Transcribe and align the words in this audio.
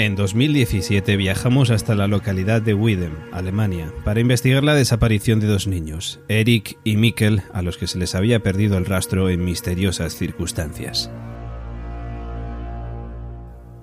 En 0.00 0.14
2017 0.14 1.16
viajamos 1.16 1.70
hasta 1.70 1.96
la 1.96 2.06
localidad 2.06 2.62
de 2.62 2.72
Widem, 2.72 3.14
Alemania, 3.32 3.92
para 4.04 4.20
investigar 4.20 4.62
la 4.62 4.76
desaparición 4.76 5.40
de 5.40 5.48
dos 5.48 5.66
niños, 5.66 6.20
Eric 6.28 6.78
y 6.84 6.96
Mikkel, 6.96 7.42
a 7.52 7.62
los 7.62 7.78
que 7.78 7.88
se 7.88 7.98
les 7.98 8.14
había 8.14 8.40
perdido 8.40 8.78
el 8.78 8.86
rastro 8.86 9.28
en 9.28 9.44
misteriosas 9.44 10.14
circunstancias. 10.14 11.10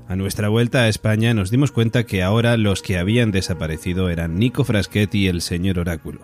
A 0.07 0.15
nuestra 0.15 0.47
vuelta 0.47 0.83
a 0.83 0.87
España 0.87 1.33
nos 1.33 1.51
dimos 1.51 1.73
cuenta 1.73 2.05
que 2.05 2.23
ahora 2.23 2.55
los 2.55 2.81
que 2.81 2.97
habían 2.97 3.31
desaparecido 3.31 4.09
eran 4.09 4.35
Nico 4.35 4.63
Frasquet 4.63 5.13
y 5.15 5.27
el 5.27 5.41
señor 5.41 5.79
Oráculo. 5.79 6.21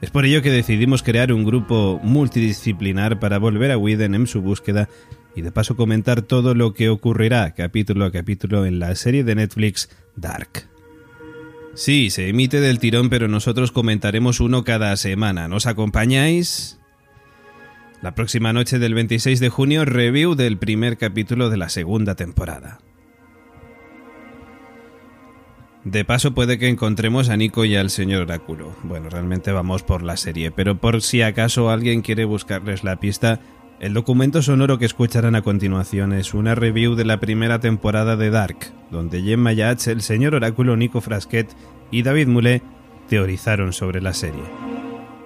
Es 0.00 0.10
por 0.10 0.24
ello 0.24 0.40
que 0.40 0.50
decidimos 0.50 1.02
crear 1.02 1.30
un 1.30 1.44
grupo 1.44 2.00
multidisciplinar 2.02 3.20
para 3.20 3.38
volver 3.38 3.70
a 3.70 3.76
Widen 3.76 4.14
en 4.14 4.26
su 4.26 4.40
búsqueda 4.40 4.88
y 5.36 5.42
de 5.42 5.52
paso 5.52 5.76
comentar 5.76 6.22
todo 6.22 6.54
lo 6.54 6.72
que 6.72 6.88
ocurrirá 6.88 7.52
capítulo 7.54 8.06
a 8.06 8.10
capítulo 8.10 8.64
en 8.64 8.78
la 8.78 8.94
serie 8.96 9.22
de 9.22 9.34
Netflix 9.34 9.90
Dark. 10.16 10.66
Sí, 11.74 12.08
se 12.08 12.30
emite 12.30 12.58
del 12.60 12.78
tirón, 12.78 13.10
pero 13.10 13.28
nosotros 13.28 13.70
comentaremos 13.70 14.40
uno 14.40 14.64
cada 14.64 14.96
semana. 14.96 15.46
¿Nos 15.46 15.66
acompañáis? 15.66 16.80
La 18.00 18.14
próxima 18.14 18.54
noche 18.54 18.78
del 18.78 18.94
26 18.94 19.38
de 19.40 19.48
junio, 19.50 19.84
review 19.84 20.34
del 20.34 20.56
primer 20.56 20.96
capítulo 20.96 21.50
de 21.50 21.58
la 21.58 21.68
segunda 21.68 22.14
temporada. 22.14 22.78
De 25.84 26.04
paso 26.04 26.34
puede 26.34 26.58
que 26.58 26.68
encontremos 26.68 27.28
a 27.28 27.36
Nico 27.36 27.64
y 27.64 27.76
al 27.76 27.90
señor 27.90 28.22
Oráculo. 28.22 28.74
Bueno, 28.82 29.10
realmente 29.10 29.52
vamos 29.52 29.82
por 29.82 30.02
la 30.02 30.16
serie, 30.16 30.50
pero 30.50 30.78
por 30.78 31.02
si 31.02 31.22
acaso 31.22 31.70
alguien 31.70 32.00
quiere 32.00 32.24
buscarles 32.24 32.84
la 32.84 32.96
pista, 32.96 33.40
el 33.78 33.92
documento 33.92 34.40
sonoro 34.40 34.78
que 34.78 34.86
escucharán 34.86 35.34
a 35.34 35.42
continuación 35.42 36.14
es 36.14 36.32
una 36.32 36.54
review 36.54 36.94
de 36.94 37.04
la 37.04 37.20
primera 37.20 37.60
temporada 37.60 38.16
de 38.16 38.30
Dark, 38.30 38.72
donde 38.90 39.22
Gemma 39.22 39.52
Yats, 39.52 39.88
el 39.88 40.00
señor 40.00 40.34
oráculo 40.34 40.76
Nico 40.76 41.02
Frasquet 41.02 41.54
y 41.90 42.02
David 42.02 42.28
Moulet 42.28 42.62
teorizaron 43.08 43.74
sobre 43.74 44.00
la 44.00 44.14
serie. 44.14 44.42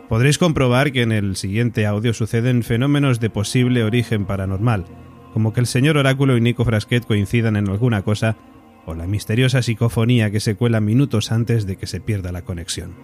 Podréis 0.09 0.39
comprobar 0.39 0.91
que 0.91 1.03
en 1.03 1.12
el 1.12 1.37
siguiente 1.37 1.87
audio 1.87 2.12
suceden 2.12 2.65
fenómenos 2.65 3.21
de 3.21 3.31
posible 3.31 3.84
origen 3.84 4.27
paranormal, 4.27 4.84
como 5.33 5.53
que 5.53 5.61
el 5.61 5.67
señor 5.67 5.97
oráculo 5.97 6.37
y 6.37 6.41
Nico 6.41 6.65
Frasquet 6.65 7.06
coincidan 7.06 7.55
en 7.55 7.69
alguna 7.69 8.03
cosa, 8.03 8.37
o 8.84 8.95
la 8.95 9.06
misteriosa 9.06 9.62
psicofonía 9.62 10.33
que 10.33 10.41
se 10.41 10.56
cuela 10.56 10.81
minutos 10.81 11.31
antes 11.31 11.67
de 11.67 11.77
que 11.77 11.87
se 11.87 12.01
pierda 12.01 12.33
la 12.33 12.43
conexión. 12.43 12.97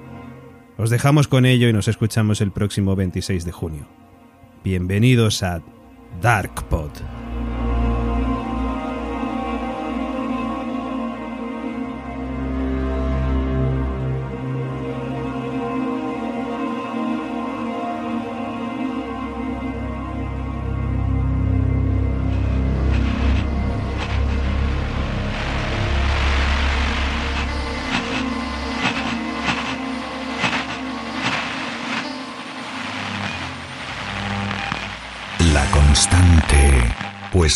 Os 0.76 0.90
dejamos 0.90 1.28
con 1.28 1.46
ello 1.46 1.68
y 1.68 1.72
nos 1.72 1.86
escuchamos 1.86 2.40
el 2.40 2.50
próximo 2.50 2.96
26 2.96 3.44
de 3.44 3.52
junio. 3.52 4.05
Bienvenidos 4.66 5.44
a 5.44 5.62
DarkPod. 6.20 6.90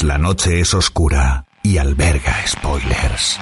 La 0.03 0.19
noche 0.19 0.61
es 0.61 0.75
oscura 0.75 1.45
y 1.63 1.79
alberga 1.79 2.35
spoilers. 2.47 3.39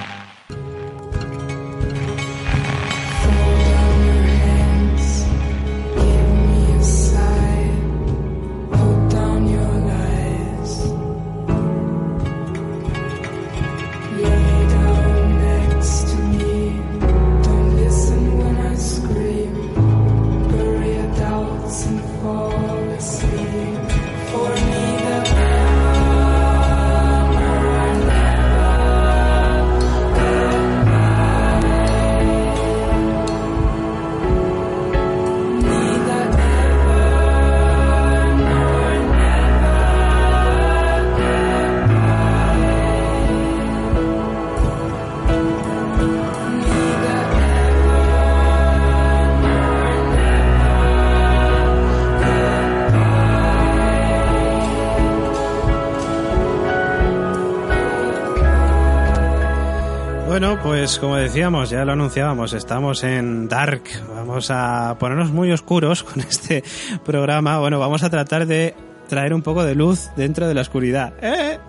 Pues 60.79 60.97
como 60.97 61.17
decíamos, 61.17 61.69
ya 61.69 61.83
lo 61.83 61.91
anunciábamos, 61.91 62.53
estamos 62.53 63.03
en 63.03 63.49
Dark. 63.49 63.83
Vamos 64.15 64.49
a 64.49 64.95
ponernos 64.97 65.29
muy 65.29 65.51
oscuros 65.51 66.03
con 66.03 66.21
este 66.21 66.63
programa. 67.03 67.59
Bueno, 67.59 67.79
vamos 67.79 68.01
a 68.03 68.09
tratar 68.09 68.45
de 68.45 68.75
traer 69.09 69.33
un 69.33 69.41
poco 69.41 69.65
de 69.65 69.75
luz 69.75 70.09
dentro 70.15 70.47
de 70.47 70.53
la 70.53 70.61
oscuridad. 70.61 71.13
¡Eh! 71.21 71.59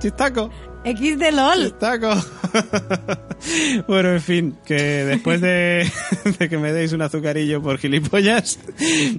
¡Chistaco! 0.00 0.50
X 0.84 1.18
de 1.18 1.32
LOL. 1.32 1.62
¡Chistaco! 1.62 2.14
bueno, 3.88 4.10
en 4.10 4.20
fin, 4.20 4.58
que 4.66 5.04
después 5.06 5.40
de, 5.40 5.90
de, 6.38 6.48
que 6.50 6.58
me 6.58 6.74
deis 6.74 6.92
un 6.92 7.00
azucarillo 7.00 7.62
por 7.62 7.78
gilipollas, 7.78 8.58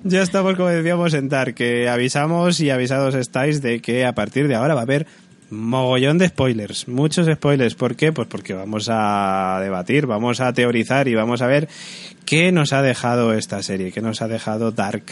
ya 0.03 0.21
estamos, 0.21 0.55
como 0.55 0.69
decíamos, 0.69 1.15
en 1.15 1.27
Dark. 1.27 1.55
Que 1.55 1.89
avisamos 1.89 2.59
y 2.59 2.69
avisados 2.69 3.15
estáis 3.15 3.63
de 3.63 3.81
que 3.81 4.05
a 4.05 4.13
partir 4.13 4.47
de 4.47 4.53
ahora 4.53 4.75
va 4.75 4.81
a 4.81 4.83
haber 4.83 5.07
mogollón 5.53 6.17
de 6.17 6.27
spoilers, 6.27 6.87
muchos 6.87 7.27
spoilers. 7.27 7.75
¿Por 7.75 7.95
qué? 7.95 8.11
Pues 8.11 8.27
porque 8.27 8.53
vamos 8.53 8.89
a 8.91 9.59
debatir, 9.61 10.05
vamos 10.05 10.41
a 10.41 10.53
teorizar 10.53 11.07
y 11.07 11.15
vamos 11.15 11.41
a 11.41 11.47
ver 11.47 11.67
qué 12.25 12.51
nos 12.51 12.73
ha 12.73 12.81
dejado 12.81 13.33
esta 13.33 13.61
serie, 13.63 13.91
qué 13.91 14.01
nos 14.01 14.21
ha 14.21 14.27
dejado 14.27 14.71
Dark 14.71 15.03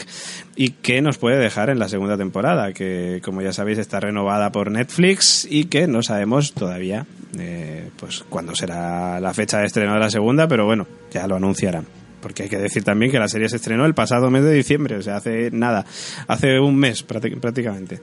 y 0.56 0.70
qué 0.70 1.02
nos 1.02 1.18
puede 1.18 1.38
dejar 1.38 1.70
en 1.70 1.78
la 1.78 1.88
segunda 1.88 2.16
temporada, 2.16 2.72
que 2.72 3.20
como 3.24 3.42
ya 3.42 3.52
sabéis 3.52 3.78
está 3.78 4.00
renovada 4.00 4.52
por 4.52 4.70
Netflix 4.70 5.46
y 5.48 5.64
que 5.64 5.86
no 5.86 6.02
sabemos 6.02 6.52
todavía 6.52 7.06
eh, 7.38 7.90
pues 7.96 8.24
cuándo 8.28 8.54
será 8.54 9.20
la 9.20 9.34
fecha 9.34 9.58
de 9.58 9.66
estreno 9.66 9.94
de 9.94 10.00
la 10.00 10.10
segunda, 10.10 10.48
pero 10.48 10.66
bueno, 10.66 10.86
ya 11.10 11.26
lo 11.26 11.36
anunciarán 11.36 11.86
porque 12.22 12.44
hay 12.44 12.48
que 12.48 12.58
decir 12.58 12.84
también 12.84 13.10
que 13.10 13.18
la 13.18 13.28
serie 13.28 13.48
se 13.48 13.56
estrenó 13.56 13.84
el 13.84 13.94
pasado 13.94 14.30
mes 14.30 14.44
de 14.44 14.52
diciembre, 14.52 14.96
o 14.96 15.02
sea, 15.02 15.16
hace 15.16 15.50
nada, 15.50 15.84
hace 16.28 16.58
un 16.60 16.76
mes 16.76 17.02
prácticamente. 17.02 18.00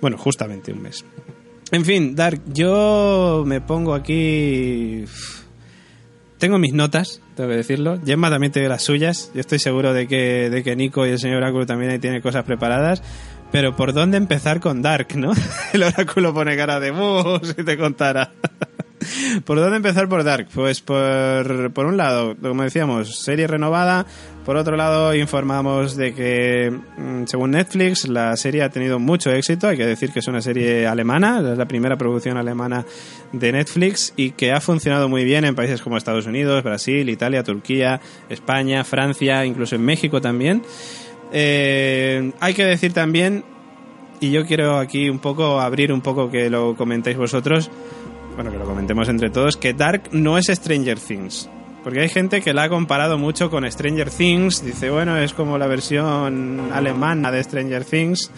Bueno, 0.00 0.18
justamente 0.18 0.70
un 0.70 0.82
mes. 0.82 1.04
En 1.70 1.84
fin, 1.84 2.14
Dark, 2.14 2.40
yo 2.52 3.42
me 3.46 3.60
pongo 3.60 3.94
aquí. 3.94 5.04
Tengo 6.38 6.58
mis 6.58 6.74
notas, 6.74 7.20
tengo 7.36 7.50
que 7.50 7.56
decirlo. 7.56 7.98
Gemma 8.04 8.30
también 8.30 8.52
tiene 8.52 8.68
las 8.68 8.82
suyas. 8.82 9.30
Yo 9.34 9.40
estoy 9.40 9.58
seguro 9.58 9.92
de 9.94 10.06
que, 10.06 10.50
de 10.50 10.62
que 10.62 10.76
Nico 10.76 11.06
y 11.06 11.10
el 11.10 11.18
señor 11.18 11.38
Oráculo 11.38 11.66
también 11.66 11.90
ahí 11.90 11.98
tienen 11.98 12.20
cosas 12.20 12.44
preparadas. 12.44 13.02
Pero 13.50 13.76
¿por 13.76 13.92
dónde 13.92 14.16
empezar 14.16 14.60
con 14.60 14.82
Dark, 14.82 15.16
no? 15.16 15.32
El 15.72 15.84
Oráculo 15.84 16.34
pone 16.34 16.56
cara 16.56 16.80
de 16.80 16.92
si 17.42 17.64
te 17.64 17.78
contara. 17.78 18.32
¿Por 19.44 19.58
dónde 19.58 19.76
empezar 19.76 20.08
por 20.08 20.24
Dark? 20.24 20.48
Pues 20.54 20.80
por, 20.80 21.72
por 21.72 21.86
un 21.86 21.96
lado, 21.96 22.36
como 22.40 22.62
decíamos, 22.62 23.22
serie 23.22 23.46
renovada. 23.46 24.06
Por 24.44 24.56
otro 24.56 24.76
lado, 24.76 25.14
informamos 25.14 25.96
de 25.96 26.12
que, 26.12 26.70
mm, 26.70 27.24
según 27.24 27.52
Netflix, 27.52 28.06
la 28.06 28.36
serie 28.36 28.62
ha 28.62 28.68
tenido 28.68 28.98
mucho 28.98 29.30
éxito. 29.30 29.68
Hay 29.68 29.76
que 29.78 29.86
decir 29.86 30.10
que 30.10 30.18
es 30.18 30.28
una 30.28 30.42
serie 30.42 30.86
alemana, 30.86 31.40
es 31.52 31.56
la 31.56 31.66
primera 31.66 31.96
producción 31.96 32.36
alemana 32.36 32.84
de 33.32 33.52
Netflix 33.52 34.12
y 34.16 34.32
que 34.32 34.52
ha 34.52 34.60
funcionado 34.60 35.08
muy 35.08 35.24
bien 35.24 35.46
en 35.46 35.54
países 35.54 35.80
como 35.80 35.96
Estados 35.96 36.26
Unidos, 36.26 36.62
Brasil, 36.62 37.08
Italia, 37.08 37.42
Turquía, 37.42 38.00
España, 38.28 38.84
Francia, 38.84 39.46
incluso 39.46 39.76
en 39.76 39.82
México 39.82 40.20
también. 40.20 40.62
Eh, 41.32 42.32
hay 42.40 42.54
que 42.54 42.64
decir 42.64 42.92
también, 42.92 43.44
y 44.20 44.30
yo 44.30 44.44
quiero 44.44 44.78
aquí 44.78 45.08
un 45.08 45.18
poco 45.18 45.60
abrir 45.60 45.92
un 45.92 46.00
poco 46.00 46.30
que 46.30 46.50
lo 46.50 46.76
comentéis 46.76 47.16
vosotros, 47.16 47.70
bueno, 48.34 48.50
que 48.50 48.58
lo 48.58 48.64
comentemos 48.64 49.08
entre 49.08 49.30
todos, 49.30 49.56
que 49.56 49.74
Dark 49.74 50.10
no 50.12 50.38
es 50.38 50.46
Stranger 50.46 50.98
Things. 50.98 51.48
Porque 51.82 52.00
hay 52.00 52.08
gente 52.08 52.40
que 52.40 52.54
la 52.54 52.64
ha 52.64 52.68
comparado 52.68 53.18
mucho 53.18 53.50
con 53.50 53.70
Stranger 53.70 54.10
Things. 54.10 54.64
Dice, 54.64 54.88
bueno, 54.88 55.18
es 55.18 55.34
como 55.34 55.58
la 55.58 55.66
versión 55.66 56.70
alemana 56.72 57.30
de 57.30 57.44
Stranger 57.44 57.84
Things. 57.84 58.30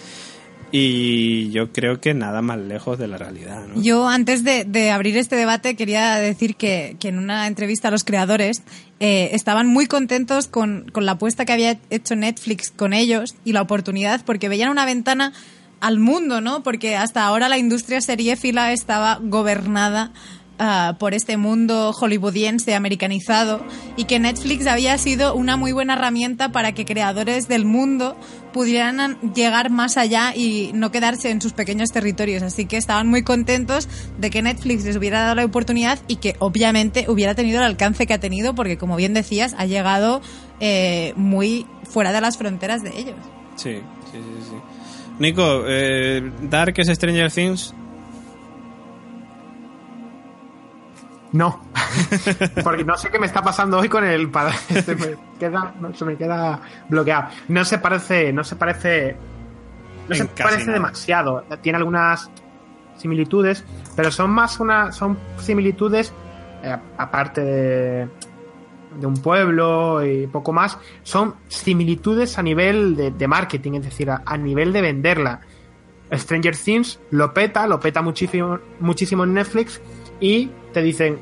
y 0.73 1.51
yo 1.51 1.71
creo 1.71 2.01
que 2.01 2.13
nada 2.13 2.43
más 2.43 2.59
lejos 2.59 2.99
de 2.99 3.07
la 3.07 3.19
realidad. 3.19 3.65
¿no? 3.69 3.81
Yo, 3.81 4.09
antes 4.09 4.43
de, 4.43 4.91
abrir 4.91 5.17
este 5.17 5.37
debate, 5.37 5.77
quería 5.77 6.17
decir 6.17 6.57
que, 6.57 6.97
en 7.03 7.19
una 7.19 7.47
entrevista 7.47 7.89
a 7.89 7.91
los 7.93 8.03
creadores 8.03 8.65
eh, 8.99 9.31
estaban 9.33 9.69
muy 9.69 9.87
contentos 9.87 10.49
con, 10.49 10.91
con 10.91 11.07
la 11.07 11.13
apuesta 11.13 11.45
que 11.45 11.53
había 11.53 11.79
hecho 11.91 12.17
Netflix 12.17 12.71
con 12.71 12.93
ellos 12.93 13.37
y 13.45 13.53
la 13.53 13.63
oportunidad, 13.63 14.25
porque 14.25 14.49
veían 14.49 14.71
una 14.71 14.85
ventana 14.85 15.33
al 15.81 15.99
mundo, 15.99 16.41
¿no? 16.41 16.63
Porque 16.63 16.97
hasta 16.97 17.25
ahora 17.25 17.49
la 17.49 17.59
industria 17.59 18.01
seriéfila 18.01 18.73
estaba 18.73 19.19
gobernada 19.23 20.13
Ah, 20.59 20.97
por 20.99 21.13
este 21.13 21.37
mundo 21.37 21.93
hollywoodiense 21.93 22.75
americanizado 22.75 23.61
y 23.99 24.05
que 24.05 24.19
Netflix 24.19 24.67
había 24.67 24.97
sido 24.97 25.35
una 25.35 25.59
muy 25.59 25.73
buena 25.73 25.93
herramienta 25.93 26.51
para 26.51 26.73
que 26.73 26.87
creadores 26.87 27.47
del 27.47 27.67
mundo 27.67 28.17
pudieran 28.55 29.19
llegar 29.35 29.69
más 29.69 29.99
allá 29.99 30.35
y 30.35 30.71
no 30.73 30.91
quedarse 30.91 31.29
en 31.29 31.43
sus 31.43 31.53
pequeños 31.53 31.91
territorios. 31.91 32.43
Así 32.43 32.65
que 32.65 32.79
estaban 32.79 33.07
muy 33.07 33.23
contentos 33.23 33.87
de 34.17 34.31
que 34.31 34.41
Netflix 34.41 34.85
les 34.85 34.97
hubiera 34.97 35.21
dado 35.21 35.35
la 35.35 35.45
oportunidad 35.45 35.99
y 36.09 36.17
que 36.17 36.37
obviamente 36.39 37.05
hubiera 37.07 37.35
tenido 37.35 37.59
el 37.59 37.65
alcance 37.65 38.07
que 38.07 38.15
ha 38.15 38.21
tenido 38.21 38.55
porque, 38.55 38.79
como 38.79 38.97
bien 38.97 39.13
decías, 39.13 39.55
ha 39.59 39.67
llegado 39.67 40.23
eh, 40.61 41.13
muy 41.17 41.67
fuera 41.83 42.13
de 42.13 42.23
las 42.23 42.39
fronteras 42.39 42.83
de 42.83 42.99
ellos. 42.99 43.17
Sí, 43.57 43.75
sí, 44.11 44.19
sí. 44.23 44.49
sí. 44.49 44.76
Nico, 45.19 45.65
eh, 45.67 46.31
Dark 46.43 46.75
es 46.77 46.89
Stranger 46.89 47.31
Things. 47.31 47.75
No, 51.33 51.61
porque 52.65 52.85
no 52.85 52.97
sé 52.97 53.11
qué 53.11 53.19
me 53.19 53.27
está 53.27 53.43
pasando 53.43 53.79
hoy 53.79 53.89
con 53.89 54.05
el 54.05 54.31
se 54.85 54.95
me 54.95 55.17
queda, 55.39 55.75
se 55.95 56.05
me 56.05 56.17
queda 56.17 56.61
bloqueado. 56.89 57.29
No 57.49 57.65
se 57.65 57.79
parece, 57.79 58.33
no 58.33 58.45
se 58.45 58.57
parece, 58.57 59.17
no 60.09 60.15
se 60.15 60.25
parece 60.27 60.71
demasiado. 60.71 61.45
Tiene 61.61 61.79
algunas 61.79 62.31
similitudes, 62.97 63.65
pero 63.95 64.11
son 64.11 64.31
más 64.31 64.61
una, 64.61 64.93
son 64.93 65.19
similitudes 65.39 66.13
eh, 66.63 66.77
aparte 66.97 67.43
de, 67.43 68.09
de, 68.99 69.07
un 69.07 69.17
pueblo 69.23 70.05
y 70.05 70.27
poco 70.27 70.53
más, 70.53 70.79
son 71.03 71.35
similitudes 71.49 72.39
a 72.39 72.43
nivel 72.43 73.15
de, 73.17 73.29
marketing, 73.29 73.75
es 73.75 73.85
decir, 73.85 74.11
a, 74.11 74.37
nivel 74.37 74.73
de 74.73 74.83
venderla. 74.83 75.41
Stranger 76.13 76.57
Things 76.57 77.01
lo 77.11 77.35
peta, 77.35 77.67
lo 77.67 77.81
peta 77.81 78.01
muchísimo, 78.01 78.59
muchísimo 78.79 79.25
en 79.25 79.35
Netflix 79.35 79.81
y 80.21 80.51
te 80.73 80.83
dicen, 80.83 81.19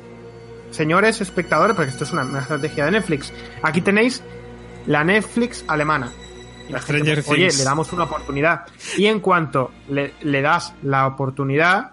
señores 0.71 1.21
espectadores, 1.21 1.75
porque 1.75 1.91
esto 1.91 2.03
es 2.03 2.11
una, 2.11 2.39
estrategia 2.39 2.85
de 2.85 2.91
Netflix, 2.91 3.33
aquí 3.63 3.81
tenéis 3.81 4.23
la 4.85 5.03
Netflix 5.03 5.65
alemana. 5.67 6.11
La 6.69 6.81
Stranger 6.81 7.23
Things. 7.23 7.29
Oye, 7.29 7.49
le 7.57 7.63
damos 7.63 7.93
una 7.93 8.05
oportunidad. 8.05 8.65
Y 8.97 9.05
en 9.05 9.19
cuanto 9.19 9.71
le, 9.87 10.41
das 10.41 10.73
la 10.81 11.05
oportunidad, 11.05 11.91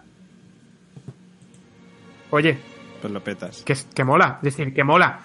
oye, 2.30 2.58
pues 3.00 3.12
lo 3.12 3.22
petas. 3.22 3.62
Que, 3.62 3.76
que 3.94 4.04
mola, 4.04 4.38
es 4.38 4.56
decir, 4.56 4.72
que 4.72 4.84
mola. 4.84 5.20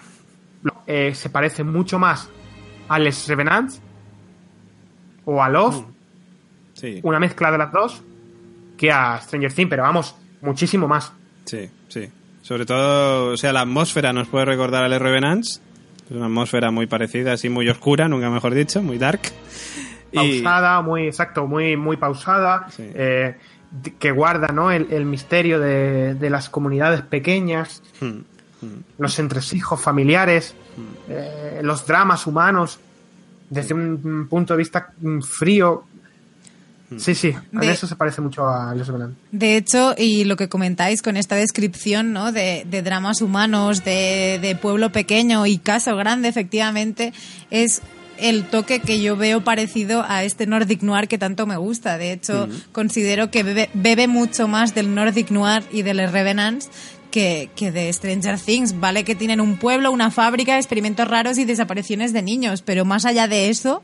Eh, 0.90 1.14
se 1.14 1.28
parece 1.28 1.64
mucho 1.64 1.98
más 1.98 2.30
a 2.88 2.98
Les 2.98 3.28
Revenants 3.28 3.80
o 5.26 5.42
a 5.42 5.50
Love, 5.50 5.82
mm. 5.82 5.86
sí. 6.72 7.00
una 7.02 7.20
mezcla 7.20 7.52
de 7.52 7.58
las 7.58 7.70
dos, 7.70 8.02
que 8.78 8.90
a 8.90 9.20
Stranger 9.20 9.52
Things, 9.52 9.68
pero 9.68 9.82
vamos, 9.82 10.16
muchísimo 10.40 10.88
más. 10.88 11.12
Sí, 11.44 11.68
sí. 11.88 12.08
Sobre 12.40 12.64
todo, 12.64 13.32
o 13.32 13.36
sea, 13.36 13.52
la 13.52 13.60
atmósfera 13.60 14.14
nos 14.14 14.28
puede 14.28 14.46
recordar 14.46 14.82
al 14.82 14.98
Revenants. 14.98 15.60
Es 16.06 16.16
una 16.16 16.24
atmósfera 16.24 16.70
muy 16.70 16.86
parecida, 16.86 17.34
así 17.34 17.50
muy 17.50 17.68
oscura, 17.68 18.08
nunca 18.08 18.30
mejor 18.30 18.54
dicho, 18.54 18.82
muy 18.82 18.96
dark. 18.96 19.20
Pausada, 20.14 20.80
muy, 20.80 21.06
exacto, 21.06 21.46
muy, 21.46 21.76
muy 21.76 21.98
pausada. 21.98 22.66
Eh, 22.78 23.36
que 23.98 24.10
guarda 24.10 24.48
¿no? 24.48 24.70
el, 24.70 25.04
misterio 25.04 25.60
de, 25.60 26.30
las 26.30 26.48
comunidades 26.48 27.02
pequeñas, 27.02 27.82
hmm. 28.00 28.20
Los 28.98 29.18
entresijos 29.18 29.80
familiares, 29.80 30.54
eh, 31.08 31.60
los 31.62 31.86
dramas 31.86 32.26
humanos, 32.26 32.78
desde 33.50 33.74
un 33.74 34.26
punto 34.28 34.54
de 34.54 34.58
vista 34.58 34.92
frío, 35.22 35.84
Mm. 36.90 36.98
Sí, 36.98 37.14
sí, 37.14 37.34
en 37.52 37.62
eso 37.64 37.86
se 37.86 37.96
parece 37.96 38.22
mucho 38.22 38.48
a 38.48 38.74
Los 38.74 38.90
De 39.30 39.56
hecho, 39.56 39.94
y 39.96 40.24
lo 40.24 40.36
que 40.36 40.48
comentáis 40.48 41.02
con 41.02 41.16
esta 41.18 41.36
descripción 41.36 42.12
¿no? 42.12 42.32
de, 42.32 42.64
dramas 42.82 43.20
humanos, 43.20 43.84
de, 43.84 44.58
pueblo 44.60 44.90
pequeño 44.90 45.44
y 45.46 45.58
caso 45.58 45.96
grande, 45.96 46.28
efectivamente, 46.28 47.12
es 47.50 47.82
el 48.18 48.44
toque 48.44 48.80
que 48.80 49.00
yo 49.00 49.16
veo 49.16 49.44
parecido 49.44 50.04
a 50.08 50.24
este 50.24 50.46
Nordic 50.46 50.82
Noir 50.82 51.08
que 51.08 51.18
tanto 51.18 51.46
me 51.46 51.56
gusta. 51.56 51.98
De 51.98 52.12
hecho, 52.12 52.46
mm. 52.46 52.72
considero 52.72 53.30
que 53.30 53.68
bebe, 53.74 54.08
mucho 54.08 54.48
más 54.48 54.74
del 54.74 54.94
Nordic 54.94 55.30
Noir 55.30 55.64
y 55.70 55.82
del 55.82 56.10
Revenants 56.10 56.70
que, 57.10 57.50
de 57.58 57.92
Stranger 57.92 58.38
Things. 58.38 58.78
Vale 58.78 59.04
que 59.04 59.14
tienen 59.14 59.40
un 59.40 59.56
pueblo, 59.56 59.90
una 59.90 60.10
fábrica, 60.10 60.56
experimentos 60.56 61.08
raros 61.08 61.38
y 61.38 61.44
desapariciones 61.44 62.12
de 62.12 62.22
niños, 62.22 62.62
pero 62.62 62.84
más 62.84 63.04
allá 63.04 63.28
de 63.28 63.48
eso, 63.48 63.82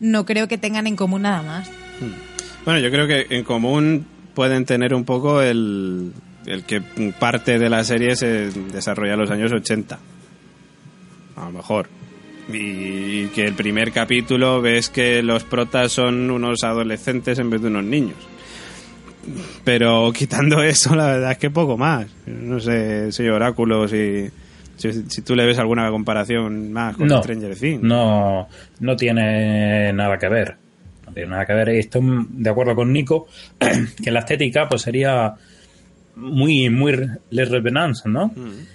no 0.00 0.24
creo 0.24 0.48
que 0.48 0.58
tengan 0.58 0.86
en 0.86 0.96
común 0.96 1.22
nada 1.22 1.42
más. 1.42 1.68
Mm. 1.68 2.64
Bueno, 2.64 2.80
yo 2.80 2.90
creo 2.90 3.06
que 3.06 3.26
en 3.30 3.44
común 3.44 4.06
pueden 4.34 4.64
tener 4.64 4.94
un 4.94 5.04
poco 5.04 5.42
el, 5.42 6.12
el 6.46 6.64
que 6.64 6.80
parte 7.18 7.58
de 7.58 7.68
la 7.68 7.84
serie 7.84 8.16
se 8.16 8.50
desarrolla 8.50 9.14
en 9.14 9.20
los 9.20 9.30
años 9.30 9.52
80. 9.52 9.98
A 11.36 11.44
lo 11.44 11.52
mejor. 11.52 11.88
Y 12.52 13.28
que 13.28 13.46
el 13.46 13.54
primer 13.54 13.92
capítulo 13.92 14.60
ves 14.60 14.90
que 14.90 15.22
los 15.22 15.44
protas 15.44 15.92
son 15.92 16.30
unos 16.30 16.62
adolescentes 16.62 17.38
en 17.38 17.50
vez 17.50 17.62
de 17.62 17.68
unos 17.68 17.84
niños. 17.84 18.16
Pero 19.64 20.12
quitando 20.12 20.62
eso, 20.62 20.94
la 20.94 21.06
verdad 21.06 21.32
es 21.32 21.38
que 21.38 21.50
poco 21.50 21.76
más. 21.76 22.06
No 22.26 22.60
sé, 22.60 23.12
soy 23.12 23.28
oráculo, 23.28 23.88
si, 23.88 24.30
si, 24.76 25.22
tú 25.22 25.34
le 25.34 25.46
ves 25.46 25.58
alguna 25.58 25.90
comparación 25.90 26.72
más 26.72 26.96
con 26.96 27.08
Stranger 27.10 27.56
Things. 27.56 27.82
No, 27.82 28.48
no 28.80 28.96
tiene 28.96 29.92
nada 29.92 30.18
que 30.18 30.28
ver 30.28 30.64
tiene 31.14 31.30
nada 31.30 31.46
que 31.46 31.54
ver. 31.54 31.68
Estoy 31.70 32.02
de 32.28 32.50
acuerdo 32.50 32.74
con 32.74 32.92
Nico 32.92 33.28
que 34.04 34.10
la 34.10 34.20
estética 34.20 34.68
pues 34.68 34.82
sería 34.82 35.34
muy, 36.16 36.68
muy 36.68 37.08
Les 37.30 37.48
Revenants, 37.48 38.04
¿no? 38.06 38.26
Mm. 38.28 38.66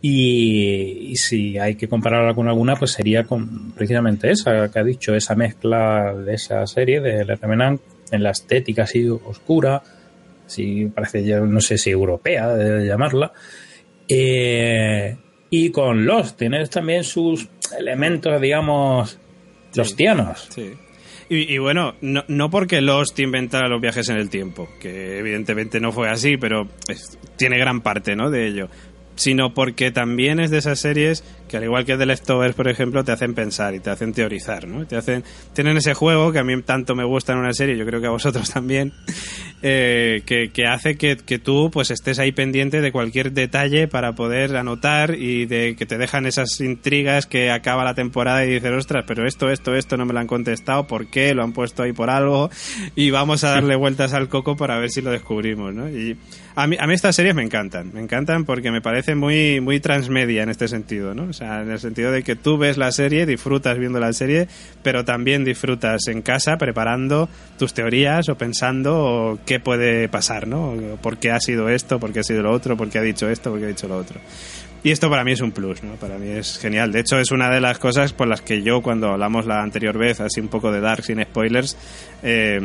Y, 0.00 1.16
si 1.16 1.58
hay 1.58 1.74
que 1.74 1.88
compararla 1.88 2.32
con 2.32 2.46
alguna, 2.48 2.76
pues 2.76 2.92
sería 2.92 3.24
con 3.24 3.72
precisamente 3.72 4.30
esa 4.30 4.68
que 4.68 4.78
ha 4.78 4.84
dicho, 4.84 5.14
esa 5.14 5.34
mezcla 5.34 6.14
de 6.14 6.34
esa 6.34 6.64
serie 6.68 7.00
de 7.00 7.24
Les 7.24 7.40
Revenants 7.40 7.82
en 8.12 8.22
la 8.22 8.30
estética 8.30 8.84
así 8.84 9.08
oscura, 9.08 9.82
si 10.48 10.86
parece 10.86 11.24
ya, 11.24 11.38
no 11.40 11.60
sé 11.60 11.78
si 11.78 11.90
europea, 11.90 12.48
de 12.48 12.84
llamarla. 12.84 13.32
Eh, 14.08 15.16
y 15.50 15.70
con 15.70 16.04
los 16.04 16.36
tienes 16.36 16.70
también 16.70 17.04
sus 17.04 17.48
elementos, 17.78 18.40
digamos, 18.40 19.20
los 19.74 19.94
tianos. 19.94 20.48
Sí. 20.50 20.72
Y, 21.30 21.58
bueno, 21.58 21.94
no, 22.00 22.24
no, 22.26 22.48
porque 22.48 22.80
Lost 22.80 23.18
inventara 23.20 23.68
los 23.68 23.82
viajes 23.82 24.08
en 24.08 24.16
el 24.16 24.30
tiempo, 24.30 24.66
que 24.80 25.18
evidentemente 25.18 25.78
no 25.78 25.92
fue 25.92 26.08
así, 26.08 26.38
pero 26.38 26.66
tiene 27.36 27.58
gran 27.58 27.82
parte 27.82 28.16
¿no? 28.16 28.30
de 28.30 28.46
ello 28.46 28.70
sino 29.18 29.52
porque 29.52 29.90
también 29.90 30.38
es 30.38 30.50
de 30.50 30.58
esas 30.58 30.78
series 30.78 31.24
que 31.48 31.56
al 31.56 31.64
igual 31.64 31.84
que 31.84 31.96
The 31.96 32.06
Leftovers, 32.06 32.54
por 32.54 32.68
ejemplo, 32.68 33.02
te 33.02 33.12
hacen 33.12 33.34
pensar 33.34 33.74
y 33.74 33.80
te 33.80 33.90
hacen 33.90 34.12
teorizar, 34.12 34.68
¿no? 34.68 34.86
Te 34.86 34.96
hacen, 34.96 35.24
tienen 35.54 35.76
ese 35.76 35.94
juego 35.94 36.30
que 36.30 36.38
a 36.38 36.44
mí 36.44 36.60
tanto 36.62 36.94
me 36.94 37.04
gusta 37.04 37.32
en 37.32 37.38
una 37.38 37.52
serie, 37.52 37.76
yo 37.76 37.84
creo 37.84 38.00
que 38.00 38.06
a 38.06 38.10
vosotros 38.10 38.50
también, 38.54 38.92
eh, 39.62 40.22
que, 40.26 40.50
que, 40.50 40.66
hace 40.66 40.96
que, 40.96 41.16
que, 41.16 41.38
tú 41.38 41.70
pues 41.72 41.90
estés 41.90 42.18
ahí 42.18 42.30
pendiente 42.30 42.80
de 42.80 42.92
cualquier 42.92 43.32
detalle 43.32 43.88
para 43.88 44.12
poder 44.12 44.56
anotar 44.56 45.14
y 45.14 45.46
de 45.46 45.74
que 45.76 45.86
te 45.86 45.98
dejan 45.98 46.26
esas 46.26 46.60
intrigas 46.60 47.26
que 47.26 47.50
acaba 47.50 47.82
la 47.82 47.94
temporada 47.94 48.44
y 48.44 48.50
dices, 48.50 48.70
ostras, 48.70 49.04
pero 49.06 49.26
esto, 49.26 49.50
esto, 49.50 49.74
esto 49.74 49.96
no 49.96 50.06
me 50.06 50.12
lo 50.12 50.20
han 50.20 50.26
contestado, 50.26 50.86
¿por 50.86 51.08
qué? 51.08 51.34
Lo 51.34 51.42
han 51.42 51.52
puesto 51.52 51.82
ahí 51.82 51.92
por 51.92 52.10
algo 52.10 52.50
y 52.94 53.10
vamos 53.10 53.42
a 53.44 53.50
darle 53.50 53.74
vueltas 53.76 54.12
al 54.12 54.28
coco 54.28 54.56
para 54.56 54.78
ver 54.78 54.90
si 54.90 55.00
lo 55.00 55.10
descubrimos, 55.10 55.74
¿no? 55.74 55.88
Y 55.88 56.16
a 56.54 56.66
mí, 56.66 56.76
a 56.78 56.86
mí 56.86 56.94
estas 56.94 57.16
series 57.16 57.34
me 57.34 57.42
encantan, 57.42 57.92
me 57.92 58.00
encantan 58.00 58.44
porque 58.44 58.70
me 58.70 58.80
parece 58.80 59.14
muy, 59.14 59.60
muy 59.60 59.80
transmedia 59.80 60.42
en 60.42 60.50
este 60.50 60.68
sentido, 60.68 61.14
¿no? 61.14 61.32
O 61.38 61.40
sea, 61.40 61.62
en 61.62 61.70
el 61.70 61.78
sentido 61.78 62.10
de 62.10 62.24
que 62.24 62.34
tú 62.34 62.58
ves 62.58 62.78
la 62.78 62.90
serie, 62.90 63.24
disfrutas 63.24 63.78
viendo 63.78 64.00
la 64.00 64.12
serie, 64.12 64.48
pero 64.82 65.04
también 65.04 65.44
disfrutas 65.44 66.08
en 66.08 66.20
casa 66.20 66.56
preparando 66.58 67.28
tus 67.56 67.74
teorías 67.74 68.28
o 68.28 68.36
pensando 68.36 69.38
qué 69.46 69.60
puede 69.60 70.08
pasar, 70.08 70.48
¿no? 70.48 70.74
¿Por 71.00 71.18
qué 71.18 71.30
ha 71.30 71.38
sido 71.38 71.68
esto? 71.68 72.00
¿Por 72.00 72.12
qué 72.12 72.20
ha 72.20 72.22
sido 72.24 72.42
lo 72.42 72.50
otro? 72.50 72.76
¿Por 72.76 72.90
qué 72.90 72.98
ha 72.98 73.02
dicho 73.02 73.28
esto? 73.28 73.50
¿Por 73.50 73.60
qué 73.60 73.66
ha 73.66 73.68
dicho 73.68 73.86
lo 73.86 73.98
otro? 73.98 74.18
Y 74.82 74.90
esto 74.90 75.08
para 75.08 75.22
mí 75.22 75.30
es 75.30 75.40
un 75.40 75.52
plus, 75.52 75.84
¿no? 75.84 75.92
Para 75.94 76.18
mí 76.18 76.28
es 76.28 76.58
genial. 76.58 76.90
De 76.90 76.98
hecho, 76.98 77.20
es 77.20 77.30
una 77.30 77.50
de 77.50 77.60
las 77.60 77.78
cosas 77.78 78.12
por 78.12 78.26
las 78.26 78.40
que 78.40 78.64
yo, 78.64 78.82
cuando 78.82 79.10
hablamos 79.12 79.46
la 79.46 79.62
anterior 79.62 79.96
vez, 79.96 80.20
así 80.20 80.40
un 80.40 80.48
poco 80.48 80.72
de 80.72 80.80
Dark 80.80 81.04
sin 81.04 81.22
spoilers, 81.22 81.76
eh, 82.24 82.58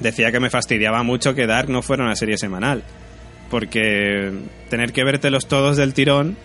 decía 0.00 0.32
que 0.32 0.40
me 0.40 0.50
fastidiaba 0.50 1.04
mucho 1.04 1.36
que 1.36 1.46
Dark 1.46 1.68
no 1.68 1.82
fuera 1.82 2.02
una 2.02 2.16
serie 2.16 2.36
semanal 2.36 2.82
porque 3.52 4.32
tener 4.70 4.94
que 4.94 5.04
vértelos 5.04 5.46
todos 5.46 5.76
del 5.76 5.92
tirón 5.92 6.38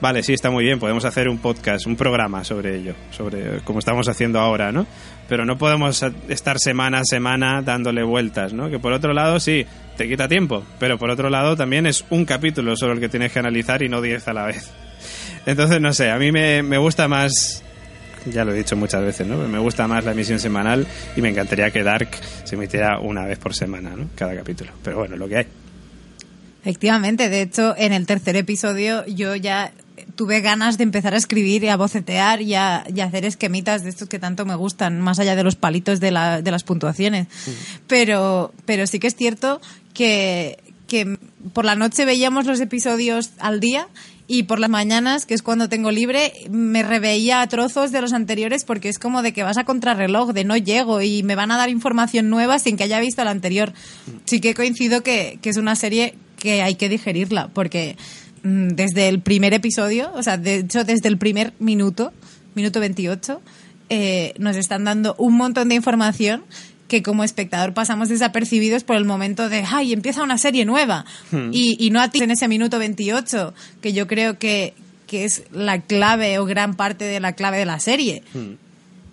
vale, 0.00 0.22
sí, 0.22 0.32
está 0.32 0.50
muy 0.50 0.64
bien, 0.64 0.78
podemos 0.78 1.04
hacer 1.04 1.28
un 1.28 1.38
podcast, 1.38 1.86
un 1.86 1.96
programa 1.96 2.44
sobre 2.44 2.76
ello, 2.76 2.94
sobre 3.10 3.60
como 3.64 3.78
estamos 3.78 4.08
haciendo 4.08 4.40
ahora, 4.40 4.72
¿no? 4.72 4.86
Pero 5.28 5.44
no 5.44 5.58
podemos 5.58 6.04
estar 6.28 6.58
semana 6.58 7.00
a 7.00 7.04
semana 7.04 7.62
dándole 7.62 8.02
vueltas, 8.02 8.52
¿no? 8.52 8.68
Que 8.70 8.78
por 8.78 8.92
otro 8.92 9.12
lado, 9.12 9.38
sí, 9.40 9.66
te 9.96 10.08
quita 10.08 10.28
tiempo, 10.28 10.64
pero 10.78 10.98
por 10.98 11.10
otro 11.10 11.30
lado 11.30 11.56
también 11.56 11.86
es 11.86 12.04
un 12.10 12.24
capítulo 12.24 12.76
solo 12.76 12.94
el 12.94 13.00
que 13.00 13.08
tienes 13.08 13.32
que 13.32 13.38
analizar 13.38 13.82
y 13.82 13.88
no 13.88 14.00
diez 14.00 14.26
a 14.28 14.32
la 14.32 14.46
vez. 14.46 14.70
Entonces, 15.46 15.80
no 15.80 15.92
sé, 15.92 16.10
a 16.10 16.18
mí 16.18 16.32
me, 16.32 16.62
me 16.62 16.78
gusta 16.78 17.08
más 17.08 17.62
ya 18.26 18.44
lo 18.44 18.52
he 18.52 18.56
dicho 18.56 18.76
muchas 18.76 19.02
veces, 19.02 19.26
¿no? 19.26 19.36
Me 19.48 19.58
gusta 19.58 19.86
más 19.88 20.04
la 20.04 20.12
emisión 20.12 20.38
semanal 20.38 20.86
y 21.16 21.22
me 21.22 21.30
encantaría 21.30 21.70
que 21.70 21.82
Dark 21.82 22.10
se 22.44 22.54
emitiera 22.54 22.98
una 23.00 23.24
vez 23.24 23.38
por 23.38 23.54
semana, 23.54 23.90
¿no? 23.96 24.08
Cada 24.14 24.34
capítulo. 24.34 24.72
Pero 24.82 24.98
bueno, 24.98 25.16
lo 25.16 25.28
que 25.28 25.36
hay. 25.38 25.46
Efectivamente, 26.62 27.30
de 27.30 27.42
hecho, 27.42 27.74
en 27.78 27.92
el 27.92 28.06
tercer 28.06 28.36
episodio 28.36 29.06
yo 29.06 29.34
ya 29.34 29.72
tuve 30.14 30.40
ganas 30.40 30.78
de 30.78 30.84
empezar 30.84 31.14
a 31.14 31.16
escribir 31.16 31.64
y 31.64 31.68
a 31.68 31.76
bocetear 31.76 32.42
y 32.42 32.54
a, 32.54 32.84
hacer 33.02 33.24
esquemitas 33.24 33.82
de 33.82 33.90
estos 33.90 34.08
que 34.08 34.18
tanto 34.18 34.44
me 34.46 34.54
gustan, 34.54 35.00
más 35.00 35.18
allá 35.18 35.36
de 35.36 35.42
los 35.42 35.56
palitos 35.56 36.00
de, 36.00 36.10
la, 36.10 36.42
de 36.42 36.50
las 36.50 36.64
puntuaciones. 36.64 37.28
Pero, 37.86 38.52
pero 38.66 38.86
sí 38.86 38.98
que 38.98 39.06
es 39.06 39.16
cierto 39.16 39.60
que, 39.94 40.58
que 40.86 41.18
por 41.52 41.64
la 41.64 41.76
noche 41.76 42.04
veíamos 42.04 42.46
los 42.46 42.60
episodios 42.60 43.30
al 43.38 43.60
día 43.60 43.88
y 44.32 44.44
por 44.44 44.60
las 44.60 44.70
mañanas, 44.70 45.26
que 45.26 45.34
es 45.34 45.42
cuando 45.42 45.68
tengo 45.68 45.90
libre, 45.90 46.32
me 46.50 46.84
reveía 46.84 47.40
a 47.40 47.48
trozos 47.48 47.90
de 47.90 48.00
los 48.00 48.12
anteriores 48.12 48.64
porque 48.64 48.88
es 48.88 49.00
como 49.00 49.22
de 49.22 49.32
que 49.32 49.42
vas 49.42 49.58
a 49.58 49.64
contrarreloj, 49.64 50.32
de 50.32 50.44
no 50.44 50.56
llego 50.56 51.02
y 51.02 51.24
me 51.24 51.34
van 51.34 51.50
a 51.50 51.56
dar 51.56 51.68
información 51.68 52.30
nueva 52.30 52.60
sin 52.60 52.76
que 52.76 52.84
haya 52.84 53.00
visto 53.00 53.24
la 53.24 53.32
anterior. 53.32 53.72
Sí 54.26 54.40
que 54.40 54.54
coincido 54.54 55.02
que, 55.02 55.40
que 55.42 55.50
es 55.50 55.56
una 55.56 55.74
serie 55.74 56.14
que 56.36 56.62
hay 56.62 56.76
que 56.76 56.88
digerirla 56.88 57.48
porque 57.48 57.96
mm, 57.96 58.19
desde 58.42 59.08
el 59.08 59.20
primer 59.20 59.54
episodio, 59.54 60.10
o 60.14 60.22
sea, 60.22 60.38
de 60.38 60.56
hecho 60.56 60.84
desde 60.84 61.08
el 61.08 61.18
primer 61.18 61.52
minuto, 61.58 62.12
minuto 62.54 62.80
28, 62.80 63.40
eh, 63.88 64.34
nos 64.38 64.56
están 64.56 64.84
dando 64.84 65.14
un 65.18 65.36
montón 65.36 65.68
de 65.68 65.74
información 65.74 66.44
que 66.88 67.02
como 67.02 67.22
espectador 67.22 67.72
pasamos 67.72 68.08
desapercibidos 68.08 68.84
por 68.84 68.96
el 68.96 69.04
momento 69.04 69.48
de, 69.48 69.64
ay, 69.66 69.92
empieza 69.92 70.22
una 70.22 70.38
serie 70.38 70.64
nueva. 70.64 71.06
Hmm. 71.30 71.50
Y, 71.52 71.76
y, 71.78 71.90
no 71.90 72.00
a 72.00 72.10
ti 72.10 72.20
en 72.20 72.32
ese 72.32 72.48
minuto 72.48 72.78
28, 72.78 73.54
que 73.80 73.92
yo 73.92 74.06
creo 74.06 74.38
que, 74.38 74.74
que, 75.06 75.24
es 75.24 75.44
la 75.52 75.80
clave 75.80 76.38
o 76.38 76.44
gran 76.44 76.74
parte 76.74 77.04
de 77.04 77.20
la 77.20 77.34
clave 77.34 77.58
de 77.58 77.64
la 77.64 77.78
serie. 77.78 78.22
Hmm. 78.34 78.54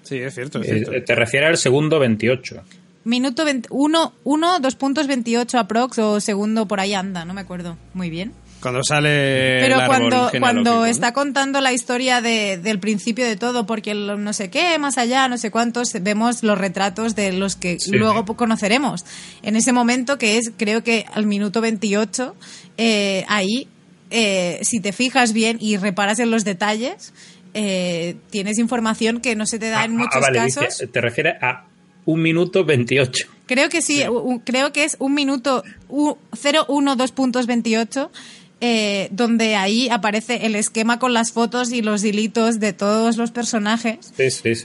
Sí, 0.03 0.17
es 0.17 0.33
cierto, 0.33 0.59
es 0.59 0.69
eh, 0.69 0.85
cierto. 0.85 1.05
Te 1.05 1.15
refieres 1.15 1.49
al 1.49 1.57
segundo 1.57 1.99
28. 1.99 2.63
Minuto 3.03 3.45
1, 3.69 4.13
1, 4.23 4.59
2 4.59 4.75
puntos 4.75 5.07
28 5.07 5.59
aprox 5.59 5.99
o 5.99 6.19
segundo 6.19 6.67
por 6.67 6.79
ahí 6.79 6.93
anda, 6.93 7.25
no 7.25 7.33
me 7.33 7.41
acuerdo 7.41 7.77
muy 7.93 8.09
bien. 8.09 8.33
Cuando 8.67 8.83
sale. 8.83 9.59
Pero 9.61 9.77
cuando, 9.85 10.29
cuando 10.39 10.85
está 10.85 11.13
contando 11.13 11.61
la 11.61 11.71
historia 11.71 12.19
de, 12.21 12.57
del 12.57 12.79
principio 12.79 13.25
de 13.25 13.37
todo, 13.37 13.65
porque 13.65 13.93
no 13.93 14.33
sé 14.33 14.49
qué, 14.49 14.77
más 14.77 14.97
allá, 14.97 15.29
no 15.29 15.37
sé 15.37 15.51
cuántos, 15.51 15.93
vemos 16.01 16.43
los 16.43 16.57
retratos 16.57 17.15
de 17.15 17.31
los 17.31 17.55
que 17.55 17.77
luego 17.91 18.25
conoceremos. 18.35 19.05
En 19.41 19.55
ese 19.55 19.71
momento, 19.71 20.17
que 20.17 20.37
es, 20.37 20.51
creo 20.57 20.83
que 20.83 21.05
al 21.13 21.25
minuto 21.25 21.61
28, 21.61 22.35
eh, 22.77 23.25
ahí, 23.29 23.69
eh, 24.09 24.59
si 24.63 24.81
te 24.81 24.91
fijas 24.91 25.31
bien 25.31 25.57
y 25.61 25.77
reparas 25.77 26.19
en 26.19 26.29
los 26.29 26.43
detalles, 26.43 27.13
eh, 27.53 28.17
tienes 28.29 28.59
información 28.59 29.21
que 29.21 29.35
no 29.35 29.45
se 29.45 29.59
te 29.59 29.69
da 29.69 29.85
en 29.85 29.93
ah, 29.93 29.97
muchos 29.97 30.23
ah, 30.27 30.31
casos. 30.33 30.83
te 30.91 31.01
refieres 31.01 31.41
a 31.41 31.65
un 32.05 32.21
minuto 32.21 32.65
28. 32.65 33.27
Creo 33.47 33.69
que 33.69 33.81
sí, 33.81 34.03
creo 34.43 34.73
que 34.73 34.83
es 34.83 34.97
un 34.99 35.13
minuto 35.13 35.63
012 35.89 37.13
puntos 37.13 37.47
28 37.47 38.11
eh, 38.59 39.09
donde 39.11 39.55
ahí 39.55 39.87
aparece 39.89 40.47
el 40.47 40.55
esquema 40.55 40.97
con 40.97 41.13
las 41.13 41.31
fotos 41.31 41.71
y 41.71 41.81
los 41.83 42.03
hilitos 42.03 42.59
de 42.59 42.73
todos 42.73 43.17
los 43.17 43.31
personajes. 43.31 44.13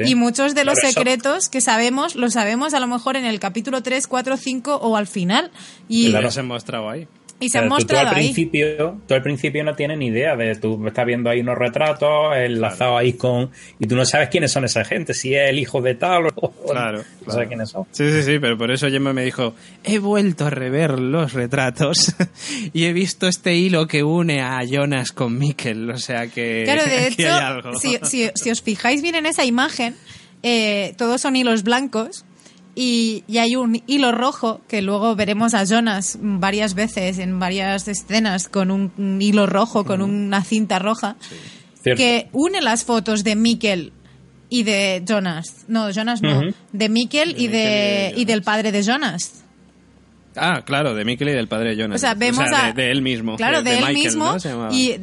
Y 0.06 0.14
muchos 0.14 0.54
de 0.54 0.64
los 0.64 0.78
secretos 0.78 1.48
que 1.48 1.60
sabemos, 1.60 2.14
los 2.16 2.32
sabemos 2.32 2.72
a 2.72 2.80
lo 2.80 2.86
mejor 2.86 3.16
en 3.16 3.26
el 3.26 3.38
capítulo 3.38 3.82
3, 3.82 4.06
4, 4.06 4.36
5 4.36 4.76
o 4.76 4.96
al 4.96 5.06
final. 5.06 5.50
Y 5.88 6.10
se 6.30 6.40
han 6.40 6.46
mostrado 6.46 6.88
ahí. 6.88 7.06
Y 7.42 7.48
se 7.48 7.58
han 7.58 7.68
mostrado 7.68 8.04
tú 8.04 8.08
al 8.10 8.14
principio, 8.14 9.00
Tú 9.06 9.14
al 9.14 9.22
principio 9.22 9.64
no 9.64 9.74
tienes 9.74 9.98
ni 9.98 10.06
idea 10.06 10.36
de, 10.36 10.54
tú 10.54 10.86
estás 10.86 11.04
viendo 11.04 11.28
ahí 11.28 11.40
unos 11.40 11.58
retratos 11.58 12.36
enlazados 12.36 13.00
ahí 13.00 13.14
con, 13.14 13.50
y 13.80 13.86
tú 13.86 13.96
no 13.96 14.04
sabes 14.04 14.28
quiénes 14.28 14.52
son 14.52 14.64
esa 14.64 14.84
gente, 14.84 15.12
si 15.12 15.34
es 15.34 15.50
el 15.50 15.58
hijo 15.58 15.80
de 15.82 15.96
tal 15.96 16.28
o 16.36 16.52
claro, 16.70 17.02
no 17.26 17.32
sabes 17.32 17.48
quiénes 17.48 17.70
son. 17.70 17.84
Sí, 17.90 18.10
sí, 18.12 18.22
sí, 18.22 18.38
pero 18.38 18.56
por 18.56 18.70
eso 18.70 18.88
Gemma 18.88 19.12
me 19.12 19.24
dijo, 19.24 19.54
he 19.82 19.98
vuelto 19.98 20.46
a 20.46 20.50
rever 20.50 21.00
los 21.00 21.32
retratos 21.32 22.14
y 22.72 22.84
he 22.84 22.92
visto 22.92 23.26
este 23.26 23.56
hilo 23.56 23.88
que 23.88 24.04
une 24.04 24.40
a 24.40 24.62
Jonas 24.64 25.10
con 25.10 25.36
Mikkel, 25.36 25.90
o 25.90 25.98
sea 25.98 26.28
que, 26.28 26.62
claro, 26.64 26.84
de 26.84 27.06
hecho, 27.08 27.78
Si, 28.04 28.30
si, 28.34 28.50
os 28.50 28.62
fijáis 28.62 29.02
bien 29.02 29.16
en 29.16 29.26
esa 29.26 29.44
imagen, 29.44 29.96
eh, 30.44 30.94
todos 30.96 31.20
son 31.20 31.34
hilos 31.34 31.64
blancos 31.64 32.24
y, 32.74 33.24
hay 33.38 33.56
un 33.56 33.82
hilo 33.86 34.12
rojo 34.12 34.60
que 34.68 34.82
luego 34.82 35.14
veremos 35.14 35.54
a 35.54 35.64
Jonas 35.64 36.18
varias 36.20 36.74
veces 36.74 37.18
en 37.18 37.38
varias 37.38 37.86
escenas 37.88 38.48
con 38.48 38.70
un, 38.70 39.20
hilo 39.20 39.46
rojo, 39.46 39.84
con 39.84 40.00
una 40.00 40.42
cinta 40.42 40.78
roja, 40.78 41.16
que 41.84 42.28
une 42.32 42.60
las 42.60 42.84
fotos 42.84 43.24
de 43.24 43.36
Mikkel 43.36 43.92
y 44.48 44.62
de 44.62 45.02
Jonas. 45.06 45.64
No, 45.68 45.90
Jonas 45.90 46.22
no. 46.22 46.40
De 46.72 46.88
Mikkel 46.88 47.34
y, 47.38 47.48
de, 47.48 48.14
y 48.16 48.24
del 48.24 48.42
padre 48.42 48.72
de 48.72 48.82
Jonas. 48.82 49.41
Ah, 50.36 50.62
claro, 50.64 50.94
de 50.94 51.04
Michael 51.04 51.30
y 51.30 51.34
del 51.34 51.48
padre 51.48 51.70
de 51.70 51.76
Jonas. 51.76 51.96
O 51.96 51.98
sea, 51.98 52.14
vemos 52.14 52.44
de, 52.74 52.90
él 52.90 53.02
mismo. 53.02 53.36
Claro, 53.36 53.62
de, 53.62 53.78
él 53.78 53.94
mismo. 53.94 54.34
Y 54.70 54.94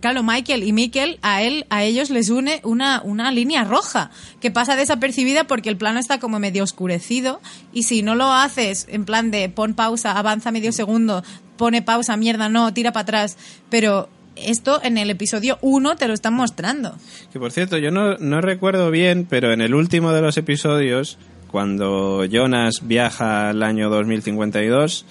claro, 0.00 0.22
Michael 0.22 0.62
y 0.62 0.72
Michael, 0.72 1.18
a 1.22 1.42
él, 1.42 1.66
a 1.70 1.84
ellos 1.84 2.10
les 2.10 2.28
une 2.30 2.60
una, 2.64 3.00
una 3.02 3.32
línea 3.32 3.64
roja 3.64 4.10
que 4.40 4.50
pasa 4.50 4.76
desapercibida 4.76 5.44
porque 5.44 5.70
el 5.70 5.76
plano 5.76 5.98
está 5.98 6.18
como 6.18 6.38
medio 6.38 6.62
oscurecido 6.62 7.40
y 7.72 7.84
si 7.84 8.02
no 8.02 8.14
lo 8.14 8.32
haces 8.32 8.86
en 8.90 9.04
plan 9.04 9.30
de 9.30 9.48
pon 9.48 9.74
pausa, 9.74 10.18
avanza 10.18 10.50
medio 10.50 10.72
segundo, 10.72 11.24
pone 11.56 11.82
pausa, 11.82 12.16
mierda, 12.16 12.48
no, 12.48 12.72
tira 12.74 12.92
para 12.92 13.02
atrás, 13.02 13.38
pero 13.70 14.08
esto 14.36 14.80
en 14.82 14.98
el 14.98 15.10
episodio 15.10 15.58
1 15.62 15.96
te 15.96 16.08
lo 16.08 16.14
están 16.14 16.34
mostrando. 16.34 16.96
Que 17.32 17.38
por 17.38 17.52
cierto, 17.52 17.78
yo 17.78 17.90
no, 17.90 18.16
no 18.18 18.40
recuerdo 18.40 18.90
bien, 18.90 19.26
pero 19.28 19.52
en 19.52 19.60
el 19.60 19.74
último 19.74 20.12
de 20.12 20.20
los 20.20 20.36
episodios 20.36 21.18
cuando 21.54 22.24
Jonas 22.24 22.80
viaja 22.82 23.50
al 23.50 23.62
año 23.62 23.88
2052, 23.88 25.06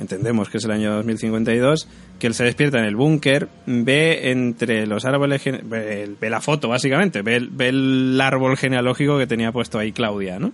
entendemos 0.00 0.48
que 0.48 0.58
es 0.58 0.64
el 0.64 0.72
año 0.72 0.92
2052, 0.92 1.86
que 2.18 2.26
él 2.26 2.34
se 2.34 2.42
despierta 2.42 2.80
en 2.80 2.86
el 2.86 2.96
búnker, 2.96 3.48
ve 3.64 4.32
entre 4.32 4.88
los 4.88 5.04
árboles, 5.04 5.40
ve, 5.44 6.16
la 6.22 6.40
foto 6.40 6.68
básicamente, 6.68 7.22
ve, 7.22 7.36
el 7.36 8.20
árbol 8.20 8.56
genealógico 8.56 9.18
que 9.18 9.28
tenía 9.28 9.52
puesto 9.52 9.78
ahí 9.78 9.92
Claudia, 9.92 10.40
¿no? 10.40 10.50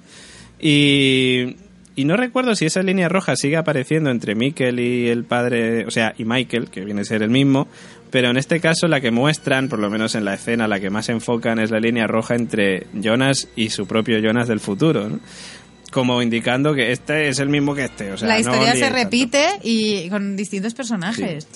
Y, 0.61 1.57
y 2.01 2.07
no 2.07 2.17
recuerdo 2.17 2.55
si 2.55 2.65
esa 2.65 2.83
línea 2.83 3.11
roja 3.11 3.37
sigue 3.37 3.59
apareciendo 3.59 4.09
entre 4.11 4.35
Michael 4.35 4.81
y 4.81 5.09
el 5.09 5.25
padre, 5.25 5.85
o 5.85 5.91
sea, 5.91 6.15
y 6.17 6.25
Michael, 6.25 6.71
que 6.71 6.83
viene 6.83 7.03
a 7.03 7.05
ser 7.05 7.23
el 7.23 7.29
mismo, 7.29 7.69
pero 8.11 8.31
en 8.31 8.39
este 8.39 8.59
caso 8.59 8.89
la 8.89 9.03
que 9.03 9.11
muestran, 9.11 9.69
por 9.69 9.81
lo 9.81 9.91
menos 9.91 10.15
en 10.15 10.25
la 10.25 10.33
escena, 10.33 10.67
la 10.67 10.81
que 10.81 10.89
más 10.89 11.11
enfocan 11.11 11.59
es 11.59 11.71
la 11.71 11.79
línea 11.79 12.07
roja 12.07 12.37
entre 12.37 12.87
Jonas 12.95 13.49
y 13.55 13.69
su 13.69 13.87
propio 13.87 14.19
Jonas 14.19 14.49
del 14.49 14.61
futuro, 14.61 15.11
¿no? 15.11 15.21
como 15.91 16.23
indicando 16.23 16.73
que 16.73 16.93
este 16.93 17.29
es 17.29 17.39
el 17.39 17.51
mismo 17.51 17.75
que 17.75 17.85
este. 17.85 18.13
O 18.13 18.17
sea, 18.17 18.29
la 18.29 18.39
historia 18.39 18.75
se 18.77 18.89
repite 18.89 19.59
y 19.63 20.09
con 20.09 20.37
distintos 20.37 20.73
personajes. 20.73 21.49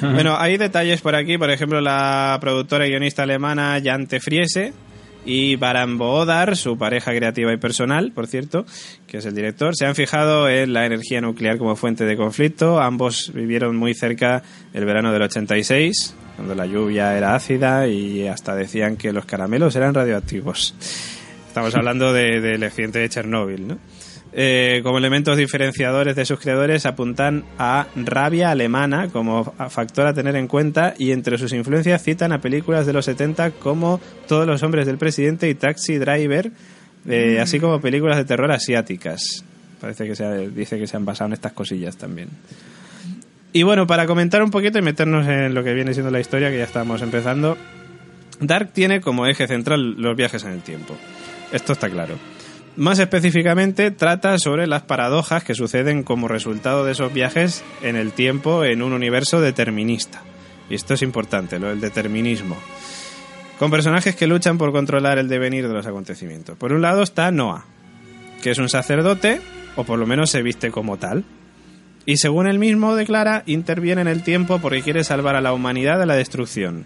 Bueno, 0.00 0.36
hay 0.36 0.56
detalles 0.56 1.00
por 1.00 1.14
aquí, 1.14 1.38
por 1.38 1.50
ejemplo, 1.50 1.80
la 1.80 2.38
productora 2.40 2.88
y 2.88 2.90
guionista 2.90 3.22
alemana 3.22 3.80
Jante 3.84 4.18
Friese 4.18 4.72
y 5.26 5.56
Baran 5.56 5.98
Boodar, 5.98 6.56
su 6.56 6.78
pareja 6.78 7.10
creativa 7.10 7.52
y 7.52 7.56
personal, 7.56 8.12
por 8.12 8.28
cierto, 8.28 8.64
que 9.08 9.18
es 9.18 9.26
el 9.26 9.34
director, 9.34 9.76
se 9.76 9.84
han 9.84 9.96
fijado 9.96 10.48
en 10.48 10.72
la 10.72 10.86
energía 10.86 11.20
nuclear 11.20 11.58
como 11.58 11.74
fuente 11.74 12.04
de 12.04 12.16
conflicto. 12.16 12.80
Ambos 12.80 13.32
vivieron 13.34 13.76
muy 13.76 13.92
cerca 13.92 14.42
el 14.72 14.84
verano 14.84 15.12
del 15.12 15.22
86, 15.22 16.14
cuando 16.36 16.54
la 16.54 16.66
lluvia 16.66 17.16
era 17.18 17.34
ácida 17.34 17.88
y 17.88 18.28
hasta 18.28 18.54
decían 18.54 18.96
que 18.96 19.12
los 19.12 19.26
caramelos 19.26 19.74
eran 19.74 19.94
radioactivos. 19.94 20.74
Estamos 21.48 21.74
hablando 21.74 22.12
del 22.12 22.62
accidente 22.62 23.00
de 23.00 23.08
Chernóbil, 23.08 23.66
¿no? 23.66 23.78
Eh, 24.38 24.82
como 24.82 24.98
elementos 24.98 25.38
diferenciadores 25.38 26.14
de 26.14 26.26
sus 26.26 26.38
creadores 26.38 26.84
apuntan 26.84 27.42
a 27.58 27.86
rabia 27.96 28.50
alemana 28.50 29.08
como 29.08 29.44
factor 29.70 30.06
a 30.06 30.12
tener 30.12 30.36
en 30.36 30.46
cuenta 30.46 30.92
y 30.98 31.12
entre 31.12 31.38
sus 31.38 31.54
influencias 31.54 32.02
citan 32.02 32.32
a 32.32 32.42
películas 32.42 32.84
de 32.84 32.92
los 32.92 33.06
70 33.06 33.52
como 33.52 33.98
Todos 34.28 34.46
los 34.46 34.62
hombres 34.62 34.84
del 34.84 34.98
presidente 34.98 35.48
y 35.48 35.54
Taxi 35.54 35.96
Driver, 35.96 36.52
eh, 37.08 37.36
mm. 37.38 37.42
así 37.42 37.60
como 37.60 37.80
películas 37.80 38.18
de 38.18 38.26
terror 38.26 38.52
asiáticas. 38.52 39.42
Parece 39.80 40.06
que 40.06 40.14
se 40.14 40.50
dice 40.50 40.78
que 40.78 40.86
se 40.86 40.98
han 40.98 41.06
basado 41.06 41.28
en 41.28 41.32
estas 41.32 41.52
cosillas 41.52 41.96
también. 41.96 42.28
Y 43.54 43.62
bueno, 43.62 43.86
para 43.86 44.04
comentar 44.04 44.42
un 44.42 44.50
poquito 44.50 44.78
y 44.78 44.82
meternos 44.82 45.26
en 45.26 45.54
lo 45.54 45.64
que 45.64 45.72
viene 45.72 45.94
siendo 45.94 46.10
la 46.10 46.20
historia, 46.20 46.50
que 46.50 46.58
ya 46.58 46.64
estamos 46.64 47.00
empezando, 47.00 47.56
Dark 48.40 48.74
tiene 48.74 49.00
como 49.00 49.26
eje 49.26 49.46
central 49.46 49.94
los 49.96 50.14
viajes 50.14 50.44
en 50.44 50.50
el 50.50 50.60
tiempo. 50.60 50.94
Esto 51.52 51.72
está 51.72 51.88
claro. 51.88 52.16
Más 52.76 52.98
específicamente, 52.98 53.90
trata 53.90 54.38
sobre 54.38 54.66
las 54.66 54.82
paradojas 54.82 55.42
que 55.42 55.54
suceden 55.54 56.02
como 56.02 56.28
resultado 56.28 56.84
de 56.84 56.92
esos 56.92 57.10
viajes 57.10 57.64
en 57.80 57.96
el 57.96 58.12
tiempo 58.12 58.64
en 58.64 58.82
un 58.82 58.92
universo 58.92 59.40
determinista. 59.40 60.22
Y 60.68 60.74
esto 60.74 60.92
es 60.92 61.00
importante, 61.00 61.58
lo 61.58 61.68
del 61.68 61.80
determinismo. 61.80 62.54
Con 63.58 63.70
personajes 63.70 64.14
que 64.14 64.26
luchan 64.26 64.58
por 64.58 64.72
controlar 64.72 65.16
el 65.16 65.26
devenir 65.26 65.66
de 65.66 65.72
los 65.72 65.86
acontecimientos. 65.86 66.58
Por 66.58 66.74
un 66.74 66.82
lado 66.82 67.02
está 67.02 67.30
Noah, 67.30 67.64
que 68.42 68.50
es 68.50 68.58
un 68.58 68.68
sacerdote, 68.68 69.40
o 69.76 69.84
por 69.84 69.98
lo 69.98 70.06
menos 70.06 70.28
se 70.28 70.42
viste 70.42 70.70
como 70.70 70.98
tal. 70.98 71.24
Y 72.04 72.18
según 72.18 72.46
él 72.46 72.58
mismo 72.58 72.94
declara, 72.94 73.42
interviene 73.46 74.02
en 74.02 74.08
el 74.08 74.22
tiempo 74.22 74.58
porque 74.58 74.82
quiere 74.82 75.02
salvar 75.02 75.34
a 75.34 75.40
la 75.40 75.54
humanidad 75.54 75.98
de 75.98 76.04
la 76.04 76.14
destrucción. 76.14 76.84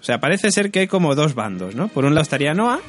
O 0.00 0.04
sea, 0.04 0.20
parece 0.20 0.50
ser 0.50 0.70
que 0.70 0.80
hay 0.80 0.86
como 0.86 1.14
dos 1.14 1.34
bandos, 1.34 1.74
¿no? 1.74 1.88
Por 1.88 2.06
un 2.06 2.14
lado 2.14 2.22
estaría 2.22 2.54
Noah 2.54 2.80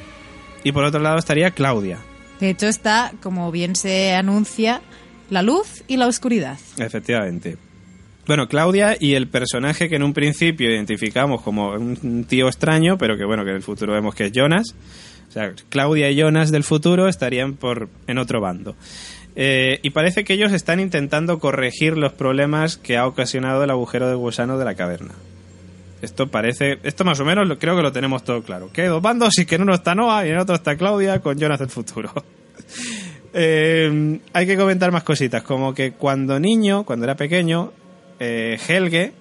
y 0.64 0.72
por 0.72 0.84
otro 0.84 1.00
lado 1.00 1.18
estaría 1.18 1.50
Claudia. 1.50 1.98
De 2.40 2.50
hecho 2.50 2.66
está, 2.66 3.12
como 3.22 3.50
bien 3.50 3.76
se 3.76 4.14
anuncia, 4.14 4.82
la 5.30 5.42
luz 5.42 5.84
y 5.88 5.96
la 5.96 6.06
oscuridad. 6.06 6.58
Efectivamente. 6.78 7.56
Bueno, 8.26 8.46
Claudia 8.46 8.96
y 8.98 9.14
el 9.14 9.28
personaje 9.28 9.88
que 9.88 9.96
en 9.96 10.02
un 10.02 10.12
principio 10.12 10.70
identificamos 10.70 11.42
como 11.42 11.70
un 11.72 12.24
tío 12.28 12.46
extraño, 12.46 12.96
pero 12.96 13.16
que 13.16 13.24
bueno, 13.24 13.44
que 13.44 13.50
en 13.50 13.56
el 13.56 13.62
futuro 13.62 13.92
vemos 13.92 14.14
que 14.14 14.26
es 14.26 14.32
Jonas. 14.32 14.74
O 15.28 15.32
sea, 15.32 15.52
Claudia 15.70 16.10
y 16.10 16.16
Jonas 16.16 16.50
del 16.50 16.62
futuro 16.62 17.08
estarían 17.08 17.54
por 17.54 17.88
en 18.06 18.18
otro 18.18 18.40
bando. 18.40 18.76
Eh, 19.34 19.80
y 19.82 19.90
parece 19.90 20.24
que 20.24 20.34
ellos 20.34 20.52
están 20.52 20.78
intentando 20.78 21.38
corregir 21.38 21.96
los 21.96 22.12
problemas 22.12 22.76
que 22.76 22.96
ha 22.96 23.06
ocasionado 23.06 23.64
el 23.64 23.70
agujero 23.70 24.08
de 24.08 24.14
gusano 24.14 24.58
de 24.58 24.64
la 24.66 24.74
caverna. 24.74 25.14
Esto 26.02 26.26
parece, 26.26 26.78
esto 26.82 27.04
más 27.04 27.20
o 27.20 27.24
menos 27.24 27.46
lo, 27.46 27.58
creo 27.58 27.76
que 27.76 27.82
lo 27.82 27.92
tenemos 27.92 28.24
todo 28.24 28.42
claro. 28.42 28.70
Que 28.72 28.82
hay 28.82 28.88
dos 28.88 29.00
bandos 29.00 29.38
y 29.38 29.46
que 29.46 29.54
en 29.54 29.62
uno 29.62 29.72
está 29.72 29.94
Noah 29.94 30.26
y 30.26 30.30
en 30.30 30.38
otro 30.38 30.56
está 30.56 30.76
Claudia 30.76 31.20
con 31.20 31.38
Jonas 31.38 31.58
del 31.58 31.70
futuro. 31.70 32.12
Eh, 33.34 34.20
hay 34.34 34.46
que 34.46 34.58
comentar 34.58 34.92
más 34.92 35.04
cositas, 35.04 35.42
como 35.42 35.72
que 35.72 35.92
cuando 35.92 36.38
niño, 36.38 36.84
cuando 36.84 37.06
era 37.06 37.16
pequeño, 37.16 37.72
eh, 38.20 38.58
Helge, 38.68 39.14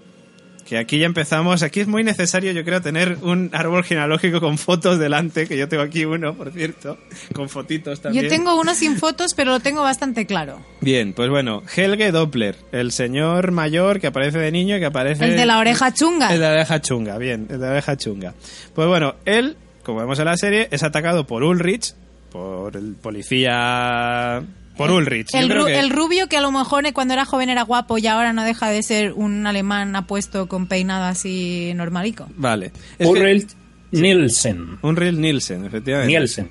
que 0.66 0.78
aquí 0.78 1.00
ya 1.00 1.06
empezamos, 1.06 1.64
aquí 1.64 1.82
es 1.82 1.88
muy 1.88 2.04
necesario 2.04 2.52
yo 2.52 2.64
creo 2.64 2.82
tener 2.82 3.18
un 3.22 3.50
árbol 3.54 3.84
genealógico 3.84 4.40
con 4.40 4.58
fotos 4.58 5.00
delante, 5.00 5.48
que 5.48 5.58
yo 5.58 5.68
tengo 5.68 5.84
aquí 5.84 6.06
uno, 6.06 6.36
por 6.36 6.52
cierto, 6.52 6.98
con 7.34 7.50
fotitos 7.50 8.02
también. 8.02 8.26
Yo 8.26 8.30
tengo 8.30 8.60
uno 8.60 8.74
sin 8.74 8.98
fotos, 8.98 9.34
pero 9.34 9.52
lo 9.52 9.60
tengo 9.60 9.82
bastante 9.82 10.26
claro. 10.26 10.60
Bien, 10.82 11.14
pues 11.14 11.30
bueno, 11.30 11.64
Helge 11.76 12.12
Doppler, 12.12 12.56
el 12.72 12.92
señor 12.92 13.52
mayor 13.52 14.00
que 14.00 14.08
aparece 14.08 14.40
de 14.40 14.52
niño 14.52 14.78
y 14.78 14.80
que 14.80 14.86
aparece... 14.86 15.26
El 15.26 15.36
de 15.36 15.46
la 15.46 15.60
oreja 15.60 15.94
chunga. 15.94 16.34
El 16.34 16.40
de 16.40 16.46
la 16.46 16.54
oreja 16.54 16.82
chunga, 16.82 17.18
bien, 17.18 17.48
el 17.50 17.60
de 17.60 17.66
la 17.66 17.72
oreja 17.72 17.98
chunga. 17.98 18.34
Pues 18.74 18.88
bueno, 18.88 19.16
él, 19.26 19.58
como 19.84 20.00
vemos 20.00 20.20
en 20.20 20.26
la 20.26 20.38
serie, 20.38 20.68
es 20.72 20.84
atacado 20.84 21.28
por 21.28 21.44
Ulrich, 21.44 21.94
por 22.32 22.78
el 22.78 22.96
policía 22.96 24.42
por 24.78 24.92
Ulrich. 24.92 25.28
El, 25.34 25.44
Yo 25.44 25.48
creo 25.50 25.64
ru- 25.64 25.68
que- 25.68 25.80
el 25.80 25.90
rubio 25.90 26.28
que 26.28 26.38
a 26.38 26.42
lo 26.42 26.52
mejor 26.52 26.86
eh, 26.86 26.94
cuando 26.94 27.14
era 27.14 27.26
joven 27.26 27.50
era 27.50 27.64
guapo 27.64 27.98
y 27.98 28.08
ahora 28.08 28.34
no 28.34 28.44
deja 28.44 28.70
de 28.70 28.82
ser 28.84 29.14
un 29.14 29.46
alemán 29.48 29.96
apuesto 29.96 30.48
con 30.48 30.68
peinado 30.68 31.06
así 31.06 31.72
normalico. 31.76 32.28
Vale. 32.36 32.68
Es 32.98 33.08
que- 33.08 33.08
Ulrich 33.08 33.50
Nielsen. 33.92 34.78
Ulrich 34.82 35.14
Nielsen, 35.16 35.66
efectivamente. 35.66 36.08
Nielsen. 36.08 36.50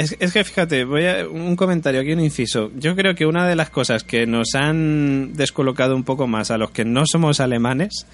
Es, 0.00 0.16
es 0.18 0.32
que 0.32 0.42
fíjate, 0.44 0.84
voy 0.84 1.06
a 1.06 1.28
un 1.28 1.56
comentario 1.56 2.00
aquí, 2.00 2.12
un 2.12 2.20
inciso. 2.20 2.70
Yo 2.74 2.96
creo 2.96 3.14
que 3.14 3.26
una 3.26 3.46
de 3.46 3.54
las 3.54 3.68
cosas 3.68 4.02
que 4.02 4.26
nos 4.26 4.54
han 4.54 5.34
descolocado 5.34 5.94
un 5.94 6.04
poco 6.04 6.26
más 6.26 6.50
a 6.50 6.56
los 6.56 6.70
que 6.70 6.86
no 6.86 7.04
somos 7.04 7.38
alemanes 7.38 8.06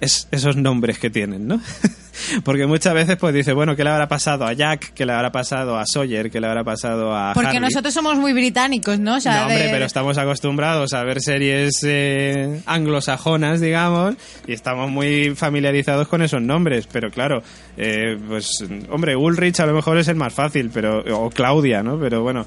es 0.00 0.26
esos 0.30 0.56
nombres 0.56 0.98
que 0.98 1.10
tienen, 1.10 1.46
¿no? 1.46 1.60
Porque 2.44 2.66
muchas 2.66 2.94
veces 2.94 3.16
pues 3.16 3.34
dice, 3.34 3.52
bueno, 3.52 3.74
¿qué 3.76 3.82
le 3.84 3.90
habrá 3.90 4.08
pasado 4.08 4.46
a 4.46 4.52
Jack? 4.52 4.92
¿Qué 4.94 5.04
le 5.04 5.12
habrá 5.12 5.32
pasado 5.32 5.76
a 5.76 5.84
Sawyer? 5.84 6.30
¿Qué 6.30 6.40
le 6.40 6.46
habrá 6.46 6.62
pasado 6.64 7.14
a 7.14 7.32
Porque 7.34 7.58
nosotros 7.60 7.92
somos 7.92 8.16
muy 8.16 8.32
británicos, 8.32 8.98
¿no? 9.00 9.16
O 9.16 9.20
sea, 9.20 9.34
no, 9.38 9.42
hombre, 9.42 9.64
de- 9.64 9.70
pero 9.70 9.84
estamos 9.84 10.16
acostumbrados 10.16 10.92
a 10.94 11.02
ver 11.02 11.20
series 11.20 11.72
eh, 11.84 12.60
anglosajonas, 12.66 13.60
digamos, 13.60 14.14
y 14.46 14.52
estamos 14.52 14.90
muy 14.90 15.34
familiarizados 15.34 16.06
con 16.08 16.22
esos 16.22 16.40
nombres. 16.40 16.86
Pero 16.90 17.10
claro, 17.10 17.42
eh, 17.76 18.16
pues, 18.28 18.64
hombre, 18.90 19.16
Ulrich 19.16 19.58
a 19.60 19.66
lo 19.66 19.74
mejor 19.74 19.98
es 19.98 20.06
el 20.08 20.16
más 20.16 20.32
fácil, 20.32 20.70
pero 20.72 21.02
o 21.18 21.30
Claudia, 21.34 21.82
¿no? 21.82 21.98
Pero 21.98 22.22
bueno, 22.22 22.46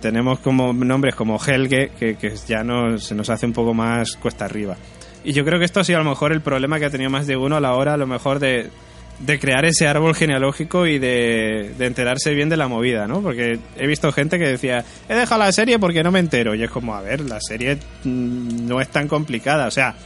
tenemos 0.00 0.38
como 0.40 0.72
nombres 0.72 1.14
como 1.14 1.38
Helge, 1.38 1.90
que, 1.98 2.34
ya 2.46 2.64
no, 2.64 2.98
se 2.98 3.14
nos 3.14 3.28
hace 3.30 3.46
un 3.46 3.52
poco 3.52 3.74
más 3.74 4.16
cuesta 4.16 4.44
arriba. 4.44 4.76
Y 5.24 5.32
yo 5.32 5.44
creo 5.44 5.58
que 5.58 5.64
esto 5.64 5.80
ha 5.80 5.84
sido 5.84 5.98
a 5.98 6.02
lo 6.02 6.10
mejor 6.10 6.32
el 6.32 6.40
problema 6.40 6.78
que 6.78 6.86
ha 6.86 6.90
tenido 6.90 7.10
más 7.10 7.26
de 7.26 7.36
uno 7.36 7.56
a 7.56 7.60
la 7.60 7.74
hora, 7.74 7.94
a 7.94 7.96
lo 7.96 8.06
mejor, 8.06 8.38
de, 8.38 8.70
de 9.18 9.38
crear 9.38 9.64
ese 9.64 9.88
árbol 9.88 10.14
genealógico 10.14 10.86
y 10.86 10.98
de, 10.98 11.74
de 11.76 11.86
enterarse 11.86 12.32
bien 12.32 12.48
de 12.48 12.56
la 12.56 12.68
movida, 12.68 13.06
¿no? 13.06 13.20
Porque 13.20 13.58
he 13.76 13.86
visto 13.86 14.12
gente 14.12 14.38
que 14.38 14.46
decía, 14.46 14.84
he 15.08 15.14
dejado 15.14 15.42
la 15.42 15.52
serie 15.52 15.78
porque 15.78 16.02
no 16.02 16.12
me 16.12 16.20
entero. 16.20 16.54
Y 16.54 16.62
es 16.62 16.70
como, 16.70 16.94
a 16.94 17.02
ver, 17.02 17.20
la 17.22 17.40
serie 17.40 17.78
mm, 18.04 18.66
no 18.66 18.80
es 18.80 18.88
tan 18.88 19.08
complicada. 19.08 19.66
O 19.66 19.70
sea, 19.70 19.96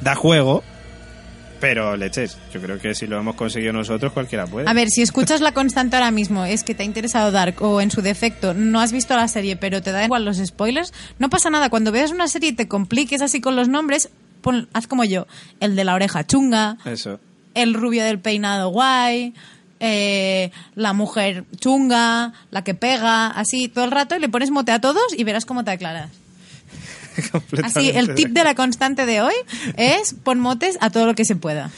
da 0.00 0.14
juego, 0.14 0.64
pero 1.62 1.96
leches. 1.96 2.36
Yo 2.52 2.60
creo 2.60 2.80
que 2.80 2.92
si 2.92 3.06
lo 3.06 3.16
hemos 3.20 3.36
conseguido 3.36 3.72
nosotros, 3.72 4.12
cualquiera 4.12 4.48
puede. 4.48 4.68
A 4.68 4.72
ver, 4.74 4.88
si 4.90 5.00
escuchas 5.00 5.40
la 5.40 5.52
constante 5.54 5.94
ahora 5.94 6.10
mismo, 6.10 6.44
es 6.44 6.64
que 6.64 6.74
te 6.74 6.82
ha 6.82 6.86
interesado 6.86 7.30
Dark 7.30 7.62
o 7.62 7.80
en 7.80 7.92
su 7.92 8.02
defecto 8.02 8.52
no 8.52 8.80
has 8.80 8.90
visto 8.90 9.14
la 9.14 9.28
serie, 9.28 9.54
pero 9.54 9.80
te 9.80 9.92
da 9.92 10.04
igual 10.04 10.24
los 10.24 10.38
spoilers, 10.38 10.92
no 11.20 11.30
pasa 11.30 11.50
nada. 11.50 11.70
Cuando 11.70 11.92
veas 11.92 12.10
una 12.10 12.26
serie 12.26 12.50
y 12.50 12.52
te 12.52 12.66
compliques 12.66 13.22
así 13.22 13.40
con 13.40 13.54
los 13.54 13.68
nombres, 13.68 14.08
pon- 14.40 14.68
haz 14.72 14.88
como 14.88 15.04
yo, 15.04 15.28
el 15.60 15.76
de 15.76 15.84
la 15.84 15.94
oreja 15.94 16.26
chunga, 16.26 16.78
Eso. 16.84 17.20
el 17.54 17.74
rubio 17.74 18.02
del 18.02 18.18
peinado 18.18 18.70
guay, 18.70 19.32
eh, 19.78 20.50
la 20.74 20.92
mujer 20.94 21.44
chunga, 21.60 22.32
la 22.50 22.64
que 22.64 22.74
pega, 22.74 23.28
así 23.28 23.68
todo 23.68 23.84
el 23.84 23.92
rato 23.92 24.16
y 24.16 24.20
le 24.20 24.28
pones 24.28 24.50
mote 24.50 24.72
a 24.72 24.80
todos 24.80 25.02
y 25.16 25.22
verás 25.22 25.46
cómo 25.46 25.62
te 25.62 25.70
aclaras. 25.70 26.10
Así, 27.62 27.90
el 27.90 28.14
tip 28.14 28.30
de 28.30 28.44
la 28.44 28.54
constante 28.54 29.06
de 29.06 29.20
hoy 29.20 29.34
es 29.76 30.14
pon 30.14 30.40
motes 30.40 30.78
a 30.80 30.90
todo 30.90 31.06
lo 31.06 31.14
que 31.14 31.24
se 31.24 31.36
pueda. 31.36 31.70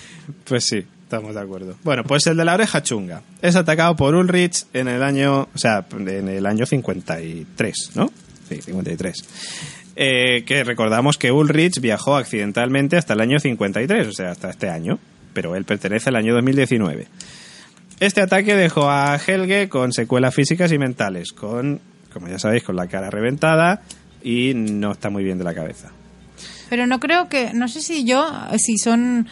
Pues 0.45 0.65
sí, 0.65 0.85
estamos 1.03 1.35
de 1.35 1.41
acuerdo. 1.41 1.77
Bueno, 1.85 2.05
pues 2.05 2.27
el 2.27 2.37
de 2.37 2.45
la 2.45 2.55
oreja 2.55 2.83
chunga. 2.83 3.23
Es 3.43 3.57
atacado 3.57 3.97
por 3.97 4.15
Ulrich 4.15 4.67
en 4.73 4.89
el 4.89 5.03
año, 5.03 5.49
o 5.55 5.59
sea, 5.59 5.87
en 5.93 6.29
el 6.29 6.47
año 6.47 6.67
53, 6.67 7.91
¿no? 7.95 8.11
Sí, 8.49 8.61
53. 8.61 9.25
Eh, 9.97 10.45
que 10.45 10.65
recordamos 10.65 11.19
que 11.19 11.31
Ulrich 11.31 11.81
viajó 11.81 12.17
accidentalmente 12.17 12.97
hasta 12.97 13.15
el 13.15 13.21
año 13.21 13.39
53, 13.39 14.09
o 14.09 14.13
sea, 14.13 14.31
hasta 14.31 14.51
este 14.51 14.69
año, 14.69 14.99
pero 15.33 15.55
él 15.55 15.65
pertenece 15.65 16.09
al 16.09 16.17
año 16.17 16.35
2019. 16.35 17.07
Este 18.01 18.21
ataque 18.21 18.57
dejó 18.57 18.91
a 18.91 19.17
Helge 19.25 19.69
con 19.69 19.93
secuelas 19.93 20.35
físicas 20.35 20.73
y 20.73 20.79
mentales, 20.79 21.33
con, 21.33 21.81
como 22.13 22.27
ya 22.29 22.41
sabéis, 22.41 22.65
con 22.65 22.75
la 22.75 22.89
cara 22.89 23.09
reventada 23.09 23.83
y 24.25 24.55
no 24.55 24.91
está 24.93 25.11
muy 25.11 25.23
bien 25.23 25.39
de 25.39 25.45
la 25.45 25.55
cabeza. 25.55 25.93
Pero 26.71 26.87
no 26.89 26.99
creo 26.99 27.29
que, 27.29 27.53
no 27.53 27.69
sé 27.69 27.81
si 27.83 28.05
yo, 28.05 28.27
si 28.59 28.79
son 28.79 29.29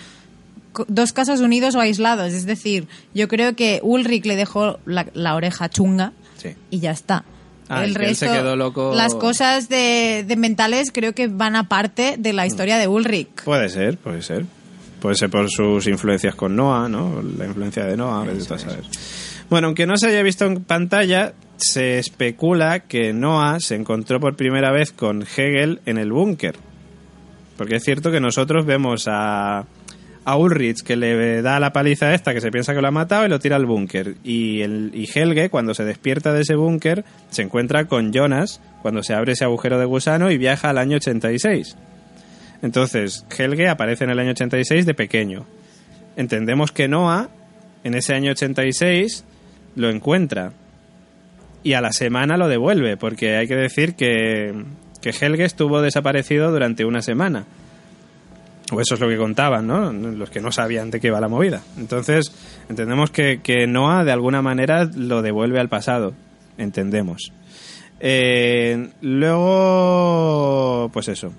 dos 0.87 1.12
casos 1.12 1.40
unidos 1.40 1.74
o 1.74 1.81
aislados. 1.81 2.33
Es 2.33 2.46
decir, 2.46 2.87
yo 3.14 3.26
creo 3.26 3.57
que 3.57 3.81
Ulrich 3.83 4.24
le 4.26 4.37
dejó 4.37 4.78
la, 4.87 5.07
la 5.14 5.35
oreja 5.35 5.68
chunga 5.68 6.12
Sí. 6.37 6.50
y 6.70 6.78
ya 6.81 6.90
está. 6.92 7.24
Ah, 7.68 7.85
el 7.85 7.94
resto, 7.94 8.26
se 8.26 8.33
quedó 8.33 8.55
loco. 8.57 8.92
las 8.94 9.14
cosas 9.14 9.68
de, 9.68 10.24
de 10.26 10.37
mentales 10.37 10.90
creo 10.92 11.14
que 11.14 11.28
van 11.28 11.57
aparte 11.57 12.16
de 12.18 12.33
la 12.33 12.46
historia 12.46 12.76
de 12.76 12.87
Ulrich. 12.88 13.44
Puede 13.44 13.68
ser, 13.70 13.96
puede 13.96 14.20
ser. 14.22 14.44
Puede 15.00 15.16
ser 15.16 15.31
por 15.31 15.50
sus 15.50 15.87
influencias 15.88 16.35
con 16.35 16.55
Noah, 16.55 16.88
¿no? 16.88 17.22
La 17.22 17.46
influencia 17.46 17.85
de 17.85 17.96
Noah, 17.96 18.24
tú 18.46 18.55
a 18.55 18.59
saber. 18.59 18.85
Bueno, 19.53 19.67
aunque 19.67 19.87
no 19.87 19.99
se 19.99 20.07
haya 20.07 20.23
visto 20.23 20.47
en 20.47 20.65
pantalla, 20.65 21.35
se 21.59 21.99
especula 21.99 22.81
que 22.81 23.12
Noah 23.12 23.61
se 23.61 23.75
encontró 23.75 24.19
por 24.19 24.35
primera 24.35 24.73
vez 24.73 24.93
con 24.93 25.25
Hegel 25.25 25.83
en 25.85 25.99
el 25.99 26.11
búnker. 26.11 26.55
Porque 27.59 27.77
es 27.77 27.85
cierto 27.85 28.11
que 28.11 28.19
nosotros 28.19 28.65
vemos 28.65 29.09
a, 29.09 29.67
a 30.25 30.37
Ulrich 30.38 30.83
que 30.83 30.97
le 30.97 31.43
da 31.43 31.61
la 31.61 31.71
paliza 31.75 32.15
esta 32.15 32.33
que 32.33 32.41
se 32.41 32.51
piensa 32.51 32.73
que 32.73 32.81
lo 32.81 32.88
ha 32.88 32.93
matado 32.93 33.27
y 33.27 33.29
lo 33.29 33.41
tira 33.41 33.57
al 33.57 33.67
búnker. 33.67 34.15
Y, 34.25 34.62
y 34.62 35.07
Helge, 35.15 35.51
cuando 35.51 35.75
se 35.75 35.85
despierta 35.85 36.33
de 36.33 36.41
ese 36.41 36.55
búnker, 36.55 37.05
se 37.29 37.43
encuentra 37.43 37.85
con 37.85 38.11
Jonas 38.11 38.62
cuando 38.81 39.03
se 39.03 39.12
abre 39.12 39.33
ese 39.33 39.45
agujero 39.45 39.79
de 39.79 39.85
gusano 39.85 40.31
y 40.31 40.38
viaja 40.38 40.71
al 40.71 40.79
año 40.79 40.97
86. 40.97 41.77
Entonces, 42.62 43.27
Helge 43.37 43.69
aparece 43.69 44.05
en 44.05 44.11
el 44.12 44.19
año 44.19 44.31
86 44.31 44.87
de 44.87 44.95
pequeño. 44.95 45.45
Entendemos 46.17 46.73
que 46.73 46.88
Noah, 46.88 47.29
en 47.85 47.93
ese 47.93 48.15
año 48.15 48.31
86, 48.31 49.27
lo 49.74 49.90
encuentra. 49.90 50.52
Y 51.62 51.74
a 51.74 51.80
la 51.80 51.92
semana 51.92 52.37
lo 52.37 52.48
devuelve, 52.48 52.96
porque 52.96 53.37
hay 53.37 53.46
que 53.46 53.54
decir 53.54 53.94
que, 53.94 54.64
que 55.00 55.11
Helge 55.11 55.44
estuvo 55.44 55.80
desaparecido 55.80 56.50
durante 56.50 56.85
una 56.85 57.02
semana. 57.02 57.44
O 58.72 58.80
eso 58.80 58.94
es 58.94 59.00
lo 59.00 59.08
que 59.08 59.16
contaban, 59.16 59.66
¿no? 59.66 59.92
Los 59.92 60.30
que 60.30 60.40
no 60.40 60.50
sabían 60.50 60.90
de 60.90 60.98
qué 60.98 61.08
iba 61.08 61.20
la 61.20 61.28
movida. 61.28 61.62
Entonces, 61.76 62.32
entendemos 62.68 63.11
que, 63.11 63.40
que 63.42 63.66
Noah 63.66 64.02
de 64.02 64.12
alguna 64.12 64.40
manera 64.42 64.88
lo 64.96 65.22
devuelve 65.22 65.61
al 65.61 65.68
pasado. 65.68 66.14
Entendemos. 66.58 67.32
Eh, 68.00 68.88
luego, 69.02 70.90
pues 70.92 71.08
eso. 71.08 71.32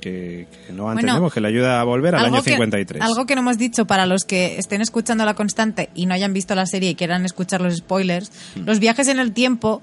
Que, 0.00 0.46
que 0.66 0.72
Noah 0.72 0.92
Bueno, 0.92 1.00
entendemos 1.00 1.32
que 1.34 1.40
le 1.40 1.48
ayuda 1.48 1.80
a 1.80 1.84
volver 1.84 2.14
al 2.14 2.26
año 2.26 2.42
que- 2.42 2.50
53. 2.52 3.02
algo 3.02 3.26
que 3.26 3.34
no 3.34 3.40
hemos 3.40 3.58
dicho 3.58 3.84
para 3.86 4.06
los 4.06 4.24
que 4.24 4.56
estén 4.58 4.80
escuchando 4.80 5.24
la 5.24 5.34
constante 5.34 5.90
y 5.94 6.06
no 6.06 6.14
hayan 6.14 6.32
visto 6.32 6.54
la 6.54 6.66
serie 6.66 6.90
y 6.90 6.94
quieran 6.94 7.24
escuchar 7.24 7.60
los 7.60 7.76
spoilers, 7.78 8.30
Mm. 8.54 8.60
los 8.64 8.78
viajes 8.78 9.08
en 9.08 9.18
el 9.18 9.32
tiempo 9.32 9.82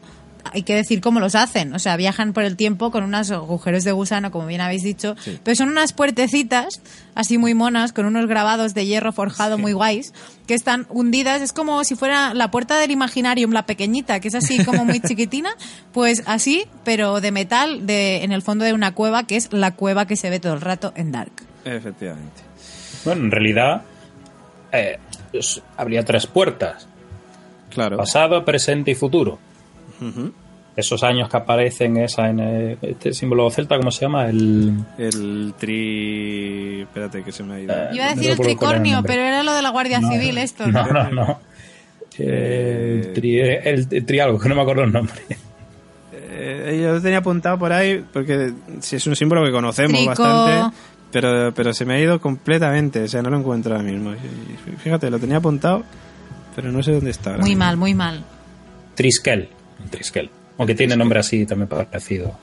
hay 0.51 0.63
que 0.63 0.75
decir 0.75 1.01
cómo 1.01 1.19
los 1.19 1.35
hacen. 1.35 1.73
O 1.73 1.79
sea, 1.79 1.97
viajan 1.97 2.33
por 2.33 2.43
el 2.43 2.55
tiempo 2.55 2.91
con 2.91 3.03
unos 3.03 3.31
agujeros 3.31 3.83
de 3.83 3.91
gusano, 3.91 4.31
como 4.31 4.47
bien 4.47 4.61
habéis 4.61 4.83
dicho, 4.83 5.15
pero 5.43 5.55
son 5.55 5.69
unas 5.69 5.93
puertecitas 5.93 6.81
así 7.15 7.37
muy 7.37 7.53
monas, 7.53 7.93
con 7.93 8.05
unos 8.05 8.27
grabados 8.27 8.73
de 8.73 8.85
hierro 8.85 9.11
forjado 9.11 9.57
muy 9.57 9.73
guays, 9.73 10.13
que 10.47 10.53
están 10.53 10.85
hundidas. 10.89 11.41
Es 11.41 11.53
como 11.53 11.83
si 11.83 11.95
fuera 11.95 12.33
la 12.33 12.51
puerta 12.51 12.77
del 12.79 12.91
Imaginarium, 12.91 13.51
la 13.51 13.65
pequeñita, 13.65 14.19
que 14.19 14.27
es 14.27 14.35
así 14.35 14.63
como 14.63 14.85
muy 14.85 14.99
chiquitina, 15.07 15.55
pues 15.91 16.23
así, 16.25 16.65
pero 16.83 17.21
de 17.21 17.31
metal, 17.31 17.85
de, 17.85 18.23
en 18.23 18.31
el 18.31 18.41
fondo 18.41 18.65
de 18.65 18.73
una 18.73 18.93
cueva, 18.93 19.25
que 19.25 19.37
es 19.37 19.51
la 19.51 19.75
cueva 19.75 20.05
que 20.05 20.15
se 20.15 20.29
ve 20.29 20.39
todo 20.39 20.53
el 20.53 20.61
rato 20.61 20.93
en 20.95 21.11
Dark. 21.11 21.33
Efectivamente. 21.63 22.43
Bueno, 23.03 23.23
en 23.23 23.31
realidad 23.31 23.83
eh, 24.71 24.99
pues, 25.31 25.61
habría 25.77 26.03
tres 26.03 26.27
puertas. 26.27 26.87
Claro. 27.69 27.97
Pasado, 27.97 28.45
presente 28.45 28.91
y 28.91 28.95
futuro. 28.95 29.39
Ujú. 30.01 30.31
Esos 30.75 31.03
años 31.03 31.29
que 31.29 31.37
aparecen 31.37 31.95
esa 31.97 32.29
en 32.29 32.39
eh, 32.41 32.77
este 32.81 33.13
símbolo 33.13 33.49
celta, 33.49 33.77
¿cómo 33.77 33.91
se 33.91 34.01
llama? 34.01 34.27
El 34.27 34.73
El 34.97 35.53
tri... 35.57 36.81
Espérate, 36.81 37.23
que 37.23 37.31
se 37.31 37.43
me 37.43 37.55
ha 37.55 37.59
ido. 37.61 37.73
Eh, 37.73 37.89
Iba 37.93 38.05
a 38.05 38.09
no 38.09 38.15
decir 38.15 38.31
el 38.31 38.33
era 38.33 38.33
el 38.33 38.39
tricornio, 38.57 39.03
pero 39.03 39.21
era 39.21 39.43
lo 39.43 39.53
de 39.53 39.61
la 39.61 39.69
Guardia 39.69 39.99
Civil 40.01 40.37
esto, 40.37 40.67
¿no? 40.67 40.85
No, 40.87 41.03
no, 41.05 41.11
no. 41.11 41.39
Eh, 42.17 43.03
el, 43.05 43.13
tri, 43.13 43.39
el, 43.39 43.87
el 43.91 44.05
triángulo, 44.05 44.39
que 44.39 44.49
no 44.49 44.55
me 44.55 44.61
acuerdo 44.61 44.83
el 44.83 44.91
nombre. 44.91 45.15
Eh, 46.11 46.79
yo 46.81 46.93
lo 46.93 47.01
tenía 47.01 47.19
apuntado 47.19 47.57
por 47.57 47.71
ahí 47.71 48.03
porque 48.11 48.51
si 48.81 48.97
es 48.97 49.07
un 49.07 49.15
símbolo 49.15 49.43
que 49.45 49.51
conocemos 49.51 49.93
Trico. 49.93 50.09
bastante, 50.09 50.77
pero, 51.11 51.53
pero 51.53 51.73
se 51.73 51.85
me 51.85 51.93
ha 51.95 51.99
ido 51.99 52.19
completamente, 52.19 53.03
o 53.03 53.07
sea, 53.07 53.21
no 53.21 53.29
lo 53.29 53.37
encuentro 53.37 53.73
ahora 53.75 53.83
mismo. 53.89 54.11
Fíjate, 54.83 55.09
lo 55.09 55.19
tenía 55.19 55.37
apuntado, 55.37 55.83
pero 56.55 56.71
no 56.71 56.83
sé 56.83 56.91
dónde 56.91 57.11
está. 57.11 57.31
Muy 57.37 57.49
mismo. 57.51 57.59
mal, 57.59 57.77
muy 57.77 57.93
mal. 57.93 58.23
Triskel. 58.95 59.49
Triskel. 59.89 60.29
Aunque 60.57 60.75
tiene 60.75 60.95
nombre 60.95 61.19
así 61.19 61.45
también 61.45 61.67
parecido. 61.67 62.37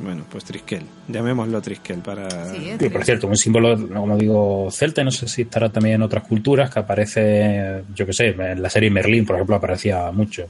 Bueno, 0.00 0.24
pues 0.28 0.44
Triskel, 0.44 0.82
llamémoslo 1.06 1.60
Triskel 1.60 1.98
para... 1.98 2.28
Sí, 2.52 2.70
es 2.70 2.78
Sí, 2.80 2.88
por 2.88 3.04
cierto, 3.04 3.26
un 3.28 3.36
símbolo, 3.36 3.76
como 3.88 4.16
digo, 4.16 4.68
celta, 4.72 5.04
no 5.04 5.10
sé 5.12 5.28
si 5.28 5.42
estará 5.42 5.68
también 5.68 5.96
en 5.96 6.02
otras 6.02 6.24
culturas, 6.26 6.70
que 6.70 6.80
aparece, 6.80 7.82
yo 7.94 8.04
qué 8.06 8.12
sé, 8.12 8.28
en 8.28 8.60
la 8.62 8.70
serie 8.70 8.90
Merlín, 8.90 9.24
por 9.26 9.36
ejemplo, 9.36 9.54
aparecía 9.56 10.10
mucho. 10.10 10.46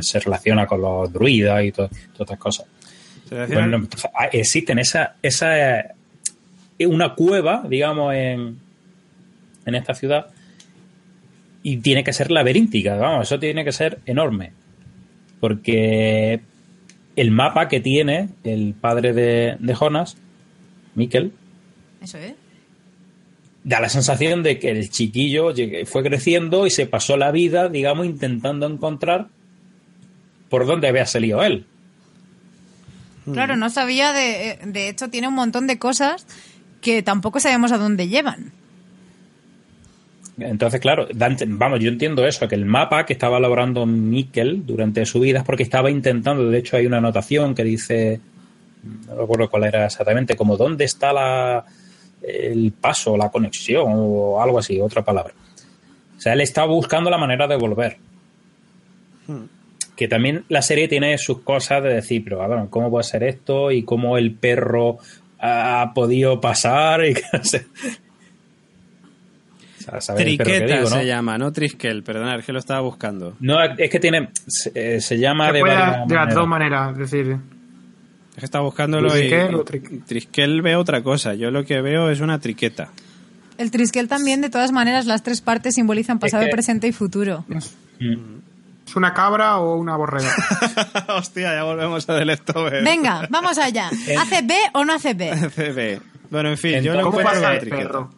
Se 0.00 0.20
relaciona 0.20 0.66
con 0.66 0.80
los 0.82 1.12
druidas 1.12 1.64
y 1.64 1.72
to- 1.72 1.88
todas 1.88 2.20
estas 2.20 2.38
cosas. 2.38 2.66
Bueno, 3.30 3.78
entonces, 3.78 4.10
ah, 4.14 4.26
existen 4.26 4.78
esa, 4.78 5.16
esa 5.22 5.80
eh, 5.80 6.86
una 6.86 7.14
cueva, 7.14 7.64
digamos, 7.68 8.14
en, 8.14 8.58
en 9.64 9.74
esta 9.74 9.94
ciudad 9.94 10.26
y 11.64 11.78
tiene 11.78 12.04
que 12.04 12.12
ser 12.12 12.30
laberíntica, 12.30 12.94
vamos, 12.96 13.26
eso 13.26 13.38
tiene 13.40 13.64
que 13.64 13.72
ser 13.72 13.98
enorme. 14.06 14.52
Porque 15.42 16.40
el 17.16 17.32
mapa 17.32 17.66
que 17.66 17.80
tiene 17.80 18.28
el 18.44 18.74
padre 18.74 19.12
de, 19.12 19.56
de 19.58 19.74
Jonas, 19.74 20.16
Mikkel, 20.94 21.32
Eso 22.00 22.16
es. 22.18 22.34
da 23.64 23.80
la 23.80 23.88
sensación 23.88 24.44
de 24.44 24.60
que 24.60 24.70
el 24.70 24.88
chiquillo 24.88 25.52
fue 25.86 26.04
creciendo 26.04 26.64
y 26.64 26.70
se 26.70 26.86
pasó 26.86 27.16
la 27.16 27.32
vida, 27.32 27.68
digamos, 27.68 28.06
intentando 28.06 28.66
encontrar 28.68 29.26
por 30.48 30.64
dónde 30.64 30.86
había 30.86 31.06
salido 31.06 31.42
él. 31.42 31.66
Claro, 33.32 33.56
no 33.56 33.68
sabía 33.68 34.12
de... 34.12 34.60
De 34.64 34.88
hecho, 34.88 35.10
tiene 35.10 35.26
un 35.26 35.34
montón 35.34 35.66
de 35.66 35.80
cosas 35.80 36.24
que 36.80 37.02
tampoco 37.02 37.40
sabemos 37.40 37.72
a 37.72 37.78
dónde 37.78 38.06
llevan. 38.06 38.52
Entonces, 40.38 40.80
claro, 40.80 41.06
Dante- 41.12 41.44
vamos, 41.46 41.80
yo 41.80 41.88
entiendo 41.90 42.26
eso, 42.26 42.48
que 42.48 42.54
el 42.54 42.64
mapa 42.64 43.04
que 43.04 43.12
estaba 43.12 43.38
elaborando 43.38 43.84
Mikkel 43.86 44.64
durante 44.66 45.04
su 45.04 45.20
vida 45.20 45.40
es 45.40 45.44
porque 45.44 45.62
estaba 45.62 45.90
intentando, 45.90 46.48
de 46.48 46.58
hecho 46.58 46.76
hay 46.76 46.86
una 46.86 46.98
anotación 46.98 47.54
que 47.54 47.64
dice, 47.64 48.20
no 49.06 49.14
recuerdo 49.16 49.50
cuál 49.50 49.64
era 49.64 49.84
exactamente, 49.84 50.34
como 50.34 50.56
dónde 50.56 50.84
está 50.86 51.12
la, 51.12 51.64
el 52.22 52.72
paso, 52.72 53.16
la 53.16 53.30
conexión 53.30 53.84
o 53.88 54.42
algo 54.42 54.58
así, 54.58 54.80
otra 54.80 55.02
palabra. 55.04 55.34
O 56.16 56.20
sea, 56.20 56.32
él 56.32 56.40
estaba 56.40 56.68
buscando 56.68 57.10
la 57.10 57.18
manera 57.18 57.46
de 57.46 57.56
volver. 57.56 57.96
Que 59.96 60.08
también 60.08 60.44
la 60.48 60.62
serie 60.62 60.88
tiene 60.88 61.18
sus 61.18 61.40
cosas 61.42 61.82
de 61.82 61.90
decir, 61.94 62.24
pero 62.24 62.42
a 62.42 62.48
ver, 62.48 62.68
¿cómo 62.70 62.90
puede 62.90 63.04
ser 63.04 63.22
esto? 63.24 63.70
Y 63.70 63.82
cómo 63.82 64.16
el 64.16 64.32
perro 64.32 64.98
ha 65.38 65.92
podido 65.94 66.40
pasar 66.40 67.04
y 67.06 67.14
que 67.14 67.22
no 67.32 67.44
sé. 67.44 67.66
O 67.66 67.66
sea, 67.74 67.96
¿sabéis 67.98 68.00
el 68.78 69.58
perro 69.58 69.71
que 69.71 69.71
Triqueta 70.16 70.66
digo, 70.66 70.80
no? 70.80 70.86
se 70.96 71.06
llama, 71.06 71.38
no 71.38 71.52
Triskel, 71.52 72.02
perdonad, 72.02 72.38
es 72.40 72.44
que 72.46 72.52
lo 72.52 72.58
estaba 72.58 72.80
buscando. 72.80 73.36
No, 73.40 73.62
es 73.62 73.90
que 73.90 74.00
tiene. 74.00 74.30
Se, 74.46 74.72
eh, 74.74 75.00
se 75.00 75.18
llama 75.18 75.48
Se 75.48 75.52
de 75.54 75.60
puede 75.60 75.74
varias 75.74 75.92
de 75.92 75.98
las 76.00 76.08
maneras. 76.08 76.34
dos 76.34 76.48
maneras, 76.48 76.92
es 76.92 76.98
decir, 76.98 77.36
Es 78.34 78.38
que 78.38 78.44
estaba 78.44 78.64
buscándolo 78.64 79.08
y, 79.08 79.28
¿Triskel 79.28 79.54
o 79.54 79.64
y? 79.64 79.98
Triskel 80.00 80.62
ve 80.62 80.76
otra 80.76 81.02
cosa, 81.02 81.34
yo 81.34 81.50
lo 81.50 81.64
que 81.64 81.80
veo 81.80 82.10
es 82.10 82.20
una 82.20 82.38
triqueta. 82.40 82.88
El 83.58 83.70
Triskel 83.70 84.08
también, 84.08 84.40
de 84.40 84.48
todas 84.50 84.72
maneras, 84.72 85.06
las 85.06 85.22
tres 85.22 85.40
partes 85.42 85.74
simbolizan 85.74 86.18
pasado, 86.18 86.44
que- 86.44 86.50
presente 86.50 86.88
y 86.88 86.92
futuro. 86.92 87.44
¿es 88.00 88.96
una 88.96 89.12
cabra 89.14 89.58
o 89.58 89.76
una 89.76 89.96
borrega? 89.96 90.30
Hostia, 91.16 91.54
ya 91.54 91.62
volvemos 91.64 92.08
a 92.08 92.14
del 92.14 92.26
Leftover. 92.28 92.82
Venga, 92.82 93.26
vamos 93.30 93.58
allá. 93.58 93.88
¿Hace 94.18 94.42
B 94.42 94.54
o 94.74 94.84
no 94.84 94.94
hace 94.94 95.14
B? 95.14 95.30
CB. 95.30 96.00
Bueno, 96.30 96.48
en 96.50 96.56
fin, 96.58 96.80
yo 96.82 96.94
lo 96.94 97.02
¿Cómo 97.02 97.20
encuentro 97.20 97.40
pasa 97.42 97.50
una 97.52 97.60
triqueta. 97.60 97.82
perro? 97.82 98.10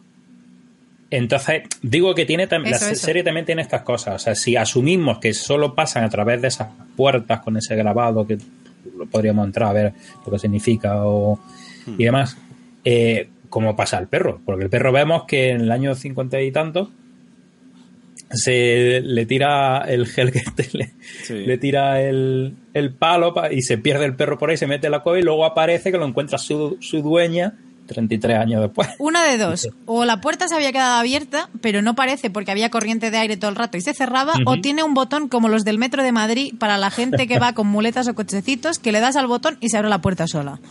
Entonces, 1.11 1.63
digo 1.81 2.13
que 2.15 2.25
tiene 2.25 2.47
también. 2.47 2.71
La 2.71 2.77
Eso, 2.77 2.95
serie 2.95 3.23
también 3.23 3.45
tiene 3.45 3.61
estas 3.61 3.83
cosas. 3.83 4.15
O 4.15 4.19
sea, 4.19 4.35
si 4.35 4.55
asumimos 4.55 5.19
que 5.19 5.33
solo 5.33 5.75
pasan 5.75 6.03
a 6.03 6.09
través 6.09 6.41
de 6.41 6.47
esas 6.47 6.69
puertas 6.95 7.41
con 7.41 7.55
ese 7.57 7.75
grabado 7.75 8.25
que 8.25 8.37
lo 8.97 9.05
podríamos 9.05 9.45
entrar 9.45 9.69
a 9.69 9.73
ver 9.73 9.93
lo 10.25 10.31
que 10.31 10.39
significa 10.39 11.05
o, 11.05 11.39
y 11.97 12.03
demás, 12.05 12.37
eh, 12.83 13.29
¿cómo 13.49 13.75
pasa 13.75 13.97
el 13.99 14.07
perro? 14.07 14.41
Porque 14.45 14.63
el 14.63 14.69
perro 14.69 14.91
vemos 14.91 15.25
que 15.25 15.51
en 15.51 15.61
el 15.61 15.71
año 15.71 15.93
50 15.95 16.41
y 16.41 16.51
tanto 16.51 16.91
se 18.31 19.01
le 19.01 19.25
tira 19.25 19.83
el 19.87 20.07
gel 20.07 20.31
que 20.31 20.41
te- 20.55 20.69
le, 20.77 20.91
Sí. 21.23 21.33
le 21.45 21.57
tira 21.57 22.01
el, 22.01 22.55
el 22.73 22.91
palo 22.93 23.33
pa- 23.33 23.53
y 23.53 23.61
se 23.61 23.77
pierde 23.77 24.05
el 24.05 24.15
perro 24.15 24.37
por 24.37 24.49
ahí, 24.49 24.57
se 24.57 24.67
mete 24.67 24.87
en 24.87 24.91
la 24.91 25.01
cueva 25.01 25.19
y 25.19 25.23
luego 25.23 25.45
aparece 25.45 25.91
que 25.91 25.97
lo 25.97 26.05
encuentra 26.07 26.37
su, 26.37 26.77
su 26.81 27.01
dueña 27.01 27.53
33 27.87 28.37
años 28.37 28.61
después. 28.61 28.89
Una 28.99 29.23
de 29.23 29.37
dos. 29.37 29.69
O 29.85 30.05
la 30.05 30.21
puerta 30.21 30.47
se 30.47 30.55
había 30.55 30.71
quedado 30.71 30.99
abierta, 30.99 31.49
pero 31.61 31.81
no 31.81 31.95
parece 31.95 32.29
porque 32.29 32.51
había 32.51 32.69
corriente 32.69 33.11
de 33.11 33.17
aire 33.17 33.37
todo 33.37 33.49
el 33.49 33.55
rato 33.55 33.77
y 33.77 33.81
se 33.81 33.93
cerraba, 33.93 34.33
o 34.45 34.57
tiene 34.61 34.83
un 34.83 34.93
botón 34.93 35.27
como 35.27 35.47
los 35.49 35.63
del 35.65 35.77
metro 35.77 36.03
de 36.03 36.11
Madrid 36.11 36.53
para 36.57 36.77
la 36.77 36.89
gente 36.91 37.27
que 37.27 37.39
va 37.39 37.53
con 37.53 37.67
muletas 37.67 38.07
o 38.07 38.15
cochecitos, 38.15 38.79
que 38.79 38.91
le 38.91 38.99
das 38.99 39.15
al 39.15 39.27
botón 39.27 39.57
y 39.61 39.69
se 39.69 39.77
abre 39.77 39.89
la 39.89 40.01
puerta 40.01 40.27
sola. 40.27 40.59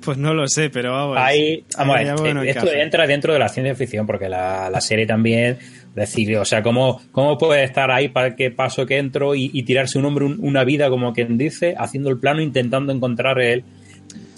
Pues 0.00 0.16
no 0.16 0.32
lo 0.32 0.46
sé, 0.46 0.70
pero 0.70 0.92
vamos. 0.92 1.16
Ahí, 1.18 1.64
vamos 1.76 1.96
a 1.96 1.98
ahí 1.98 2.06
bueno 2.16 2.42
esto 2.44 2.60
encaja. 2.66 2.82
entra 2.82 3.06
dentro 3.08 3.32
de 3.32 3.40
la 3.40 3.48
ciencia 3.48 3.74
ficción 3.74 4.06
porque 4.06 4.28
la, 4.28 4.70
la 4.70 4.80
serie 4.80 5.06
también 5.06 5.58
decide, 5.92 6.38
o 6.38 6.44
sea, 6.44 6.62
¿cómo, 6.62 7.00
cómo 7.10 7.36
puede 7.36 7.64
estar 7.64 7.90
ahí 7.90 8.08
para 8.08 8.36
qué 8.36 8.52
paso 8.52 8.86
que 8.86 8.98
entro 8.98 9.34
y, 9.34 9.50
y 9.52 9.64
tirarse 9.64 9.98
un 9.98 10.04
hombre 10.04 10.24
un- 10.24 10.38
una 10.40 10.62
vida, 10.62 10.88
como 10.88 11.12
quien 11.12 11.36
dice, 11.36 11.74
haciendo 11.76 12.10
el 12.10 12.18
plano, 12.20 12.42
intentando 12.42 12.92
encontrar 12.92 13.40
el, 13.40 13.64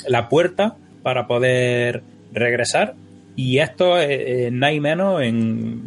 la 0.06 0.30
puerta 0.30 0.76
para 1.08 1.26
poder 1.26 2.02
regresar? 2.34 2.94
Y 3.34 3.60
esto 3.60 3.98
eh, 3.98 4.48
eh, 4.48 4.50
nada 4.52 4.74
y 4.74 4.78
menos 4.80 5.22
en, 5.22 5.80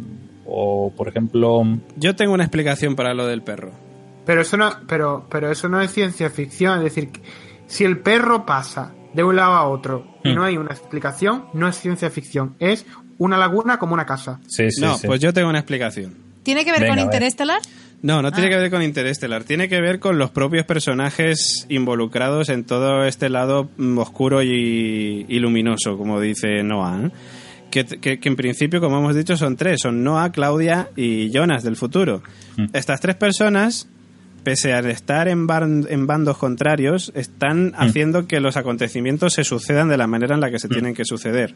o 0.44 0.92
por 0.96 1.06
ejemplo, 1.06 1.62
Yo 1.96 2.16
tengo 2.16 2.34
una 2.34 2.42
explicación 2.42 2.96
para 2.96 3.14
lo 3.14 3.24
del 3.28 3.42
perro. 3.42 3.70
Pero 4.26 4.40
eso 4.40 4.56
no, 4.56 4.72
pero, 4.88 5.28
pero 5.30 5.48
eso 5.52 5.68
no 5.68 5.80
es 5.80 5.92
ciencia 5.92 6.28
ficción, 6.28 6.78
es 6.78 6.84
decir, 6.92 7.10
si 7.68 7.84
el 7.84 8.00
perro 8.00 8.44
pasa 8.44 8.94
de 9.14 9.22
un 9.22 9.36
lado 9.36 9.52
a 9.52 9.68
otro 9.68 10.04
y 10.24 10.30
Hmm. 10.30 10.34
no 10.34 10.42
hay 10.44 10.56
una 10.56 10.72
explicación, 10.72 11.44
no 11.54 11.68
es 11.68 11.76
ciencia 11.76 12.10
ficción, 12.10 12.56
es 12.58 12.84
una 13.18 13.38
laguna 13.38 13.78
como 13.78 13.94
una 13.94 14.06
casa. 14.06 14.40
sí, 14.48 14.72
sí, 14.72 14.80
no, 14.80 14.98
sí. 14.98 15.06
pues 15.06 15.20
yo 15.20 15.32
tengo 15.32 15.48
una 15.48 15.60
explicación. 15.60 16.16
¿Tiene 16.42 16.64
que 16.64 16.72
ver 16.72 16.80
Venga, 16.80 16.94
con. 16.96 17.04
Interestelar? 17.04 17.60
No, 18.02 18.20
no 18.20 18.32
tiene 18.32 18.48
Ah. 18.48 18.50
que 18.50 18.56
ver 18.56 18.70
con 18.70 18.82
Interestelar, 18.82 19.44
tiene 19.44 19.68
que 19.68 19.80
ver 19.80 20.00
con 20.00 20.18
los 20.18 20.30
propios 20.30 20.66
personajes 20.66 21.66
involucrados 21.68 22.48
en 22.48 22.64
todo 22.64 23.04
este 23.04 23.28
lado 23.28 23.70
mm, 23.76 23.98
oscuro 23.98 24.42
y, 24.42 25.24
y 25.28 25.38
luminoso, 25.38 25.96
como 25.96 26.20
dice 26.20 26.62
Noah. 26.64 27.06
¿eh? 27.06 27.10
Que, 27.70 27.84
que- 27.86 28.18
que 28.20 28.28
en 28.28 28.36
principio, 28.36 28.80
como 28.80 28.98
hemos 28.98 29.14
dicho, 29.14 29.36
son 29.36 29.56
tres, 29.56 29.80
son 29.82 30.02
Noah, 30.04 30.30
Claudia 30.32 30.90
y 30.96 31.30
Jonas 31.30 31.62
del 31.62 31.76
futuro. 31.76 32.22
Mm. 32.56 32.66
Estas 32.74 33.00
tres 33.00 33.14
personas, 33.14 33.88
pese 34.42 34.72
a 34.72 34.80
estar 34.80 35.28
en, 35.28 35.46
ban- 35.46 35.86
en 35.88 36.06
bandos 36.08 36.36
contrarios, 36.38 37.12
están 37.14 37.72
haciendo 37.76 38.26
que 38.26 38.40
los 38.40 38.56
acontecimientos 38.56 39.34
se 39.34 39.44
sucedan 39.44 39.88
de 39.88 39.96
la 39.96 40.08
manera 40.08 40.34
en 40.34 40.40
la 40.40 40.50
que 40.50 40.58
se 40.58 40.68
tienen 40.68 40.94
que 40.94 41.04
suceder. 41.04 41.54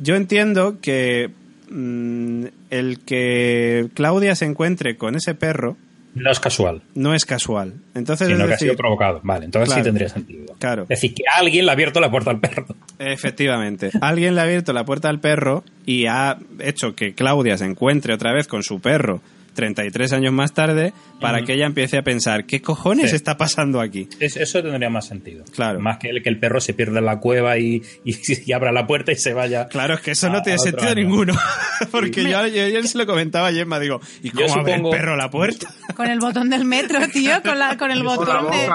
Yo 0.00 0.16
entiendo 0.16 0.78
que 0.80 1.30
mm, 1.70 2.44
el 2.70 3.00
que 3.00 3.88
Claudia 3.94 4.34
se 4.34 4.44
encuentre 4.44 4.96
con 4.96 5.14
ese 5.16 5.34
perro 5.34 5.76
no 6.14 6.30
es 6.32 6.40
casual, 6.40 6.82
no 6.94 7.14
es 7.14 7.24
casual. 7.24 7.74
Entonces, 7.94 8.26
sino 8.26 8.40
es 8.40 8.46
que 8.48 8.54
ha 8.54 8.58
sido 8.58 8.70
decir, 8.70 8.78
provocado. 8.78 9.20
Vale, 9.22 9.44
entonces 9.44 9.68
Claro. 9.68 9.82
sí 9.82 9.84
tendría 9.84 10.08
sentido. 10.08 10.46
Claro. 10.58 10.82
Es 10.84 10.88
decir, 10.88 11.14
que 11.14 11.22
alguien 11.32 11.64
le 11.64 11.70
ha 11.70 11.74
abierto 11.74 12.00
la 12.00 12.10
puerta 12.10 12.30
al 12.30 12.40
perro. 12.40 12.66
efectivamente, 12.98 13.90
alguien 14.00 14.34
le 14.34 14.40
ha 14.40 14.44
abierto 14.44 14.72
la 14.72 14.84
puerta 14.84 15.08
al 15.08 15.20
perro 15.20 15.62
y 15.86 16.06
ha 16.06 16.38
hecho 16.60 16.94
que 16.96 17.14
Claudia 17.14 17.56
se 17.58 17.66
encuentre 17.66 18.14
otra 18.14 18.32
vez 18.32 18.48
con 18.48 18.62
su 18.62 18.80
perro 18.80 19.20
33 19.58 20.12
años 20.12 20.32
más 20.32 20.52
tarde 20.54 20.92
para 21.20 21.38
Ujú. 21.38 21.46
que 21.46 21.54
ella 21.54 21.66
empiece 21.66 21.98
a 21.98 22.02
pensar, 22.02 22.46
¿qué 22.46 22.62
cojones 22.62 23.10
Sí. 23.10 23.16
está 23.16 23.36
pasando 23.36 23.80
aquí? 23.80 24.08
Es- 24.20 24.36
eso 24.36 24.62
tendría 24.62 24.88
más 24.88 25.08
sentido. 25.08 25.44
Claro. 25.52 25.80
Más 25.80 25.98
que 25.98 26.10
el, 26.10 26.22
que 26.22 26.28
el 26.28 26.38
perro 26.38 26.60
se 26.60 26.74
pierda 26.74 27.00
en 27.00 27.06
la 27.06 27.18
cueva 27.18 27.58
y, 27.58 27.82
y, 28.04 28.14
y 28.46 28.52
abra 28.52 28.70
la 28.70 28.86
puerta 28.86 29.10
y 29.10 29.16
se 29.16 29.34
vaya. 29.34 29.66
Claro, 29.66 29.94
es 29.94 30.00
que 30.00 30.12
eso 30.12 30.28
a- 30.28 30.30
no 30.30 30.42
tiene 30.42 30.60
sentido 30.60 30.90
año. 30.92 31.02
ninguno. 31.02 31.34
Porque 31.90 32.22
yo, 32.22 32.30
yo 32.46 32.62
ayer 32.64 32.86
se 32.86 32.96
lo 32.98 33.06
comentaba 33.06 33.48
a 33.48 33.52
Gemma, 33.52 33.80
digo, 33.80 34.00
¿y 34.22 34.30
cómo 34.30 34.52
abre 34.60 34.74
supongo- 34.76 34.92
el 34.94 34.98
perro 35.00 35.16
la 35.16 35.28
puerta? 35.28 35.68
Con 35.96 36.08
el 36.08 36.20
botón 36.20 36.48
del 36.50 36.64
metro, 36.64 37.00
tío, 37.12 37.42
con, 37.42 37.58
la, 37.58 37.76
con 37.76 37.90
el 37.90 38.02
botón 38.04 38.50
de... 38.52 38.68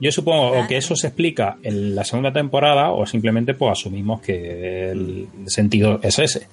Yo 0.00 0.10
supongo 0.10 0.58
o 0.60 0.66
que 0.66 0.76
eso 0.76 0.96
se 0.96 1.06
explica 1.06 1.56
en 1.62 1.94
la 1.94 2.04
segunda 2.04 2.32
temporada 2.32 2.90
o 2.90 3.06
simplemente 3.06 3.54
pues 3.54 3.72
asumimos 3.78 4.20
que 4.20 4.90
el 4.90 5.28
sentido 5.46 6.00
es 6.02 6.18
ese. 6.18 6.48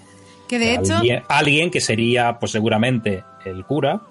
Que 0.48 0.60
de 0.60 0.76
hecho, 0.76 0.98
alguien, 0.98 1.24
alguien 1.30 1.72
que 1.72 1.82
sería 1.82 2.38
pues 2.40 2.52
seguramente 2.52 3.24
el 3.46 3.66
cura 3.66 4.02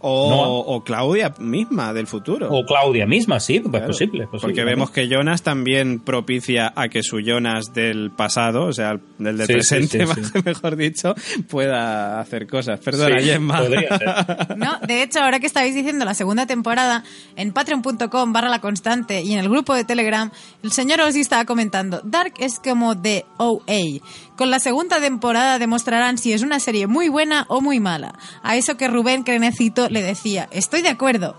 O, 0.00 0.30
No. 0.30 0.42
o 0.76 0.84
Claudia 0.84 1.34
misma 1.40 1.92
del 1.92 2.06
futuro. 2.06 2.48
o 2.52 2.64
Claudia 2.64 3.04
misma, 3.04 3.40
sí, 3.40 3.58
pues 3.58 3.70
Claro, 3.72 3.86
posible, 3.88 4.26
posible. 4.28 4.40
Porque 4.40 4.62
vemos 4.64 4.92
que 4.92 5.08
Jonas 5.08 5.42
también 5.42 5.98
propicia 5.98 6.72
a 6.76 6.88
que 6.88 7.02
su 7.02 7.18
Jonas 7.18 7.72
del 7.74 8.12
pasado, 8.12 8.66
o 8.66 8.72
sea, 8.72 8.92
del 9.18 9.36
del 9.38 9.46
Sí, 9.48 9.52
presente, 9.54 9.98
sí, 9.98 10.06
más- 10.06 10.30
sí. 10.32 10.38
mejor 10.44 10.76
dicho, 10.76 11.14
pueda 11.50 12.20
hacer 12.20 12.46
cosas. 12.46 12.78
Perdona, 12.78 13.18
Sí, 13.18 13.26
Gemma. 13.26 13.58
podría 13.58 13.98
ser. 13.98 14.08
No, 14.56 14.78
de 14.86 15.02
hecho, 15.02 15.18
ahora 15.20 15.40
que 15.40 15.46
estáis 15.48 15.74
diciendo 15.74 16.04
la 16.04 16.14
segunda 16.14 16.46
temporada, 16.46 17.02
en 17.34 17.52
patreon.com 17.52 18.32
barra 18.32 18.48
la 18.50 18.60
constante 18.60 19.22
y 19.22 19.32
en 19.32 19.40
el 19.40 19.48
grupo 19.48 19.74
de 19.74 19.82
Telegram, 19.84 20.30
el 20.62 20.70
señor 20.70 21.00
Ossi 21.00 21.18
estaba 21.22 21.44
comentando, 21.44 22.02
Dark 22.04 22.34
es 22.38 22.60
como 22.60 22.94
de 22.94 23.24
OA. 23.38 23.98
Con 24.38 24.50
la 24.50 24.60
segunda 24.60 25.00
temporada 25.00 25.58
demostrarán 25.58 26.16
si 26.16 26.32
es 26.32 26.42
una 26.42 26.60
serie 26.60 26.86
muy 26.86 27.08
buena 27.08 27.44
o 27.48 27.60
muy 27.60 27.80
mala. 27.80 28.14
A 28.42 28.56
eso 28.56 28.76
que 28.76 28.88
Rubén 28.88 29.24
Crenecito 29.24 29.88
le 29.90 30.00
decía, 30.00 30.48
estoy 30.52 30.80
de 30.80 30.88
acuerdo. 30.88 31.34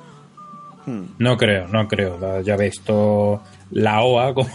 No 1.17 1.37
creo, 1.37 1.67
no 1.67 1.87
creo. 1.87 2.41
Ya 2.41 2.55
ves, 2.55 2.77
esto, 2.79 3.41
la 3.71 4.01
OA 4.01 4.33
como, 4.33 4.49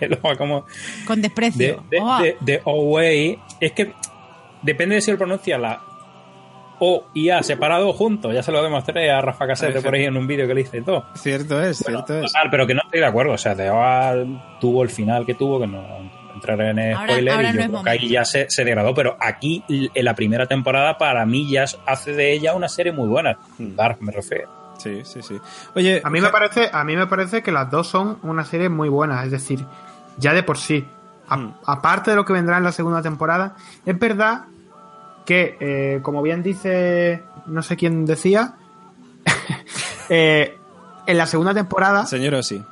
el 0.00 0.18
OA 0.22 0.36
como 0.36 0.64
Con 1.06 1.22
de, 1.22 1.28
desprecio. 1.28 1.84
de, 1.90 1.98
Oh, 2.00 2.20
de- 2.20 2.36
de 2.40 2.60
OA, 2.64 3.40
es 3.60 3.72
que 3.72 3.94
depende 4.62 4.96
de 4.96 5.00
si 5.00 5.10
él 5.12 5.16
pronuncia 5.18 5.56
la 5.56 5.80
O 6.80 7.04
y 7.14 7.30
A 7.30 7.42
separado 7.42 7.88
o 7.88 7.92
juntos. 7.92 8.34
Ya 8.34 8.42
se 8.42 8.50
lo 8.52 8.62
demostré 8.62 9.10
a 9.10 9.20
Rafa 9.20 9.46
Casete 9.46 9.80
por 9.80 9.94
ahí 9.94 10.04
en 10.04 10.16
un 10.16 10.26
vídeo 10.26 10.46
que 10.48 10.54
le 10.54 10.60
hice 10.62 10.78
y 10.78 10.82
todo. 10.82 11.06
Cierto 11.14 11.62
es, 11.62 11.78
cierto 11.78 12.18
es. 12.22 12.32
Pero 12.50 12.66
que 12.66 12.74
no 12.74 12.82
estoy 12.84 13.00
de 13.00 13.06
acuerdo. 13.06 13.32
O 13.32 13.38
sea, 13.38 13.54
de 13.54 13.70
OA 13.70 14.14
tuvo 14.60 14.82
el 14.82 14.90
final 14.90 15.24
que 15.24 15.34
tuvo, 15.34 15.60
que 15.60 15.66
no 15.68 16.17
entraré 16.38 16.70
en 16.70 16.78
Ahora- 16.94 17.12
spoiler, 17.12 17.34
ahora 17.34 17.48
y 17.50 17.52
no 17.52 17.58
yo 17.58 17.60
es 17.64 17.68
creo 17.70 17.82
que 17.84 17.90
ahí 17.90 18.08
ya 18.08 18.24
se, 18.24 18.48
se 18.50 18.64
degradó. 18.64 18.94
Pero 18.94 19.16
aquí, 19.20 19.64
en 19.68 20.04
la 20.04 20.14
primera 20.14 20.46
temporada, 20.46 20.96
para 20.98 21.24
mí 21.26 21.48
ya 21.50 21.64
hace 21.86 22.12
de 22.12 22.32
ella 22.32 22.54
una 22.54 22.68
serie 22.68 22.92
muy 22.92 23.08
buena. 23.08 23.38
Hmm. 23.58 23.76
Dark, 23.76 23.98
me 24.00 24.12
refiero. 24.12 24.48
Sí, 24.78 25.02
sí, 25.04 25.20
sí. 25.22 25.36
Oye, 25.74 26.00
A 26.04 26.10
mí 26.10 26.20
me 26.20 26.28
parece, 26.30 26.70
a 26.72 26.84
mí 26.84 26.94
me 26.96 27.06
parece 27.08 27.42
que 27.42 27.50
las 27.50 27.68
dos 27.70 27.88
son 27.88 28.18
una 28.22 28.44
serie 28.44 28.68
muy 28.68 28.88
buena, 28.88 29.24
es 29.24 29.30
decir, 29.32 29.64
ya 30.18 30.32
de 30.32 30.42
por 30.44 30.56
sí. 30.56 30.86
A- 31.28 31.36
Mm. 31.36 31.54
aparte 31.66 32.10
de 32.12 32.16
lo 32.16 32.24
que 32.24 32.32
vendrá 32.32 32.56
en 32.58 32.64
la 32.64 32.72
segunda 32.72 33.02
temporada, 33.02 33.56
es 33.84 33.98
verdad 33.98 34.44
que, 35.26 35.56
eh, 35.60 35.98
como 36.02 36.22
bien 36.22 36.42
dice, 36.42 37.22
no 37.46 37.60
sé 37.62 37.76
quién 37.76 38.06
decía, 38.06 38.54
eh, 40.08 40.56
en 41.06 41.18
la 41.18 41.26
segunda 41.26 41.52
temporada 41.54 42.06
señor 42.06 42.34
Osi. 42.34 42.62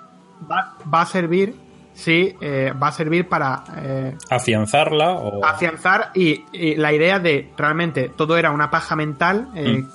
va, 0.51 0.75
va 0.93 1.03
a 1.03 1.07
servir, 1.07 1.55
sí, 1.97 2.37
eh, 2.41 2.73
va 2.81 2.89
a 2.89 2.93
servir 2.93 3.29
para 3.29 3.65
eh, 3.77 4.17
Afianzarla 4.31 5.13
o. 5.13 5.45
afianzar 5.45 6.11
y, 6.15 6.45
y 6.53 6.77
la 6.77 6.93
idea 6.93 7.19
de 7.19 7.51
realmente 7.57 8.11
todo 8.15 8.37
era 8.37 8.51
una 8.53 8.71
paja 8.71 8.95
mental 8.95 9.49
eh, 9.55 9.79
Mm. 9.79 9.89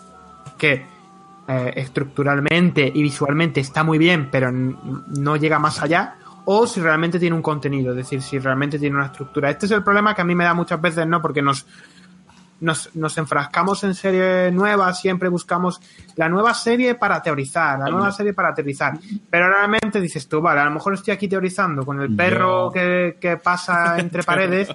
que 0.58 0.86
eh, 1.48 1.74
estructuralmente 1.76 2.92
y 2.94 3.02
visualmente 3.02 3.60
está 3.60 3.84
muy 3.84 3.98
bien, 3.98 4.30
pero 4.32 4.52
no 4.52 5.36
llega 5.38 5.60
más 5.60 5.82
allá. 5.82 6.16
O 6.46 6.66
si 6.66 6.82
realmente 6.82 7.20
tiene 7.20 7.36
un 7.36 7.42
contenido, 7.44 7.92
es 7.92 7.98
decir, 7.98 8.22
si 8.22 8.40
realmente 8.40 8.80
tiene 8.80 8.96
una 8.96 9.06
estructura. 9.08 9.50
Este 9.52 9.68
es 9.68 9.72
el 9.74 9.84
problema 9.84 10.16
que 10.16 10.22
a 10.22 10.26
mí 10.26 10.34
me 10.34 10.44
da 10.44 10.54
muchas 10.56 10.82
veces, 10.82 11.06
¿no? 11.06 11.22
Porque 11.22 11.42
nos, 11.42 11.66
nos, 12.62 12.95
nos 12.95 13.17
enfrascamos 13.17 13.84
en 13.84 13.93
series 13.93 14.54
nuevas, 14.54 15.02
siempre 15.02 15.28
buscamos 15.30 15.82
la 16.15 16.30
nueva 16.30 16.54
serie 16.54 16.95
para 16.95 17.21
teorizar, 17.21 17.78
la 17.80 17.89
nueva 17.89 18.12
serie 18.12 18.34
para 18.34 18.54
teorizar. 18.54 18.93
Pero 19.30 19.50
realmente 19.50 20.00
dices 20.00 20.28
tú, 20.30 20.41
vale, 20.41 20.62
a 20.62 20.65
lo 20.65 20.71
mejor 20.71 20.93
estoy 20.93 21.13
aquí 21.13 21.28
teorizando 21.28 21.86
con 21.86 22.00
el 22.02 22.15
perro 22.15 22.67
Yo- 22.67 22.71
que, 22.71 23.17
que 23.19 23.38
pasa 23.38 24.00
entre 24.00 24.24
paredes 24.24 24.69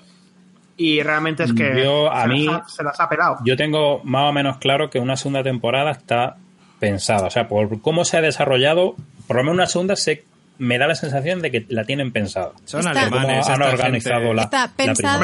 y 0.76 1.00
realmente 1.02 1.44
es 1.44 1.54
que 1.54 1.82
Yo, 1.82 2.12
a 2.12 2.22
se, 2.22 2.28
mí- 2.28 2.46
las 2.46 2.62
ha, 2.62 2.68
se 2.68 2.82
las 2.82 3.00
ha 3.00 3.08
pelado. 3.08 3.38
Yo 3.44 3.56
tengo 3.56 4.00
más 4.04 4.28
o 4.28 4.32
menos 4.32 4.58
claro 4.58 4.90
que 4.90 4.98
una 4.98 5.16
segunda 5.16 5.42
temporada 5.42 5.90
está 5.92 6.36
pensada. 6.78 7.28
O 7.28 7.30
sea, 7.30 7.48
por 7.48 7.80
cómo 7.80 8.04
se 8.04 8.18
ha 8.18 8.20
desarrollado, 8.20 8.94
por 9.26 9.36
lo 9.36 9.42
menos 9.44 9.54
una 9.54 9.66
segunda 9.66 9.96
se, 9.96 10.24
me 10.58 10.78
da 10.78 10.86
la 10.86 10.94
sensación 10.94 11.42
de 11.42 11.50
que 11.50 11.66
la 11.68 11.84
tienen 11.84 12.12
pensada. 12.12 12.52
Son 12.64 12.80
Está- 12.80 13.02
alemanes. 13.02 13.48
Han 13.48 13.62
organizado 13.62 14.20
gente. 14.20 14.34
la- 14.34 14.42
Está 14.42 14.70
pensada 14.74 15.20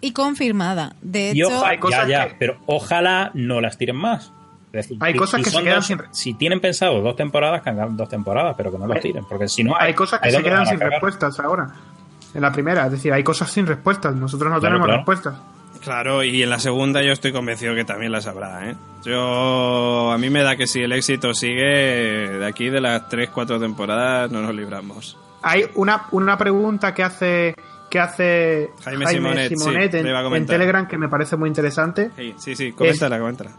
y 0.00 0.12
confirmada. 0.12 0.96
De 1.00 1.32
Y 1.34 1.42
hecho, 1.42 1.64
hay 1.64 1.78
cosas 1.78 2.08
ya, 2.08 2.24
ya, 2.24 2.28
que- 2.30 2.36
pero 2.38 2.58
ojalá 2.66 3.30
no 3.34 3.60
las 3.60 3.78
tiren 3.78 3.96
más. 3.96 4.32
Es 4.72 4.88
decir, 4.88 4.96
Hay 5.00 5.12
si- 5.12 5.18
cosas 5.20 5.38
si 5.38 5.44
que 5.44 5.50
se 5.50 5.62
quedan 5.62 5.76
dos- 5.76 5.86
sin- 5.86 6.02
Si 6.10 6.34
tienen 6.34 6.60
pensado 6.60 7.00
dos 7.00 7.14
temporadas, 7.14 7.62
que 7.62 7.70
hagan 7.70 7.96
dos 7.96 8.08
temporadas, 8.08 8.54
pero 8.56 8.72
que 8.72 8.78
no 8.78 8.86
las 8.88 9.00
tiren. 9.00 9.24
Porque 9.24 9.46
si 9.48 9.62
no, 9.62 9.76
hay 9.78 9.94
cosas 9.94 10.18
que 10.20 10.30
se 10.32 10.42
quedan 10.42 10.66
sin 10.66 10.80
respuestas 10.80 11.38
ahora. 11.38 11.68
En 12.34 12.40
la 12.42 12.50
primera, 12.50 12.86
es 12.86 12.90
decir, 12.92 13.12
hay 13.12 13.22
cosas 13.22 13.48
sin 13.52 13.64
respuestas. 13.66 14.12
Nosotros 14.16 14.50
no 14.50 14.58
Claro, 14.58 14.74
tenemos 14.74 14.86
claro. 14.86 14.98
respuestas. 14.98 15.34
Claro, 15.84 16.24
y 16.24 16.42
en 16.42 16.48
la 16.50 16.58
segunda 16.58 17.02
yo 17.02 17.12
estoy 17.12 17.32
convencido 17.32 17.74
que 17.74 17.84
también 17.84 18.10
las 18.10 18.26
habrá, 18.26 18.70
¿eh? 18.70 18.76
Yo, 19.04 20.10
a 20.10 20.16
mí 20.16 20.30
me 20.30 20.42
da 20.42 20.56
que 20.56 20.66
si 20.66 20.80
el 20.80 20.92
éxito 20.92 21.34
sigue, 21.34 22.38
de 22.38 22.46
aquí 22.46 22.70
de 22.70 22.80
las 22.80 23.08
3, 23.10 23.28
4 23.28 23.60
temporadas 23.60 24.30
no 24.30 24.40
nos 24.40 24.54
libramos. 24.54 25.18
Hay 25.42 25.66
una, 25.74 26.06
una 26.10 26.38
pregunta 26.38 26.94
que 26.94 27.02
hace 27.02 27.54
que 27.90 28.00
hace 28.00 28.70
Jaime 28.82 29.06
Simonet, 29.06 29.92
sí, 29.92 29.98
en. 29.98 30.46
Telegram 30.46 30.88
que 30.88 30.98
me 30.98 31.08
parece 31.08 31.36
muy 31.36 31.48
interesante. 31.48 32.10
Sí, 32.16 32.34
sí, 32.38 32.56
sí, 32.56 32.72
coméntala, 32.72 33.18
coméntala. 33.18 33.52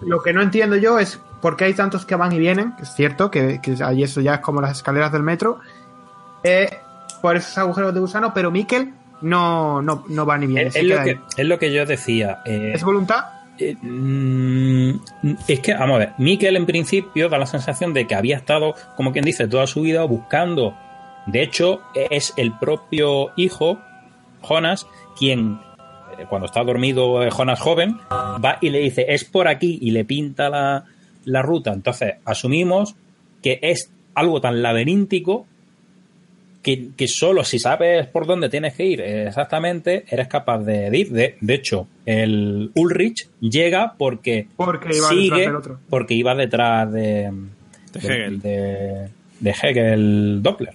Lo 0.00 0.22
que 0.22 0.32
no 0.32 0.42
entiendo 0.42 0.76
yo 0.76 0.98
es 0.98 1.20
por 1.40 1.56
qué 1.56 1.66
hay 1.66 1.74
tantos 1.74 2.04
que 2.04 2.16
van 2.16 2.32
y 2.32 2.38
vienen, 2.38 2.74
que 2.76 2.82
es 2.82 2.94
cierto, 2.94 3.30
que, 3.30 3.60
que 3.62 3.76
ahí 3.84 4.02
eso 4.02 4.20
ya 4.20 4.36
es 4.36 4.40
como 4.40 4.60
las 4.60 4.78
escaleras 4.78 5.12
del 5.12 5.22
metro, 5.22 5.60
eh, 6.42 6.80
por 7.22 7.36
esos 7.36 7.56
agujeros 7.58 7.94
de 7.94 8.00
gusano, 8.00 8.34
pero 8.34 8.50
Mikel 8.50 8.92
no, 9.22 9.82
no, 9.82 10.04
no 10.08 10.26
va 10.26 10.38
ni 10.38 10.46
viene. 10.46 10.68
Es, 10.68 10.82
lo 10.82 11.02
que, 11.02 11.18
es 11.36 11.46
lo 11.46 11.58
que 11.58 11.72
yo 11.72 11.86
decía. 11.86 12.40
eh, 12.44 12.72
¿Es 12.74 12.82
voluntad? 12.84 13.24
Eh, 13.58 13.74
mm, 13.80 14.90
es 15.48 15.60
que, 15.60 15.74
vamos 15.74 15.96
a 15.96 15.98
ver, 15.98 16.12
Mikel 16.18 16.56
en 16.56 16.66
principio 16.66 17.28
da 17.28 17.38
la 17.38 17.46
sensación 17.46 17.94
de 17.94 18.06
que 18.06 18.14
había 18.14 18.36
estado, 18.36 18.74
como 18.96 19.12
quien 19.12 19.24
dice, 19.24 19.48
toda 19.48 19.66
su 19.66 19.80
vida 19.82 20.04
buscando. 20.04 20.76
De 21.26 21.42
hecho, 21.42 21.80
es 21.94 22.32
el 22.36 22.52
propio 22.58 23.30
hijo, 23.36 23.78
Jonas, 24.42 24.86
quien, 25.18 25.58
eh, 26.18 26.26
cuando 26.28 26.46
está 26.46 26.62
dormido 26.62 27.28
Jonas 27.30 27.58
joven, 27.60 27.98
va 28.10 28.58
y 28.60 28.70
le 28.70 28.78
dice, 28.80 29.06
es 29.08 29.24
por 29.24 29.48
aquí, 29.48 29.78
y 29.80 29.90
le 29.90 30.04
pinta 30.04 30.48
la, 30.50 30.84
la 31.24 31.42
ruta. 31.42 31.72
Entonces, 31.72 32.14
asumimos 32.24 32.94
que 33.42 33.58
es 33.62 33.90
algo 34.14 34.40
tan 34.40 34.62
laberíntico 34.62 35.46
que, 36.66 36.88
que 36.96 37.06
solo 37.06 37.44
si 37.44 37.60
sabes 37.60 38.08
por 38.08 38.26
dónde 38.26 38.48
tienes 38.48 38.74
que 38.74 38.84
ir 38.84 39.00
exactamente, 39.00 40.04
eres 40.10 40.26
capaz 40.26 40.58
de 40.64 40.90
ir. 40.98 41.12
De, 41.12 41.36
de 41.40 41.54
hecho, 41.54 41.86
el 42.04 42.72
Ulrich 42.74 43.28
llega 43.40 43.94
porque, 43.96 44.48
Porque 44.56 44.88
iba 44.96 45.08
detrás 45.14 45.38
del 45.46 45.54
otro. 45.54 45.78
porque 45.88 46.14
iba 46.14 46.34
detrás 46.34 46.92
de, 46.92 47.30
De 47.92 47.98
Hegel. 48.00 48.40
de, 48.40 49.08
de 49.38 49.50
Hegel 49.62 50.42
Doppler. 50.42 50.74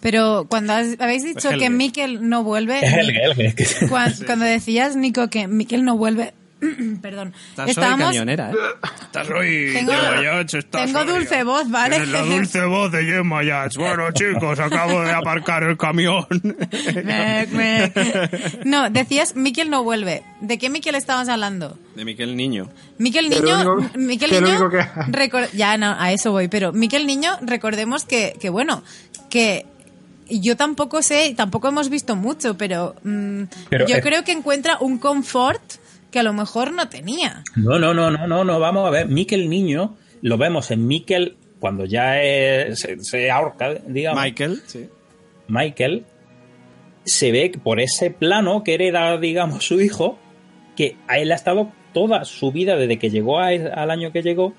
pero 0.00 0.46
cuando 0.50 0.74
has- 0.74 1.00
habéis 1.00 1.24
dicho 1.24 1.48
Helge. 1.48 1.58
que 1.64 1.70
Mikel 1.70 2.28
no 2.28 2.44
vuelve, 2.44 2.80
Helge, 2.80 3.24
Helge, 3.24 3.46
es 3.46 3.54
que- 3.54 3.88
cuan- 3.88 4.12
cuando 4.26 4.44
decías, 4.44 4.94
Nico, 4.94 5.28
que 5.30 5.48
Mikel 5.48 5.84
no 5.86 5.96
vuelve, 5.96 6.34
perdón, 7.02 7.32
Estás 7.50 7.64
hoy 7.66 7.70
estábamos... 7.70 8.08
cañonera, 8.08 8.50
¿eh? 8.50 8.54
Estás 9.02 9.30
hoy 9.30 9.70
Tengo- 9.74 9.92
Gemma 9.92 10.22
Yates, 10.22 10.54
estás 10.54 10.86
tengo 10.86 11.00
hoy- 11.00 11.06
dulce 11.06 11.44
voz, 11.44 11.70
¿vale? 11.70 11.96
Tienes 11.96 12.12
la 12.12 12.22
dulce 12.36 12.64
voz 12.64 12.92
de 12.92 13.04
Gemma 13.04 13.42
Yates. 13.44 13.76
Bueno, 13.76 14.10
chicos, 14.14 14.58
acabo 14.60 15.02
de 15.02 15.12
aparcar 15.12 15.62
el 15.64 15.76
camión. 15.76 16.26
Mec, 17.04 17.50
mec. 17.50 18.64
No, 18.64 18.90
decías 18.90 19.34
Mikel 19.36 19.70
no 19.70 19.82
vuelve. 19.84 20.22
¿De 20.40 20.58
qué 20.58 20.70
Mikel 20.70 20.94
estabas 20.94 21.28
hablando? 21.28 21.78
De 21.94 22.04
Miquel 22.04 22.36
Niño. 22.36 22.68
Miquel 22.98 23.28
Niño, 23.28 23.74
único- 23.74 23.98
Miquel 23.98 24.30
Niño, 24.42 24.68
que- 24.70 25.56
ya 25.56 25.76
no, 25.78 25.94
a 25.98 26.12
eso 26.12 26.32
voy, 26.32 26.48
pero 26.48 26.72
Miquel 26.72 27.06
Niño, 27.06 27.30
recordemos 27.42 28.04
que, 28.04 28.36
que 28.40 28.48
bueno, 28.50 28.82
que 29.30 29.66
yo 30.30 30.56
tampoco 30.56 31.02
sé, 31.02 31.34
tampoco 31.36 31.68
hemos 31.68 31.90
visto 31.90 32.16
mucho, 32.16 32.56
pero, 32.56 32.94
mm, 33.04 33.42
Pero, 33.68 33.86
yo 33.86 33.96
eh, 33.96 34.00
creo 34.00 34.24
que 34.24 34.32
encuentra 34.32 34.78
un 34.80 34.98
confort 34.98 35.62
que 36.14 36.20
a 36.20 36.22
lo 36.22 36.32
mejor 36.32 36.72
no 36.72 36.88
tenía. 36.88 37.42
No, 37.56 37.78
no, 37.78 37.92
no, 37.92 38.08
no, 38.10 38.26
no, 38.28 38.44
no, 38.44 38.58
vamos 38.60 38.86
a 38.86 38.90
ver. 38.90 39.08
Mikel 39.08 39.50
Niño, 39.50 39.96
lo 40.22 40.38
vemos 40.38 40.70
en 40.70 40.86
Mikel 40.86 41.36
cuando 41.58 41.84
ya 41.86 42.22
es- 42.22 42.78
se, 42.80 43.02
se 43.02 43.30
ahorca, 43.30 43.74
digamos. 43.86 44.22
Michael, 44.22 44.62
sí. 44.66 44.88
Michael 45.48 46.04
se 47.04 47.32
ve 47.32 47.50
que 47.50 47.58
por 47.58 47.80
ese 47.80 48.10
plano 48.10 48.62
que 48.64 48.74
hereda, 48.74 49.18
digamos, 49.18 49.66
su 49.66 49.80
hijo, 49.80 50.16
que 50.76 50.96
a 51.08 51.18
él 51.18 51.32
ha 51.32 51.34
estado 51.34 51.72
toda 51.92 52.24
su 52.24 52.52
vida 52.52 52.76
desde 52.76 52.98
que 52.98 53.10
llegó 53.10 53.40
a- 53.40 53.48
al 53.48 53.90
año 53.90 54.12
que 54.12 54.22
llegó 54.22 54.54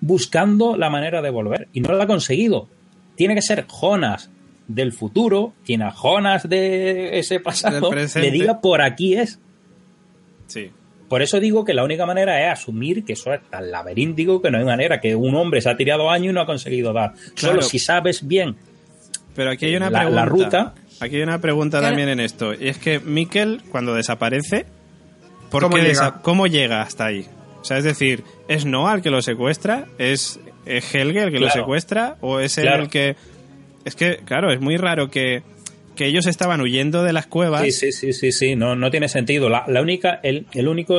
buscando 0.00 0.76
la 0.76 0.90
manera 0.90 1.22
de 1.22 1.30
volver 1.30 1.68
y 1.72 1.80
no 1.80 1.92
la 1.92 2.04
ha 2.04 2.06
conseguido. 2.06 2.68
Tiene 3.14 3.34
que 3.34 3.42
ser 3.42 3.66
Jonas 3.68 4.30
del 4.68 4.92
futuro 4.92 5.52
quien 5.64 5.82
a 5.82 5.90
Jonas 5.90 6.48
de 6.48 7.18
ese 7.18 7.40
pasado 7.40 7.90
le 8.20 8.30
diga 8.30 8.60
por 8.60 8.80
aquí 8.82 9.14
es. 9.14 9.38
Sí. 10.52 10.70
Por 11.08 11.20
eso 11.22 11.40
digo 11.40 11.64
que 11.64 11.74
la 11.74 11.84
única 11.84 12.06
manera 12.06 12.42
es 12.46 12.52
asumir 12.60 13.04
que 13.04 13.12
eso 13.12 13.32
es 13.34 13.40
tan 13.50 13.70
laberíntico 13.70 14.40
que 14.40 14.50
no 14.50 14.58
hay 14.58 14.64
manera, 14.64 14.98
que 15.00 15.14
un 15.14 15.34
hombre 15.34 15.60
se 15.60 15.68
ha 15.68 15.76
tirado 15.76 16.10
años 16.10 16.30
y 16.30 16.34
no 16.34 16.40
ha 16.40 16.46
conseguido 16.46 16.92
dar. 16.92 17.12
Claro. 17.12 17.34
Solo 17.36 17.62
si 17.62 17.78
sabes 17.78 18.26
bien 18.26 18.56
Pero 19.34 19.50
aquí 19.50 19.66
hay 19.66 19.76
una 19.76 19.88
La- 19.90 20.00
pregunta. 20.00 20.20
la 20.20 20.26
ruta. 20.26 20.74
Aquí 21.00 21.16
hay 21.16 21.22
una 21.22 21.40
pregunta 21.40 21.78
Claro. 21.78 21.90
también 21.92 22.08
en 22.10 22.20
esto. 22.20 22.52
Y 22.54 22.68
es 22.68 22.78
que 22.78 23.00
Mikkel, 23.00 23.62
cuando 23.70 23.94
desaparece, 23.94 24.66
¿por 25.50 25.62
¿Cómo 25.62 25.76
qué 25.76 25.82
llega? 25.82 25.92
desa- 25.94 26.20
¿cómo 26.22 26.46
llega 26.46 26.82
hasta 26.82 27.06
ahí? 27.06 27.26
O 27.60 27.64
sea, 27.64 27.78
es 27.78 27.84
decir, 27.84 28.24
¿es 28.48 28.64
Noah 28.66 28.94
el 28.96 29.02
que 29.02 29.10
lo 29.10 29.22
secuestra? 29.22 29.86
¿Es, 29.98 30.38
Helge 30.66 31.22
el 31.22 31.30
que 31.32 31.40
lo 31.40 31.48
secuestra? 31.50 32.16
¿O 32.20 32.40
es 32.40 32.56
él 32.58 32.64
Claro. 32.64 32.82
el 32.84 32.88
que.? 32.90 33.16
Es 33.84 33.96
que, 33.96 34.18
claro, 34.24 34.52
es 34.52 34.60
muy 34.60 34.76
raro 34.76 35.10
que, 35.10 35.42
que 35.96 36.06
ellos 36.06 36.26
estaban 36.26 36.60
huyendo 36.60 37.02
de 37.02 37.12
las 37.12 37.26
cuevas. 37.26 37.62
Sí, 37.62 37.70
sí, 37.72 37.92
sí, 37.92 38.12
sí, 38.12 38.32
sí, 38.32 38.56
no, 38.56 38.74
no 38.76 38.90
tiene 38.90 39.08
sentido. 39.08 39.48
La, 39.48 39.64
la 39.68 39.82
única, 39.82 40.20
el, 40.22 40.46
el 40.54 40.68
único, 40.68 40.94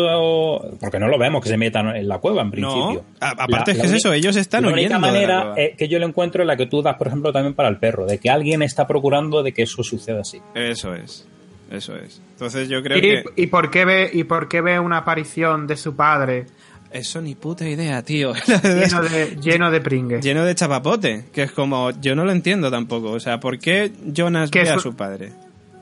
porque 0.79 0.99
no 0.99 1.07
lo 1.07 1.17
vemos 1.17 1.41
que 1.41 1.49
se 1.49 1.57
metan 1.57 1.95
en 1.95 2.07
la 2.07 2.19
cueva 2.19 2.41
en 2.43 2.51
principio. 2.51 3.03
a- 3.19 3.29
aparte 3.43 3.71
es 3.71 3.79
que 3.79 3.85
es 3.87 3.93
eso, 3.93 4.13
ellos 4.13 4.35
están 4.35 4.63
La 4.63 4.69
única 4.69 4.97
huyendo 4.97 5.07
de 5.07 5.11
la 5.11 5.11
manera 5.13 5.41
cueva. 5.53 5.61
eh, 5.61 5.75
que 5.77 5.87
yo 5.87 5.99
lo 5.99 6.05
encuentro 6.05 6.43
es 6.43 6.47
la 6.47 6.55
que 6.55 6.67
tú 6.67 6.81
das, 6.81 6.95
por 6.97 7.07
ejemplo, 7.07 7.31
también 7.31 7.53
para 7.55 7.69
el 7.69 7.77
perro, 7.77 8.05
de 8.05 8.17
que 8.19 8.29
alguien 8.29 8.61
está 8.61 8.85
procurando 8.87 9.41
de 9.43 9.51
que 9.51 9.63
eso 9.63 9.83
suceda 9.83 10.21
así. 10.21 10.39
Eso 10.55 10.93
es. 10.93 11.27
Eso 11.71 11.95
es. 11.97 12.21
Entonces 12.33 12.69
yo 12.69 12.83
creo 12.83 12.97
¿Y, 12.99 13.01
que. 13.01 13.23
y 13.35 13.47
por 13.47 13.71
qué 13.71 13.85
ve, 13.85 14.09
¿Y 14.13 14.25
por 14.25 14.47
qué 14.47 14.61
ve 14.61 14.79
una 14.79 14.97
aparición 14.97 15.65
de 15.65 15.75
su 15.75 15.95
padre 15.95 16.45
Eso 16.93 17.21
ni 17.21 17.33
puta 17.35 17.67
idea, 17.67 18.01
tío. 18.03 18.33
lleno 18.63 19.01
de, 19.01 19.35
lleno 19.41 19.71
de 19.71 19.81
pringue? 19.81 20.21
lleno 20.21 20.45
de 20.45 20.53
chapapote, 20.55 21.25
que 21.33 21.43
es 21.43 21.51
como, 21.51 21.89
yo 21.99 22.15
no 22.15 22.23
lo 22.23 22.31
entiendo 22.31 22.69
tampoco, 22.69 23.11
o 23.11 23.19
sea, 23.19 23.39
¿por 23.39 23.57
qué 23.59 23.91
Jonas 24.13 24.51
ve 24.51 24.59
a 24.61 24.63
eso- 24.75 24.79
su 24.79 24.95
padre? 24.95 25.33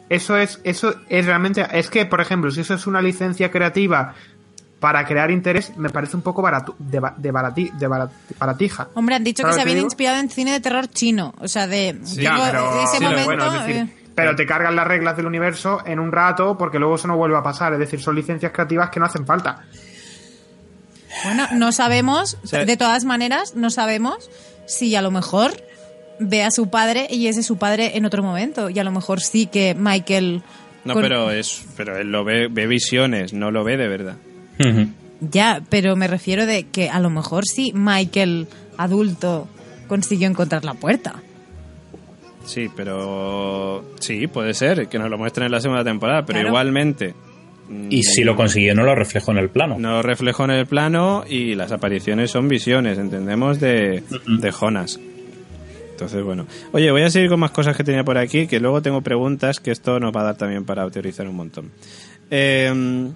Eso 0.10 0.36
es, 0.38 0.60
eso 0.66 0.94
es 1.10 1.26
realmente, 1.26 1.66
es 1.74 1.90
que, 1.90 2.06
por 2.06 2.20
ejemplo, 2.22 2.52
si 2.52 2.62
eso 2.62 2.74
es 2.74 2.86
una 2.88 3.02
licencia 3.02 3.50
creativa 3.52 4.14
para 4.82 5.06
crear 5.06 5.32
interés, 5.32 5.78
me 5.78 5.90
parece 5.90 6.16
un 6.18 6.22
poco 6.22 6.42
barato, 6.42 6.76
de, 6.80 7.00
de, 7.18 7.32
barati- 7.32 7.72
de 7.72 7.88
barat- 7.88 8.12
baratija. 8.40 8.88
Hombre, 8.94 9.16
han 9.16 9.24
dicho 9.24 9.44
que 9.44 9.52
¿Sabes 9.52 9.56
se 9.56 9.62
habían 9.62 9.76
digo? 9.78 9.88
inspirado 9.88 10.20
en 10.20 10.30
cine 10.30 10.52
de 10.52 10.60
terror 10.60 10.88
chino. 10.90 11.34
O 11.40 11.48
sea, 11.48 11.68
de, 11.68 11.98
Sí, 12.04 12.24
pero, 12.26 12.76
de 12.76 12.84
ese 12.84 12.98
sí, 12.98 13.04
momento. 13.04 13.26
bueno, 13.26 13.46
es 13.56 13.66
decir, 13.68 13.76
eh, 13.84 13.88
pero 14.16 14.36
te 14.36 14.46
cargan 14.46 14.76
las 14.76 14.88
reglas 14.88 15.16
del 15.16 15.28
universo 15.28 15.82
en 15.86 16.00
un 16.00 16.12
rato 16.12 16.58
porque 16.58 16.80
luego 16.80 16.96
eso 16.96 17.08
no 17.08 17.16
vuelve 17.16 17.38
a 17.38 17.44
pasar. 17.44 17.72
Es 17.74 17.80
decir, 17.80 18.02
son 18.02 18.16
licencias 18.16 18.52
creativas 18.52 18.90
que 18.90 19.00
no 19.00 19.06
hacen 19.06 19.26
falta. 19.26 19.64
Bueno, 21.24 21.48
no 21.54 21.72
sabemos, 21.72 22.38
sea- 22.44 22.66
de 22.66 22.78
todas 22.78 23.06
maneras, 23.06 23.56
no 23.56 23.70
sabemos 23.70 24.30
si 24.66 24.96
a 24.96 25.02
lo 25.02 25.12
mejor 25.12 25.52
ve 26.20 26.44
a 26.44 26.52
su 26.52 26.70
padre 26.70 27.08
y 27.10 27.28
ese 27.28 27.40
es 27.42 27.46
su 27.46 27.58
padre 27.58 27.98
en 27.98 28.06
otro 28.06 28.24
momento. 28.24 28.70
Y 28.70 28.80
a 28.80 28.84
lo 28.84 28.92
mejor 28.92 29.22
sí 29.22 29.46
que 29.48 29.76
Michael. 29.78 30.42
No, 30.86 30.94
con- 30.94 31.04
pero 31.04 31.32
es, 31.32 31.64
pero 31.78 31.98
él 31.98 32.12
lo 32.12 32.24
ve, 32.24 32.48
ve 32.50 32.68
visiones, 32.68 33.34
no 33.34 33.52
lo 33.52 33.64
ve 33.64 33.78
de 33.78 33.88
verdad. 33.88 34.16
Ya, 35.20 35.62
pero 35.70 35.96
me 35.96 36.08
refiero 36.08 36.46
de 36.46 36.64
que 36.68 36.90
a 36.90 37.00
lo 37.00 37.10
mejor 37.12 37.46
sí 37.46 37.72
Michael, 37.76 38.48
adulto, 38.78 39.48
consiguió 39.88 40.28
encontrar 40.28 40.64
la 40.66 40.74
puerta. 40.74 41.16
Sí, 42.46 42.70
pero 42.76 43.86
sí, 44.00 44.26
puede 44.28 44.54
ser 44.56 44.88
que 44.88 44.98
nos 44.98 45.10
lo 45.12 45.18
muestren 45.20 45.46
en 45.46 45.52
la 45.52 45.62
segunda 45.62 45.84
temporada, 45.84 46.26
pero 46.26 46.38
Claro. 46.38 46.50
igualmente 46.50 47.14
Y 47.90 48.04
si 48.04 48.24
lo 48.24 48.36
consiguió, 48.36 48.76
no 48.76 48.84
lo 48.84 48.96
reflejo 48.96 49.32
en 49.32 49.38
el 49.38 49.50
plano. 49.50 49.78
no 49.80 50.02
reflejo 50.02 50.44
en 50.44 50.52
el 50.52 50.66
plano 50.66 51.24
y 51.28 51.56
las 51.56 51.72
apariciones 51.72 52.32
son 52.32 52.48
visiones, 52.48 52.98
entendemos, 52.98 53.60
de, 53.60 54.04
de 54.28 54.52
Jonas. 54.52 55.00
Entonces, 55.92 56.24
bueno. 56.24 56.48
Oye, 56.72 56.92
voy 56.92 57.04
a 57.04 57.10
seguir 57.10 57.30
con 57.30 57.40
más 57.40 57.52
cosas 57.52 57.78
que 57.78 57.84
tenía 57.84 58.04
por 58.04 58.18
aquí, 58.18 58.48
que 58.48 58.60
luego 58.60 58.82
tengo 58.82 59.02
preguntas, 59.02 59.60
que 59.60 59.72
esto 59.72 60.00
nos 60.00 60.12
va 60.16 60.22
a 60.22 60.26
dar 60.26 60.36
también 60.36 60.66
para 60.66 60.90
teorizar 60.90 61.28
un 61.28 61.36
montón. 61.36 61.72
Eh, 62.32 63.12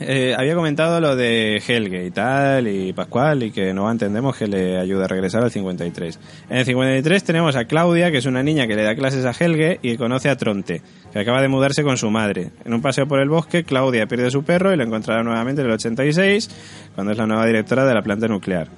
eh, 0.00 0.34
había 0.36 0.56
comentado 0.56 1.00
lo 1.00 1.14
de 1.14 1.62
Helge 1.66 2.04
y 2.06 2.10
tal, 2.10 2.66
y 2.66 2.92
Pascual, 2.92 3.44
y 3.44 3.52
que 3.52 3.72
no 3.72 3.88
entendemos 3.90 4.36
que 4.36 4.48
le 4.48 4.78
ayuda 4.78 5.04
a 5.04 5.08
regresar 5.08 5.44
al 5.44 5.52
53. 5.52 6.18
En 6.50 6.56
el 6.56 6.64
53 6.64 7.24
tenemos 7.24 7.54
a 7.54 7.66
Claudia, 7.66 8.10
que 8.10 8.18
es 8.18 8.26
una 8.26 8.42
niña 8.42 8.66
que 8.66 8.74
le 8.74 8.82
da 8.82 8.96
clases 8.96 9.24
a 9.24 9.30
Helge 9.30 9.78
y 9.82 9.96
conoce 9.96 10.30
a 10.30 10.36
Tronte, 10.36 10.82
que 11.12 11.18
acaba 11.18 11.40
de 11.40 11.48
mudarse 11.48 11.84
con 11.84 11.96
su 11.96 12.10
madre. 12.10 12.50
En 12.64 12.74
un 12.74 12.82
paseo 12.82 13.06
por 13.06 13.20
el 13.20 13.28
bosque, 13.28 13.62
Claudia 13.62 14.06
pierde 14.06 14.30
su 14.30 14.42
perro 14.42 14.72
y 14.72 14.76
lo 14.76 14.82
encontrará 14.82 15.22
nuevamente 15.22 15.62
en 15.62 15.68
el 15.68 15.74
86, 15.74 16.50
cuando 16.94 17.12
es 17.12 17.18
la 17.18 17.26
nueva 17.26 17.46
directora 17.46 17.86
de 17.86 17.94
la 17.94 18.02
planta 18.02 18.26
nuclear. 18.26 18.68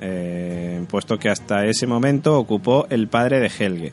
Eh, 0.00 0.84
puesto 0.88 1.18
que 1.18 1.30
hasta 1.30 1.64
ese 1.64 1.86
momento 1.86 2.38
ocupó 2.38 2.86
el 2.90 3.08
padre 3.08 3.40
de 3.40 3.50
Helge. 3.58 3.92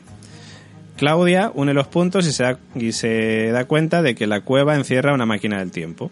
Claudia 0.96 1.50
une 1.54 1.74
los 1.74 1.88
puntos 1.88 2.26
y 2.26 2.32
se, 2.32 2.42
da, 2.42 2.58
y 2.74 2.92
se 2.92 3.50
da 3.50 3.64
cuenta 3.64 4.02
de 4.02 4.14
que 4.14 4.26
la 4.26 4.42
cueva 4.42 4.76
encierra 4.76 5.14
una 5.14 5.26
máquina 5.26 5.58
del 5.58 5.70
tiempo. 5.70 6.10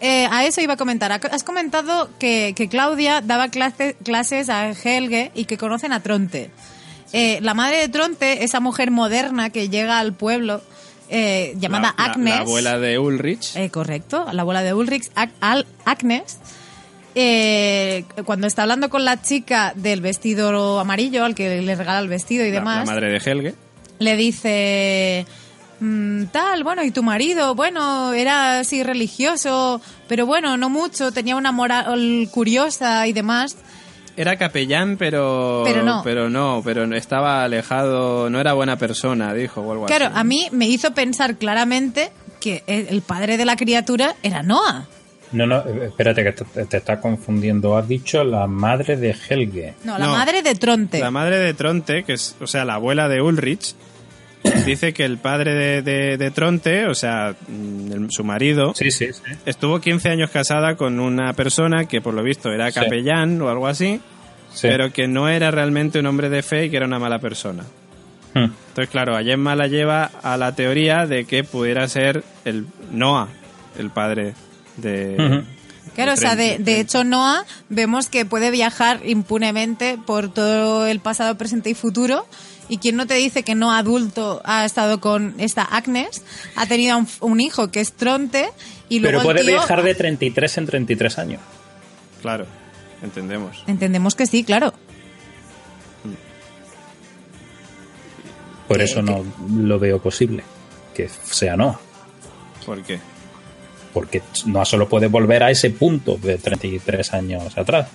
Eh, 0.00 0.26
a 0.30 0.44
eso 0.46 0.60
iba 0.62 0.74
a 0.74 0.76
comentar. 0.76 1.12
Has 1.12 1.44
comentado 1.44 2.08
que, 2.18 2.54
que 2.56 2.68
Claudia 2.68 3.20
daba 3.20 3.48
clase- 3.48 3.94
clases 4.02 4.48
a 4.48 4.70
Helge 4.70 5.30
y 5.34 5.44
que 5.44 5.58
conocen 5.58 5.92
a 5.92 6.00
Tronte. 6.02 6.50
Eh, 7.12 7.38
la 7.42 7.54
madre 7.54 7.76
de 7.78 7.88
Tronte, 7.88 8.42
esa 8.44 8.60
mujer 8.60 8.90
moderna 8.90 9.50
que 9.50 9.68
llega 9.68 9.98
al 9.98 10.14
pueblo, 10.14 10.62
eh, 11.10 11.54
llamada 11.58 11.94
La- 11.98 12.04
la- 12.06 12.12
Agnes. 12.12 12.34
La, 12.34 12.40
abuela 12.40 12.78
de 12.78 12.98
Ulrich. 12.98 13.54
Eh, 13.56 13.68
correcto, 13.70 14.26
la 14.32 14.42
abuela 14.42 14.62
de 14.62 14.72
Ulrich, 14.74 15.10
Ag- 15.14 15.32
Al- 15.40 15.66
Agnes. 15.84 16.38
Eh, 17.14 18.04
cuando 18.24 18.46
está 18.46 18.62
hablando 18.62 18.88
con 18.90 19.04
la 19.04 19.20
chica 19.22 19.72
del 19.74 20.00
vestido 20.00 20.78
amarillo, 20.80 21.24
al 21.24 21.34
que 21.34 21.60
le 21.62 21.74
regala 21.74 21.98
el 22.00 22.08
vestido 22.08 22.44
y 22.44 22.48
la- 22.50 22.54
demás, 22.54 22.86
la 22.86 22.94
madre 22.94 23.10
de 23.12 23.18
Helge. 23.18 23.54
le 23.98 24.16
dice 24.16 25.26
mm, 25.80 26.24
tal, 26.26 26.62
bueno, 26.64 26.82
y 26.84 26.90
tu 26.90 27.02
marido, 27.02 27.54
bueno, 27.54 28.12
era 28.12 28.60
así 28.60 28.82
religioso, 28.82 29.80
pero 30.08 30.26
bueno, 30.26 30.56
no 30.56 30.68
mucho, 30.70 31.12
tenía 31.12 31.36
una 31.36 31.52
moral 31.52 32.28
curiosa 32.30 33.06
y 33.06 33.12
demás. 33.12 33.56
Era 34.16 34.36
capellán, 34.36 34.96
pero. 34.98 35.62
Pero 35.64 35.82
no. 35.82 36.02
Pero 36.04 36.28
no, 36.28 36.60
pero 36.64 36.84
estaba 36.94 37.42
alejado. 37.44 38.28
No 38.28 38.38
era 38.40 38.52
buena 38.52 38.76
persona, 38.76 39.32
dijo, 39.32 39.62
o 39.62 39.72
algo 39.72 39.86
Claro, 39.86 40.06
así. 40.06 40.14
a 40.16 40.24
mí 40.24 40.48
me 40.52 40.68
hizo 40.68 40.92
pensar 40.92 41.36
claramente 41.36 42.10
que 42.40 42.62
el 42.66 43.00
padre 43.02 43.36
de 43.38 43.44
la 43.46 43.56
criatura 43.56 44.16
era 44.22 44.42
Noah. 44.42 44.88
No, 45.32 45.46
no, 45.46 45.58
eh, 45.60 45.86
espérate 45.86 46.24
que 46.24 46.32
te, 46.32 46.66
te 46.66 46.76
está 46.78 47.00
confundiendo. 47.00 47.76
Has 47.76 47.86
dicho 47.88 48.24
la 48.24 48.46
madre 48.46 48.96
de 48.96 49.10
Helge. 49.28 49.74
No, 49.84 49.98
la 49.98 50.06
No. 50.06 50.12
madre 50.12 50.42
de 50.42 50.54
Tronte. 50.56 50.98
La 50.98 51.10
madre 51.10 51.38
de 51.38 51.54
Tronte, 51.54 52.02
que 52.04 52.14
es, 52.14 52.36
o 52.40 52.46
sea, 52.46 52.64
la 52.64 52.74
abuela 52.74 53.08
de 53.08 53.22
Ulrich, 53.22 53.74
dice 54.66 54.92
que 54.92 55.04
el 55.04 55.18
padre 55.18 55.54
de, 55.54 55.82
de- 55.82 56.16
de 56.16 56.30
Tronte, 56.30 56.86
o 56.86 56.94
sea, 56.94 57.34
mm, 57.48 57.92
el- 57.92 58.06
su 58.10 58.24
marido, 58.24 58.72
Sí, 58.74 58.90
sí, 58.90 59.12
sí. 59.12 59.20
estuvo 59.46 59.80
15 59.80 60.08
años 60.08 60.30
casada 60.30 60.76
con 60.76 60.98
una 60.98 61.32
persona 61.34 61.84
que 61.86 62.00
por 62.00 62.14
lo 62.14 62.22
visto 62.22 62.50
era 62.50 62.70
Sí. 62.70 62.80
capellán 62.80 63.40
o 63.42 63.48
algo 63.50 63.66
así, 63.68 64.00
Sí. 64.52 64.66
pero 64.68 64.92
que 64.92 65.06
no 65.06 65.28
era 65.28 65.50
realmente 65.52 66.00
un 66.00 66.06
hombre 66.06 66.28
de 66.28 66.42
fe 66.42 66.64
y 66.64 66.70
que 66.70 66.78
era 66.78 66.86
una 66.86 66.98
mala 66.98 67.18
persona. 67.20 67.62
Hmm. 68.34 68.38
Entonces 68.38 68.58
Entonces, 68.70 68.90
claro, 68.90 69.16
a 69.16 69.22
Gemma 69.22 69.54
la 69.56 69.66
lleva 69.66 70.04
a 70.22 70.36
la 70.36 70.54
teoría 70.54 71.06
de 71.06 71.24
que 71.24 71.44
pudiera 71.44 71.86
ser 71.88 72.24
el 72.44 72.66
Noah, 72.90 73.28
el 73.78 73.90
padre 73.90 74.34
de... 74.80 75.16
Ujú. 75.18 75.44
Claro, 75.94 76.12
o 76.12 76.16
sea, 76.16 76.36
de, 76.36 76.58
de 76.58 76.80
hecho 76.80 77.02
Noah 77.04 77.44
vemos 77.68 78.08
que 78.08 78.24
puede 78.24 78.50
viajar 78.50 79.00
impunemente 79.04 79.98
por 80.06 80.32
todo 80.32 80.86
el 80.86 81.00
pasado, 81.00 81.36
presente 81.36 81.68
y 81.70 81.74
futuro. 81.74 82.26
Y 82.68 82.78
quien 82.78 82.94
no 82.96 83.06
te 83.08 83.14
dice 83.14 83.42
que 83.42 83.56
no 83.56 83.72
adulto 83.72 84.40
ha 84.44 84.64
estado 84.64 85.00
con 85.00 85.34
esta 85.38 85.62
Agnes, 85.64 86.22
ha 86.54 86.66
tenido 86.66 86.96
un, 86.96 87.08
un 87.20 87.40
hijo 87.40 87.72
que 87.72 87.80
es 87.80 87.92
Tronte 87.92 88.48
y 88.88 89.00
luego 89.00 89.18
Pero 89.18 89.24
puede 89.24 89.40
el 89.40 89.46
tío- 89.46 89.56
viajar 89.56 89.82
de 89.82 89.94
33 89.96 90.58
en 90.58 90.66
33 90.66 91.18
años. 91.18 91.40
Claro, 92.22 92.46
entendemos. 93.02 93.64
Entendemos 93.66 94.14
que 94.14 94.26
sí, 94.26 94.44
claro. 94.44 94.72
Por 98.68 98.80
eso 98.80 99.02
no 99.02 99.24
lo 99.52 99.78
veo 99.80 100.00
posible 100.00 100.44
que 100.94 101.08
sea 101.08 101.56
no. 101.56 101.78
¿Por 102.64 102.82
qué? 102.84 103.00
Porque 103.92 104.22
no 104.46 104.64
solo 104.64 104.88
puede 104.88 105.06
volver 105.08 105.42
a 105.42 105.50
ese 105.50 105.70
punto 105.70 106.16
de 106.16 106.38
33 106.38 107.12
años 107.14 107.56
atrás. 107.58 107.88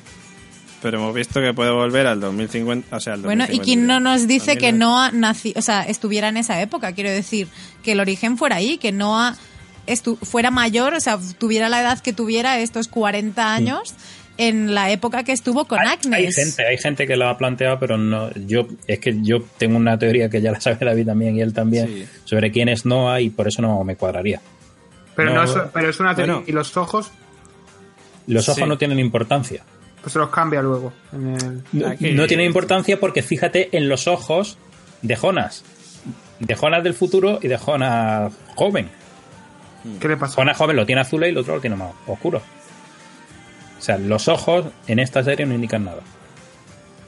Pero 0.81 0.97
hemos 0.99 1.15
visto 1.15 1.39
que 1.41 1.53
puede 1.53 1.71
volver 1.71 2.05
al 2.05 2.19
2050, 2.19 2.95
o 2.95 2.99
sea, 2.99 3.13
al 3.13 3.21
Bueno, 3.21 3.45
y 3.45 3.57
2050, 3.57 3.63
quien 3.65 3.87
no 3.87 3.99
nos 3.99 4.27
dice 4.27 4.57
que 4.57 4.67
2000, 4.71 4.79
Noah 4.79 5.11
nací, 5.13 5.53
o 5.55 5.61
sea, 5.61 5.81
estuviera 5.83 6.27
en 6.29 6.37
esa 6.37 6.61
época, 6.61 6.91
quiero 6.93 7.09
decir, 7.09 7.47
que 7.81 7.93
el 7.93 7.99
origen 7.99 8.37
fuera 8.37 8.57
ahí, 8.57 8.77
que 8.77 8.91
Noah 8.91 9.35
estu- 9.87 10.17
fuera 10.19 10.51
mayor, 10.51 10.93
o 10.93 10.99
sea, 10.99 11.17
tuviera 11.39 11.69
la 11.69 11.81
edad 11.81 11.99
que 12.01 12.13
tuviera 12.13 12.59
estos 12.59 12.87
40 12.87 13.53
años 13.53 13.95
en 14.37 14.75
la 14.75 14.91
época 14.91 15.23
que 15.23 15.31
estuvo 15.31 15.65
con 15.65 15.79
hay, 15.79 15.87
Agnes. 15.93 16.13
hay 16.13 16.31
gente, 16.45 16.67
hay 16.67 16.77
gente 16.77 17.07
que 17.07 17.15
lo 17.15 17.29
ha 17.29 17.37
planteado, 17.37 17.79
pero 17.79 17.97
no, 17.97 18.29
yo 18.33 18.67
es 18.85 18.99
que 18.99 19.15
yo 19.23 19.41
tengo 19.57 19.77
una 19.77 19.97
teoría 19.97 20.29
que 20.29 20.41
ya 20.41 20.51
la 20.51 20.59
sabe 20.61 20.85
David 20.85 21.05
también 21.07 21.35
y 21.37 21.41
él 21.41 21.53
también 21.53 21.87
Sí. 21.87 22.05
sobre 22.25 22.51
quién 22.51 22.67
es 22.69 22.85
Noah 22.85 23.21
y 23.21 23.29
por 23.29 23.47
eso 23.47 23.61
no 23.61 23.81
me 23.85 23.95
cuadraría. 23.95 24.41
Pero, 25.15 25.33
No, 25.33 25.43
no, 25.43 25.43
es, 25.43 25.57
pero 25.73 25.89
es 25.89 25.99
una 25.99 26.13
teoría. 26.15 26.33
bueno. 26.35 26.47
Y 26.47 26.51
los 26.51 26.75
ojos, 26.77 27.11
Los 28.27 28.49
ojos 28.49 28.63
Sí. 28.63 28.67
no 28.69 28.77
tienen 28.77 28.99
importancia. 28.99 29.63
pues 30.01 30.13
se 30.13 30.19
los 30.19 30.29
cambia 30.29 30.61
luego. 30.61 30.93
en 31.13 31.33
el- 31.35 31.63
No, 31.71 31.87
no 32.21 32.27
tiene 32.27 32.45
importancia 32.45 32.99
porque 32.99 33.23
fíjate 33.23 33.75
en 33.75 33.89
los 33.89 34.07
ojos 34.07 34.57
de 35.01 35.15
Jonas. 35.15 35.63
De 36.39 36.53
Jonas 36.55 36.83
del 36.83 36.93
futuro 36.93 37.39
y 37.41 37.47
de 37.47 37.57
Jonas 37.57 38.31
joven. 38.55 38.89
¿Qué 39.99 40.07
le 40.07 40.17
pasa? 40.17 40.35
Jonas 40.35 40.57
joven 40.57 40.75
lo 40.75 40.85
tiene 40.85 41.01
azul 41.01 41.23
y 41.23 41.29
el 41.29 41.37
otro 41.37 41.55
lo 41.55 41.61
tiene 41.61 41.75
más 41.75 41.91
oscuro. 42.07 42.41
O 43.79 43.81
sea, 43.81 43.97
los 43.97 44.27
ojos 44.27 44.65
en 44.87 44.99
esta 44.99 45.23
serie 45.23 45.45
no 45.45 45.53
indican 45.55 45.85
nada. 45.85 46.01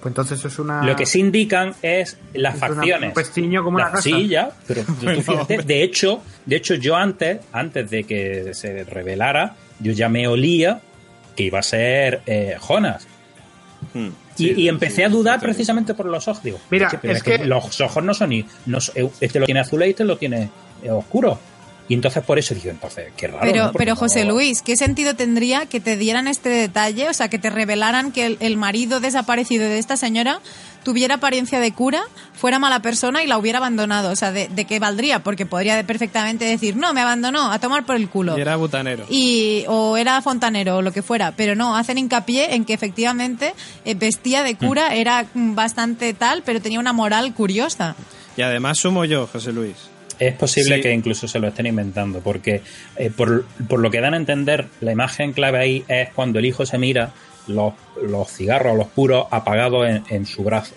Pues 0.08 0.12
entonces 0.12 0.40
eso 0.40 0.48
es 0.48 0.60
una. 0.60 0.84
Lo 0.84 0.96
que 0.96 1.06
sí 1.06 1.20
indican 1.20 1.74
es 1.82 2.18
las 2.34 2.56
Es 2.56 2.62
una- 2.62 2.76
facciones. 2.76 3.08
un 3.10 3.14
pestiño 3.14 3.64
como 3.64 3.76
una 3.78 3.86
La- 3.86 3.92
casa. 3.92 4.04
Sí, 4.04 4.28
ya, 4.28 4.52
pero 4.68 4.84
tú 4.86 4.94
Bueno, 5.04 5.22
fíjate, 5.22 5.54
hombre. 5.56 5.64
de 5.68 5.84
hecho, 5.84 6.22
de 6.46 6.56
hecho 6.56 6.76
yo 6.76 6.96
antes, 6.96 7.40
antes 7.52 7.90
de 7.90 8.04
que 8.06 8.54
se 8.54 8.84
revelara, 8.84 9.56
yo 9.80 9.92
ya 9.92 10.08
me 10.10 10.28
olía 10.28 10.82
que 11.36 11.44
iba 11.44 11.60
a 11.60 11.64
ser 11.64 12.22
eh, 12.26 12.56
Jonas. 12.60 13.06
Hmm. 13.94 14.08
Y, 14.08 14.14
Sí, 14.38 14.54
y 14.56 14.68
empecé 14.70 14.96
sí, 14.98 15.02
a 15.04 15.10
dudar 15.10 15.40
sí, 15.40 15.46
precisamente 15.46 15.94
por 15.94 16.06
los 16.06 16.28
ojos. 16.28 16.44
Digo, 16.44 16.60
Mira, 16.70 16.90
"Che, 16.90 16.98
pero 17.00 17.14
es 17.14 17.24
que- 17.24 17.40
los 17.46 17.82
ojos 17.82 18.04
no 18.04 18.14
son 18.14 18.30
ni. 18.30 18.46
no 18.68 18.80
son- 18.80 19.10
este 19.20 19.40
lo 19.40 19.46
tiene 19.46 19.62
azul 19.62 19.84
y 19.84 19.90
este 19.90 20.04
lo 20.04 20.18
tiene 20.18 20.50
eh, 20.84 20.92
oscuro. 20.92 21.40
Y 21.90 21.94
entonces 21.94 22.24
por 22.24 22.38
eso 22.38 22.54
digo, 22.54 22.70
entonces, 22.70 23.12
qué 23.16 23.28
raro. 23.28 23.72
Pero, 23.78 23.96
José 23.96 24.26
Luis, 24.26 24.62
¿qué 24.62 24.76
sentido 24.76 25.16
tendría 25.16 25.66
que 25.68 25.80
te 25.80 25.96
dieran 25.96 26.28
este 26.28 26.50
detalle? 26.50 27.10
O 27.10 27.14
sea, 27.14 27.30
que 27.30 27.40
te 27.40 27.50
revelaran 27.50 28.12
que 28.12 28.26
el, 28.26 28.38
el 28.42 28.58
marido 28.58 29.00
desaparecido 29.00 29.64
de 29.64 29.80
esta 29.80 29.96
señora 29.96 30.42
tuviera 30.88 31.16
apariencia 31.16 31.60
de 31.60 31.74
cura, 31.74 32.02
fuera 32.34 32.60
mala 32.60 32.82
persona 32.82 33.22
y 33.22 33.28
la 33.28 33.38
hubiera 33.38 33.58
abandonado. 33.58 34.10
O 34.10 34.16
sea, 34.16 34.32
¿de, 34.32 34.48
de 34.48 34.64
qué 34.64 34.80
valdría? 34.80 35.20
Porque 35.20 35.46
podría 35.46 35.82
perfectamente 35.86 36.46
decir, 36.46 36.78
no, 36.78 36.94
me 36.94 37.02
abandonó, 37.02 37.52
a 37.52 37.60
tomar 37.60 37.86
por 37.86 37.98
el 37.98 38.08
culo. 38.10 38.38
Y 38.38 38.42
era 38.42 38.56
butanero. 38.56 39.06
Y, 39.10 39.66
o 39.68 39.98
era 39.98 40.22
fontanero 40.22 40.78
o 40.78 40.82
lo 40.82 40.94
que 40.94 41.02
fuera, 41.02 41.34
pero 41.36 41.56
no, 41.56 41.76
hacen 41.76 41.98
hincapié 41.98 42.56
en 42.56 42.64
que 42.64 42.74
efectivamente 42.74 43.54
eh, 43.84 43.96
vestía 43.96 44.44
de 44.44 44.56
cura, 44.56 44.96
era 44.96 45.26
mm, 45.34 45.56
bastante 45.56 46.14
tal, 46.14 46.42
pero 46.44 46.62
tenía 46.62 46.80
una 46.80 46.94
moral 46.94 47.34
curiosa. 47.34 47.96
Y 48.38 48.42
además 48.42 48.78
sumo 48.78 49.04
yo, 49.04 49.28
José 49.28 49.52
Luis. 49.52 49.97
Es 50.20 50.34
posible 50.34 50.76
Sí. 50.78 50.82
que 50.82 50.92
incluso 50.94 51.28
se 51.28 51.40
lo 51.40 51.48
estén 51.48 51.68
inventando, 51.68 52.20
porque 52.22 52.62
eh, 52.96 53.12
por, 53.16 53.46
por 53.68 53.80
lo 53.80 53.92
que 53.92 54.02
dan 54.02 54.14
a 54.14 54.18
entender, 54.18 54.66
la 54.82 54.92
imagen 54.92 55.34
clave 55.34 55.60
ahí 55.60 55.84
es 55.88 56.10
cuando 56.14 56.40
el 56.40 56.46
hijo 56.46 56.66
se 56.66 56.78
mira 56.78 57.12
los, 57.48 57.74
los 58.02 58.28
cigarros, 58.32 58.76
los 58.76 58.88
puros, 58.88 59.26
apagados 59.32 59.88
en, 59.88 60.04
en 60.10 60.26
su 60.26 60.44
brazo. 60.44 60.76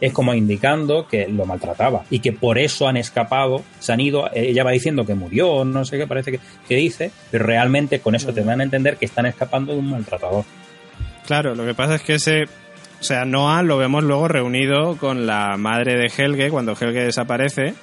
Es 0.00 0.12
como 0.12 0.34
indicando 0.34 1.06
que 1.06 1.28
lo 1.28 1.46
maltrataba 1.46 2.04
y 2.10 2.18
que 2.18 2.32
por 2.32 2.58
eso 2.58 2.88
han 2.88 2.96
escapado, 2.96 3.62
se 3.78 3.92
han 3.92 4.00
ido. 4.00 4.26
eh, 4.28 4.48
Ella 4.50 4.64
va 4.64 4.72
diciendo 4.72 5.06
que 5.06 5.14
murió, 5.14 5.64
no 5.64 5.84
sé 5.84 5.96
qué 5.96 6.06
parece 6.08 6.32
que, 6.32 6.40
que 6.68 6.74
dice, 6.76 7.10
pero 7.30 7.46
realmente 7.46 8.00
con 8.00 8.14
eso 8.16 8.32
te 8.34 8.42
dan 8.42 8.60
a 8.60 8.64
entender 8.64 8.96
que 8.96 9.04
están 9.04 9.26
escapando 9.26 9.72
de 9.72 9.78
un 9.78 9.90
maltratador. 9.90 10.44
Claro, 11.26 11.54
lo 11.54 11.64
que 11.64 11.74
pasa 11.74 11.94
es 11.94 12.02
que 12.02 12.14
ese... 12.14 12.44
O 13.00 13.04
sea, 13.04 13.24
Noah 13.24 13.62
lo 13.62 13.78
vemos 13.78 14.04
luego 14.04 14.28
reunido 14.28 14.96
con 14.96 15.26
la 15.26 15.56
madre 15.56 15.96
de 15.96 16.06
Helge 16.06 16.50
cuando 16.50 16.72
Helge 16.72 17.04
desaparece. 17.04 17.74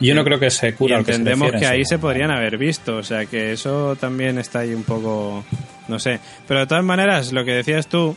Yo 0.00 0.14
no 0.14 0.24
creo 0.24 0.38
que 0.40 0.50
se 0.50 0.68
Y 0.68 0.72
cura 0.72 0.96
se 0.96 1.12
entendemos 1.12 1.52
que 1.52 1.66
ahí 1.66 1.84
se 1.84 1.98
podrían 1.98 2.30
haber 2.30 2.58
visto. 2.58 2.96
O 2.96 3.02
sea, 3.02 3.26
que 3.26 3.52
eso 3.52 3.96
también 3.96 4.38
está 4.38 4.60
ahí 4.60 4.74
un 4.74 4.82
poco... 4.84 5.44
No 5.88 5.98
sé. 5.98 6.18
Pero 6.48 6.60
de 6.60 6.66
todas 6.66 6.84
maneras, 6.84 7.32
lo 7.32 7.44
que 7.44 7.52
decías 7.52 7.86
tú, 7.86 8.16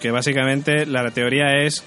que 0.00 0.10
básicamente 0.10 0.84
la 0.86 1.10
teoría 1.10 1.62
es 1.64 1.82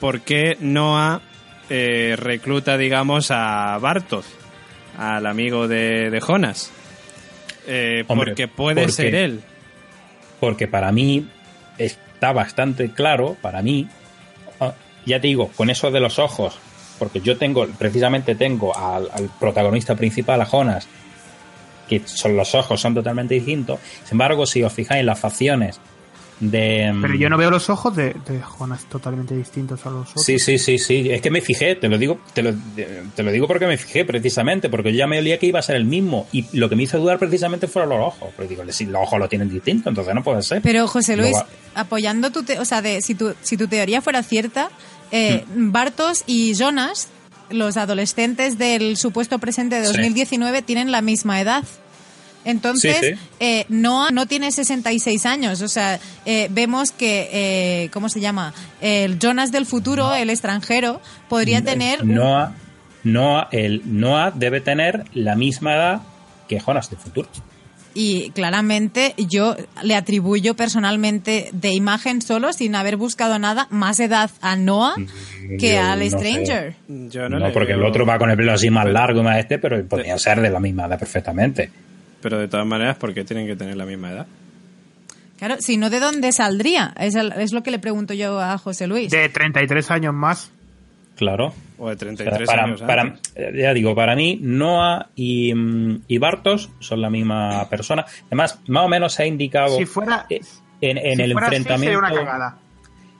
por 0.00 0.20
qué 0.20 0.56
Noah 0.60 1.20
eh, 1.68 2.14
recluta, 2.16 2.76
digamos, 2.78 3.30
a 3.30 3.76
Bartos, 3.78 4.26
al 4.98 5.26
amigo 5.26 5.66
de, 5.68 6.10
de 6.10 6.20
Jonas. 6.20 6.70
Eh, 7.66 8.04
Hombre, 8.06 8.30
porque 8.30 8.48
puede 8.48 8.82
porque- 8.82 8.92
ser 8.92 9.14
él. 9.14 9.40
porque 10.40 10.66
para 10.68 10.90
mí 10.92 11.26
está 11.78 12.32
bastante 12.32 12.90
claro, 12.90 13.36
para 13.40 13.62
mí, 13.62 13.88
ah, 14.60 14.74
ya 15.06 15.20
te 15.20 15.26
digo, 15.28 15.48
con 15.56 15.70
eso 15.70 15.90
de 15.90 16.00
los 16.00 16.18
ojos, 16.18 16.58
porque 17.00 17.20
yo 17.20 17.36
tengo, 17.36 17.66
precisamente 17.66 18.36
tengo 18.36 18.76
al, 18.76 19.08
al 19.12 19.28
protagonista 19.40 19.96
principal, 19.96 20.40
a 20.40 20.46
Jonas, 20.46 20.86
que 21.88 22.00
son 22.04 22.36
los 22.36 22.54
ojos, 22.54 22.80
son 22.80 22.94
totalmente 22.94 23.34
distintos. 23.34 23.80
Sin 24.04 24.12
embargo, 24.12 24.46
si 24.46 24.62
os 24.62 24.72
fijáis 24.72 25.00
en 25.00 25.06
las 25.06 25.18
facciones 25.18 25.80
de... 26.38 26.90
Pero 27.02 27.14
yo 27.16 27.28
no 27.28 27.36
veo 27.36 27.50
los 27.50 27.68
ojos 27.68 27.94
de, 27.96 28.14
de 28.26 28.40
Jonas 28.40 28.84
totalmente 28.84 29.36
distintos 29.36 29.84
a 29.84 29.90
los 29.90 30.08
otros. 30.10 30.24
Sí, 30.24 30.38
sí, 30.38 30.56
sí, 30.58 30.78
sí. 30.78 31.10
Es 31.10 31.20
que 31.20 31.30
me 31.30 31.40
fijé, 31.40 31.74
te 31.74 31.88
lo 31.88 31.98
digo, 31.98 32.20
te 32.32 32.42
lo, 32.42 32.54
te 33.14 33.22
lo 33.22 33.30
digo 33.32 33.46
porque 33.46 33.66
me 33.66 33.76
fijé 33.76 34.04
precisamente, 34.06 34.70
porque 34.70 34.92
yo 34.92 34.98
ya 35.00 35.06
me 35.06 35.18
olía 35.18 35.38
que 35.38 35.46
iba 35.46 35.58
a 35.58 35.62
ser 35.62 35.76
el 35.76 35.84
mismo. 35.84 36.28
Y 36.32 36.46
lo 36.56 36.68
que 36.68 36.76
me 36.76 36.84
hizo 36.84 36.98
dudar 36.98 37.18
precisamente 37.18 37.66
fueron 37.66 37.90
los 37.90 38.06
ojos. 38.06 38.28
Pero 38.36 38.48
digo, 38.48 38.62
si 38.70 38.86
los 38.86 39.02
ojos 39.02 39.18
lo 39.18 39.28
tienen 39.28 39.50
distintos, 39.50 39.88
entonces 39.90 40.14
no 40.14 40.22
puede 40.22 40.42
ser. 40.42 40.62
Pero 40.62 40.86
José 40.88 41.16
Luis, 41.16 41.36
apoyando 41.74 42.30
tu, 42.30 42.42
te- 42.44 42.58
o 42.58 42.64
sea, 42.64 42.80
de, 42.82 43.02
si 43.02 43.14
tu, 43.14 43.34
si 43.42 43.56
tu 43.58 43.66
teoría 43.68 44.00
fuera 44.00 44.22
cierta, 44.22 44.70
eh. 45.12 45.44
Bartos 45.54 46.24
y 46.26 46.54
Jonas, 46.54 47.08
los 47.50 47.76
adolescentes 47.76 48.58
del 48.58 48.96
supuesto 48.96 49.38
presente 49.38 49.76
de 49.80 49.86
Sí. 49.86 49.92
2019, 49.92 50.62
tienen 50.62 50.92
la 50.92 51.02
misma 51.02 51.40
edad. 51.40 51.64
Entonces, 52.44 52.96
Sí, 53.00 53.06
sí. 53.14 53.20
eh, 53.40 53.66
Noah 53.68 54.10
no 54.12 54.26
tiene 54.26 54.50
66 54.50 55.26
años. 55.26 55.60
O 55.60 55.68
sea, 55.68 56.00
eh, 56.24 56.48
vemos 56.50 56.90
que, 56.90 57.28
eh, 57.32 57.90
¿cómo 57.92 58.08
se 58.08 58.20
llama? 58.20 58.54
El 58.80 59.18
Jonas 59.18 59.52
del 59.52 59.66
futuro, 59.66 60.14
el 60.14 60.30
extranjero, 60.30 61.02
podría 61.28 61.62
tener... 61.62 62.02
un- 62.02 62.14
Noah, 62.14 62.54
Noah, 63.04 63.48
el 63.52 63.82
Noah 63.84 64.30
debe 64.30 64.60
tener 64.62 65.04
la 65.12 65.34
misma 65.34 65.74
edad 65.74 66.00
que 66.48 66.60
Jonas 66.60 66.88
del 66.88 66.98
futuro. 66.98 67.28
Y 67.92 68.30
claramente 68.30 69.14
yo 69.16 69.56
le 69.82 69.96
atribuyo 69.96 70.54
personalmente 70.54 71.48
de 71.52 71.72
imagen 71.72 72.22
solo, 72.22 72.52
sin 72.52 72.74
haber 72.76 72.96
buscado 72.96 73.38
nada, 73.38 73.66
más 73.70 73.98
edad 74.00 74.30
a 74.40 74.54
Noah 74.56 74.94
que 75.58 75.72
Yo 75.74 75.82
al 75.82 75.98
no. 76.00 76.06
Stranger. 76.18 76.74
Yo 76.88 77.28
no, 77.28 77.52
porque 77.52 77.72
el 77.72 77.82
otro 77.84 78.06
va 78.06 78.18
con 78.18 78.30
el 78.30 78.36
pelo 78.36 78.52
así 78.52 78.70
más 78.70 78.86
largo, 78.86 79.22
más 79.24 79.38
este, 79.38 79.58
pero 79.58 79.84
podría 79.86 80.16
ser 80.18 80.40
de 80.40 80.50
la 80.50 80.60
misma 80.60 80.86
edad 80.86 80.98
perfectamente. 80.98 81.70
Pero 82.22 82.38
de 82.38 82.48
todas 82.48 82.66
maneras, 82.66 82.96
¿por 82.96 83.12
qué 83.12 83.24
tienen 83.24 83.46
que 83.46 83.56
tener 83.56 83.76
la 83.76 83.86
misma 83.86 84.12
edad? 84.12 84.26
Claro, 85.38 85.56
si 85.58 85.76
no, 85.78 85.88
¿de 85.90 86.00
dónde 86.00 86.32
saldría? 86.32 86.92
Es, 86.98 87.14
el- 87.14 87.32
es 87.32 87.52
lo 87.52 87.62
que 87.62 87.70
le 87.70 87.78
pregunto 87.78 88.12
yo 88.14 88.38
a 88.40 88.58
José 88.58 88.86
Luis. 88.86 89.10
De 89.10 89.28
33 89.30 89.90
años 89.90 90.12
más. 90.14 90.50
Claro. 91.16 91.54
O 91.82 91.88
de 91.88 91.94
O 91.94 91.98
sea, 91.98 92.06
33 92.06 92.46
para, 92.46 92.64
años 92.64 92.82
para- 92.82 93.02
antes. 93.02 93.32
ya 93.56 93.72
digo, 93.72 93.94
para 93.94 94.14
mí, 94.14 94.38
Noah 94.42 95.08
y, 95.16 95.54
mm, 95.54 96.02
y 96.08 96.18
Bartos 96.18 96.70
son 96.78 97.00
la 97.00 97.08
misma 97.10 97.68
persona. 97.70 98.04
Además, 98.26 98.60
más 98.68 98.84
o 98.84 98.88
menos 98.88 99.14
se 99.14 99.22
ha 99.22 99.26
indicado 99.26 99.76
Si 99.78 99.86
fuera- 99.86 100.26
eh, 100.28 100.40
en, 100.82 100.98
en 100.98 101.16
si 101.16 101.22
el 101.22 101.32
fuera 101.32 101.46
así, 101.48 101.56
enfrentamiento. 101.56 102.00
sería 102.00 102.18
una 102.18 102.24
cagada. 102.26 102.58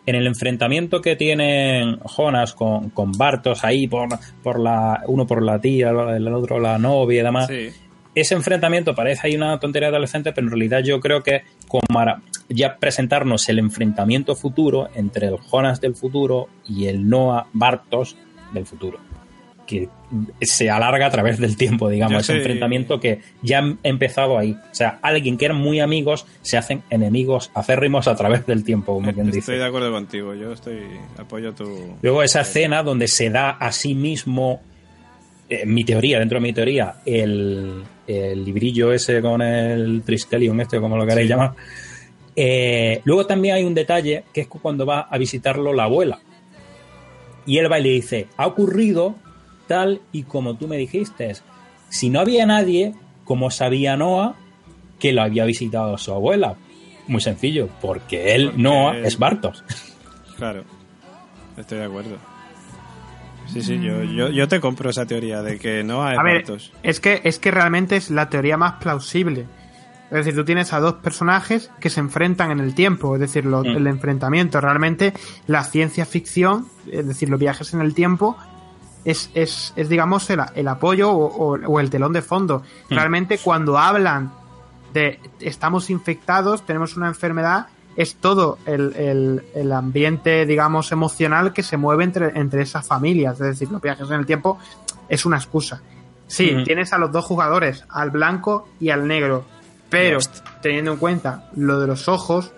en 0.07 0.15
el 0.17 0.27
enfrentamiento 0.27 1.01
que 1.03 1.15
tienen 1.17 1.99
Jonas 2.05 2.55
con, 2.55 2.91
con 2.91 3.13
Bartos 3.13 3.65
ahí 3.65 3.87
por, 3.87 4.09
por 4.43 4.59
la 4.59 5.03
uno 5.07 5.27
por 5.27 5.43
la 5.43 5.61
tía, 5.61 5.91
el 5.91 6.29
otro 6.29 6.59
la 6.59 6.79
novia 6.79 7.21
y 7.21 7.25
demás. 7.25 7.47
Sí. 7.47 7.69
Ese 8.13 8.35
enfrentamiento 8.35 8.93
parece 8.95 9.29
ahí 9.29 9.37
una 9.37 9.61
tontería 9.61 9.89
adolescente, 9.89 10.33
pero 10.33 10.47
en 10.47 10.51
realidad 10.51 10.81
yo 10.83 10.99
creo 10.99 11.23
que 11.23 11.43
como 11.69 11.83
para 11.93 12.23
ya 12.49 12.77
presentarnos 12.77 13.49
el 13.51 13.61
enfrentamiento 13.61 14.35
futuro 14.35 14.89
entre 14.97 15.29
el 15.29 15.37
Jonas 15.39 15.81
del 15.81 15.95
futuro 15.95 16.49
y 16.67 16.87
el 16.87 17.09
Noah 17.09 17.47
Bartos 17.53 18.17
del 18.53 18.67
futuro. 18.67 18.99
que 19.67 19.89
se 20.41 20.69
alarga 20.69 21.07
a 21.07 21.11
través 21.11 21.39
del 21.39 21.57
tiempo, 21.57 21.89
digamos, 21.89 22.25
ese 22.25 22.39
enfrentamiento 22.39 22.99
que 22.99 23.21
ya 23.41 23.61
ha 23.61 23.77
empezado 23.85 24.37
ahí. 24.37 24.53
O 24.53 24.75
sea, 24.75 24.99
alguien 25.01 25.39
que 25.39 25.45
eran 25.45 25.59
muy 25.59 25.79
amigos 25.79 26.27
se 26.43 26.57
hacen 26.59 26.83
enemigos 26.91 27.53
acérrimos 27.55 28.09
a 28.09 28.17
través 28.17 28.45
del 28.47 28.65
tiempo, 28.65 28.95
como 28.95 29.13
quien 29.13 29.27
dice. 29.27 29.39
Estoy 29.39 29.59
de 29.59 29.67
acuerdo 29.67 29.93
contigo, 29.93 30.35
yo 30.35 30.53
estoy 30.53 30.81
apoyo 31.17 31.55
tu... 31.55 31.97
Luego 32.03 32.25
esa 32.25 32.41
escena 32.41 32.83
donde 32.83 33.07
se 33.07 33.31
da 33.31 33.51
a 33.51 33.71
sí 33.71 33.95
mismo, 33.95 34.61
eh, 35.49 35.65
mi 35.67 35.85
teoría, 35.85 36.19
dentro 36.19 36.39
de 36.39 36.43
mi 36.43 36.53
teoría, 36.53 36.97
el, 37.07 37.85
el 38.09 38.45
librillo 38.45 38.93
ese 38.93 39.23
con 39.23 39.41
el 39.41 40.03
Triskelion, 40.03 40.61
este 40.61 40.81
como 40.81 40.97
lo 40.97 41.07
queréis 41.07 41.29
llamar. 41.29 41.53
Eh, 42.35 43.03
luego 43.05 43.27
también 43.27 43.55
hay 43.55 43.65
un 43.65 43.75
detalle 43.75 44.25
que 44.33 44.41
es 44.41 44.47
cuando 44.49 44.85
va 44.85 45.03
a 45.03 45.17
visitarlo 45.19 45.73
la 45.73 45.85
abuela. 45.85 46.19
Y 47.47 47.59
él 47.59 47.71
va 47.71 47.79
y 47.79 47.83
le 47.83 47.91
dice, 47.91 48.29
ha 48.37 48.47
ocurrido 48.47 49.17
tal 49.67 50.01
y 50.13 50.25
como 50.25 50.57
tú 50.57 50.67
me 50.67 50.77
dijiste. 50.77 51.33
Si 51.89 52.11
no 52.11 52.21
había 52.21 52.47
nadie, 52.47 52.95
¿cómo 53.25 53.51
sabía 53.51 53.97
Noah 53.97 54.35
que 54.99 55.13
lo 55.13 55.23
había 55.23 55.45
visitado 55.45 55.97
su 55.99 56.13
abuela? 56.13 56.57
Muy 57.07 57.21
sencillo, 57.21 57.69
porque 57.81 58.35
él, 58.35 58.53
Noah, 58.57 58.99
es 58.99 59.19
Bartos. 59.19 59.65
Claro, 60.37 60.65
estoy 61.57 61.79
de 61.79 61.85
acuerdo. 61.85 62.17
Sí, 63.53 63.63
sí, 63.63 63.81
yo, 63.81 64.03
yo, 64.05 64.49
te 64.49 64.61
compro 64.61 64.91
esa 64.91 65.07
teoría 65.07 65.43
de 65.43 65.59
que 65.59 65.83
Noah 65.83 66.13
es 66.13 66.19
a 66.19 66.23
ver, 66.23 66.35
Bartos. 66.37 66.73
Es 66.83 67.01
que, 67.01 67.21
es 67.25 67.39
que 67.39 67.51
realmente 67.51 67.97
es 67.97 68.11
la 68.11 68.29
teoría 68.29 68.57
más 68.57 68.75
plausible. 68.75 69.47
Es 70.11 70.17
decir, 70.17 70.35
tú 70.35 70.45
tienes 70.45 70.73
a 70.73 70.81
dos 70.81 70.95
personajes 70.95 71.71
que 71.79 71.89
se 71.89 72.01
enfrentan 72.01 72.51
en 72.51 72.59
el 72.59 72.75
tiempo, 72.75 73.15
es 73.15 73.21
decir, 73.21 73.45
lo, 73.45 73.63
el 73.63 73.87
enfrentamiento. 73.87 74.61
Realmente 74.61 75.15
la 75.47 75.63
ciencia 75.63 76.05
ficción, 76.05 76.67
es 76.91 77.07
decir, 77.07 77.29
los 77.29 77.39
viajes 77.39 77.73
en 77.75 77.81
el 77.81 77.95
tiempo, 77.95 78.37
es, 79.05 79.31
es, 79.35 79.73
es 79.77 79.89
digamos, 79.89 80.29
el, 80.31 80.41
el 80.57 80.67
apoyo 80.67 81.11
o, 81.13 81.59
o, 81.59 81.81
el 81.81 81.91
telón 81.91 82.13
de 82.13 82.23
fondo. 82.23 82.65
Realmente 82.89 83.39
cuando 83.39 83.79
hablan 83.79 84.33
de 84.93 85.21
estamos 85.39 85.91
infectados, 85.91 86.67
tenemos 86.67 86.97
una 86.97 87.07
enfermedad, 87.07 87.69
es 87.95 88.17
todo 88.17 88.59
el, 88.67 88.93
el, 88.97 89.45
el, 89.55 89.73
ambiente, 89.73 90.45
digamos, 90.45 90.91
emocional 90.91 91.53
que 91.53 91.63
se 91.63 91.77
mueve 91.77 92.03
entre, 92.03 92.39
entre 92.39 92.63
esas 92.63 92.85
familias. 92.85 93.35
Es 93.35 93.47
decir, 93.47 93.71
los 93.71 93.81
viajes 93.81 94.09
en 94.09 94.19
el 94.19 94.27
tiempo 94.27 94.59
es 95.09 95.25
una 95.25 95.37
excusa. 95.37 95.83
Sí, 96.27 96.53
tienes 96.65 96.93
a 96.93 96.99
los 96.99 97.11
dos 97.11 97.25
jugadores, 97.25 97.85
al 97.89 98.11
blanco 98.11 98.69
y 98.79 98.91
al 98.91 99.07
negro 99.09 99.45
pero, 99.91 100.19
teniendo 100.63 100.93
en 100.93 100.99
cuenta 100.99 101.51
lo 101.57 101.81
de 101.81 101.87
los 101.87 102.09
ojos, 102.09 102.53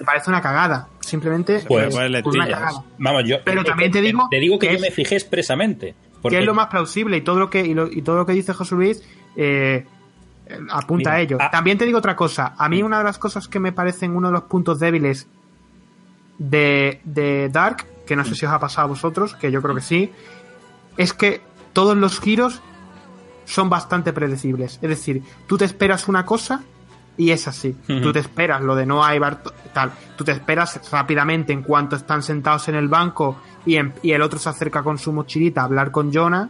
me 0.00 0.06
parece 0.06 0.30
una 0.30 0.40
cagada. 0.40 0.88
Simplemente 1.00 1.64
pues, 1.66 1.94
una 1.94 2.48
cagada. 2.48 2.84
Vamos, 2.98 3.24
yo, 3.26 3.36
pero 3.44 3.64
también 3.64 3.90
te 3.90 4.00
digo, 4.00 4.28
te 4.30 4.38
digo 4.38 4.58
que, 4.58 4.72
yo 4.72 4.78
me 4.78 4.90
fijé 4.90 5.16
expresamente. 5.16 5.94
Que 6.28 6.38
es 6.38 6.44
lo 6.44 6.54
más 6.54 6.68
plausible 6.68 7.16
y 7.16 7.20
todo 7.22 7.38
lo 7.38 7.50
que, 7.50 7.60
y, 7.66 8.02
todo 8.02 8.16
lo 8.16 8.26
que 8.26 8.32
dice 8.32 8.52
José 8.52 8.74
Luis 8.74 9.02
eh, 9.36 9.86
apunta 10.70 11.12
a 11.12 11.20
ello. 11.20 11.38
Ah. 11.40 11.50
También 11.50 11.78
te 11.78 11.86
digo 11.86 11.98
otra 11.98 12.16
cosa. 12.16 12.54
A 12.56 12.68
mí 12.68 12.82
una 12.82 12.98
de 12.98 13.04
las 13.04 13.18
cosas 13.18 13.48
que 13.48 13.58
me 13.58 13.72
parecen 13.72 14.14
uno 14.14 14.28
de 14.28 14.34
los 14.34 14.42
puntos 14.44 14.78
débiles 14.78 15.26
de, 16.38 17.00
de 17.04 17.48
Dark, 17.48 17.86
que 18.06 18.16
no 18.16 18.24
sé 18.24 18.34
si 18.34 18.46
os 18.46 18.52
ha 18.52 18.58
pasado 18.58 18.86
a 18.86 18.88
vosotros, 18.88 19.34
que 19.34 19.50
yo 19.50 19.62
creo 19.62 19.74
que 19.74 19.80
sí, 19.80 20.12
es 20.96 21.12
que 21.12 21.40
todos 21.72 21.96
los 21.96 22.20
giros 22.20 22.62
son 23.44 23.68
bastante 23.68 24.12
predecibles. 24.12 24.78
Es 24.82 24.88
decir, 24.88 25.22
tú 25.46 25.56
te 25.56 25.64
esperas 25.64 26.08
una 26.08 26.24
cosa 26.24 26.62
y 27.16 27.32
es 27.32 27.46
así. 27.48 27.76
Tú 27.86 28.12
te 28.12 28.20
esperas 28.20 28.62
lo 28.62 28.74
de 28.74 28.86
no 28.86 29.04
hay 29.04 29.20
tal. 29.74 29.92
Tú 30.16 30.24
te 30.24 30.32
esperas 30.32 30.80
rápidamente 30.90 31.52
en 31.52 31.62
cuanto 31.62 31.96
están 31.96 32.22
sentados 32.22 32.68
en 32.68 32.76
el 32.76 32.88
banco 32.88 33.36
y, 33.66 33.76
y 34.02 34.12
el 34.12 34.22
otro 34.22 34.38
se 34.38 34.48
acerca 34.48 34.82
con 34.82 34.98
su 34.98 35.12
mochilita 35.12 35.60
a 35.60 35.64
hablar 35.64 35.90
con 35.90 36.12
Jonah. 36.12 36.48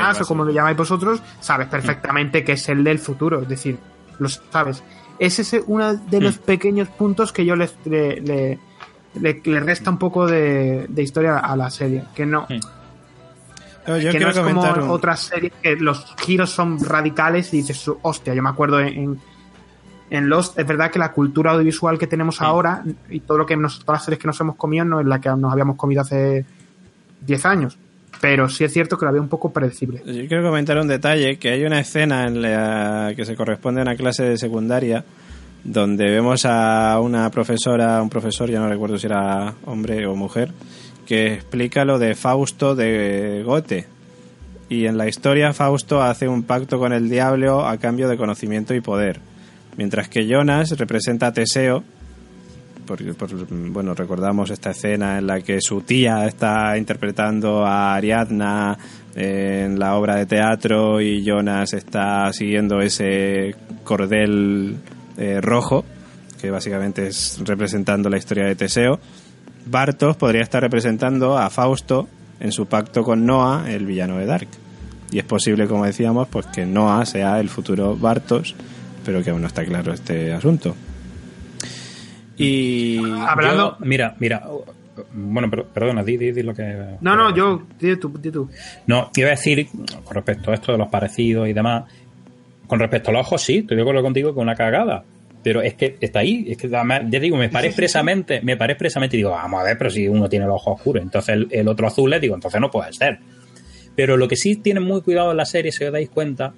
Ah, 0.00 0.12
eso 0.12 0.26
como 0.26 0.44
lo 0.44 0.52
llamáis 0.52 0.76
vosotros, 0.76 1.22
sabes 1.40 1.68
perfectamente 1.68 2.44
que 2.44 2.52
es 2.52 2.68
el 2.68 2.82
del 2.82 2.98
futuro. 2.98 3.42
Es 3.42 3.48
decir, 3.48 3.78
lo 4.18 4.28
sabes. 4.28 4.82
Ese 5.18 5.42
es 5.42 5.64
uno 5.66 5.94
de 5.94 6.20
los 6.20 6.38
pequeños 6.38 6.88
puntos 6.88 7.32
que 7.32 7.44
yo 7.44 7.56
les, 7.56 7.76
le, 7.84 8.20
le, 8.20 8.58
le, 9.14 9.60
resta 9.60 9.90
un 9.90 9.98
poco 9.98 10.26
de, 10.26 10.86
de, 10.88 11.02
historia 11.02 11.38
a 11.38 11.56
la 11.56 11.70
serie. 11.70 12.04
Que 12.14 12.26
no 12.26 12.46
yo 13.86 14.10
que 14.10 14.20
no 14.20 14.30
es 14.30 14.38
como 14.38 14.62
un... 14.62 14.90
otras 14.90 15.20
series 15.20 15.52
que 15.62 15.76
los 15.76 16.14
giros 16.24 16.50
son 16.50 16.82
radicales 16.84 17.52
y 17.54 17.58
dices, 17.58 17.90
hostia, 18.02 18.34
yo 18.34 18.42
me 18.42 18.50
acuerdo 18.50 18.80
en, 18.80 19.18
en 20.10 20.28
Lost, 20.28 20.58
es 20.58 20.66
verdad 20.66 20.90
que 20.90 20.98
la 20.98 21.12
cultura 21.12 21.52
audiovisual 21.52 21.98
que 21.98 22.06
tenemos 22.06 22.40
ahora 22.40 22.84
y 23.08 23.20
todo 23.20 23.38
lo 23.38 23.46
que 23.46 23.56
nos, 23.56 23.80
todas 23.80 24.00
las 24.00 24.04
series 24.04 24.20
que 24.20 24.26
nos 24.26 24.40
hemos 24.40 24.56
comido 24.56 24.84
no 24.84 25.00
es 25.00 25.06
la 25.06 25.20
que 25.20 25.30
nos 25.30 25.52
habíamos 25.52 25.76
comido 25.76 26.02
hace 26.02 26.44
10 27.26 27.46
años. 27.46 27.78
Pero 28.20 28.48
sí 28.48 28.62
es 28.62 28.72
cierto 28.72 28.96
que 28.96 29.04
la 29.04 29.10
veo 29.10 29.22
un 29.22 29.28
poco 29.28 29.52
predecible. 29.52 30.02
Yo 30.06 30.28
quiero 30.28 30.44
comentar 30.44 30.78
un 30.78 30.86
detalle, 30.86 31.38
que 31.38 31.48
hay 31.48 31.64
una 31.64 31.80
escena 31.80 32.26
en 32.26 32.40
la 32.40 33.14
que 33.16 33.24
se 33.24 33.34
corresponde 33.34 33.80
a 33.80 33.82
una 33.84 33.96
clase 33.96 34.22
de 34.22 34.38
secundaria 34.38 35.04
donde 35.64 36.10
vemos 36.10 36.44
a 36.44 36.98
una 37.00 37.30
profesora, 37.30 38.02
un 38.02 38.10
profesor, 38.10 38.50
ya 38.50 38.60
no 38.60 38.68
recuerdo 38.68 38.98
si 38.98 39.06
era 39.06 39.54
hombre 39.64 40.06
o 40.06 40.14
mujer, 40.14 40.52
que 41.12 41.34
explica 41.34 41.84
lo 41.84 41.98
de 41.98 42.14
Fausto 42.14 42.74
de 42.74 43.42
Goethe. 43.44 43.84
Y 44.70 44.86
en 44.86 44.96
la 44.96 45.08
historia 45.08 45.52
Fausto 45.52 46.00
hace 46.00 46.26
un 46.26 46.44
pacto 46.44 46.78
con 46.78 46.94
el 46.94 47.10
diablo 47.10 47.66
a 47.66 47.76
cambio 47.76 48.08
de 48.08 48.16
conocimiento 48.16 48.74
y 48.74 48.80
poder. 48.80 49.20
Mientras 49.76 50.08
que 50.08 50.26
Jonas 50.26 50.70
representa 50.78 51.26
a 51.26 51.32
Teseo, 51.34 51.84
porque 52.86 53.12
bueno, 53.50 53.92
recordamos 53.92 54.48
esta 54.48 54.70
escena 54.70 55.18
en 55.18 55.26
la 55.26 55.42
que 55.42 55.60
su 55.60 55.82
tía 55.82 56.24
está 56.24 56.78
interpretando 56.78 57.66
a 57.66 57.94
Ariadna 57.94 58.78
en 59.14 59.78
la 59.78 59.96
obra 59.96 60.16
de 60.16 60.24
teatro 60.24 61.02
y 61.02 61.22
Jonas 61.22 61.74
está 61.74 62.32
siguiendo 62.32 62.80
ese 62.80 63.54
cordel 63.84 64.78
eh, 65.18 65.42
rojo, 65.42 65.84
que 66.40 66.50
básicamente 66.50 67.08
es 67.08 67.38
representando 67.44 68.08
la 68.08 68.16
historia 68.16 68.46
de 68.46 68.56
Teseo. 68.56 68.98
Bartos 69.66 70.16
podría 70.16 70.42
estar 70.42 70.62
representando 70.62 71.38
a 71.38 71.50
Fausto 71.50 72.08
en 72.40 72.52
su 72.52 72.66
pacto 72.66 73.04
con 73.04 73.24
Noah, 73.24 73.70
el 73.70 73.86
villano 73.86 74.18
de 74.18 74.26
Dark. 74.26 74.48
Y 75.10 75.18
es 75.18 75.24
posible, 75.24 75.66
como 75.66 75.84
decíamos, 75.84 76.28
pues 76.28 76.46
que 76.46 76.66
Noah 76.66 77.04
sea 77.04 77.38
el 77.38 77.48
futuro 77.48 77.96
Bartos, 77.96 78.54
pero 79.04 79.22
que 79.22 79.30
aún 79.30 79.42
no 79.42 79.46
está 79.46 79.64
claro 79.64 79.92
este 79.92 80.32
asunto. 80.32 80.74
Y 82.36 82.98
hablando, 83.20 83.76
mira, 83.80 84.16
mira, 84.18 84.42
bueno, 85.12 85.48
pero, 85.50 85.66
perdona, 85.66 86.02
di, 86.02 86.16
di, 86.16 86.42
lo 86.42 86.54
que. 86.54 86.96
No, 87.00 87.16
no, 87.16 87.34
yo, 87.34 87.62
di 87.78 87.96
tú, 87.96 88.12
di 88.20 88.30
tú. 88.30 88.48
No, 88.86 89.10
iba 89.16 89.28
a 89.28 89.30
decir, 89.32 89.68
con 90.04 90.14
respecto 90.14 90.50
a 90.50 90.54
esto 90.54 90.72
de 90.72 90.78
los 90.78 90.88
parecidos 90.88 91.48
y 91.48 91.52
demás, 91.52 91.84
con 92.66 92.78
respecto 92.78 93.10
a 93.10 93.14
los 93.14 93.26
ojos, 93.26 93.42
sí, 93.42 93.58
estoy 93.58 93.76
de 93.76 93.82
acuerdo 93.82 94.02
contigo 94.02 94.34
con 94.34 94.42
una 94.42 94.54
cagada. 94.54 95.04
Pero 95.42 95.60
es 95.60 95.74
que 95.74 95.96
está 96.00 96.20
ahí, 96.20 96.44
es 96.48 96.56
que 96.56 96.68
ya 96.68 96.84
digo, 97.20 97.36
me 97.36 97.48
parece 97.48 97.68
expresamente, 97.68 98.40
me 98.42 98.56
parece 98.56 98.74
expresamente 98.74 99.16
y 99.16 99.18
digo, 99.18 99.30
vamos 99.30 99.60
a 99.60 99.64
ver, 99.64 99.78
pero 99.78 99.90
si 99.90 100.06
uno 100.06 100.28
tiene 100.28 100.44
el 100.44 100.50
ojo 100.50 100.72
oscuro, 100.72 101.00
entonces 101.00 101.46
el, 101.50 101.68
otro 101.68 101.88
azul, 101.88 102.10
le 102.10 102.20
digo, 102.20 102.34
entonces 102.34 102.60
no 102.60 102.70
puede 102.70 102.92
ser. 102.92 103.18
Pero 103.96 104.16
lo 104.16 104.28
que 104.28 104.36
sí 104.36 104.56
tiene 104.56 104.80
muy 104.80 105.02
cuidado 105.02 105.32
en 105.32 105.36
la 105.36 105.44
serie, 105.44 105.72
si 105.72 105.84
os 105.84 105.92
dais 105.92 106.08
cuenta, 106.08 106.54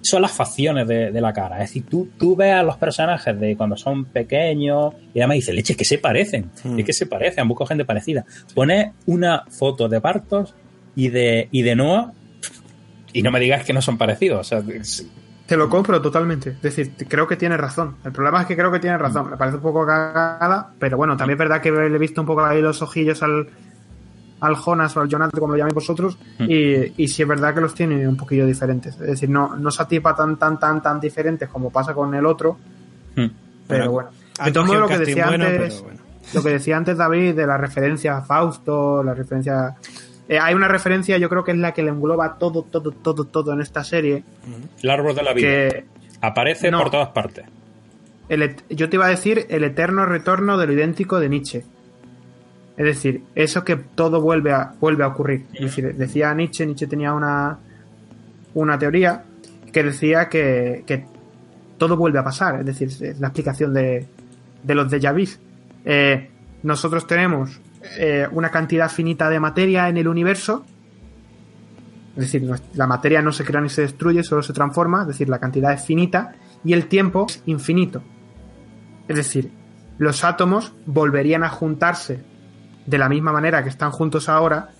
son 0.00 0.22
las 0.22 0.32
facciones 0.32 0.88
de, 0.88 1.12
la 1.12 1.32
cara. 1.32 1.62
Es 1.62 1.70
decir, 1.70 1.84
tú, 1.88 2.08
tú 2.18 2.34
ves 2.34 2.54
a 2.54 2.62
los 2.62 2.76
personajes 2.76 3.38
de 3.38 3.56
cuando 3.56 3.76
son 3.76 4.06
pequeños 4.06 4.94
y 5.14 5.20
además 5.20 5.36
dices, 5.36 5.54
leche, 5.54 5.74
es 5.74 5.76
que 5.76 5.84
se 5.84 5.98
parecen, 5.98 6.50
hmm. 6.64 6.78
es 6.78 6.84
que 6.84 6.92
se 6.92 7.06
parecen, 7.06 7.46
busco 7.46 7.66
gente 7.66 7.84
parecida. 7.84 8.24
Pones 8.54 8.92
una 9.06 9.44
foto 9.50 9.88
de 9.88 9.98
Bartos 10.00 10.54
y 10.96 11.08
de, 11.10 11.48
y 11.52 11.62
de 11.62 11.76
Noah 11.76 12.12
y 13.12 13.22
no 13.22 13.30
me 13.30 13.40
digas 13.40 13.64
que 13.64 13.72
no 13.72 13.82
son 13.82 13.98
parecidos. 13.98 14.40
O 14.40 14.44
sea, 14.44 14.62
te 15.52 15.58
lo 15.58 15.68
compro 15.68 16.00
totalmente. 16.00 16.48
Es 16.48 16.62
decir, 16.62 16.94
creo 17.06 17.28
que 17.28 17.36
tiene 17.36 17.58
razón. 17.58 17.96
El 18.06 18.12
problema 18.12 18.40
es 18.40 18.46
que 18.46 18.56
creo 18.56 18.72
que 18.72 18.78
tiene 18.78 18.96
razón. 18.96 19.28
Me 19.28 19.36
parece 19.36 19.58
un 19.58 19.62
poco 19.62 19.84
cagada, 19.84 20.72
pero 20.78 20.96
bueno, 20.96 21.14
también 21.14 21.34
es 21.34 21.40
verdad 21.40 21.60
que 21.60 21.70
le 21.70 21.94
he 21.94 21.98
visto 21.98 22.22
un 22.22 22.26
poco 22.26 22.42
ahí 22.42 22.62
los 22.62 22.80
ojillos 22.80 23.22
al, 23.22 23.50
al 24.40 24.54
Jonas 24.54 24.96
o 24.96 25.02
al 25.02 25.08
Jonathan, 25.10 25.38
como 25.38 25.52
lo 25.52 25.58
llaméis 25.58 25.74
vosotros, 25.74 26.16
mm. 26.38 26.44
y, 26.48 26.94
y 26.96 27.06
sí 27.06 27.20
es 27.20 27.28
verdad 27.28 27.52
que 27.52 27.60
los 27.60 27.74
tiene 27.74 28.08
un 28.08 28.16
poquillo 28.16 28.46
diferentes. 28.46 28.94
Es 28.94 29.06
decir, 29.06 29.28
no, 29.28 29.54
no 29.54 29.70
se 29.70 29.82
atipa 29.82 30.16
tan, 30.16 30.38
tan, 30.38 30.58
tan, 30.58 30.80
tan 30.80 30.98
diferentes 30.98 31.50
como 31.50 31.68
pasa 31.68 31.92
con 31.92 32.14
el 32.14 32.24
otro, 32.24 32.56
mm. 33.14 33.26
pero 33.68 33.90
bueno. 33.90 34.08
De 34.42 34.52
todo 34.52 34.64
modo, 34.64 34.80
lo 34.80 34.88
que 34.88 35.00
decía 35.00 35.26
antes, 35.28 35.84
lo 36.32 36.42
que 36.42 36.48
decía 36.48 36.78
antes 36.78 36.96
David 36.96 37.34
de 37.34 37.46
la 37.46 37.58
referencia 37.58 38.16
a 38.16 38.22
Fausto, 38.22 39.02
la 39.02 39.12
referencia 39.12 39.74
eh, 40.32 40.38
hay 40.38 40.54
una 40.54 40.66
referencia, 40.66 41.18
yo 41.18 41.28
creo 41.28 41.44
que 41.44 41.50
es 41.50 41.58
la 41.58 41.74
que 41.74 41.82
le 41.82 41.90
engloba 41.90 42.38
todo, 42.38 42.62
todo, 42.62 42.90
todo, 42.90 43.26
todo 43.26 43.52
en 43.52 43.60
esta 43.60 43.84
serie. 43.84 44.24
El 44.82 44.88
árbol 44.88 45.14
de 45.14 45.22
la 45.22 45.34
vida. 45.34 45.84
Aparece 46.22 46.72
por 46.72 46.90
todas 46.90 47.08
partes. 47.08 47.44
yo 48.70 48.88
te 48.88 48.96
iba 48.96 49.04
a 49.04 49.10
decir 49.10 49.44
el 49.50 49.62
eterno 49.62 50.06
retorno 50.06 50.56
de 50.56 50.66
lo 50.66 50.72
idéntico 50.72 51.20
de 51.20 51.28
Nietzsche. 51.28 51.64
Es 52.78 52.86
decir, 52.86 53.24
eso 53.34 53.62
que 53.62 53.76
todo 53.76 54.22
vuelve 54.22 54.52
a, 54.52 54.72
vuelve 54.80 55.04
a 55.04 55.08
ocurrir. 55.08 55.48
decía 55.48 56.32
Nietzsche, 56.32 56.64
Nietzsche 56.64 56.86
tenía 56.86 57.12
una, 57.12 57.58
una 58.54 58.78
teoría 58.78 59.24
que 59.70 59.82
decía 59.82 60.30
que, 60.30 60.82
que 60.86 61.04
todo 61.76 61.98
vuelve 61.98 62.20
a 62.20 62.24
pasar. 62.24 62.60
Es 62.60 62.64
decir, 62.64 62.88
es 62.88 63.20
la 63.20 63.26
explicación 63.26 63.74
de, 63.74 64.06
de 64.62 64.74
los 64.74 64.90
de 64.90 64.98
Javis. 64.98 65.38
Eh, 65.84 66.30
nosotros 66.62 67.06
tenemos 67.06 67.60
eh, 67.98 68.28
una 68.30 68.50
cantidad 68.50 68.90
finita 68.90 69.28
de 69.28 69.40
materia 69.40 69.88
en 69.88 69.96
el 69.96 70.08
universo. 70.08 70.64
Es 72.16 72.24
decir, 72.24 72.48
la 72.74 72.86
materia 72.86 73.22
no 73.22 73.32
se 73.32 73.44
crea 73.44 73.60
ni 73.60 73.68
se 73.68 73.82
destruye, 73.82 74.22
solo 74.22 74.42
se 74.42 74.52
transforma. 74.52 75.02
Es 75.02 75.08
decir, 75.08 75.28
la 75.28 75.38
cantidad 75.38 75.72
es 75.72 75.84
finita 75.84 76.34
y 76.64 76.72
el 76.72 76.86
tiempo 76.86 77.26
es 77.28 77.42
infinito. 77.46 78.02
Es 79.08 79.16
decir, 79.16 79.50
los 79.98 80.24
átomos 80.24 80.72
volverían 80.86 81.44
a 81.44 81.48
juntarse 81.48 82.22
de 82.86 82.98
la 82.98 83.08
misma 83.08 83.32
manera 83.32 83.62
que 83.62 83.68
están 83.68 83.90
juntos 83.90 84.28
ahora, 84.28 84.70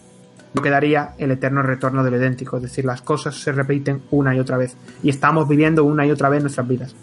lo 0.55 0.62
que 0.62 0.70
daría 0.70 1.14
el 1.18 1.30
eterno 1.30 1.62
retorno 1.62 2.05
del 2.05 2.14
idéntico. 2.14 2.57
Es 2.57 2.64
decir, 2.64 2.84
las 2.84 3.03
cosas 3.03 3.34
se 3.36 3.53
repiten 3.53 4.03
una 4.11 4.34
y 4.34 4.40
otra 4.40 4.59
vez. 4.59 4.76
Y 5.03 5.09
estamos 5.09 5.48
viviendo 5.48 5.84
una 5.84 6.07
y 6.07 6.11
otra 6.11 6.28
vez 6.28 6.42
nuestras 6.42 6.68
vidas. 6.68 6.94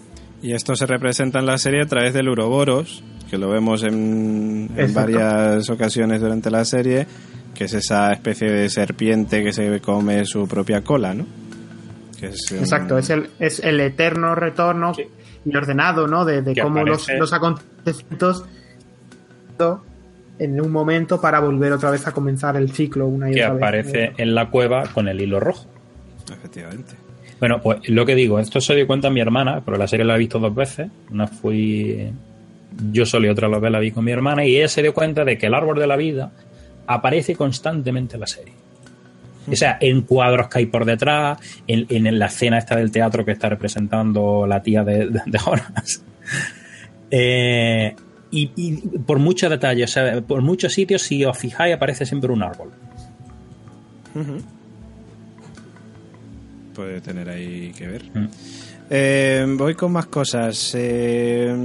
Y 0.42 0.54
esto 0.54 0.76
se 0.76 0.86
representa 0.86 1.40
en 1.40 1.46
la 1.46 1.58
serie 1.58 1.82
a 1.82 1.86
través 1.86 2.14
del 2.14 2.30
Uroboros, 2.30 3.04
que 3.30 3.38
lo 3.38 3.50
vemos 3.50 3.84
en, 3.84 4.70
varias 4.94 5.70
ocasiones 5.70 6.22
durante 6.22 6.50
la 6.50 6.64
serie, 6.64 7.08
que 7.54 7.66
es 7.66 7.74
esa 7.74 8.14
especie 8.14 8.50
de 8.50 8.70
serpiente 8.70 9.44
que 9.44 9.52
se 9.52 9.82
come 9.82 10.26
su 10.26 10.48
propia 10.48 10.82
cola, 10.82 11.14
¿no? 11.14 11.26
Exacto, 12.22 12.98
es 12.98 13.10
el, 13.10 13.30
es 13.40 13.60
el 13.60 13.80
eterno 13.80 14.36
retorno 14.36 14.94
y 15.46 15.56
ordenado, 15.56 16.08
¿no? 16.08 16.26
De, 16.26 16.44
cómo 16.62 16.84
los, 16.84 17.08
los 17.18 17.34
acontecimientos 17.34 18.46
en 20.38 20.62
un 20.62 20.72
momento 20.72 21.20
para 21.20 21.40
volver 21.40 21.74
otra 21.74 21.92
vez 21.92 22.08
a 22.08 22.14
comenzar 22.14 22.56
el 22.56 22.72
ciclo 22.72 23.08
una 23.08 23.30
y 23.30 23.34
que 23.34 23.44
otra 23.44 23.54
vez. 23.54 23.60
Que 23.60 23.66
aparece 23.66 24.22
en 24.22 24.36
la 24.36 24.50
cueva 24.50 24.84
con 24.94 25.08
el 25.08 25.20
hilo 25.20 25.40
rojo. 25.40 25.68
Efectivamente. 26.32 27.09
Bueno, 27.40 27.62
pues 27.62 27.88
lo 27.90 28.06
que 28.06 28.16
digo, 28.16 28.40
esto 28.40 28.60
se 28.60 28.76
dio 28.76 28.86
cuenta 28.86 29.10
mi 29.10 29.22
hermana, 29.22 29.62
porque 29.62 29.80
la 29.80 29.88
serie 29.88 30.06
la 30.06 30.16
he 30.16 30.20
visto 30.20 30.40
dos 30.40 30.54
veces. 30.54 30.90
Una 31.10 31.28
fui 31.28 32.12
yo 32.92 33.06
solo 33.06 33.28
y 33.28 33.30
otra 33.30 33.48
vez 33.48 33.72
la 33.72 33.80
vi 33.80 33.92
con 33.92 34.04
mi 34.04 34.12
hermana, 34.12 34.46
y 34.46 34.58
ella 34.58 34.68
se 34.68 34.82
dio 34.82 34.94
cuenta 34.94 35.24
de 35.24 35.38
que 35.38 35.48
el 35.48 35.54
árbol 35.54 35.80
de 35.80 35.88
la 35.88 35.96
vida 35.96 36.32
aparece 36.88 37.36
constantemente 37.36 38.16
en 38.16 38.20
la 38.20 38.28
serie. 38.28 38.54
O 39.48 39.56
sea, 39.56 39.78
en 39.80 40.02
cuadros 40.02 40.48
que 40.48 40.60
hay 40.60 40.66
por 40.68 40.86
detrás, 40.86 41.40
en, 41.66 42.20
la 42.20 42.28
escena 42.28 42.58
esta 42.58 42.76
del 42.76 42.92
teatro 42.92 43.26
que 43.26 43.32
está 43.32 43.50
representando 43.50 44.46
la 44.46 44.62
tía 44.62 44.84
de, 44.84 45.10
Jonas. 45.38 46.04
Eh, 47.12 47.96
y, 48.30 48.76
por 49.00 49.18
muchos 49.18 49.50
detalles, 49.50 49.90
o 49.90 49.94
sea, 49.94 50.22
por 50.22 50.44
muchos 50.44 50.72
sitios, 50.72 51.02
si 51.02 51.26
os 51.26 51.36
fijáis, 51.36 51.74
aparece 51.74 52.06
siempre 52.06 52.32
un 52.32 52.44
árbol. 52.44 52.70
Puede 56.74 57.02
tener 57.02 57.30
ahí 57.30 57.72
que 57.78 57.88
ver. 57.88 58.04
Mm. 58.14 58.28
Eh, 58.90 59.46
voy 59.58 59.76
con 59.76 59.92
más 59.92 60.08
cosas. 60.08 60.72
Eh, 60.76 61.56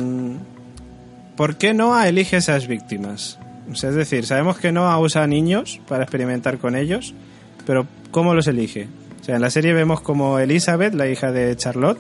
¿Por 1.37 1.57
qué 1.57 1.75
Noah 1.75 2.09
elige 2.09 2.37
esas 2.37 2.67
víctimas? 2.67 3.39
es 3.73 3.95
decir, 3.95 4.27
sabemos 4.27 4.59
que 4.59 4.73
Noah 4.73 4.99
usa 5.01 5.27
niños 5.27 5.81
para 5.89 6.05
experimentar 6.05 6.59
con 6.59 6.77
ellos, 6.77 7.15
pero 7.67 7.87
¿cómo 8.11 8.35
los 8.35 8.47
elige? 8.47 8.89
O 9.21 9.25
sea, 9.25 9.37
en 9.37 9.41
la 9.41 9.51
serie 9.51 9.73
vemos 9.73 10.03
como 10.03 10.39
Elizabeth, 10.39 10.95
la 10.95 11.09
hija 11.09 11.33
de 11.33 11.57
Charlotte, 11.57 11.99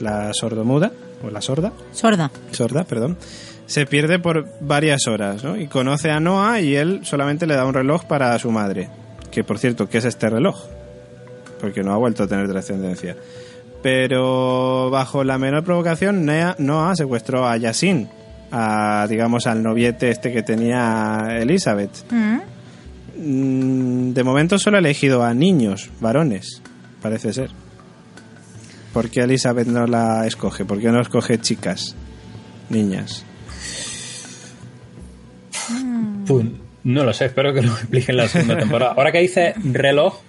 la 0.00 0.32
sordomuda, 0.32 0.90
o 1.22 1.30
la 1.30 1.40
sorda. 1.42 1.72
Sorda. 1.92 2.30
Sorda, 2.52 2.84
perdón. 2.84 3.18
Se 3.66 3.86
pierde 3.86 4.18
por 4.18 4.48
varias 4.60 5.06
horas, 5.06 5.44
¿no? 5.44 5.56
Y 5.56 5.66
conoce 5.66 6.10
a 6.10 6.18
Noah 6.18 6.60
y 6.60 6.74
él 6.74 7.00
solamente 7.04 7.46
le 7.46 7.54
da 7.54 7.66
un 7.66 7.74
reloj 7.74 8.04
para 8.04 8.36
su 8.38 8.50
madre. 8.50 8.88
Que 9.30 9.44
por 9.44 9.58
cierto, 9.58 9.88
¿qué 9.88 9.98
es 9.98 10.06
este 10.06 10.28
reloj? 10.28 10.56
Porque 11.60 11.82
no 11.82 11.92
ha 11.92 11.96
vuelto 11.96 12.24
a 12.24 12.26
tener 12.26 12.48
trascendencia. 12.48 13.16
Pero 13.82 14.90
bajo 14.90 15.24
la 15.24 15.38
menor 15.38 15.64
provocación, 15.64 16.28
Noah 16.58 16.96
secuestró 16.96 17.46
a 17.46 17.56
Yasin, 17.56 18.08
a, 18.50 19.06
digamos, 19.08 19.46
al 19.46 19.62
noviete 19.62 20.10
este 20.10 20.32
que 20.32 20.42
tenía 20.42 21.28
Elizabeth. 21.38 21.90
Mm. 22.10 24.12
De 24.12 24.24
momento 24.24 24.58
solo 24.58 24.76
ha 24.76 24.80
elegido 24.80 25.22
a 25.22 25.34
niños, 25.34 25.90
varones, 26.00 26.62
parece 27.02 27.32
ser. 27.32 27.50
¿Por 28.92 29.08
qué 29.08 29.20
Elizabeth 29.20 29.68
no 29.68 29.86
la 29.86 30.26
escoge? 30.26 30.64
¿Por 30.64 30.80
qué 30.80 30.90
no 30.90 31.00
escoge 31.00 31.38
chicas, 31.38 31.94
niñas? 32.70 33.24
Pues, 36.26 36.46
no 36.82 37.04
lo 37.04 37.12
sé, 37.12 37.26
espero 37.26 37.52
que 37.52 37.62
lo 37.62 37.72
expliquen 37.72 38.16
la 38.16 38.28
segunda 38.28 38.58
temporada. 38.58 38.94
Ahora 38.96 39.12
que 39.12 39.20
dice 39.20 39.54
reloj, 39.64 40.20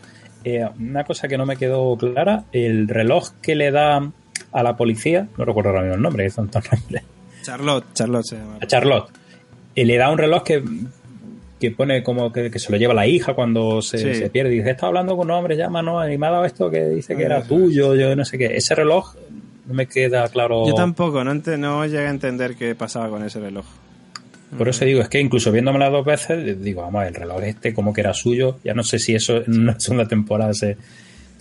eh, 0.44 0.68
una 0.80 1.04
cosa 1.04 1.28
que 1.28 1.38
no 1.38 1.46
me 1.46 1.58
quedó 1.58 1.96
clara, 1.98 2.46
el 2.52 2.88
reloj 2.88 3.30
que 3.42 3.56
le 3.56 3.72
da 3.72 4.12
a 4.52 4.64
la 4.64 4.76
policía, 4.76 5.28
no 5.38 5.46
recuerdo 5.46 5.70
ahora 5.70 5.82
mismo 5.82 5.96
el 5.96 6.02
nombre, 6.02 6.26
es 6.26 6.36
tantos 6.36 6.64
nombres. 6.72 7.04
Charlotte, 7.44 7.86
Charlotte 7.94 8.26
se 8.26 8.38
llama. 8.38 8.58
A 8.62 8.68
Charlotte. 8.68 9.10
Y 9.76 9.86
le 9.86 9.98
da 9.98 10.10
un 10.10 10.18
reloj 10.18 10.44
que, 10.44 10.64
que 11.60 11.72
pone 11.72 12.04
como 12.04 12.32
que, 12.32 12.52
se 12.60 12.72
lo 12.72 12.78
lleva 12.78 12.94
la 12.94 13.08
hija 13.08 13.34
cuando 13.34 13.82
se, 13.82 14.30
pierde. 14.30 14.54
Y 14.54 14.58
dice, 14.58 14.72
está 14.72 14.88
hablando 14.88 15.16
con 15.16 15.30
un 15.30 15.38
hombre, 15.38 15.56
llama, 15.56 15.82
¿no? 15.82 16.08
Y 16.10 16.18
me 16.18 16.28
ha 16.28 16.32
dado 16.32 16.46
esto 16.46 16.70
que 16.70 16.90
dice 16.90 17.16
que 17.16 17.24
era 17.24 17.44
tuyo, 17.44 17.96
yo 17.96 18.16
no 18.16 18.26
sé 18.26 18.38
qué. 18.38 18.58
Ese 18.58 18.76
reloj 18.76 19.16
no 19.66 19.74
me 19.74 19.88
queda 19.88 20.28
claro. 20.28 20.68
Yo 20.68 20.74
tampoco, 20.74 21.24
no, 21.24 21.34
no 21.34 21.86
llegué 21.86 22.08
a 22.08 22.10
entender 22.10 22.56
qué 22.56 22.76
pasaba 22.76 23.10
con 23.10 23.24
ese 23.24 23.40
reloj. 23.40 23.66
Por 24.58 24.68
eso 24.68 24.86
digo, 24.86 25.02
es 25.02 25.10
que 25.10 25.20
incluso 25.20 25.52
viéndomela 25.52 25.90
dos 25.90 26.06
veces, 26.06 26.62
digo, 26.62 26.82
vamos, 26.82 27.06
el 27.06 27.16
reloj 27.16 27.42
este 27.44 27.74
como 27.74 27.94
que 27.94 28.02
era 28.02 28.14
suyo, 28.14 28.60
ya 28.64 28.74
no 28.74 28.84
sé 28.84 29.00
si 29.00 29.16
eso 29.16 29.38
en 29.38 29.62
una 29.62 29.80
segunda 29.80 30.08
temporada 30.08 30.54
se, 30.54 30.78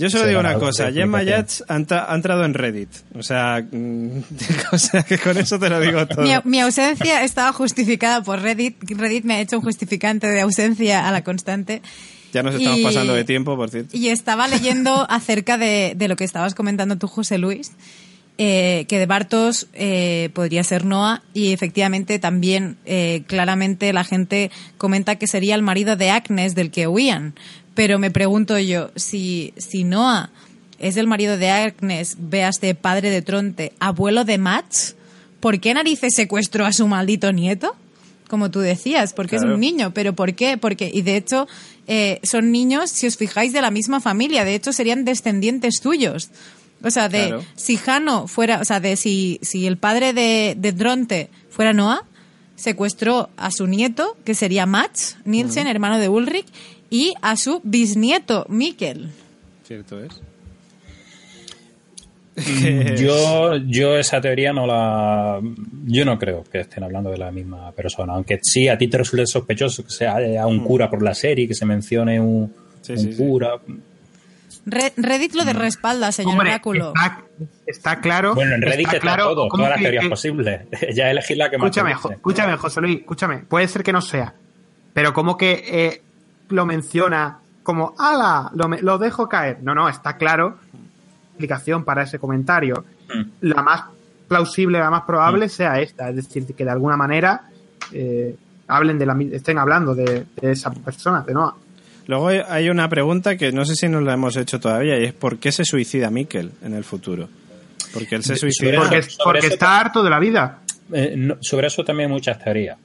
yo 0.00 0.08
solo 0.08 0.26
digo 0.26 0.40
una 0.40 0.54
cosa, 0.54 0.90
Gemma 0.90 1.22
Yats 1.22 1.62
ha, 1.68 1.76
entrado 1.76 2.46
en 2.46 2.54
Reddit. 2.54 2.88
O 3.14 3.22
sea, 3.22 3.62
mm, 3.70 4.22
que 5.08 5.18
con 5.18 5.36
eso 5.36 5.58
te 5.58 5.68
lo 5.68 5.78
digo 5.78 6.06
todo. 6.06 6.24
Mi, 6.44 6.60
ausencia 6.60 7.22
estaba 7.22 7.52
justificada 7.52 8.22
por 8.22 8.40
Reddit. 8.40 8.82
Reddit 8.92 9.24
me 9.24 9.34
ha 9.34 9.40
hecho 9.42 9.58
un 9.58 9.62
justificante 9.62 10.26
de 10.26 10.40
ausencia 10.40 11.06
a 11.06 11.12
la 11.12 11.22
constante. 11.22 11.82
Ya 12.32 12.42
nos 12.42 12.54
estamos 12.54 12.80
pasando 12.80 13.12
de 13.12 13.24
tiempo, 13.24 13.56
por 13.56 13.68
cierto. 13.68 13.94
Y 13.94 14.08
estaba 14.08 14.48
leyendo 14.48 15.06
acerca 15.10 15.58
de, 15.58 15.94
lo 16.08 16.16
que 16.16 16.24
estabas 16.24 16.54
comentando 16.54 16.96
tú, 16.96 17.06
José 17.06 17.36
Luis. 17.36 17.72
Eh, 18.42 18.86
que 18.88 18.98
de 18.98 19.04
Bartos 19.04 19.66
eh, 19.74 20.30
podría 20.32 20.64
ser 20.64 20.86
Noah 20.86 21.22
y 21.34 21.52
efectivamente 21.52 22.18
también 22.18 22.78
eh, 22.86 23.22
claramente 23.26 23.92
la 23.92 24.02
gente 24.02 24.50
comenta 24.78 25.16
que 25.16 25.26
sería 25.26 25.54
el 25.54 25.60
marido 25.60 25.94
de 25.94 26.08
Agnes 26.08 26.54
del 26.54 26.70
que 26.70 26.86
huían. 26.86 27.34
Pero 27.74 27.98
me 27.98 28.10
pregunto 28.10 28.58
yo, 28.58 28.92
si, 28.96 29.52
si 29.58 29.84
Noah 29.84 30.30
es 30.78 30.96
el 30.96 31.06
marido 31.06 31.36
de 31.36 31.50
Agnes, 31.50 32.16
veas 32.18 32.62
de 32.62 32.74
padre 32.74 33.10
de 33.10 33.20
Tronte, 33.20 33.74
abuelo 33.78 34.24
de 34.24 34.38
Max, 34.38 34.96
¿por 35.40 35.60
qué 35.60 35.74
narices 35.74 36.14
secuestró 36.14 36.64
a 36.64 36.72
su 36.72 36.88
maldito 36.88 37.32
nieto? 37.32 37.76
Como 38.26 38.50
tú 38.50 38.60
decías, 38.60 39.12
porque 39.12 39.36
es 39.36 39.42
un 39.42 39.60
niño, 39.60 39.92
pero 39.92 40.14
¿por 40.14 40.34
qué? 40.34 40.56
Porque, 40.56 40.90
y 40.90 41.02
de 41.02 41.16
hecho, 41.16 41.46
eh, 41.86 42.20
son 42.22 42.52
niños, 42.52 42.88
si 42.88 43.06
os 43.06 43.18
fijáis, 43.18 43.52
de 43.52 43.60
la 43.60 43.70
misma 43.70 44.00
familia, 44.00 44.46
de 44.46 44.54
hecho 44.54 44.72
serían 44.72 45.04
descendientes 45.04 45.82
tuyos. 45.82 46.30
O 46.82 46.90
sea, 46.90 47.08
de 47.08 47.38
si 47.56 47.76
Jano 47.76 48.26
fuera, 48.26 48.60
o 48.60 48.64
sea, 48.64 48.80
de 48.80 48.96
si, 48.96 49.38
si 49.42 49.66
el 49.66 49.76
padre 49.76 50.12
de, 50.12 50.54
de 50.56 50.72
Dronte 50.72 51.28
fuera 51.50 51.72
Noah, 51.72 52.04
secuestró 52.56 53.30
a 53.36 53.50
su 53.50 53.66
nieto, 53.66 54.16
que 54.24 54.34
sería 54.34 54.66
Max 54.66 55.16
Nielsen, 55.24 55.66
hermano 55.66 55.98
de 55.98 56.08
Ulrich, 56.08 56.46
y 56.90 57.14
a 57.22 57.36
su 57.36 57.60
bisnieto, 57.64 58.46
Mikkel. 58.48 59.10
Cierto 59.64 60.02
es. 60.02 60.20
yo, 63.00 63.56
yo 63.56 63.96
esa 63.96 64.20
teoría 64.20 64.52
no 64.52 64.66
la. 64.66 65.40
Yo 65.84 66.04
no 66.04 66.18
creo 66.18 66.44
que 66.44 66.60
estén 66.60 66.84
hablando 66.84 67.10
de 67.10 67.18
la 67.18 67.30
misma 67.30 67.72
persona. 67.72 68.14
Aunque 68.14 68.38
sí, 68.42 68.68
a 68.68 68.78
ti 68.78 68.88
te 68.88 68.98
resulte 68.98 69.26
sospechoso 69.26 69.84
que 69.84 69.90
sea 69.90 70.46
un 70.46 70.58
mm. 70.58 70.64
cura 70.64 70.90
por 70.90 71.02
la 71.02 71.14
serie, 71.14 71.48
que 71.48 71.54
se 71.54 71.66
mencione 71.66 72.20
un, 72.20 72.52
cura. 73.16 73.60
Reddit 74.66 75.34
lo 75.34 75.44
de 75.44 75.54
mm. 75.54 75.58
respalda, 75.58 76.12
señor 76.12 76.32
Hombre, 76.32 76.60
Está, 77.66 78.00
claro. 78.00 78.34
Bueno, 78.34 78.54
en 78.54 78.62
Reddit 78.62 78.86
está, 78.86 79.00
claro, 79.00 79.34
todo, 79.34 79.48
todas 79.48 79.70
las 79.70 79.80
teorías 79.80 80.08
posibles. 80.08 80.62
ya 80.94 81.10
elegir 81.10 81.36
la 81.36 81.50
que 81.50 81.58
más. 81.58 81.66
Escúchame, 81.66 81.92
escúchame, 81.92 82.56
José 82.56 82.80
Luis, 82.80 83.00
escúchame. 83.00 83.38
Puede 83.38 83.68
ser 83.68 83.82
que 83.82 83.92
no 83.92 84.02
sea. 84.02 84.34
Pero 84.92 85.14
como 85.14 85.36
que 85.36 85.64
eh, 85.66 86.02
lo 86.48 86.66
menciona 86.66 87.38
como, 87.62 87.94
¡ala! 87.98 88.50
Lo, 88.54 88.68
lo 88.68 88.98
dejo 88.98 89.28
caer. 89.28 89.58
No, 89.62 89.74
no, 89.74 89.88
está 89.88 90.16
claro 90.16 90.58
explicación 91.40 91.84
para 91.84 92.02
ese 92.02 92.18
comentario. 92.18 92.84
Mm. 93.08 93.22
La 93.40 93.62
más 93.62 93.84
plausible, 94.28 94.78
la 94.78 94.90
más 94.90 95.02
probable 95.02 95.46
mm. 95.46 95.48
sea 95.48 95.80
esta. 95.80 96.10
Es 96.10 96.16
decir, 96.16 96.46
que 96.54 96.64
de 96.64 96.70
alguna 96.70 96.96
manera 96.96 97.48
eh, 97.92 98.36
hablen 98.68 98.98
de 98.98 99.06
la, 99.06 99.16
estén 99.32 99.58
hablando 99.58 99.94
de, 99.94 100.26
esa 100.42 100.70
persona, 100.70 101.22
de 101.22 101.32
Noah. 101.34 101.54
Luego 102.10 102.28
hay 102.48 102.68
una 102.68 102.88
pregunta 102.88 103.36
que 103.36 103.52
no 103.52 103.64
sé 103.64 103.76
si 103.76 103.88
nos 103.88 104.02
la 104.02 104.14
hemos 104.14 104.36
hecho 104.36 104.58
todavía 104.58 104.98
y 104.98 105.04
es 105.04 105.12
¿por 105.12 105.38
qué 105.38 105.52
se 105.52 105.64
suicida 105.64 106.10
Mikkel 106.10 106.50
en 106.60 106.74
el 106.74 106.82
futuro? 106.82 107.28
Porque 107.94 108.16
él 108.16 108.24
se 108.24 108.34
suicida. 108.34 108.80
Porque, 108.80 109.02
porque 109.22 109.46
está 109.46 109.78
harto 109.78 110.02
de 110.02 110.10
la 110.10 110.18
vida. 110.18 110.58
Eh, 110.92 111.36
sobre 111.38 111.68
eso 111.68 111.84
también 111.84 112.08
hay 112.08 112.14
muchas 112.14 112.42
teorías. 112.42 112.78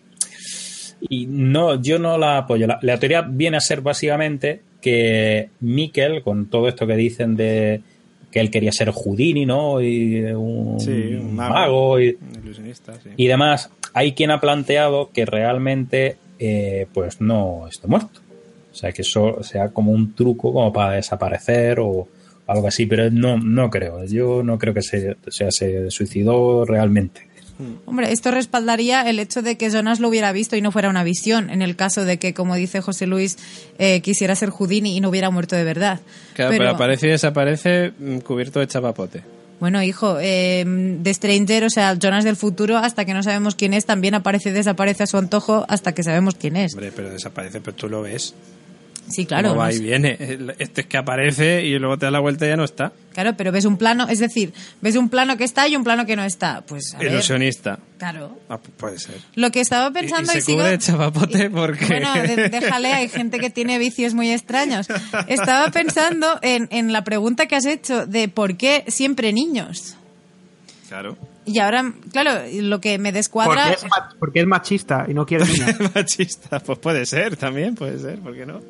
Y 1.09 1.25
no, 1.25 1.81
yo 1.81 1.97
no 1.97 2.19
la 2.19 2.37
apoyo. 2.37 2.67
La, 2.79 2.99
teoría 2.99 3.23
viene 3.23 3.57
a 3.57 3.61
ser 3.61 3.81
básicamente 3.81 4.61
que 4.79 5.49
Mikkel, 5.59 6.21
con 6.21 6.45
todo 6.45 6.67
esto 6.67 6.85
que 6.85 6.95
dicen 6.95 7.35
de 7.35 7.81
que 8.31 8.39
él 8.39 8.51
quería 8.51 8.71
ser 8.71 8.91
Houdini, 8.91 9.47
¿no? 9.47 9.81
Y 9.81 10.23
un, 10.33 11.33
mago, 11.33 11.99
y, 11.99 12.15
y 13.17 13.25
demás, 13.25 13.71
hay 13.91 14.13
quien 14.13 14.29
ha 14.29 14.39
planteado 14.39 15.09
que 15.11 15.25
realmente 15.25 16.17
eh, 16.37 16.85
pues 16.93 17.21
no 17.21 17.67
esté 17.67 17.87
muerto. 17.87 18.21
O 18.75 18.77
sea, 18.77 18.91
que 18.91 19.03
eso 19.03 19.41
sea 19.41 19.69
como 19.69 19.93
un 19.93 20.13
truco 20.13 20.51
como 20.51 20.73
para 20.73 20.95
desaparecer 20.95 21.79
o 21.79 22.09
algo 22.45 22.67
así, 22.67 22.85
pero 22.85 23.09
no, 23.09 23.37
no 23.37 23.69
creo. 23.69 24.03
Yo 24.03 24.43
no 24.43 24.59
creo 24.59 24.73
que 24.73 24.81
se, 24.81 25.15
sea, 25.29 25.49
se 25.49 25.89
suicidó 25.89 26.65
realmente. 26.65 27.25
Hombre, 27.85 28.11
esto 28.11 28.31
respaldaría 28.31 29.09
el 29.09 29.17
hecho 29.19 29.41
de 29.41 29.57
que 29.57 29.69
Jonas 29.69 30.01
lo 30.01 30.09
hubiera 30.09 30.33
visto 30.33 30.57
y 30.57 30.61
no 30.61 30.73
fuera 30.73 30.89
una 30.89 31.05
visión, 31.05 31.49
en 31.49 31.61
el 31.61 31.77
caso 31.77 32.03
de 32.03 32.19
que, 32.19 32.33
como 32.33 32.55
dice 32.55 32.81
José 32.81 33.07
Luis, 33.07 33.37
eh, 33.79 34.01
quisiera 34.01 34.35
ser 34.35 34.49
Houdini 34.49 34.97
y 34.97 34.99
no 34.99 35.07
hubiera 35.07 35.29
muerto 35.29 35.55
de 35.55 35.63
verdad. 35.63 36.01
Claro, 36.33 36.51
pero, 36.51 36.69
aparece 36.69 37.07
y 37.07 37.11
desaparece 37.11 37.93
mm, 37.97 38.17
cubierto 38.17 38.59
de 38.59 38.67
chapapote. 38.67 39.23
Bueno, 39.61 39.81
hijo, 39.81 40.17
eh, 40.19 40.65
de 40.65 41.13
Stranger, 41.13 41.63
o 41.63 41.69
sea, 41.69 41.97
Jonas 41.97 42.25
del 42.25 42.35
futuro, 42.35 42.75
hasta 42.75 43.05
que 43.05 43.13
no 43.13 43.23
sabemos 43.23 43.55
quién 43.55 43.73
es, 43.73 43.85
también 43.85 44.15
aparece 44.15 44.49
y 44.49 44.51
desaparece 44.51 45.03
a 45.03 45.07
su 45.07 45.15
antojo 45.15 45.65
hasta 45.69 45.93
que 45.93 46.03
sabemos 46.03 46.35
quién 46.35 46.57
es. 46.57 46.73
Hombre, 46.73 46.91
pero 46.93 47.09
desaparece, 47.09 47.61
pero 47.61 47.77
tú 47.77 47.87
lo 47.87 48.01
ves. 48.01 48.35
Sí, 49.09 49.25
claro. 49.25 49.55
va 49.55 49.71
y 49.71 49.79
viene. 49.79 50.17
Este 50.57 50.81
es 50.81 50.87
que 50.87 50.97
aparece 50.97 51.63
y 51.63 51.77
luego 51.77 51.97
te 51.97 52.05
da 52.05 52.11
la 52.11 52.19
vuelta 52.19 52.45
y 52.45 52.49
ya 52.49 52.57
no 52.57 52.63
está. 52.63 52.91
Claro, 53.13 53.37
pero 53.37 53.51
ves 53.51 53.65
un 53.65 53.77
plano, 53.77 54.07
es 54.09 54.19
decir, 54.19 54.53
ves 54.81 54.95
un 54.95 55.09
plano 55.09 55.37
que 55.37 55.43
está 55.43 55.67
y 55.67 55.75
un 55.75 55.83
plano 55.83 56.05
que 56.05 56.15
no 56.15 56.23
está. 56.23 56.61
Pues 56.61 56.95
a 56.95 57.03
Ilusionista. 57.03 57.79
claro. 57.97 58.37
Ah, 58.49 58.57
puede 58.57 58.99
ser. 58.99 59.15
Lo 59.35 59.51
que 59.51 59.61
estaba 59.61 59.91
pensando 59.91 60.31
y, 60.33 60.37
y, 60.37 60.41
se 60.41 60.51
cubre 60.53 60.77
chapapote 60.79 61.49
porque... 61.49 61.85
Bueno, 61.85 62.13
déjale, 62.51 62.93
hay 62.93 63.07
gente 63.07 63.39
que 63.39 63.49
tiene 63.49 63.77
vicios 63.79 64.13
muy 64.13 64.31
extraños. 64.31 64.87
Estaba 65.27 65.71
pensando 65.71 66.39
en, 66.41 66.67
en 66.71 66.91
la 66.91 67.03
pregunta 67.03 67.45
que 67.45 67.55
has 67.55 67.65
hecho 67.65 68.05
de 68.05 68.27
por 68.27 68.57
qué 68.57 68.83
siempre 68.87 69.31
niños. 69.31 69.95
Claro. 70.89 71.17
Y 71.45 71.59
ahora, 71.59 71.93
claro, 72.11 72.41
lo 72.53 72.81
que 72.81 72.97
me 72.97 73.11
descuadra... 73.11 73.65
Porque 73.69 73.85
es, 73.85 73.93
porque 74.19 74.39
es 74.41 74.47
machista 74.47 75.05
y 75.07 75.13
no 75.13 75.25
quiere 75.25 75.45
niños. 75.47 75.75
machista, 75.93 76.59
pues 76.59 76.79
puede 76.79 77.05
ser 77.05 77.37
también, 77.37 77.75
puede 77.75 77.99
ser, 77.99 78.19
¿por 78.19 78.35
qué 78.35 78.45
no? 78.45 78.61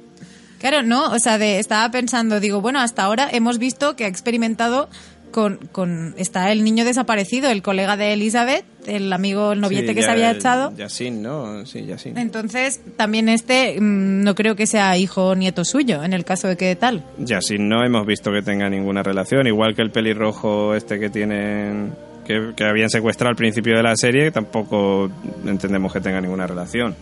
Claro, 0.59 0.83
no, 0.83 1.11
o 1.11 1.19
sea, 1.19 1.37
de, 1.37 1.59
estaba 1.59 1.89
pensando, 1.91 2.39
digo, 2.39 2.59
bueno, 2.61 2.79
hasta 2.79 3.03
ahora 3.03 3.29
hemos 3.31 3.59
visto 3.59 3.95
que 3.95 4.05
ha 4.05 4.07
experimentado 4.07 4.89
con, 5.31 5.57
con 5.73 6.15
está 6.17 6.51
el 6.51 6.63
niño 6.63 6.85
desaparecido, 6.85 7.49
el 7.49 7.61
colega 7.61 7.97
de 7.97 8.13
Elizabeth, 8.13 8.63
el 8.87 9.11
amigo, 9.11 9.51
el 9.51 9.59
noviete 9.59 9.89
Sí, 9.89 9.95
que 9.95 9.99
ya- 10.01 10.05
se 10.07 10.11
había 10.11 10.31
echado. 10.31 10.73
Yasin, 10.77 11.21
¿no? 11.21 11.65
Sí, 11.65 11.85
Yasin. 11.85 12.17
Entonces, 12.17 12.79
también 12.95 13.27
este 13.27 13.79
mm, 13.79 14.21
no 14.23 14.33
creo 14.33 14.55
que 14.55 14.65
sea 14.65 14.97
hijo 14.97 15.27
o 15.29 15.35
nieto 15.35 15.65
suyo, 15.65 16.03
en 16.03 16.13
el 16.13 16.23
caso 16.23 16.47
de 16.47 16.55
que 16.55 16.75
tal. 16.77 17.03
Yasin 17.17 17.67
no 17.67 17.83
hemos 17.85 18.05
visto 18.07 18.31
que 18.31 18.41
tenga 18.41 18.69
ninguna 18.69 19.03
relación, 19.03 19.45
igual 19.47 19.75
que 19.75 19.81
el 19.81 19.91
pelirrojo 19.91 20.73
este 20.73 20.99
que 20.99 21.09
tienen... 21.09 21.93
Que, 22.25 22.53
que 22.55 22.63
habían 22.63 22.89
secuestrado 22.89 23.29
al 23.29 23.35
principio 23.35 23.77
de 23.77 23.83
la 23.83 23.95
serie, 23.95 24.31
tampoco 24.31 25.09
entendemos 25.45 25.93
que 25.93 26.01
tenga 26.01 26.19
ninguna 26.21 26.47
relación, 26.47 26.95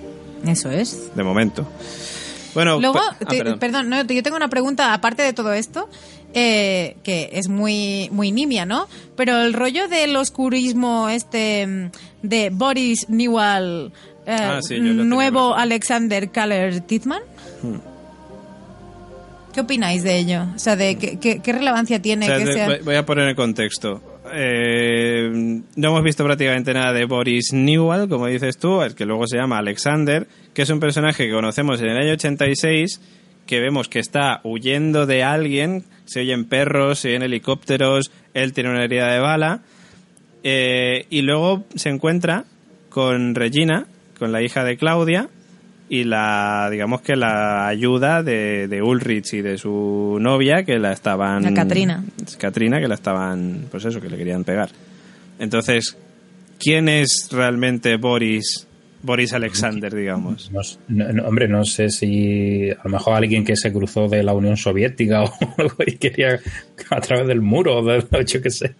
Eso 0.46 0.70
es. 0.70 1.16
de 1.16 1.24
momento. 1.24 1.66
Bueno, 2.54 2.80
Luego, 2.80 3.00
ah, 3.00 3.16
te- 3.18 3.38
perdón. 3.38 3.60
perdón, 3.60 3.90
no, 3.90 4.04
yo 4.04 4.22
tengo 4.22 4.36
una 4.38 4.50
pregunta 4.50 4.94
aparte 4.94 5.24
de 5.24 5.34
todo 5.34 5.54
esto, 5.54 5.90
eh, 6.34 6.98
que 7.04 7.30
es 7.34 7.48
muy, 7.48 8.10
muy 8.12 8.32
nimia, 8.32 8.66
¿no? 8.66 8.88
Pero 9.16 9.42
el 9.42 9.54
rollo 9.54 9.88
del 9.88 10.16
oscurismo 10.18 11.10
este 11.10 11.66
mm, 11.66 11.90
de 12.22 12.50
Boris 12.52 13.08
Newell, 13.10 13.92
eh, 14.28 14.38
Ah, 14.40 14.60
sí, 14.62 14.80
nuevo. 14.80 15.56
Alexander 15.56 16.30
Kaller 16.30 16.82
Titman. 16.82 17.22
Hmm. 17.64 17.78
¿Qué 19.54 19.62
opináis 19.62 20.04
de 20.04 20.18
ello? 20.18 20.46
O 20.56 20.60
sea, 20.60 20.76
de 20.76 20.98
qué, 20.98 21.20
qué- 21.20 21.40
qué 21.40 21.54
relevancia 21.54 22.02
tiene 22.02 22.26
O 22.26 22.36
sea, 22.36 22.38
que 22.46 22.54
sea... 22.54 22.80
voy- 22.84 22.96
a 22.96 23.06
poner 23.06 23.30
en 23.30 23.36
contexto. 23.36 24.02
Eh, 24.36 25.62
no 25.76 25.88
hemos 25.90 26.04
visto 26.04 26.24
prácticamente 26.24 26.74
nada 26.74 26.92
de 26.92 27.06
Boris 27.06 27.54
Newell, 27.54 28.10
como 28.10 28.28
dices 28.28 28.58
tú, 28.58 28.82
el 28.82 28.96
que 28.96 29.06
luego 29.06 29.28
se 29.28 29.38
llama 29.38 29.60
Alexander, 29.60 30.28
que 30.54 30.64
es 30.64 30.70
un 30.70 30.80
personaje 30.80 31.28
que 31.28 31.32
conocemos 31.32 31.80
en 31.82 31.90
el 31.90 31.98
año 31.98 32.14
86, 32.14 33.00
que 33.46 33.60
vemos 33.60 33.90
que 33.90 34.00
está 34.00 34.42
huyendo 34.44 35.06
de 35.06 35.24
alguien, 35.24 35.84
se 36.06 36.22
oyen 36.22 36.46
perros, 36.46 37.00
se 37.00 37.10
oyen 37.10 37.22
helicópteros, 37.22 38.12
él 38.34 38.54
tiene 38.54 38.72
una 38.72 38.84
herida 38.84 39.14
de 39.14 39.20
bala, 39.20 39.62
eh, 40.44 41.06
y 41.10 41.22
luego 41.22 41.66
se 41.76 41.90
encuentra 41.90 42.46
con 42.90 43.36
Regina, 43.36 43.86
con 44.18 44.32
la 44.32 44.42
hija 44.42 44.64
de 44.64 44.78
Claudia, 44.78 45.30
y 45.94 46.06
la 46.06 46.70
digamos 46.72 47.02
que 47.02 47.16
la 47.16 47.68
ayuda 47.68 48.24
de, 48.24 48.68
de 48.68 48.82
Ulrich 48.82 49.36
y 49.36 49.42
de 49.44 49.60
su 49.60 50.18
novia 50.20 50.64
que 50.64 50.80
la 50.80 50.92
estaban 50.92 51.44
La 51.44 51.54
Katrina. 51.54 52.04
Katrina 52.40 52.80
que 52.80 52.88
la 52.88 52.96
estaban 52.96 53.68
pues 53.70 53.86
eso 53.86 54.02
que 54.02 54.10
le 54.10 54.18
querían 54.18 54.44
pegar 54.44 54.72
entonces 55.38 55.96
quién 56.58 56.90
es 56.90 57.30
realmente 57.32 57.98
Boris 57.98 58.66
Boris 59.04 59.34
Alexander 59.34 59.94
digamos 59.94 60.50
No 60.52 60.62
s- 60.62 60.78
no- 60.88 61.12
no, 61.12 61.28
hombre, 61.28 61.48
no 61.48 61.64
sé 61.66 61.90
si 61.90 62.72
a 62.72 62.80
lo 62.86 62.90
mejor 62.90 63.16
alguien 63.16 63.44
que 63.46 63.56
se 63.56 63.72
cruzó 63.72 64.08
de 64.08 64.24
la 64.24 64.34
Unión 64.34 64.58
Soviética 64.58 65.24
o 65.26 65.32
algo 65.58 65.76
y 65.86 65.98
quería 65.98 66.40
a 66.90 67.02
través 67.02 67.28
del 67.28 67.42
muro, 67.42 67.78
o 67.80 67.84
de, 67.86 68.04
yo 68.26 68.42
qué 68.42 68.50
sé. 68.50 68.76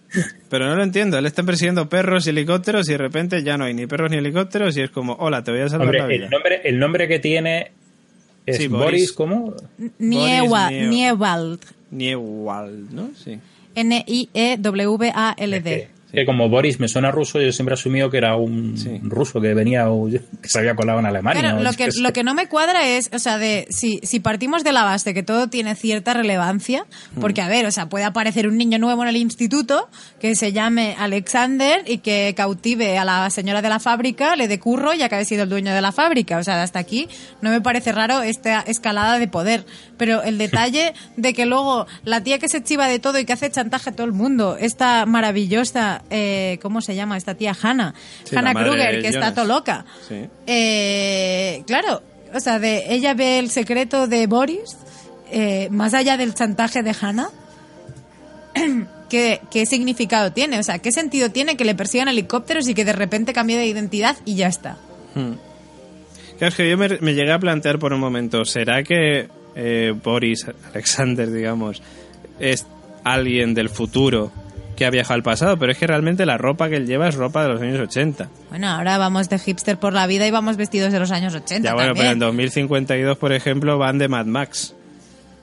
pero 0.48 0.66
no 0.66 0.76
lo 0.76 0.82
entiendo 0.82 1.18
él 1.18 1.26
está 1.26 1.42
persiguiendo 1.42 1.88
perros 1.88 2.26
y 2.26 2.30
helicópteros 2.30 2.88
y 2.88 2.92
de 2.92 2.98
repente 2.98 3.42
ya 3.42 3.56
no 3.58 3.64
hay 3.64 3.74
ni 3.74 3.86
perros 3.86 4.10
ni 4.10 4.16
helicópteros 4.16 4.76
y 4.76 4.80
es 4.82 4.90
como 4.90 5.12
hola 5.14 5.44
te 5.44 5.50
voy 5.52 5.60
a 5.60 5.68
salvar 5.68 5.86
Hombre, 5.88 6.00
la 6.00 6.06
vida 6.06 6.24
el 6.24 6.30
nombre, 6.30 6.60
el 6.64 6.78
nombre 6.78 7.06
que 7.08 7.18
tiene 7.18 7.70
es 8.46 8.56
Sí, 8.58 8.68
Boris, 8.68 8.84
Boris. 8.84 9.12
¿cómo? 9.12 9.54
Niewa- 10.00 10.70
Niewald. 10.88 11.60
Niewald 11.90 12.90
no 12.92 13.10
sí 13.14 13.38
N-I-E-W-A-L-D. 14.54 15.88
Que, 16.14 16.24
como 16.24 16.48
Boris 16.48 16.80
me 16.80 16.88
suena 16.88 17.10
ruso, 17.10 17.40
yo 17.40 17.52
siempre 17.52 17.74
he 17.74 17.78
asumido 17.78 18.10
que 18.10 18.18
era 18.18 18.36
un 18.36 18.76
Sí. 18.78 19.00
ruso 19.02 19.40
que 19.40 19.54
venía 19.54 19.90
o 19.90 20.08
que 20.42 20.48
se 20.48 20.58
había 20.58 20.74
colado 20.74 20.98
en 21.00 21.06
Alemania. 21.06 21.40
Claro, 21.40 21.62
lo 21.62 21.72
que, 21.72 21.88
lo 22.00 22.24
no 22.24 22.34
me 22.34 22.48
cuadra 22.48 22.86
es, 22.88 23.10
o 23.12 23.18
sea, 23.18 23.38
de 23.38 23.66
si, 23.70 24.00
si 24.02 24.20
partimos 24.20 24.64
de 24.64 24.72
la 24.72 24.84
base 24.84 25.12
que 25.12 25.22
todo 25.22 25.48
tiene 25.48 25.74
cierta 25.74 26.14
relevancia, 26.14 26.86
porque 27.20 27.42
a 27.42 27.48
ver, 27.48 27.66
o 27.66 27.70
sea, 27.70 27.88
puede 27.88 28.04
aparecer 28.04 28.48
un 28.48 28.56
niño 28.56 28.78
nuevo 28.78 29.02
en 29.02 29.08
el 29.08 29.16
instituto 29.16 29.88
que 30.20 30.34
se 30.34 30.52
llame 30.52 30.96
Alexander 30.98 31.82
y 31.86 31.98
que 31.98 32.32
cautive 32.36 32.96
a 32.98 33.04
la 33.04 33.28
señora 33.30 33.60
de 33.60 33.68
la 33.68 33.80
fábrica, 33.80 34.36
le 34.36 34.48
dé 34.48 34.58
curro 34.58 34.94
y 34.94 35.02
acabe 35.02 35.24
siendo 35.24 35.44
el 35.44 35.50
dueño 35.50 35.74
de 35.74 35.80
la 35.80 35.92
fábrica. 35.92 36.38
O 36.38 36.44
sea, 36.44 36.62
hasta 36.62 36.78
aquí 36.78 37.08
no 37.42 37.50
me 37.50 37.60
parece 37.60 37.92
raro 37.92 38.22
esta 38.22 38.60
escalada 38.60 39.18
de 39.18 39.28
poder. 39.28 39.66
Pero 39.96 40.22
el 40.22 40.38
detalle 40.38 40.94
de 41.16 41.34
que 41.34 41.46
luego 41.46 41.86
la 42.04 42.22
tía 42.22 42.38
que 42.38 42.48
se 42.48 42.62
chiva 42.62 42.88
de 42.88 42.98
todo 42.98 43.18
y 43.18 43.24
que 43.24 43.32
hace 43.32 43.50
chantaje 43.50 43.90
a 43.90 43.92
todo 43.92 44.06
el 44.06 44.12
mundo, 44.12 44.56
esta 44.58 45.04
maravillosa, 45.06 46.02
eh, 46.10 46.58
¿cómo 46.62 46.80
se 46.80 46.94
llama? 46.94 47.16
Esta 47.16 47.34
tía 47.34 47.56
Hannah, 47.60 47.94
Sí, 48.24 48.36
Hannah 48.36 48.54
Kruger, 48.54 49.00
que 49.00 49.08
está 49.08 49.34
todo 49.34 49.44
loca. 49.46 49.84
sí 50.08 50.26
Eh, 50.46 51.62
claro, 51.66 52.02
o 52.34 52.40
sea, 52.40 52.58
de 52.58 52.92
ella 52.94 53.14
ve 53.14 53.38
el 53.38 53.50
secreto 53.50 54.06
de 54.06 54.26
Boris, 54.26 54.76
eh, 55.30 55.68
más 55.70 55.94
allá 55.94 56.16
del 56.16 56.34
chantaje 56.34 56.82
de 56.82 56.94
Hannah. 57.00 57.28
¿Qué, 59.08 59.40
¿Qué 59.50 59.66
significado 59.66 60.32
tiene? 60.32 60.58
O 60.58 60.62
sea, 60.62 60.78
¿qué 60.78 60.90
sentido 60.90 61.30
tiene 61.30 61.56
que 61.56 61.64
le 61.64 61.74
persigan 61.74 62.08
helicópteros 62.08 62.66
y 62.68 62.74
que 62.74 62.84
de 62.84 62.92
repente 62.92 63.32
cambie 63.32 63.56
de 63.56 63.66
identidad 63.66 64.16
y 64.24 64.34
ya 64.34 64.48
está? 64.48 64.76
Hmm. 65.14 65.34
Claro, 66.38 66.48
es 66.48 66.54
que 66.54 66.68
yo 66.68 66.76
me, 66.76 66.88
me 67.00 67.14
llegué 67.14 67.32
a 67.32 67.38
plantear 67.38 67.78
por 67.78 67.92
un 67.92 68.00
momento, 68.00 68.44
¿será 68.44 68.82
que 68.82 69.28
eh, 69.54 69.94
Boris 70.02 70.46
Alexander, 70.72 71.30
digamos, 71.30 71.80
es 72.40 72.66
alguien 73.04 73.54
del 73.54 73.68
futuro 73.68 74.32
que 74.74 74.84
ha 74.86 74.90
viajado 74.90 75.14
al 75.14 75.22
pasado? 75.22 75.56
Pero 75.58 75.72
es 75.72 75.78
que 75.78 75.86
realmente 75.86 76.26
la 76.26 76.36
ropa 76.38 76.68
que 76.68 76.76
él 76.76 76.86
lleva 76.86 77.08
es 77.08 77.14
ropa 77.14 77.42
de 77.42 77.48
los 77.48 77.60
años 77.62 77.80
80. 77.80 78.28
Bueno, 78.50 78.68
ahora 78.68 78.98
vamos 78.98 79.28
de 79.28 79.38
hipster 79.38 79.78
por 79.78 79.92
la 79.92 80.06
vida 80.06 80.26
y 80.26 80.30
vamos 80.30 80.56
vestidos 80.56 80.92
de 80.92 80.98
los 80.98 81.10
años 81.10 81.34
80 81.34 81.68
Ya 81.68 81.74
bueno, 81.74 81.92
pero 81.94 82.04
en 82.10 82.18
también. 82.18 82.48
2052, 82.50 83.18
por 83.18 83.32
ejemplo, 83.32 83.78
van 83.78 83.98
de 83.98 84.08
Mad 84.08 84.26
Max. 84.26 84.74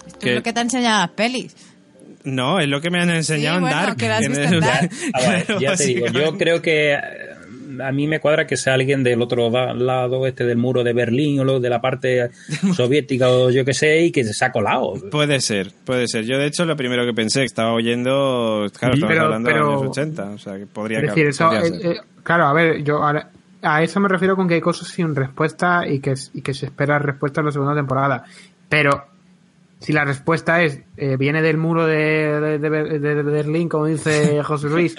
Esto 0.07 0.19
que- 0.19 0.29
es 0.29 0.35
lo 0.35 0.43
que 0.43 0.53
te 0.53 0.59
han 0.59 0.67
enseñado 0.67 0.99
las 1.01 1.09
pelis. 1.11 1.55
No, 2.23 2.59
es 2.59 2.67
lo 2.67 2.81
que 2.81 2.91
me 2.91 3.01
han 3.01 3.09
enseñado 3.09 3.55
Sí, 3.57 3.63
en 3.65 3.69
bueno, 3.71 3.77
Dark. 3.87 3.97
que 3.97 4.07
lo 4.07 4.13
has 4.13 4.21
En 4.25 4.31
visto 4.31 4.43
en 4.55 4.59
Dark. 4.59 4.89
A 5.13 5.19
ver, 5.29 5.45
Claro, 5.45 5.59
ya 5.61 5.75
te 5.75 5.85
digo, 5.85 6.05
yo 6.07 6.37
creo 6.37 6.61
que 6.61 6.97
a 7.81 7.91
mí 7.91 8.07
me 8.07 8.19
cuadra 8.19 8.47
que 8.47 8.57
sea 8.57 8.73
alguien 8.75 9.03
del 9.03 9.21
otro 9.21 9.49
lado 9.49 10.25
este 10.27 10.45
del 10.45 10.57
muro 10.57 10.83
de 10.83 10.93
Berlín 10.93 11.39
o 11.39 11.43
lo 11.43 11.59
de 11.59 11.69
la 11.69 11.81
parte 11.81 12.29
soviética 12.75 13.29
o 13.29 13.49
yo 13.49 13.65
qué 13.65 13.73
sé 13.73 14.01
y 14.01 14.11
que 14.11 14.23
se 14.23 14.45
ha 14.45 14.51
colado. 14.51 14.93
Puede 15.11 15.41
ser, 15.41 15.71
puede 15.85 16.07
ser. 16.07 16.25
Yo, 16.25 16.37
de 16.37 16.45
hecho, 16.47 16.65
lo 16.65 16.75
primero 16.75 17.05
que 17.05 17.13
pensé, 17.13 17.43
estaba 17.43 17.73
oyendo, 17.73 18.67
claro, 18.77 18.93
estamos 18.95 18.99
Pero- 19.07 19.23
hablando 19.25 19.49
de 19.49 19.55
los 19.57 19.67
años 19.81 19.89
80, 19.91 20.23
o 20.31 20.37
sea, 20.37 20.57
que 20.57 20.65
podría, 20.67 20.99
Es 20.99 21.07
decir, 21.07 21.27
eso, 21.27 21.49
podría 21.49 21.67
eh, 21.67 21.91
eh, 21.91 21.97
claro, 22.23 22.45
a 22.45 22.53
ver, 22.53 22.83
yo 22.83 22.97
ahora- 23.03 23.29
a 23.63 23.83
eso 23.83 23.99
me 23.99 24.09
refiero 24.09 24.35
con 24.35 24.47
que 24.47 24.55
hay 24.55 24.61
cosas 24.61 24.87
sin 24.87 25.15
respuesta 25.15 25.87
y 25.87 25.99
que, 25.99 26.13
y 26.33 26.41
que 26.41 26.53
se 26.53 26.65
espera 26.65 26.97
respuesta 26.99 27.41
en 27.41 27.45
la 27.45 27.51
segunda 27.51 27.75
temporada. 27.75 28.23
Pero 28.67 29.05
si 29.79 29.93
la 29.93 30.03
respuesta 30.03 30.63
es 30.63 30.79
eh, 30.97 31.15
viene 31.17 31.41
del 31.43 31.57
muro 31.57 31.85
de, 31.85 31.95
de- 32.39 32.57
de 32.59 32.69
Ber- 32.69 32.99
de 32.99 33.21
Berlín, 33.23 33.69
como 33.69 33.85
dice 33.85 34.41
José 34.43 34.67
Luis, 34.69 34.95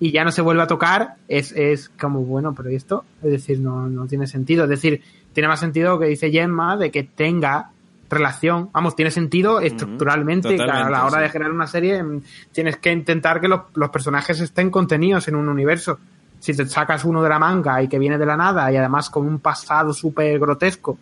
y 0.00 0.12
ya 0.12 0.24
no 0.24 0.30
se 0.30 0.42
vuelve 0.42 0.62
a 0.62 0.66
tocar, 0.66 1.16
es, 1.26 1.52
es 1.52 1.88
como, 1.88 2.20
bueno, 2.20 2.54
pero 2.54 2.70
¿y 2.70 2.76
esto? 2.76 3.04
Es 3.22 3.30
decir, 3.30 3.60
no, 3.60 3.88
no 3.88 4.06
tiene 4.06 4.26
sentido. 4.26 4.64
Es 4.64 4.70
decir, 4.70 5.02
tiene 5.32 5.48
más 5.48 5.60
sentido 5.60 5.92
lo 5.92 5.98
que 5.98 6.06
dice 6.06 6.30
Gemma 6.30 6.76
de 6.76 6.90
que 6.90 7.02
tenga 7.02 7.70
relación. 8.08 8.70
Vamos, 8.72 8.96
tiene 8.96 9.10
sentido 9.10 9.60
estructuralmente. 9.60 10.56
que 10.56 10.62
a 10.62 10.88
la 10.88 11.04
hora 11.04 11.20
de 11.20 11.28
generar 11.28 11.52
una 11.52 11.66
serie 11.66 12.02
mm, 12.02 12.22
tienes 12.52 12.76
que 12.78 12.92
intentar 12.92 13.40
que 13.40 13.48
los, 13.48 13.62
los 13.74 13.90
personajes 13.90 14.40
estén 14.40 14.70
contenidos 14.70 15.28
en 15.28 15.34
un 15.34 15.48
universo. 15.48 15.98
Si 16.38 16.54
te 16.54 16.64
sacas 16.66 17.04
uno 17.04 17.20
de 17.22 17.28
la 17.28 17.38
manga 17.38 17.82
y 17.82 17.88
que 17.88 17.98
viene 17.98 18.16
de 18.16 18.26
la 18.26 18.36
nada 18.36 18.70
y 18.70 18.76
además 18.76 19.10
con 19.10 19.26
un 19.26 19.40
pasado 19.40 19.92
súper 19.92 20.38
grotesco, 20.38 20.96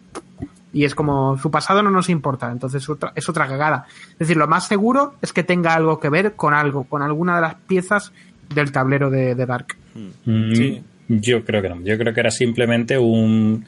y 0.73 0.85
es 0.85 0.95
como 0.95 1.39
su 1.39 1.51
pasado 1.51 1.83
no 1.83 1.91
nos 1.91 2.11
importa, 2.11 2.51
entonces 2.51 2.83
es 2.83 2.89
otra, 2.89 3.13
es 3.15 3.29
otra 3.29 3.47
cagada. 3.47 3.87
Es 4.13 4.19
decir, 4.19 4.37
lo 4.37 4.47
más 4.47 4.67
seguro 4.67 5.15
es 5.23 5.33
que 5.33 5.43
tenga 5.43 5.75
algo 5.75 6.01
que 6.01 6.11
ver 6.11 6.35
con 6.37 6.53
algo, 6.53 6.85
con 6.85 7.03
alguna 7.03 7.37
de 7.37 7.41
las 7.43 7.55
piezas 7.55 8.13
del 8.55 8.73
tablero 8.73 9.11
de, 9.11 9.35
de 9.35 9.47
Dark. 9.47 9.77
Mm, 10.25 10.53
Sí. 10.55 10.83
Yo 11.09 11.45
creo 11.45 11.63
que 11.63 11.69
no. 11.69 11.81
Yo 11.83 11.97
creo 11.99 12.13
que 12.13 12.21
era 12.21 12.31
simplemente 12.31 12.99
un. 12.99 13.65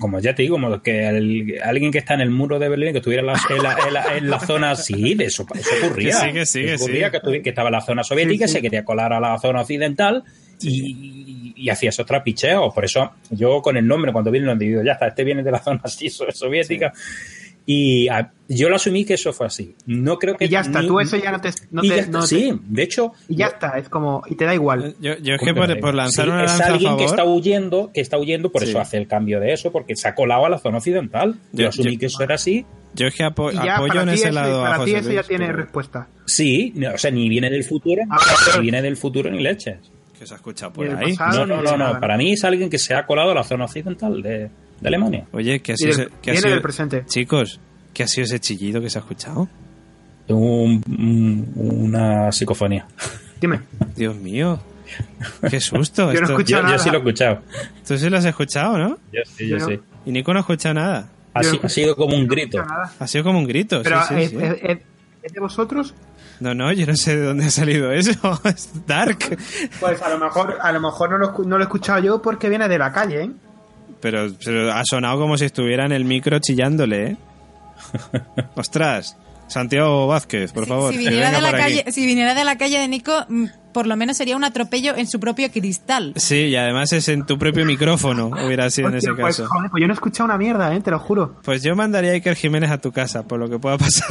Como 0.00 0.18
ya 0.18 0.34
te 0.34 0.42
digo, 0.42 0.54
como 0.56 0.82
que 0.82 1.06
el- 1.08 1.58
alguien 1.62 1.92
que 1.92 1.98
está 1.98 2.14
en 2.14 2.22
el 2.22 2.30
muro 2.30 2.58
de 2.58 2.70
Berlín, 2.70 2.92
que 2.92 2.98
estuviera 2.98 3.20
en 3.20 3.26
la, 3.26 3.34
en 3.50 3.62
la- 3.62 3.76
en 3.86 3.92
la- 3.94 4.16
en 4.16 4.30
la 4.30 4.40
zona. 4.40 4.74
Sí, 4.76 5.12
de 5.14 5.26
eso, 5.26 5.46
eso 5.54 5.70
ocurría. 5.84 6.08
Que 6.10 6.14
sí, 6.26 6.32
que 6.32 6.46
sí, 6.46 6.60
que 6.62 6.72
Eso 6.74 6.84
ocurría, 6.84 7.10
sí. 7.22 7.42
que, 7.42 7.48
estaba 7.50 7.68
en 7.68 7.72
la 7.74 7.80
zona 7.82 8.02
soviética 8.02 8.46
y 8.46 8.48
se 8.48 8.62
quería 8.62 8.84
colar 8.84 9.12
a 9.12 9.20
la 9.20 9.38
zona 9.38 9.60
occidental 9.60 10.24
y, 10.62 11.52
y 11.54 11.68
hacía 11.68 11.90
esos 11.90 12.06
trapicheos. 12.06 12.72
Por 12.74 12.86
eso 12.86 13.12
yo 13.30 13.60
con 13.60 13.76
el 13.76 13.86
nombre, 13.86 14.10
cuando 14.12 14.30
vi 14.30 14.38
el 14.38 14.46
nombre, 14.46 14.66
digo, 14.68 14.82
ya 14.82 14.92
está, 14.92 15.08
este 15.08 15.24
viene 15.24 15.42
de 15.42 15.50
la 15.50 15.58
zona 15.58 15.82
soviética. 16.32 16.92
Y 17.70 18.08
ah, 18.08 18.32
yo 18.48 18.70
lo 18.70 18.76
asumí 18.76 19.04
que 19.04 19.12
eso 19.12 19.30
fue 19.34 19.46
así. 19.46 19.74
No 19.84 20.18
creo 20.18 20.38
que. 20.38 20.46
Y 20.46 20.48
ya 20.48 20.60
está, 20.60 20.80
ni- 20.80 20.88
tú 20.88 21.00
eso 21.00 21.18
ya 21.18 21.30
no 21.32 21.38
te... 21.38 21.50
no 21.70 21.84
y 21.84 21.90
te- 21.90 21.96
ya 21.96 22.00
está, 22.00 22.12
no 22.18 22.20
te- 22.22 22.26
sí, 22.28 22.58
de 22.66 22.82
hecho. 22.82 23.12
y 23.28 23.36
ya 23.36 23.48
está, 23.48 23.76
es 23.76 23.90
como... 23.90 24.22
Y 24.26 24.36
te 24.36 24.46
da 24.46 24.54
igual. 24.54 24.94
Yo, 25.02 25.18
yo 25.18 25.34
es 25.34 25.40
¿Cómo 25.40 25.52
que 25.52 25.60
por, 25.74 25.80
por 25.80 25.94
lanzar 25.94 26.24
Sí, 26.24 26.30
una 26.30 26.44
es 26.44 26.48
lanza 26.52 26.64
a 26.64 26.66
alguien 26.68 26.96
que 26.96 27.04
favor... 27.04 27.18
está 27.18 27.24
huyendo, 27.26 27.90
que 27.92 28.00
está 28.00 28.16
huyendo, 28.18 28.50
por 28.50 28.62
Sí. 28.62 28.70
eso 28.70 28.80
hace 28.80 28.96
el 28.96 29.06
cambio 29.06 29.38
de 29.38 29.52
eso, 29.52 29.70
porque 29.70 29.96
se 29.96 30.08
ha 30.08 30.14
colado 30.14 30.46
a 30.46 30.48
la 30.48 30.56
zona 30.58 30.78
occidental. 30.78 31.34
Yo, 31.52 31.64
Yo- 31.64 31.68
asumí 31.68 31.92
yo- 31.92 31.98
que 32.00 32.06
eso 32.06 32.22
era 32.22 32.36
así. 32.36 32.64
Yo 32.94 33.06
es 33.06 33.14
que 33.14 33.22
apo- 33.24 33.50
apoyo 33.50 33.88
para 33.88 34.02
en 34.02 34.08
ti, 34.08 34.14
ese 34.14 34.24
eso, 34.28 34.34
lado 34.34 34.64
a 34.64 34.70
para 34.70 34.84
ti 34.86 34.94
eso 34.94 35.12
ya 35.12 35.22
tiene 35.24 35.44
pero- 35.48 35.58
respuesta. 35.58 36.08
Sí, 36.24 36.72
no, 36.74 36.94
o 36.94 36.96
sea, 36.98 37.10
ni 37.10 37.28
viene 37.28 37.50
del 37.50 37.64
futuro, 37.64 38.00
Ah, 38.08 38.18
ni 38.56 38.62
viene 38.62 38.80
del 38.80 38.96
futuro 38.96 39.30
ni 39.30 39.42
leches. 39.42 39.76
que 40.18 40.26
se 40.26 40.32
ha 40.32 40.36
escuchado 40.38 40.72
por 40.72 40.88
ahí. 40.88 41.14
pasado- 41.14 41.44
No, 41.46 41.56
no, 41.56 41.62
no, 41.62 41.76
no. 41.76 42.00
Para 42.00 42.16
mí 42.16 42.32
es 42.32 42.42
alguien 42.44 42.70
que 42.70 42.78
se 42.78 42.94
ha 42.94 43.04
colado 43.04 43.32
a 43.32 43.34
la 43.34 43.44
zona 43.44 43.66
occidental 43.66 44.20
de, 44.22 44.50
de 44.80 44.88
Alemania. 44.88 45.26
Oye, 45.32 45.60
¿qué 45.60 45.72
ha 45.72 45.76
sido, 45.76 46.08
qué 46.22 46.32
ha 46.32 46.36
sido- 46.36 46.60
presente. 46.62 47.04
Chicos, 47.06 47.60
¿qué 47.92 48.02
ha 48.04 48.08
sido 48.08 48.24
ese 48.24 48.38
chillido 48.40 48.80
que 48.80 48.90
se 48.90 48.98
ha 48.98 49.00
escuchado? 49.02 49.48
Un- 50.28 50.82
un- 50.88 51.52
una 51.56 52.30
psicofonía. 52.32 52.86
Dime. 53.40 53.60
Dios 53.96 54.14
mío. 54.16 54.60
Qué 55.50 55.60
susto. 55.60 56.12
Yo 56.12 56.20
no 56.20 56.26
esto. 56.38 56.40
Yo, 56.42 56.68
yo 56.68 56.78
sí 56.78 56.88
lo 56.90 56.96
he 56.96 56.98
escuchado. 56.98 57.42
Tú 57.86 57.96
sí 57.98 58.08
lo 58.10 58.18
has 58.18 58.24
escuchado, 58.24 58.78
¿no? 58.78 58.88
Yo 59.12 59.20
sí, 59.26 59.48
Yo 59.48 59.56
yo 59.58 59.58
no. 59.58 59.66
sí. 59.74 59.80
Y 60.06 60.12
Nico 60.12 60.32
no 60.32 60.38
ha 60.38 60.40
escuchado 60.40 60.74
nada. 60.74 61.08
Ha, 61.34 61.42
si- 61.42 61.56
no 61.56 61.62
ha 61.64 61.68
sido 61.68 61.94
como 61.96 62.14
un 62.16 62.22
No 62.26 62.28
grito. 62.28 62.58
nada. 62.58 62.92
Ha 62.98 63.06
sido 63.06 63.24
como 63.24 63.38
un 63.38 63.46
grito. 63.46 63.80
Pero 63.82 64.00
sí, 64.02 64.14
sí, 64.14 64.20
¿es, 64.22 64.30
sí. 64.30 64.36
es- 64.40 64.58
es- 64.62 64.78
es 65.22 65.32
de 65.32 65.40
vosotros? 65.40 65.94
No, 66.40 66.54
no, 66.54 66.72
yo 66.72 66.86
no 66.86 66.94
sé 66.96 67.16
de 67.16 67.24
dónde 67.26 67.46
ha 67.46 67.50
salido 67.50 67.92
eso. 67.92 68.12
Es 68.44 68.70
Dark. 68.86 69.18
Pues 69.80 70.00
a 70.02 70.08
lo 70.08 70.18
mejor, 70.18 70.56
a 70.60 70.72
lo 70.72 70.80
mejor 70.80 71.10
no 71.10 71.18
lo, 71.18 71.32
no 71.44 71.56
lo 71.58 71.64
he 71.64 71.66
escuchado 71.66 71.98
yo 72.00 72.22
porque 72.22 72.48
viene 72.48 72.68
de 72.68 72.78
la 72.78 72.92
calle, 72.92 73.22
¿eh? 73.24 73.30
Pero, 74.00 74.30
pero 74.44 74.72
ha 74.72 74.82
sonado 74.84 75.18
como 75.18 75.36
si 75.36 75.44
estuviera 75.44 75.84
en 75.84 75.92
el 75.92 76.04
micro 76.04 76.38
chillándole, 76.38 77.06
¿eh? 77.06 77.16
Ostras. 78.54 79.16
Santiago 79.48 80.06
Vázquez, 80.06 80.52
por 80.52 80.66
favor. 80.66 80.92
si, 80.92 80.98
viniera 80.98 81.30
de 81.30 81.40
la 81.40 81.52
calle, 81.52 81.84
si 81.90 82.04
viniera 82.04 82.34
de 82.34 82.44
la 82.44 82.58
calle 82.58 82.78
de 82.78 82.86
Nico, 82.86 83.24
mm, 83.28 83.46
por 83.72 83.86
lo 83.86 83.96
menos 83.96 84.16
sería 84.16 84.36
un 84.36 84.44
atropello 84.44 84.94
en 84.94 85.08
su 85.08 85.18
propio 85.18 85.50
cristal. 85.50 86.12
Sí, 86.16 86.48
y 86.48 86.56
además 86.56 86.92
es 86.92 87.08
en 87.08 87.24
tu 87.24 87.38
propio 87.38 87.64
micrófono, 87.64 88.28
hubiera 88.28 88.70
sido 88.70 88.88
en 88.88 88.96
Hostia, 88.96 89.12
ese 89.12 89.20
pues, 89.20 89.36
caso. 89.38 89.48
joder, 89.48 89.70
pues 89.70 89.80
yo 89.80 89.86
no 89.86 89.92
he 89.92 89.94
escuchado 89.94 90.26
una 90.26 90.36
mierda, 90.36 90.74
¿eh? 90.74 90.80
Te 90.80 90.90
lo 90.90 90.98
juro. 90.98 91.36
Pues 91.42 91.62
yo 91.62 91.74
mandaría 91.74 92.10
a 92.10 92.14
Iker 92.14 92.36
Jiménez 92.36 92.70
a 92.70 92.78
tu 92.78 92.92
casa, 92.92 93.22
por 93.22 93.40
lo 93.40 93.48
que 93.48 93.58
pueda 93.58 93.78
pasar. 93.78 94.06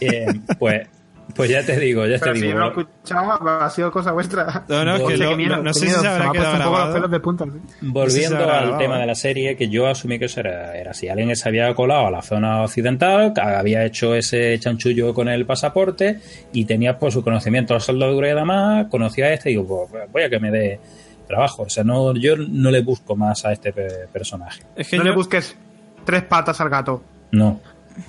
Eh, 0.00 0.26
pues, 0.58 0.88
pues 1.34 1.50
ya 1.50 1.64
te 1.64 1.78
digo, 1.78 2.06
ya 2.06 2.18
Pero 2.18 2.32
te 2.32 2.38
si 2.38 2.46
digo. 2.46 2.54
yo 2.54 2.58
no 2.60 2.70
lo 2.70 2.76
he 2.78 2.80
escuchado, 2.82 3.48
ha 3.60 3.70
sido 3.70 3.90
cosa 3.90 4.12
vuestra. 4.12 4.64
No, 4.68 4.84
no, 4.84 4.96
es 4.96 5.02
que 5.02 5.16
lo- 5.16 5.36
miedo, 5.36 5.56
no- 5.56 5.62
no 5.64 5.74
sé 5.74 5.80
si 5.86 5.88
se 5.88 5.96
habrá 6.06 6.28
ha 6.28 6.32
quedado 6.32 6.32
puesto 6.32 6.50
un 6.50 6.56
poco 6.58 6.70
grabado. 6.70 6.84
los 6.86 6.94
pelos 6.94 7.10
de 7.10 7.20
punta. 7.20 7.44
¿sí? 7.44 7.50
Volviendo 7.82 7.90
No 7.92 8.10
sé 8.10 8.10
si 8.10 8.20
se 8.20 8.26
habrá 8.34 8.44
al 8.44 8.60
grabado, 8.62 8.78
tema 8.78 8.96
¿eh? 8.96 9.00
de 9.00 9.06
la 9.06 9.14
serie, 9.14 9.56
que 9.56 9.68
yo 9.68 9.86
asumí 9.86 10.18
que 10.18 10.24
eso 10.26 10.40
era, 10.40 10.76
era 10.76 10.90
así. 10.92 11.08
Alguien 11.08 11.28
que 11.28 11.36
se 11.36 11.48
había 11.48 11.74
colado 11.74 12.06
a 12.06 12.10
la 12.10 12.22
zona 12.22 12.62
occidental, 12.62 13.32
que 13.34 13.40
había 13.40 13.84
hecho 13.84 14.14
ese 14.14 14.58
chanchullo 14.58 15.12
con 15.14 15.28
el 15.28 15.46
pasaporte 15.46 16.20
y 16.52 16.64
tenía 16.64 16.98
por 16.98 17.12
su 17.12 17.22
conocimiento 17.24 17.74
de 17.74 17.80
soldadura 17.80 18.30
y 18.30 18.34
demás, 18.34 18.86
conocía 18.90 19.26
a 19.26 19.32
este 19.32 19.50
y 19.50 19.54
digo, 19.54 19.88
pues 19.90 20.10
voy 20.12 20.22
a 20.22 20.30
que 20.30 20.38
me 20.40 20.50
dé 20.50 20.80
trabajo. 21.26 21.62
O 21.62 21.68
sea, 21.68 21.84
no, 21.84 22.14
yo 22.14 22.36
no 22.36 22.70
le 22.70 22.82
busco 22.82 23.16
más 23.16 23.44
a 23.44 23.52
este 23.52 23.72
pe- 23.72 24.06
personaje. 24.12 24.62
Es 24.76 24.88
que 24.88 24.96
No 24.98 25.04
yo, 25.04 25.10
le 25.10 25.16
busques 25.16 25.56
tres 26.04 26.22
patas 26.24 26.60
al 26.60 26.68
gato. 26.68 27.02
No. 27.30 27.60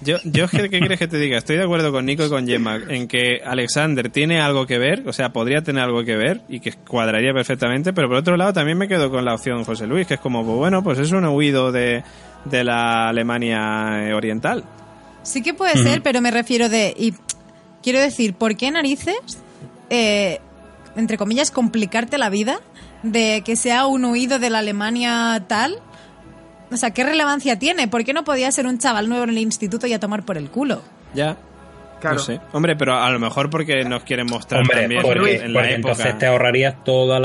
Yo, 0.01 0.17
yo 0.23 0.45
es 0.45 0.51
que, 0.51 0.69
¿qué 0.69 0.79
quieres 0.79 0.99
que 0.99 1.07
te 1.07 1.17
diga? 1.17 1.37
Estoy 1.37 1.57
de 1.57 1.63
acuerdo 1.63 1.91
con 1.91 2.05
Nico 2.05 2.25
y 2.25 2.29
con 2.29 2.47
Gemma 2.47 2.79
en 2.87 3.07
que 3.07 3.41
Alexander 3.45 4.09
tiene 4.09 4.41
algo 4.41 4.65
que 4.65 4.77
ver, 4.77 5.03
o 5.07 5.13
sea, 5.13 5.33
podría 5.33 5.61
tener 5.61 5.83
algo 5.83 6.03
que 6.03 6.15
ver 6.15 6.41
y 6.49 6.59
que 6.59 6.73
cuadraría 6.73 7.33
perfectamente, 7.33 7.93
pero 7.93 8.07
por 8.07 8.17
otro 8.17 8.37
lado 8.37 8.53
también 8.53 8.77
me 8.77 8.87
quedo 8.87 9.09
con 9.09 9.25
la 9.25 9.33
opción 9.33 9.63
José 9.63 9.87
Luis, 9.87 10.07
que 10.07 10.15
es 10.15 10.19
como, 10.19 10.45
pues 10.45 10.57
bueno, 10.57 10.83
pues 10.83 10.99
es 10.99 11.11
un 11.11 11.25
huido 11.25 11.71
de, 11.71 12.03
de 12.45 12.63
la 12.63 13.09
Alemania 13.09 14.07
eh, 14.07 14.13
oriental. 14.13 14.63
Sí 15.23 15.41
que 15.41 15.53
puede 15.53 15.81
ser, 15.81 16.01
pero 16.01 16.19
me 16.19 16.31
refiero 16.31 16.67
de... 16.67 16.93
Y 16.97 17.13
quiero 17.81 17.99
decir, 17.99 18.33
¿por 18.33 18.57
qué 18.57 18.71
narices, 18.71 19.15
eh, 19.89 20.39
entre 20.97 21.17
comillas, 21.17 21.49
complicarte 21.49 22.17
la 22.17 22.29
vida 22.29 22.59
de 23.03 23.41
que 23.45 23.55
sea 23.55 23.85
un 23.85 24.03
huido 24.05 24.37
de 24.39 24.49
la 24.49 24.59
Alemania 24.59 25.45
tal? 25.47 25.79
O 26.73 26.77
sea, 26.77 26.91
¿qué 26.91 27.03
relevancia 27.03 27.59
tiene? 27.59 27.87
¿Por 27.87 28.03
qué 28.03 28.13
no 28.13 28.23
podía 28.23 28.51
ser 28.51 28.65
un 28.67 28.77
chaval 28.79 29.07
nuevo 29.07 29.23
en 29.25 29.29
el 29.29 29.37
instituto 29.37 29.85
y 29.87 29.93
a 29.93 29.99
tomar 29.99 30.23
por 30.23 30.37
el 30.37 30.49
culo? 30.49 30.81
Ya. 31.13 31.37
Claro. 32.01 32.17
No 32.17 32.21
sé. 32.21 32.41
Hombre, 32.51 32.75
pero 32.75 32.95
a 32.97 33.09
lo 33.11 33.17
mejor 33.19 33.49
porque 33.49 33.85
nos 33.85 34.03
quieren 34.03 34.25
mostrar 34.29 34.61
Hombre, 34.61 34.81
también 34.81 35.01
porque, 35.01 35.35
en 35.35 35.53
la 35.53 35.59
porque 35.61 35.75
época. 35.75 35.91
entonces 35.93 36.17
te 36.17 36.25
ahorrarías 36.25 36.83
todo 36.83 37.15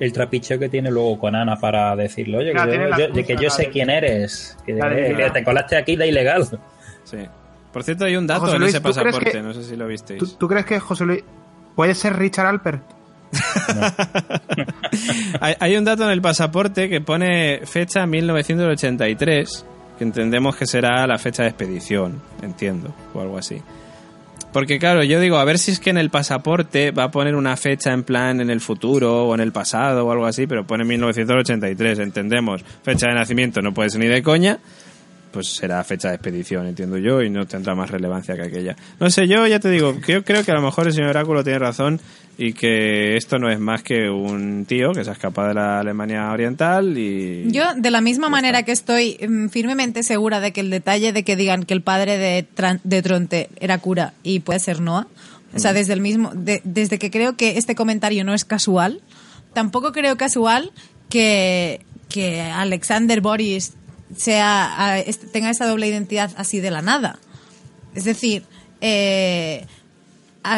el 0.00 0.12
trapicheo 0.14 0.58
que 0.58 0.70
tiene 0.70 0.90
luego 0.90 1.18
con 1.18 1.34
Ana 1.36 1.56
para 1.56 1.94
decirle, 1.96 2.38
oye, 2.38 2.52
Claro, 2.52 2.70
que, 2.72 2.78
yo, 2.78 2.84
la 2.86 2.96
yo- 2.98 3.04
excusa, 3.04 3.26
que 3.26 3.34
yo 3.36 3.42
la 3.42 3.50
sé 3.50 3.68
quién 3.68 3.90
eres, 3.90 4.56
que, 4.64 4.72
de- 4.72 5.30
te 5.34 5.44
colaste 5.44 5.76
aquí 5.76 5.96
de 5.96 6.06
ilegal. 6.08 6.46
Sí. 7.04 7.18
Por 7.74 7.82
cierto, 7.84 8.04
hay 8.06 8.16
un 8.16 8.26
dato 8.26 8.40
José 8.42 8.56
en 8.56 8.62
ese 8.62 8.80
¿tú 8.80 8.82
crees 8.84 8.96
pasaporte, 8.96 9.30
que- 9.32 9.42
no 9.42 9.52
sé 9.52 9.64
si 9.64 9.76
lo 9.76 9.86
visteis. 9.86 10.18
¿Tú, 10.18 10.26
tú 10.28 10.48
crees 10.48 10.64
que 10.64 10.78
José 10.80 11.04
Luis 11.04 11.24
puede 11.76 11.94
ser 11.94 12.16
Richard 12.16 12.46
Alpert? 12.46 12.82
hay, 15.40 15.54
hay 15.58 15.76
un 15.76 15.84
dato 15.84 16.04
en 16.04 16.10
el 16.10 16.20
pasaporte 16.20 16.88
que 16.88 17.00
pone 17.00 17.60
fecha 17.64 18.06
1983, 18.06 19.66
que 19.98 20.04
entendemos 20.04 20.56
que 20.56 20.66
será 20.66 21.06
la 21.06 21.18
fecha 21.18 21.42
de 21.42 21.50
expedición, 21.50 22.20
entiendo, 22.42 22.94
o 23.14 23.20
algo 23.20 23.38
así. 23.38 23.62
Porque 24.52 24.78
claro, 24.78 25.02
yo 25.02 25.18
digo, 25.18 25.38
a 25.38 25.44
ver 25.44 25.58
si 25.58 25.70
es 25.70 25.80
que 25.80 25.90
en 25.90 25.96
el 25.96 26.10
pasaporte 26.10 26.90
va 26.90 27.04
a 27.04 27.10
poner 27.10 27.34
una 27.34 27.56
fecha 27.56 27.92
en 27.92 28.02
plan 28.02 28.40
en 28.40 28.50
el 28.50 28.60
futuro 28.60 29.24
o 29.24 29.34
en 29.34 29.40
el 29.40 29.50
pasado 29.50 30.06
o 30.06 30.12
algo 30.12 30.26
así, 30.26 30.46
pero 30.46 30.66
pone 30.66 30.84
1983, 30.84 31.98
entendemos. 32.00 32.62
Fecha 32.82 33.08
de 33.08 33.14
nacimiento 33.14 33.62
no 33.62 33.72
puede 33.72 33.88
ser 33.88 34.00
ni 34.00 34.08
de 34.08 34.22
coña, 34.22 34.58
pues 35.32 35.48
será 35.48 35.82
fecha 35.84 36.08
de 36.08 36.14
expedición, 36.16 36.66
entiendo 36.66 36.98
yo, 36.98 37.22
y 37.22 37.30
no 37.30 37.46
tendrá 37.46 37.74
más 37.74 37.90
relevancia 37.90 38.34
que 38.36 38.42
aquella. 38.42 38.76
No 39.00 39.10
sé, 39.10 39.26
yo 39.26 39.46
ya 39.46 39.58
te 39.58 39.70
digo, 39.70 39.96
yo 40.06 40.22
creo 40.24 40.44
que 40.44 40.52
a 40.52 40.54
lo 40.54 40.62
mejor 40.62 40.86
el 40.86 40.92
señor 40.92 41.10
Oráculo 41.10 41.42
tiene 41.42 41.58
razón 41.58 42.00
y 42.38 42.52
que 42.54 43.16
esto 43.16 43.38
no 43.38 43.50
es 43.50 43.58
más 43.60 43.82
que 43.82 44.08
un 44.08 44.64
tío 44.66 44.92
que 44.92 45.04
se 45.04 45.10
ha 45.10 45.12
escapado 45.12 45.48
de 45.48 45.54
la 45.54 45.80
Alemania 45.80 46.30
Oriental 46.32 46.96
y... 46.96 47.50
Yo, 47.50 47.64
de 47.76 47.90
la 47.90 48.00
misma 48.00 48.28
manera 48.28 48.62
que 48.62 48.72
estoy 48.72 49.18
mm, 49.28 49.48
firmemente 49.48 50.02
segura 50.02 50.40
de 50.40 50.52
que 50.52 50.60
el 50.60 50.70
detalle 50.70 51.12
de 51.12 51.24
que 51.24 51.36
digan 51.36 51.64
que 51.64 51.74
el 51.74 51.82
padre 51.82 52.16
de, 52.18 52.46
Tran- 52.56 52.80
de 52.84 53.02
Tronte 53.02 53.48
era 53.60 53.78
cura 53.78 54.14
y 54.22 54.40
puede 54.40 54.60
ser 54.60 54.80
Noah, 54.80 55.06
o 55.54 55.58
sea, 55.58 55.72
desde 55.74 55.92
el 55.92 56.00
mismo, 56.00 56.30
de- 56.34 56.62
desde 56.64 56.98
que 56.98 57.10
creo 57.10 57.36
que 57.36 57.58
este 57.58 57.74
comentario 57.74 58.24
no 58.24 58.32
es 58.32 58.44
casual, 58.46 59.02
tampoco 59.52 59.92
creo 59.92 60.16
casual 60.16 60.72
que, 61.10 61.80
que 62.08 62.40
Alexander 62.40 63.20
Boris 63.20 63.74
sea, 64.16 65.02
tenga 65.32 65.50
esa 65.50 65.66
doble 65.66 65.88
identidad 65.88 66.32
así 66.36 66.60
de 66.60 66.70
la 66.70 66.82
nada. 66.82 67.18
Es 67.94 68.04
decir, 68.04 68.44
eh, 68.80 69.66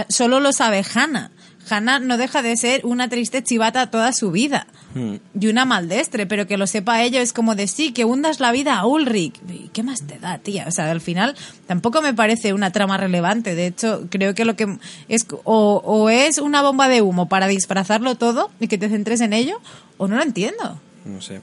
solo 0.08 0.40
lo 0.40 0.52
sabe 0.52 0.84
Hannah. 0.94 1.30
Hannah 1.68 1.98
no 1.98 2.18
deja 2.18 2.42
de 2.42 2.56
ser 2.56 2.84
una 2.84 3.08
triste 3.08 3.42
chivata 3.42 3.90
toda 3.90 4.12
su 4.12 4.30
vida. 4.30 4.66
Hmm. 4.94 5.16
Y 5.38 5.48
una 5.48 5.64
maldestre, 5.64 6.26
pero 6.26 6.46
que 6.46 6.56
lo 6.56 6.66
sepa 6.66 7.02
ella 7.02 7.20
es 7.20 7.32
como 7.32 7.54
de 7.54 7.66
sí, 7.66 7.92
que 7.92 8.04
hundas 8.04 8.38
la 8.38 8.52
vida 8.52 8.76
a 8.76 8.86
Ulrich. 8.86 9.40
¿Y 9.48 9.68
¿Qué 9.68 9.82
más 9.82 10.06
te 10.06 10.18
da, 10.18 10.38
tía? 10.38 10.66
O 10.68 10.70
sea, 10.70 10.90
al 10.90 11.00
final 11.00 11.34
tampoco 11.66 12.02
me 12.02 12.14
parece 12.14 12.52
una 12.52 12.70
trama 12.70 12.96
relevante. 12.96 13.54
De 13.54 13.66
hecho, 13.66 14.06
creo 14.10 14.34
que 14.34 14.44
lo 14.44 14.56
que 14.56 14.78
es 15.08 15.26
o, 15.44 15.82
o 15.84 16.10
es 16.10 16.38
una 16.38 16.62
bomba 16.62 16.88
de 16.88 17.02
humo 17.02 17.28
para 17.28 17.48
disfrazarlo 17.48 18.14
todo 18.14 18.50
y 18.60 18.68
que 18.68 18.78
te 18.78 18.88
centres 18.88 19.20
en 19.20 19.32
ello, 19.32 19.60
o 19.96 20.06
no 20.06 20.16
lo 20.16 20.22
entiendo. 20.22 20.80
No 21.04 21.20
sé. 21.20 21.40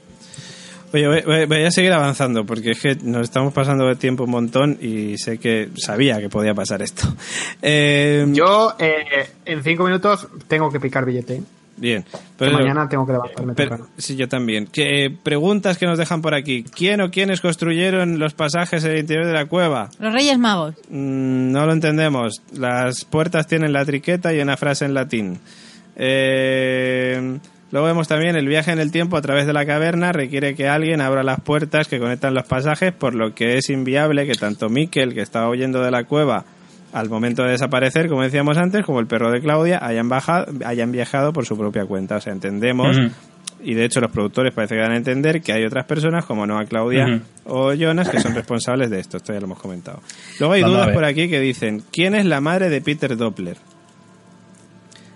Oye, 0.92 1.46
voy, 1.46 1.64
a 1.64 1.70
seguir 1.70 1.92
avanzando 1.92 2.44
porque 2.44 2.72
es 2.72 2.80
que 2.80 2.96
nos 3.02 3.22
estamos 3.22 3.52
pasando 3.54 3.86
de 3.86 3.96
tiempo 3.96 4.24
un 4.24 4.30
montón 4.30 4.78
y 4.80 5.16
sé 5.16 5.38
que 5.38 5.70
sabía 5.76 6.20
que 6.20 6.28
podía 6.28 6.54
pasar 6.54 6.82
esto. 6.82 7.02
Eh, 7.64 8.26
Yo, 8.32 8.74
eh, 8.78 9.28
en 9.44 9.62
cinco 9.62 9.84
minutos, 9.84 10.26
tengo 10.48 10.70
que 10.70 10.80
picar 10.80 11.04
billete. 11.06 11.36
¿eh? 11.36 11.42
Bien. 11.76 12.04
Pero- 12.36 12.52
mañana 12.52 12.88
tengo 12.88 13.06
que 13.06 13.12
levantarme 13.12 13.54
pero- 13.54 13.88
sí, 13.96 14.16
yo 14.16 14.28
también. 14.28 14.66
¿Qué, 14.66 15.14
preguntas 15.22 15.78
que 15.78 15.86
nos 15.86 15.96
dejan 15.96 16.22
por 16.22 16.34
aquí. 16.34 16.64
¿Quién 16.64 17.00
o 17.00 17.10
quiénes 17.10 17.40
construyeron 17.40 18.18
los 18.18 18.34
pasajes 18.34 18.84
en 18.84 18.92
el 18.92 18.98
interior 18.98 19.26
de 19.26 19.32
la 19.32 19.46
cueva? 19.46 19.90
Los 19.98 20.12
Reyes 20.12 20.38
Magos. 20.38 20.74
Mm, 20.90 21.52
no 21.52 21.66
lo 21.66 21.72
entendemos. 21.72 22.42
Las 22.52 23.04
puertas 23.04 23.46
tienen 23.46 23.72
la 23.72 23.84
triqueta 23.84 24.34
y 24.34 24.40
una 24.40 24.56
frase 24.56 24.84
en 24.84 24.94
latín. 24.94 25.38
Eh, 25.96 27.38
luego 27.72 27.88
vemos 27.88 28.06
también 28.06 28.36
el 28.36 28.46
viaje 28.46 28.70
en 28.70 28.78
el 28.78 28.92
tiempo 28.92 29.16
a 29.16 29.22
través 29.22 29.46
de 29.46 29.52
la 29.52 29.66
caverna 29.66 30.12
requiere 30.12 30.54
que 30.54 30.68
alguien 30.68 31.00
abra 31.00 31.24
las 31.24 31.40
puertas 31.40 31.88
que 31.88 31.98
conectan 31.98 32.34
los 32.34 32.46
pasajes, 32.46 32.92
por 32.92 33.14
lo 33.14 33.34
que 33.34 33.56
es 33.56 33.68
inviable 33.70 34.26
que 34.26 34.34
tanto 34.34 34.68
Miquel, 34.68 35.14
que 35.14 35.22
estaba 35.22 35.48
huyendo 35.48 35.82
de 35.82 35.90
la 35.90 36.04
cueva 36.04 36.44
al 36.92 37.08
momento 37.08 37.42
de 37.42 37.52
desaparecer, 37.52 38.08
como 38.08 38.22
decíamos 38.22 38.58
antes, 38.58 38.84
como 38.84 39.00
el 39.00 39.06
perro 39.06 39.32
de 39.32 39.40
Claudia, 39.40 39.78
hayan, 39.82 40.08
bajado, 40.08 40.46
hayan 40.64 40.92
viajado 40.92 41.32
por 41.32 41.46
su 41.46 41.56
propia 41.56 41.86
cuenta. 41.86 42.16
O 42.16 42.20
sea, 42.20 42.32
entendemos 42.32 42.96
y 43.62 43.74
de 43.74 43.84
hecho 43.84 44.00
los 44.00 44.10
productores 44.10 44.52
parece 44.52 44.74
que 44.74 44.80
dan 44.80 44.92
a 44.92 44.96
entender 44.96 45.40
que 45.40 45.52
hay 45.52 45.64
otras 45.64 45.86
personas 45.86 46.24
como 46.24 46.46
Noah 46.46 46.66
Claudia 46.66 47.22
o 47.44 47.72
Jonas 47.72 48.08
que 48.08 48.20
son 48.20 48.34
responsables 48.34 48.90
de 48.90 49.00
esto, 49.00 49.16
esto 49.16 49.32
ya 49.32 49.38
lo 49.38 49.46
hemos 49.46 49.60
comentado. 49.60 50.00
Luego 50.40 50.54
hay 50.54 50.62
Vamos 50.62 50.78
dudas 50.78 50.94
por 50.94 51.04
aquí 51.04 51.28
que 51.28 51.40
dicen, 51.40 51.82
¿quién 51.92 52.14
es 52.14 52.26
la 52.26 52.40
madre 52.40 52.68
de 52.68 52.80
Peter 52.80 53.16
Doppler? 53.16 53.56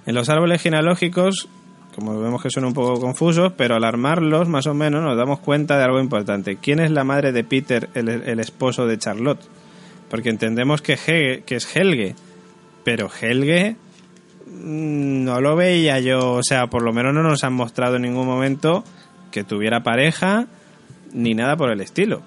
En 0.07 0.15
los 0.15 0.29
árboles 0.29 0.63
genealógicos, 0.63 1.49
como 1.97 2.21
vemos 2.21 2.41
que 2.43 2.51
son 2.51 2.65
un 2.67 2.75
poco 2.75 3.01
confusos, 3.01 3.53
pero 3.57 3.75
al 3.75 3.83
armarlos 3.85 4.49
más 4.49 4.67
o 4.69 4.75
menos 4.75 5.03
nos 5.03 5.17
damos 5.17 5.41
cuenta 5.41 5.77
de 5.79 5.85
algo 5.85 5.99
importante. 5.99 6.57
¿Quién 6.57 6.79
es 6.79 6.91
la 6.93 7.03
madre 7.03 7.33
de 7.33 7.43
Peter, 7.43 7.89
el, 7.95 8.09
el 8.09 8.39
esposo 8.39 8.87
de 8.87 8.99
Charlotte? 8.99 9.41
Porque 10.09 10.29
entendemos 10.29 10.83
que, 10.83 10.97
Hege- 10.97 11.43
que 11.45 11.57
es 11.57 11.75
Helge, 11.77 12.15
pero 12.85 13.09
Helge 13.21 13.77
mm, 14.47 15.25
no 15.25 15.41
lo 15.41 15.57
veía 15.57 15.99
yo, 15.99 16.35
o 16.35 16.43
sea, 16.43 16.69
por 16.69 16.83
lo 16.83 16.93
menos 16.93 17.13
no 17.15 17.23
nos 17.23 17.43
han 17.43 17.55
mostrado 17.55 17.97
en 17.97 18.03
ningún 18.03 18.27
momento 18.27 18.85
que 19.33 19.43
tuviera 19.43 19.83
pareja 19.83 20.47
ni 21.13 21.35
nada 21.35 21.57
por 21.57 21.71
el 21.71 21.81
estilo. 21.81 22.23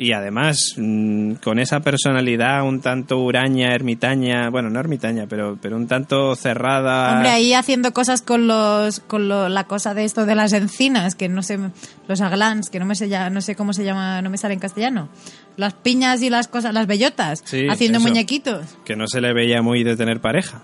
Y 0.00 0.12
además, 0.12 0.74
mm, 0.76 1.32
con 1.42 1.58
esa 1.58 1.80
personalidad 1.80 2.62
un 2.62 2.80
tanto 2.80 3.18
huraña, 3.18 3.74
ermitaña, 3.74 4.48
bueno, 4.48 4.70
no 4.70 4.78
ermitaña, 4.78 5.26
pero, 5.28 5.58
pero 5.60 5.76
un 5.76 5.88
tanto 5.88 6.36
cerrada. 6.36 7.14
Hombre, 7.14 7.30
ahí 7.30 7.52
haciendo 7.52 7.92
cosas 7.92 8.22
con 8.22 8.46
los 8.46 9.00
con 9.00 9.26
lo- 9.28 9.48
la 9.48 9.64
cosa 9.64 9.94
de 9.94 10.04
esto 10.04 10.24
de 10.24 10.36
las 10.36 10.52
encinas, 10.52 11.16
que 11.16 11.28
no 11.28 11.42
sé, 11.42 11.58
los 12.06 12.20
aglans, 12.20 12.70
que 12.70 12.78
no 12.78 12.84
me 12.86 12.94
sé 12.94 13.08
ya, 13.08 13.28
no 13.28 13.40
sé 13.40 13.56
cómo 13.56 13.72
se 13.72 13.82
llama, 13.84 14.22
no 14.22 14.30
me 14.30 14.38
sale 14.38 14.54
en 14.54 14.60
castellano. 14.60 15.08
Las 15.56 15.74
piñas 15.74 16.22
y 16.22 16.30
las 16.30 16.46
cosas, 16.46 16.72
las 16.72 16.86
bellotas, 16.86 17.42
Sí, 17.44 17.66
haciendo 17.68 17.98
eso. 17.98 18.06
muñequitos. 18.06 18.66
que 18.84 18.94
no 18.94 19.08
se 19.08 19.20
le 19.20 19.32
veía 19.34 19.62
muy 19.62 19.82
de 19.82 19.96
tener 19.96 20.20
pareja. 20.20 20.62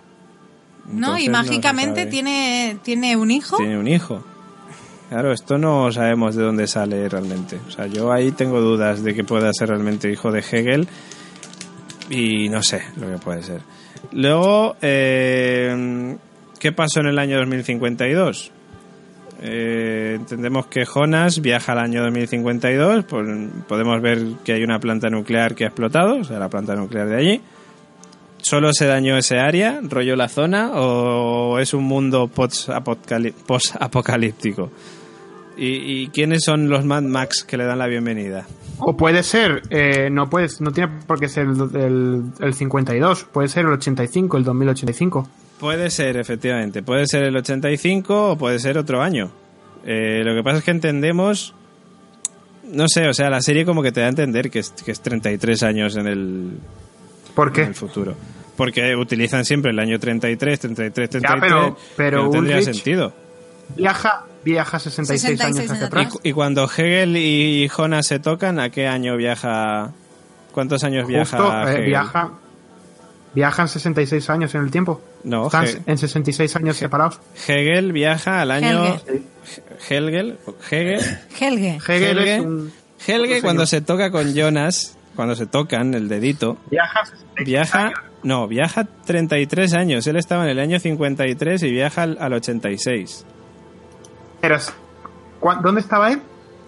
¿No? 0.86 1.18
Y 1.18 1.28
mágicamente 1.28 2.06
tiene, 2.06 2.76
tiene 2.84 3.16
un 3.16 3.30
hijo. 3.32 3.56
Tiene 3.56 3.78
un 3.78 3.88
hijo. 3.88 4.24
Claro, 5.14 5.30
esto 5.30 5.58
no 5.58 5.92
sabemos 5.92 6.34
de 6.34 6.42
dónde 6.42 6.66
sale 6.66 7.08
realmente. 7.08 7.60
O 7.68 7.70
sea, 7.70 7.86
yo 7.86 8.10
ahí 8.10 8.32
tengo 8.32 8.60
dudas 8.60 9.04
de 9.04 9.14
que 9.14 9.22
pueda 9.22 9.52
ser 9.52 9.68
realmente 9.68 10.10
hijo 10.10 10.32
de 10.32 10.40
Hegel 10.40 10.88
y 12.10 12.48
no 12.48 12.64
sé 12.64 12.82
lo 12.96 13.08
que 13.08 13.18
puede 13.18 13.44
ser. 13.44 13.60
Luego, 14.10 14.74
eh, 14.82 16.16
¿qué 16.58 16.72
pasó 16.72 16.98
en 16.98 17.06
el 17.06 17.20
año 17.20 17.38
2052? 17.38 18.50
Eh, 19.40 20.14
entendemos 20.16 20.66
que 20.66 20.84
Jonas 20.84 21.40
viaja 21.40 21.70
al 21.70 21.78
año 21.78 22.02
2052, 22.02 23.04
pues, 23.04 23.28
podemos 23.68 24.02
ver 24.02 24.20
que 24.44 24.54
hay 24.54 24.64
una 24.64 24.80
planta 24.80 25.10
nuclear 25.10 25.54
que 25.54 25.62
ha 25.62 25.68
explotado, 25.68 26.16
o 26.16 26.24
sea, 26.24 26.40
la 26.40 26.48
planta 26.48 26.74
nuclear 26.74 27.06
de 27.06 27.16
allí. 27.16 27.40
¿Solo 28.38 28.72
se 28.72 28.86
dañó 28.86 29.16
ese 29.16 29.38
área, 29.38 29.78
rollo 29.80 30.16
la 30.16 30.28
zona, 30.28 30.72
o 30.74 31.60
es 31.60 31.72
un 31.72 31.84
mundo 31.84 32.26
post-apocalíptico? 32.26 34.72
¿Y, 35.56 36.02
¿Y 36.02 36.08
quiénes 36.08 36.42
son 36.44 36.68
los 36.68 36.84
Mad 36.84 37.02
Max 37.02 37.44
que 37.44 37.56
le 37.56 37.64
dan 37.64 37.78
la 37.78 37.86
bienvenida? 37.86 38.46
O 38.78 38.96
puede 38.96 39.22
ser, 39.22 39.62
eh, 39.70 40.08
no 40.10 40.28
puedes, 40.28 40.60
no 40.60 40.72
tiene 40.72 40.92
por 41.06 41.20
qué 41.20 41.28
ser 41.28 41.46
el, 41.46 41.76
el, 41.80 42.22
el 42.40 42.54
52, 42.54 43.24
puede 43.32 43.46
ser 43.48 43.66
el 43.66 43.72
85, 43.72 44.36
el 44.36 44.44
2085. 44.44 45.28
Puede 45.60 45.90
ser, 45.90 46.16
efectivamente. 46.16 46.82
Puede 46.82 47.06
ser 47.06 47.22
el 47.22 47.36
85 47.36 48.32
o 48.32 48.36
puede 48.36 48.58
ser 48.58 48.76
otro 48.78 49.00
año. 49.00 49.30
Eh, 49.86 50.22
lo 50.24 50.34
que 50.34 50.42
pasa 50.42 50.58
es 50.58 50.64
que 50.64 50.70
entendemos... 50.72 51.54
No 52.72 52.88
sé, 52.88 53.06
o 53.06 53.12
sea, 53.14 53.30
la 53.30 53.40
serie 53.40 53.64
como 53.64 53.82
que 53.82 53.92
te 53.92 54.00
da 54.00 54.06
a 54.06 54.08
entender 54.08 54.50
que 54.50 54.58
es, 54.58 54.70
que 54.70 54.90
es 54.90 55.00
33 55.00 55.62
años 55.62 55.96
en 55.96 56.06
el, 56.08 56.50
¿Por 57.34 57.48
en 57.48 57.52
qué? 57.54 57.62
el 57.62 57.74
futuro. 57.74 58.14
Porque 58.56 58.96
utilizan 58.96 59.44
siempre 59.44 59.70
el 59.70 59.78
año 59.78 59.98
33, 59.98 60.58
33, 60.60 61.10
33. 61.10 61.22
Ya, 61.22 61.40
pero- 61.40 61.76
pero 61.96 62.24
no 62.24 62.30
tendría 62.30 62.56
Ulrich- 62.58 62.72
sentido. 62.72 63.12
Viaja, 63.76 64.24
viaja 64.44 64.78
66, 64.78 65.20
66 65.38 65.40
años 65.40 65.58
años 65.58 65.70
hacia 65.72 65.86
atrás. 65.86 66.06
atrás. 66.06 66.20
Y 66.22 66.32
cuando 66.32 66.64
Hegel 66.64 67.16
y 67.16 67.68
Jonas 67.68 68.06
se 68.06 68.18
tocan, 68.18 68.60
¿a 68.60 68.70
qué 68.70 68.86
año 68.86 69.16
viaja? 69.16 69.92
¿Cuántos 70.52 70.84
años 70.84 71.06
viaja 71.08 71.36
Justo, 71.36 71.52
eh, 71.68 71.72
Hegel? 71.72 71.84
viaja, 71.86 72.30
viajan 73.34 73.68
66 73.68 74.30
años 74.30 74.54
en 74.54 74.62
el 74.62 74.70
tiempo. 74.70 75.00
No, 75.24 75.46
Están 75.46 75.64
He- 75.66 75.82
en 75.86 75.98
66 75.98 76.54
años 76.56 76.76
separados. 76.76 77.18
Hegel 77.48 77.92
viaja 77.92 78.40
al 78.42 78.50
año... 78.50 78.84
Helge. 78.84 79.22
Hegel, 79.90 80.38
Helge. 80.70 81.78
Hegel 81.88 82.18
Helge, 82.18 82.40
un... 82.40 82.72
Helge 83.06 83.42
cuando 83.42 83.66
se 83.66 83.80
toca 83.80 84.10
con 84.10 84.34
Jonas, 84.34 84.96
cuando 85.16 85.34
se 85.34 85.46
tocan 85.46 85.94
el 85.94 86.08
dedito, 86.08 86.56
Viaja 86.70 87.04
66 87.04 87.46
viaja, 87.46 87.86
años. 87.86 87.98
no, 88.22 88.48
viaja 88.48 88.84
33 89.06 89.74
años. 89.74 90.06
Él 90.06 90.16
estaba 90.16 90.44
en 90.44 90.50
el 90.50 90.58
año 90.60 90.78
53 90.78 91.62
y 91.64 91.70
viaja 91.70 92.02
al, 92.02 92.16
al 92.20 92.32
86. 92.34 93.26
Pero, 94.44 94.56
es- 94.56 94.74
¿cuá- 95.40 95.58
¿dónde 95.62 95.80
estaba 95.80 96.12
él? 96.12 96.20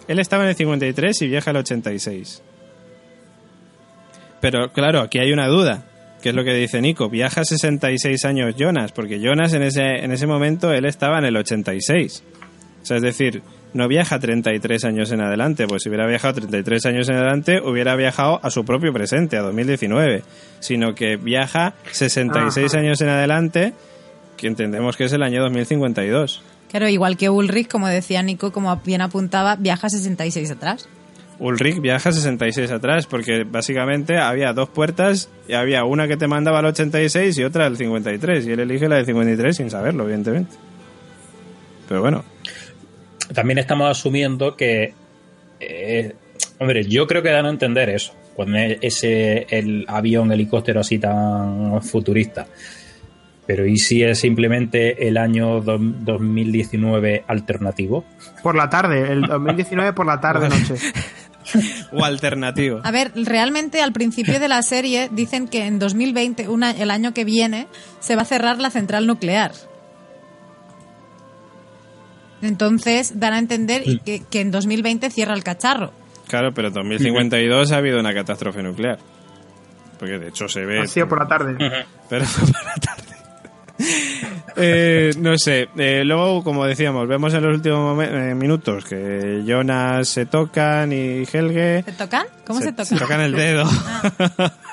Él 0.07 0.17
estaba 0.17 0.41
en 0.45 0.49
el 0.49 0.55
53 0.55 1.21
y 1.21 1.27
viaja 1.27 1.51
al 1.51 1.57
86. 1.57 2.41
Pero 4.41 4.71
claro, 4.71 5.01
aquí 5.01 5.19
hay 5.19 5.31
una 5.31 5.47
duda, 5.47 5.83
que 6.23 6.29
es 6.29 6.35
lo 6.35 6.43
que 6.43 6.53
dice 6.55 6.81
Nico. 6.81 7.07
Viaja 7.07 7.43
66 7.43 8.25
años 8.25 8.55
Jonas, 8.57 8.91
porque 8.93 9.19
Jonas 9.19 9.53
en 9.53 9.61
ese, 9.61 10.03
en 10.03 10.11
ese 10.11 10.25
momento 10.25 10.71
él 10.73 10.85
estaba 10.85 11.19
en 11.19 11.25
el 11.25 11.37
86. 11.37 12.23
O 12.81 12.85
sea, 12.87 12.97
es 12.97 13.03
decir, 13.03 13.43
no 13.73 13.87
viaja 13.87 14.17
33 14.17 14.85
años 14.85 15.11
en 15.11 15.21
adelante, 15.21 15.67
pues 15.67 15.83
si 15.83 15.89
hubiera 15.89 16.07
viajado 16.07 16.33
33 16.35 16.83
años 16.87 17.09
en 17.09 17.15
adelante, 17.17 17.61
hubiera 17.61 17.95
viajado 17.95 18.39
a 18.41 18.49
su 18.49 18.65
propio 18.65 18.91
presente, 18.91 19.37
a 19.37 19.41
2019, 19.41 20.23
sino 20.61 20.95
que 20.95 21.17
viaja 21.17 21.73
66 21.91 22.73
Ajá. 22.73 22.81
años 22.81 23.01
en 23.01 23.09
adelante, 23.09 23.73
que 24.35 24.47
entendemos 24.47 24.97
que 24.97 25.03
es 25.05 25.13
el 25.13 25.21
año 25.21 25.41
2052. 25.43 26.41
Claro, 26.69 26.89
igual 26.89 27.17
que 27.17 27.29
Ulrich, 27.29 27.67
como 27.69 27.87
decía 27.87 28.21
Nico, 28.21 28.51
como 28.51 28.75
bien 28.85 29.01
apuntaba, 29.01 29.55
viaja 29.55 29.89
66 29.89 30.51
atrás. 30.51 30.89
Ulrich 31.39 31.79
viaja 31.79 32.11
66 32.11 32.71
atrás, 32.71 33.05
porque 33.05 33.43
básicamente 33.43 34.17
había 34.17 34.53
dos 34.53 34.69
puertas 34.69 35.29
y 35.47 35.53
había 35.53 35.83
una 35.85 36.07
que 36.07 36.17
te 36.17 36.27
mandaba 36.27 36.59
al 36.59 36.65
86 36.65 37.37
y 37.37 37.43
otra 37.43 37.67
al 37.67 37.77
53, 37.77 38.47
y 38.47 38.51
él 38.51 38.59
elige 38.59 38.89
la 38.89 38.95
del 38.95 39.05
53 39.05 39.55
sin 39.55 39.69
saberlo, 39.69 40.03
evidentemente. 40.03 40.55
Pero 41.87 42.01
bueno, 42.01 42.25
También 43.33 43.59
estamos 43.59 43.89
asumiendo 43.89 44.55
que. 44.55 44.93
eh, 45.59 46.15
hombre, 46.59 46.83
yo 46.85 47.07
creo 47.07 47.21
que 47.21 47.29
dan 47.29 47.45
a 47.45 47.49
entender 47.49 47.89
eso. 47.89 48.13
Cuando 48.35 48.57
es 48.57 48.77
ese 48.81 49.47
el 49.49 49.85
avión, 49.87 50.31
helicóptero 50.31 50.79
así 50.81 50.99
tan 50.99 51.81
futurista. 51.81 52.47
Pero 53.47 53.65
¿y 53.65 53.77
si 53.77 54.03
es 54.03 54.19
simplemente 54.19 55.07
el 55.07 55.17
año 55.17 55.61
do- 55.61 55.77
2019 55.79 57.23
alternativo? 57.27 58.03
Por 58.43 58.55
la 58.55 58.69
tarde, 58.69 59.11
el 59.11 59.21
2019 59.21 59.93
por 59.93 60.05
la 60.05 60.19
tarde 60.19 60.49
noche. 60.49 60.75
o 61.93 62.03
alternativo. 62.03 62.81
A 62.83 62.91
ver, 62.91 63.13
realmente 63.15 63.81
al 63.81 63.93
principio 63.93 64.39
de 64.41 64.49
la 64.49 64.61
serie 64.63 65.07
dicen 65.13 65.47
que 65.47 65.65
en 65.65 65.79
2020, 65.79 66.49
una- 66.49 66.71
el 66.71 66.91
año 66.91 67.13
que 67.13 67.23
viene, 67.23 67.67
se 68.01 68.17
va 68.17 68.23
a 68.23 68.25
cerrar 68.25 68.59
la 68.59 68.69
central 68.69 69.07
nuclear. 69.07 69.53
Entonces 72.41 73.19
dan 73.19 73.33
a 73.33 73.39
entender 73.39 73.81
y 73.85 73.99
que, 73.99 74.23
que 74.29 74.41
en 74.41 74.51
2020 74.51 75.09
cierra 75.09 75.33
el 75.33 75.43
cacharro. 75.43 75.91
Claro, 76.27 76.53
pero 76.53 76.67
en 76.67 76.73
2052 76.73 77.71
ha 77.71 77.77
habido 77.77 77.99
una 77.99 78.13
catástrofe 78.13 78.61
nuclear. 78.61 78.99
Porque 79.97 80.19
de 80.19 80.27
hecho 80.27 80.47
se 80.47 80.65
ve... 80.65 80.81
Ha 80.81 80.85
sido 80.87 81.07
por 81.07 81.19
la 81.19 81.27
tarde. 81.27 81.55
pero 82.09 82.25
por 82.39 82.65
la 82.65 82.73
tarde. 82.75 83.03
Eh, 84.59 85.11
no 85.19 85.37
sé, 85.37 85.69
eh, 85.77 86.01
luego 86.03 86.43
como 86.43 86.65
decíamos, 86.65 87.07
vemos 87.07 87.31
en 87.33 87.43
los 87.43 87.55
últimos 87.57 88.03
eh, 88.03 88.33
minutos 88.35 88.85
que 88.85 89.43
Jonas 89.45 90.07
se 90.09 90.25
tocan 90.25 90.91
y 90.91 91.23
Helge 91.31 91.83
¿Se 91.83 91.91
tocan? 91.93 92.25
¿Cómo 92.45 92.59
se, 92.59 92.65
se 92.67 92.71
tocan? 92.73 92.97
tocan 92.97 93.21
el 93.21 93.31
dedo. 93.33 93.69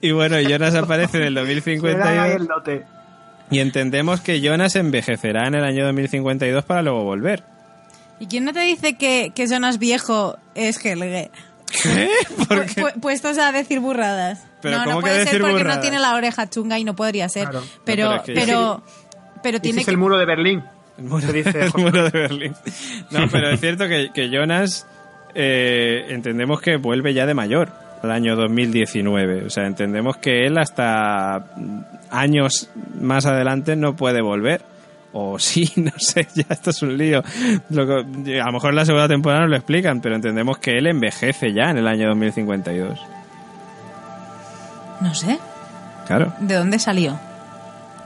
y 0.00 0.10
bueno, 0.12 0.40
Jonas 0.40 0.74
aparece 0.74 1.18
en 1.18 1.24
el 1.24 1.34
Le 1.34 1.40
dan 1.42 1.48
ahí 1.48 1.54
2052 1.56 2.40
el 2.40 2.46
lote. 2.46 2.84
y 3.50 3.58
entendemos 3.60 4.20
que 4.20 4.40
Jonas 4.40 4.76
envejecerá 4.76 5.46
en 5.46 5.54
el 5.54 5.64
año 5.64 5.84
2052 5.86 6.64
para 6.64 6.82
luego 6.82 7.04
volver. 7.04 7.42
¿Y 8.20 8.26
quién 8.26 8.44
no 8.44 8.52
te 8.52 8.60
dice 8.60 8.96
que, 8.96 9.32
que 9.34 9.46
Jonas 9.46 9.78
viejo 9.78 10.36
es 10.54 10.84
Helge? 10.84 11.30
¿Qué? 11.82 12.08
¿Por 12.48 12.64
Pu- 12.66 12.74
qué? 12.74 12.82
pu- 12.82 13.00
puestos 13.00 13.38
a 13.38 13.52
decir 13.52 13.80
burradas. 13.80 14.40
Pero 14.60 14.78
no, 14.78 14.84
¿cómo 14.84 14.96
no 14.96 15.00
que 15.00 15.02
puede 15.02 15.14
decir 15.18 15.32
ser 15.32 15.40
porque 15.40 15.56
burradas? 15.58 15.76
no 15.76 15.82
tiene 15.82 15.98
la 16.00 16.14
oreja 16.14 16.48
chunga 16.50 16.78
y 16.78 16.84
no 16.84 16.94
podría 16.96 17.28
ser. 17.28 17.48
Claro. 17.48 17.64
Pero, 17.84 18.04
No, 18.04 18.10
pero 18.10 18.16
es 18.16 18.22
que- 18.44 18.82
pero, 19.42 19.60
tiene 19.60 19.80
es 19.80 19.84
que... 19.84 19.90
el 19.92 19.96
muro 19.98 20.18
de 20.18 20.26
Berlín. 20.26 20.62
El 20.98 21.04
muro, 21.04 21.32
dice 21.32 21.60
el 21.64 21.72
muro 21.76 22.04
de 22.04 22.10
Berlín. 22.10 22.54
No, 23.10 23.26
pero 23.30 23.50
es 23.50 23.60
cierto 23.60 23.86
que, 23.86 24.10
que 24.12 24.28
Jonas 24.30 24.86
eh, 25.34 26.06
entendemos 26.08 26.60
que 26.60 26.76
vuelve 26.76 27.14
ya 27.14 27.24
de 27.26 27.34
mayor. 27.34 27.70
al 28.02 28.10
año 28.10 28.34
2019. 28.36 29.44
O 29.46 29.50
sea, 29.50 29.66
entendemos 29.66 30.16
que 30.16 30.46
él 30.46 30.58
hasta 30.58 31.44
años 32.10 32.68
más 33.00 33.26
adelante 33.26 33.76
no 33.76 33.94
puede 33.94 34.22
volver. 34.22 34.62
O 35.12 35.38
sí, 35.38 35.70
no 35.76 35.92
sé, 35.98 36.26
ya 36.34 36.44
esto 36.50 36.70
es 36.70 36.82
un 36.82 36.96
lío. 36.98 37.22
Lo 37.70 37.86
que- 37.86 38.40
a 38.40 38.46
lo 38.46 38.52
mejor 38.52 38.70
en 38.70 38.76
la 38.76 38.84
segunda 38.84 39.06
temporada 39.08 39.42
nos 39.42 39.50
lo 39.50 39.56
explican, 39.56 40.00
pero 40.00 40.16
entendemos 40.16 40.58
que 40.58 40.72
él 40.72 40.86
envejece 40.88 41.52
ya 41.54 41.70
en 41.70 41.78
el 41.78 41.86
año 41.86 42.08
2052. 42.08 42.98
No 45.00 45.14
sé. 45.14 45.38
Claro. 46.06 46.32
¿De 46.40 46.54
dónde 46.54 46.78
salió? 46.78 47.18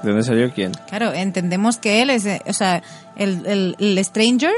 ¿De 0.03 0.09
dónde 0.11 0.24
salió 0.24 0.51
quién? 0.53 0.72
Claro, 0.88 1.12
entendemos 1.12 1.76
que 1.78 2.03
él 2.03 2.11
es, 2.11 2.26
o 2.47 2.53
sea, 2.53 2.82
el, 3.16 3.47
el- 3.47 3.76
el 3.78 4.05
Stranger 4.05 4.53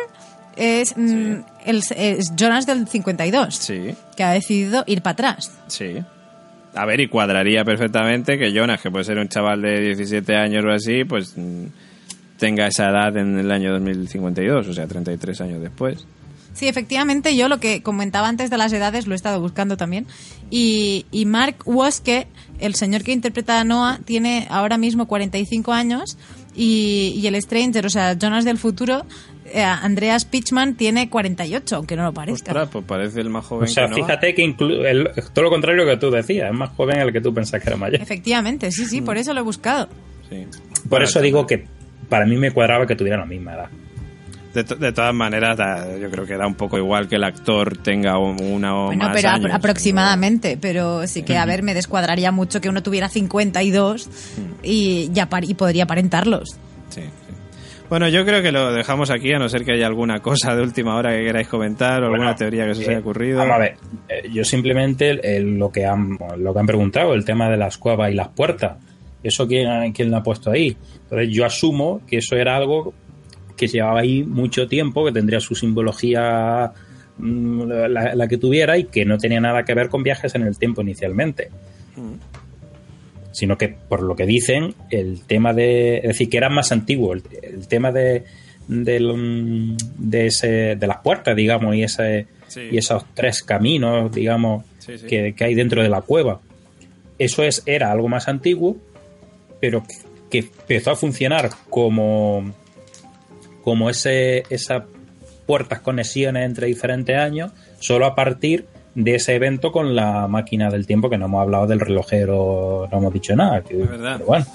es, 0.57 0.97
mm, 0.97 1.35
el, 1.67 1.83
es 1.97 2.33
Jonas 2.37 2.67
del 2.67 2.89
52, 2.89 3.55
Sí, 3.55 3.95
que 4.17 4.25
ha 4.25 4.31
decidido 4.33 4.85
ir 4.87 5.03
para 5.03 5.13
atrás. 5.13 5.53
sí. 5.67 6.03
A 6.77 6.87
ver, 6.87 6.99
y 6.99 7.07
cuadraría 7.07 7.65
perfectamente 7.65 8.37
que 8.37 8.53
Jonas, 8.53 8.81
que 8.81 8.91
puede 8.91 9.05
ser 9.05 9.19
un 9.19 9.29
chaval 9.29 9.63
de 9.63 9.79
17 9.81 10.35
años 10.35 10.65
o 10.65 10.73
así, 10.73 11.05
pues 11.05 11.35
mm, 11.37 11.67
tenga 12.37 12.67
esa 12.67 12.89
edad 12.91 13.17
en 13.17 13.39
el 13.39 13.53
año 13.53 13.71
2052, 13.75 14.67
o 14.67 14.73
sea, 14.75 14.85
33 14.89 15.41
años 15.43 15.63
después. 15.63 16.05
Sí, 16.55 16.69
efectivamente, 16.69 17.37
yo 17.37 17.49
lo 17.49 17.59
que 17.61 17.83
comentaba 17.83 18.29
antes 18.29 18.49
de 18.49 18.57
las 18.57 18.73
edades 18.73 19.07
lo 19.07 19.13
he 19.13 19.17
estado 19.17 19.41
buscando 19.41 19.77
también. 19.77 20.07
Y, 20.51 21.05
y 21.11 21.27
Mark 21.27 21.57
Woske, 21.67 22.29
el 22.61 22.75
señor 22.77 23.03
que 23.03 23.13
interpreta 23.13 23.61
a 23.61 23.65
Noah, 23.65 23.99
tiene 24.05 24.47
ahora 24.49 24.79
mismo 24.79 25.07
45 25.07 25.73
años 25.73 26.17
y, 26.55 27.13
y 27.21 27.27
el 27.27 27.35
Stranger, 27.43 27.85
o 27.87 27.91
sea, 27.91 28.17
Jonas 28.17 28.45
del 28.45 28.57
futuro, 28.59 29.05
eh, 29.53 29.63
Andreas 29.63 30.25
Pitchman 30.25 30.75
tiene 30.77 31.11
48, 31.11 31.75
aunque 31.77 31.97
no 31.97 32.05
lo 32.05 32.13
parezca. 32.15 32.53
Ostras, 32.53 32.69
pues 32.71 32.85
parece 32.85 33.21
el 33.21 33.31
más 33.31 33.45
joven 33.45 33.69
O 33.69 33.73
sea, 33.73 33.85
que 33.85 33.91
Noah. 33.91 33.97
fíjate 34.07 34.35
que 34.35 34.43
inclu- 34.47 34.87
el- 34.87 35.11
todo 35.33 35.45
lo 35.45 35.51
contrario 35.51 35.85
que 35.87 35.97
tú 35.97 36.11
decías, 36.11 36.51
es 36.53 36.57
más 36.57 36.71
joven 36.71 37.01
el 37.01 37.13
que 37.13 37.21
tú 37.21 37.35
pensás 37.35 37.61
que 37.61 37.69
era 37.69 37.77
mayor. 37.77 38.01
Efectivamente, 38.01 38.71
sí, 38.71 38.87
sí, 38.87 39.01
por 39.01 39.17
eso 39.19 39.35
lo 39.35 39.41
he 39.41 39.45
buscado. 39.45 39.89
Sí. 40.31 40.47
Por 40.83 40.89
Bueno, 40.89 41.05
eso 41.07 41.21
digo 41.21 41.47
que 41.49 41.67
para 42.09 42.27
mí 42.27 42.37
me 42.37 42.53
cuadraba 42.53 42.87
que 42.87 42.95
tuviera 42.95 43.19
la 43.19 43.27
misma 43.27 43.55
edad. 43.55 43.69
De, 44.55 44.63
to- 44.65 44.77
de 44.77 44.93
todas 44.93 45.13
maneras, 45.13 45.57
da- 45.57 45.99
yo 45.99 46.09
creo 46.11 46.25
que 46.27 46.37
da 46.37 46.47
un 46.47 46.55
poco 46.55 46.79
igual 46.79 47.09
que 47.09 47.17
el 47.17 47.25
actor 47.25 47.77
tenga 47.77 48.19
un- 48.19 48.41
una 48.41 48.77
o 48.77 48.87
Bueno, 48.87 49.05
más 49.07 49.13
pero 49.17 49.29
apro- 49.31 49.35
años. 49.47 49.53
aproximadamente, 49.53 50.57
pero 50.61 51.07
sí 51.09 51.23
que, 51.25 51.37
a 51.37 51.45
ver, 51.45 51.63
me 51.65 51.75
descuadraría 51.75 52.31
mucho 52.31 52.61
que 52.61 52.69
uno 52.69 52.83
tuviera 52.83 53.09
52 53.09 54.09
y, 54.63 55.11
ya 55.13 55.29
par- 55.29 55.45
y 55.45 55.55
podría 55.55 55.85
aparentarlos. 55.85 56.51
Sí, 56.91 57.01
sí. 57.01 57.09
Bueno, 57.91 58.09
yo 58.09 58.25
creo 58.25 58.43
que 58.43 58.51
lo 58.53 58.73
dejamos 58.73 59.11
aquí, 59.11 59.33
a 59.33 59.39
no 59.39 59.49
ser 59.49 59.65
que 59.65 59.73
haya 59.73 59.87
alguna 59.87 60.21
cosa 60.21 60.55
de 60.57 60.63
última 60.63 60.97
hora 60.97 61.11
que 61.11 61.25
queráis 61.25 61.49
comentar 61.49 62.01
o 62.03 62.07
alguna 62.07 62.19
Bueno, 62.25 62.37
teoría 62.37 62.67
que 62.67 62.75
se 62.77 62.81
os 62.83 62.87
eh, 62.87 62.91
haya 62.93 63.01
ocurrido. 63.01 63.39
Vamos 63.39 63.57
a 63.57 63.59
ver, 63.59 63.77
eh, 64.09 64.29
yo 64.33 64.45
simplemente 64.45 65.11
eh, 65.23 65.41
lo 65.41 65.71
que 65.71 65.85
han 65.85 66.17
lo 66.39 66.55
que 66.55 66.61
han 66.61 66.67
preguntado, 66.67 67.13
el 67.15 67.25
tema 67.25 67.51
de 67.51 67.57
las 67.59 67.77
cuevas 67.77 68.11
y 68.11 68.15
las 68.15 68.29
puertas, 68.29 68.79
eso 69.23 69.47
quién, 69.47 69.93
quién 69.93 70.11
lo 70.11 70.17
ha 70.19 70.23
puesto 70.23 70.51
ahí. 70.51 70.77
Entonces 71.03 71.29
yo 71.31 71.45
asumo 71.45 72.01
que 72.07 72.19
eso 72.19 72.37
era 72.37 72.57
algo 72.57 72.95
que 73.57 73.67
llevaba 73.69 74.01
ahí 74.01 74.23
mucho 74.23 74.67
tiempo, 74.67 75.05
que 75.05 75.13
tendría 75.13 75.41
su 75.41 75.55
simbología 75.55 76.73
mm, 77.19 77.63
la, 77.63 78.15
la 78.15 78.29
que 78.29 78.39
tuviera 78.39 78.77
y 78.79 78.85
que 78.85 79.05
no 79.05 79.19
tenía 79.19 79.41
nada 79.41 79.65
que 79.65 79.75
ver 79.75 79.89
con 79.89 80.03
viajes 80.03 80.35
en 80.35 80.43
el 80.43 80.59
tiempo 80.59 80.83
inicialmente. 80.83 81.51
Sino 83.33 83.59
que, 83.59 83.69
por 83.69 84.03
lo 84.03 84.15
que 84.15 84.27
dicen, 84.27 84.75
el 84.91 85.23
tema 85.27 85.53
de. 85.53 85.99
Es 85.99 86.03
decir, 86.05 86.29
que 86.29 86.37
era 86.37 86.49
más 86.51 86.71
antiguo. 86.71 87.13
El, 87.15 87.23
el 87.43 87.67
tema 87.67 87.91
de. 87.91 88.25
del, 88.69 89.13
mm, 89.13 89.77
de, 89.99 90.27
ese, 90.27 90.77
de 90.77 90.87
las 90.87 90.99
puertas, 90.99 91.35
digamos, 91.35 91.75
y 91.75 91.83
ese 91.83 92.27
Sí. 92.47 92.61
y 92.71 92.77
esos 92.79 93.05
tres 93.15 93.43
caminos, 93.43 94.13
digamos, 94.13 94.65
Sí, 94.79 94.99
sí. 94.99 95.07
Que, 95.07 95.35
que 95.35 95.45
hay 95.45 95.55
dentro 95.55 95.83
de 95.83 95.89
la 95.89 96.03
cueva. 96.03 96.41
Eso 97.19 97.43
es, 97.43 97.63
era 97.67 97.91
algo 97.91 98.07
más 98.09 98.29
antiguo, 98.29 98.77
pero 99.61 99.83
que, 99.83 99.95
que 100.31 100.39
empezó 100.47 100.91
a 100.93 100.97
funcionar 100.97 101.51
como, 101.71 102.53
como 103.65 103.89
ese, 103.91 104.45
esas 104.51 104.85
puertas 105.47 105.81
conexiones 105.81 106.45
entre 106.47 106.67
diferentes 106.69 107.17
años, 107.19 107.51
solo 107.81 108.07
a 108.07 108.15
partir 108.15 108.67
de 108.95 109.17
ese 109.17 109.35
evento 109.35 109.73
con 109.73 109.97
la 109.97 110.29
máquina 110.29 110.71
del 110.71 110.87
tiempo, 110.87 111.11
que 111.11 111.19
no 111.19 111.27
hemos 111.27 111.43
hablado 111.43 111.67
del 111.67 111.81
relojero, 111.81 112.89
no 112.93 112.99
hemos 112.99 113.13
dicho 113.13 113.35
nada. 113.35 113.63
que- 113.63 113.81
Es 113.83 113.89
verdad. 113.91 114.15
pero 114.19 114.27
bueno, 114.27 114.47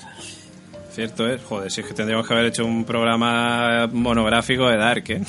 Cierto 0.92 1.30
es, 1.30 1.42
joder, 1.44 1.72
si 1.72 1.82
es 1.82 1.88
que 1.88 1.94
tendríamos 1.94 2.28
que 2.28 2.34
haber 2.34 2.48
hecho 2.48 2.66
un 2.66 2.84
programa 2.84 3.88
monográfico 3.92 4.68
de 4.70 4.76
Dark, 4.78 5.04
¿eh? 5.10 5.22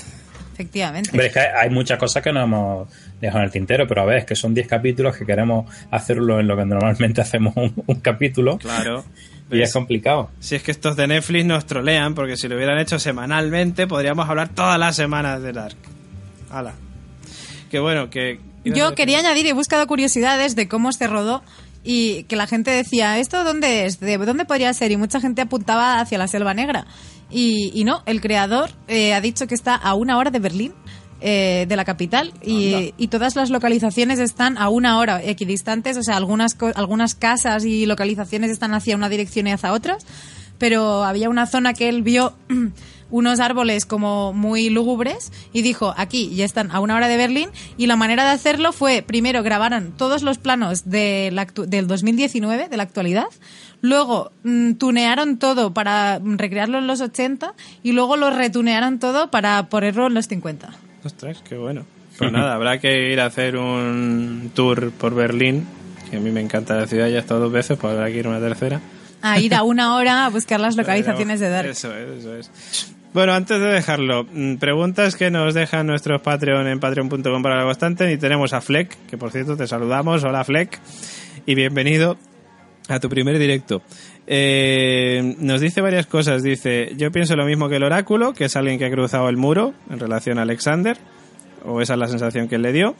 Efectivamente. 0.54 1.10
Hombre, 1.10 1.26
es 1.28 1.32
que 1.32 1.38
hay, 1.40 1.46
hay 1.62 1.70
muchas 1.70 1.98
cosas 1.98 2.22
que 2.22 2.32
no 2.32 2.42
hemos 2.42 2.88
dejado 3.20 3.40
en 3.40 3.44
el 3.46 3.50
tintero, 3.52 3.86
pero 3.86 4.02
a 4.02 4.04
ver, 4.04 4.18
es 4.18 4.24
que 4.24 4.34
son 4.34 4.54
10 4.54 4.66
capítulos 4.66 5.16
que 5.16 5.26
queremos 5.26 5.66
hacerlo 5.90 6.40
en 6.40 6.46
lo 6.48 6.56
que 6.56 6.64
normalmente 6.64 7.20
hacemos 7.22 7.54
un, 7.56 7.72
un 7.86 8.00
capítulo 8.00 8.58
Claro. 8.58 9.04
y 9.50 9.60
es 9.60 9.72
complicado. 9.72 10.30
Si 10.40 10.54
es 10.56 10.62
que 10.62 10.70
estos 10.70 10.96
de 10.96 11.06
Netflix 11.06 11.44
nos 11.44 11.66
trolean, 11.66 12.14
porque 12.14 12.36
si 12.36 12.48
lo 12.48 12.56
hubieran 12.56 12.78
hecho 12.78 12.98
semanalmente, 12.98 13.86
podríamos 13.86 14.28
hablar 14.28 14.48
todas 14.50 14.78
las 14.78 14.96
semanas 14.96 15.42
de 15.42 15.52
Dark. 15.52 15.76
Hala. 16.50 16.74
Que 17.70 17.78
bueno, 17.78 18.10
que... 18.10 18.40
Yo 18.64 18.94
quería 18.94 19.20
añadir, 19.20 19.46
he 19.46 19.52
buscado 19.54 19.86
curiosidades 19.86 20.54
de 20.56 20.68
cómo 20.68 20.92
se 20.92 21.06
rodó 21.06 21.42
y 21.82 22.24
que 22.24 22.36
la 22.36 22.46
gente 22.46 22.70
decía, 22.70 23.18
¿esto 23.18 23.42
dónde 23.42 23.86
es? 23.86 24.00
¿De 24.00 24.18
dónde 24.18 24.44
podría 24.44 24.72
ser? 24.74 24.90
Y 24.92 24.96
mucha 24.98 25.18
gente 25.20 25.40
apuntaba 25.42 25.98
hacia 26.00 26.18
la 26.18 26.28
Selva 26.28 26.52
Negra. 26.52 26.86
Y, 27.30 27.70
y 27.74 27.84
no, 27.84 28.02
el 28.06 28.20
creador 28.20 28.70
eh, 28.88 29.14
ha 29.14 29.20
dicho 29.20 29.46
que 29.46 29.54
está 29.54 29.76
a 29.76 29.94
una 29.94 30.18
hora 30.18 30.30
de 30.30 30.40
Berlín, 30.40 30.74
eh, 31.20 31.66
de 31.68 31.76
la 31.76 31.84
capital, 31.84 32.32
y, 32.42 32.94
y 32.96 33.08
todas 33.08 33.36
las 33.36 33.50
localizaciones 33.50 34.18
están 34.18 34.56
a 34.58 34.68
una 34.68 34.98
hora 34.98 35.22
equidistantes, 35.22 35.96
o 35.96 36.02
sea, 36.02 36.16
algunas, 36.16 36.54
co- 36.54 36.72
algunas 36.74 37.14
casas 37.14 37.64
y 37.64 37.86
localizaciones 37.86 38.50
están 38.50 38.74
hacia 38.74 38.96
una 38.96 39.08
dirección 39.08 39.46
y 39.46 39.52
hacia 39.52 39.72
otras, 39.72 40.04
pero 40.58 41.04
había 41.04 41.28
una 41.30 41.46
zona 41.46 41.72
que 41.74 41.88
él 41.88 42.02
vio 42.02 42.34
unos 43.10 43.40
árboles 43.40 43.86
como 43.86 44.32
muy 44.32 44.70
lúgubres 44.70 45.32
y 45.52 45.62
dijo, 45.62 45.92
aquí 45.96 46.32
ya 46.34 46.44
están 46.44 46.70
a 46.70 46.78
una 46.80 46.94
hora 46.94 47.08
de 47.08 47.16
Berlín 47.16 47.48
y 47.76 47.86
la 47.88 47.96
manera 47.96 48.22
de 48.24 48.30
hacerlo 48.30 48.72
fue, 48.72 49.02
primero 49.02 49.42
grabaron 49.42 49.92
todos 49.96 50.22
los 50.22 50.38
planos 50.38 50.88
de 50.88 51.30
la 51.32 51.46
del 51.66 51.88
2019, 51.88 52.68
de 52.68 52.76
la 52.76 52.84
actualidad, 52.84 53.26
luego 53.80 54.30
mm, 54.44 54.74
tunearon 54.74 55.38
todo 55.38 55.74
para 55.74 56.20
recrearlo 56.22 56.78
en 56.78 56.86
los 56.86 57.00
80 57.00 57.54
y 57.82 57.92
luego 57.92 58.16
lo 58.16 58.30
retunearon 58.30 58.98
todo 59.00 59.30
para 59.30 59.68
ponerlo 59.68 60.06
en 60.06 60.14
los 60.14 60.28
50. 60.28 60.68
Ostras, 61.04 61.42
qué 61.48 61.56
bueno. 61.56 61.84
Pues 62.18 62.32
nada, 62.32 62.54
habrá 62.54 62.78
que 62.78 63.12
ir 63.12 63.20
a 63.20 63.26
hacer 63.26 63.56
un 63.56 64.50
tour 64.54 64.90
por 64.92 65.14
Berlín, 65.14 65.66
que 66.10 66.16
a 66.16 66.20
mí 66.20 66.30
me 66.30 66.40
encanta 66.40 66.74
la 66.74 66.86
ciudad, 66.86 67.08
ya 67.08 67.16
he 67.16 67.20
estado 67.20 67.40
dos 67.40 67.52
veces, 67.52 67.78
pues 67.78 67.94
habrá 67.94 68.06
que 68.08 68.18
ir 68.18 68.28
una 68.28 68.40
tercera. 68.40 68.80
A 69.22 69.40
ir 69.40 69.54
a 69.54 69.62
una 69.62 69.94
hora 69.94 70.26
a 70.26 70.28
buscar 70.28 70.60
las 70.60 70.76
localizaciones 70.76 71.40
de 71.40 71.48
Dark. 71.48 71.68
Eso 71.68 71.94
es, 71.94 72.18
eso 72.18 72.36
es. 72.36 72.92
Bueno, 73.12 73.32
antes 73.32 73.58
de 73.58 73.66
dejarlo, 73.66 74.24
mm, 74.24 74.56
preguntas 74.56 75.16
que 75.16 75.30
nos 75.30 75.54
dejan 75.54 75.86
nuestros 75.86 76.20
Patreon 76.20 76.68
en 76.68 76.78
patreon.com 76.78 77.42
para 77.42 77.56
la 77.56 77.64
constante 77.64 78.12
y 78.12 78.18
tenemos 78.18 78.52
a 78.52 78.60
Fleck, 78.60 78.96
que 79.08 79.18
por 79.18 79.32
cierto 79.32 79.56
te 79.56 79.66
saludamos. 79.66 80.22
Hola 80.22 80.44
Fleck 80.44 80.78
y 81.44 81.54
bienvenido 81.54 82.18
a 82.88 83.00
tu 83.00 83.08
primer 83.08 83.38
directo. 83.38 83.82
Eh, 84.26 85.36
nos 85.38 85.60
dice 85.60 85.80
varias 85.80 86.06
cosas. 86.06 86.42
Dice, 86.42 86.92
yo 86.96 87.10
pienso 87.10 87.36
lo 87.36 87.44
mismo 87.44 87.68
que 87.68 87.76
el 87.76 87.82
oráculo, 87.82 88.32
que 88.32 88.44
es 88.44 88.56
alguien 88.56 88.78
que 88.78 88.86
ha 88.86 88.90
cruzado 88.90 89.28
el 89.28 89.36
muro 89.36 89.74
en 89.90 89.98
relación 89.98 90.38
a 90.38 90.42
Alexander, 90.42 90.96
o 91.64 91.80
esa 91.80 91.94
es 91.94 91.98
la 91.98 92.08
sensación 92.08 92.48
que 92.48 92.56
él 92.56 92.62
le 92.62 92.72
dio. 92.72 92.94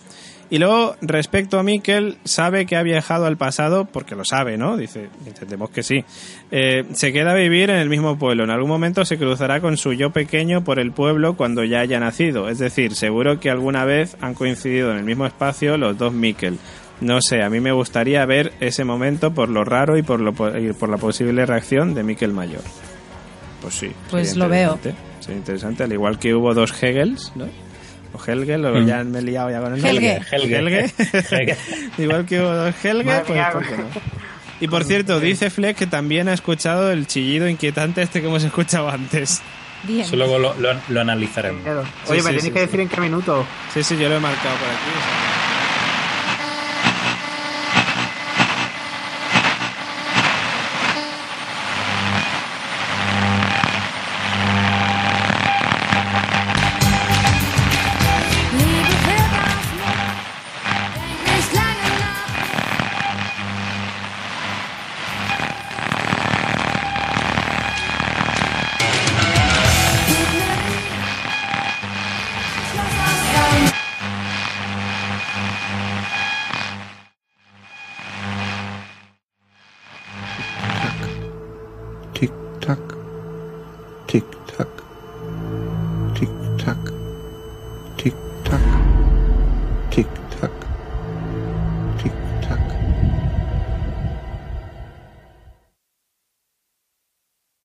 Y 0.52 0.58
luego, 0.58 0.96
respecto 1.00 1.60
a 1.60 1.62
Mikkel, 1.62 2.16
sabe 2.24 2.66
que 2.66 2.76
ha 2.76 2.82
viajado 2.82 3.26
al 3.26 3.36
pasado, 3.36 3.84
porque 3.84 4.16
lo 4.16 4.24
sabe, 4.24 4.58
¿no? 4.58 4.76
Dice, 4.76 5.08
entendemos 5.24 5.70
que 5.70 5.84
sí. 5.84 6.04
Eh, 6.50 6.84
se 6.92 7.12
queda 7.12 7.30
a 7.30 7.34
vivir 7.36 7.70
en 7.70 7.76
el 7.76 7.88
mismo 7.88 8.18
pueblo. 8.18 8.42
En 8.42 8.50
algún 8.50 8.68
momento 8.68 9.04
se 9.04 9.16
cruzará 9.16 9.60
con 9.60 9.76
su 9.76 9.92
yo 9.92 10.10
pequeño 10.10 10.64
por 10.64 10.80
el 10.80 10.90
pueblo 10.90 11.36
cuando 11.36 11.62
ya 11.62 11.78
haya 11.78 12.00
nacido. 12.00 12.48
Es 12.48 12.58
decir, 12.58 12.96
seguro 12.96 13.38
que 13.38 13.48
alguna 13.48 13.84
vez 13.84 14.16
han 14.20 14.34
coincidido 14.34 14.90
en 14.90 14.98
el 14.98 15.04
mismo 15.04 15.24
espacio 15.24 15.76
los 15.76 15.96
dos 15.96 16.12
Mikkel. 16.12 16.58
No 17.00 17.20
sé, 17.22 17.42
a 17.42 17.48
mí 17.48 17.60
me 17.60 17.72
gustaría 17.72 18.24
ver 18.26 18.52
ese 18.60 18.84
momento 18.84 19.32
por 19.32 19.48
lo 19.48 19.64
raro 19.64 19.96
y 19.96 20.02
por, 20.02 20.20
lo, 20.20 20.32
po- 20.34 20.56
y 20.56 20.72
por 20.74 20.88
la 20.90 20.98
posible 20.98 21.46
reacción 21.46 21.94
de 21.94 22.02
Mikkel 22.02 22.32
mayor. 22.32 22.62
Pues 23.62 23.74
sí. 23.74 23.90
Pues 24.10 24.36
lo 24.36 24.48
veo. 24.48 24.78
Sería 25.20 25.38
interesante, 25.38 25.84
al 25.84 25.92
igual 25.92 26.18
que 26.18 26.34
hubo 26.34 26.52
dos 26.54 26.72
Hegels, 26.82 27.32
¿no? 27.34 27.46
O 28.12 28.18
Helgel, 28.24 28.64
o 28.66 28.74
Mm. 28.80 28.86
ya 28.86 29.04
me 29.04 29.20
he 29.20 29.22
liado 29.22 29.50
ya 29.50 29.60
con 29.60 29.74
el 29.74 29.82
nombre. 29.82 30.20
Helge. 30.32 30.36
Helge. 30.58 30.92
Helge. 31.30 31.56
Igual 31.98 32.26
que 32.26 32.40
hubo 32.40 32.48
dos 32.54 32.74
Helge, 32.84 33.04
pues. 33.26 33.46
¿por 33.52 33.62
qué 33.66 33.76
no? 33.76 33.84
Y 34.60 34.68
por 34.68 34.84
cierto, 34.84 35.20
dice 35.20 35.48
Fleck 35.48 35.76
que 35.76 35.86
también 35.86 36.28
ha 36.28 36.34
escuchado 36.34 36.90
el 36.90 37.06
chillido 37.06 37.48
inquietante 37.48 38.02
este 38.02 38.20
que 38.20 38.26
hemos 38.26 38.42
escuchado 38.44 38.90
antes. 38.90 39.40
Bien. 39.84 40.00
Eso 40.02 40.16
luego 40.16 40.38
lo, 40.38 40.54
lo- 40.58 40.78
lo 40.88 41.00
analizaremos. 41.00 41.62
Sí, 41.62 42.10
Oye, 42.12 42.20
sí, 42.20 42.24
me 42.26 42.30
tenéis 42.30 42.42
sí, 42.44 42.50
que 42.50 42.58
sí. 42.58 42.66
decir 42.66 42.80
en 42.80 42.88
qué 42.88 43.00
minuto. 43.00 43.46
Sí, 43.72 43.82
sí, 43.82 43.96
yo 43.96 44.08
lo 44.08 44.16
he 44.16 44.20
marcado 44.20 44.56
por 44.56 44.68
aquí. 44.68 44.90
o 44.90 45.00
sea. 45.00 45.39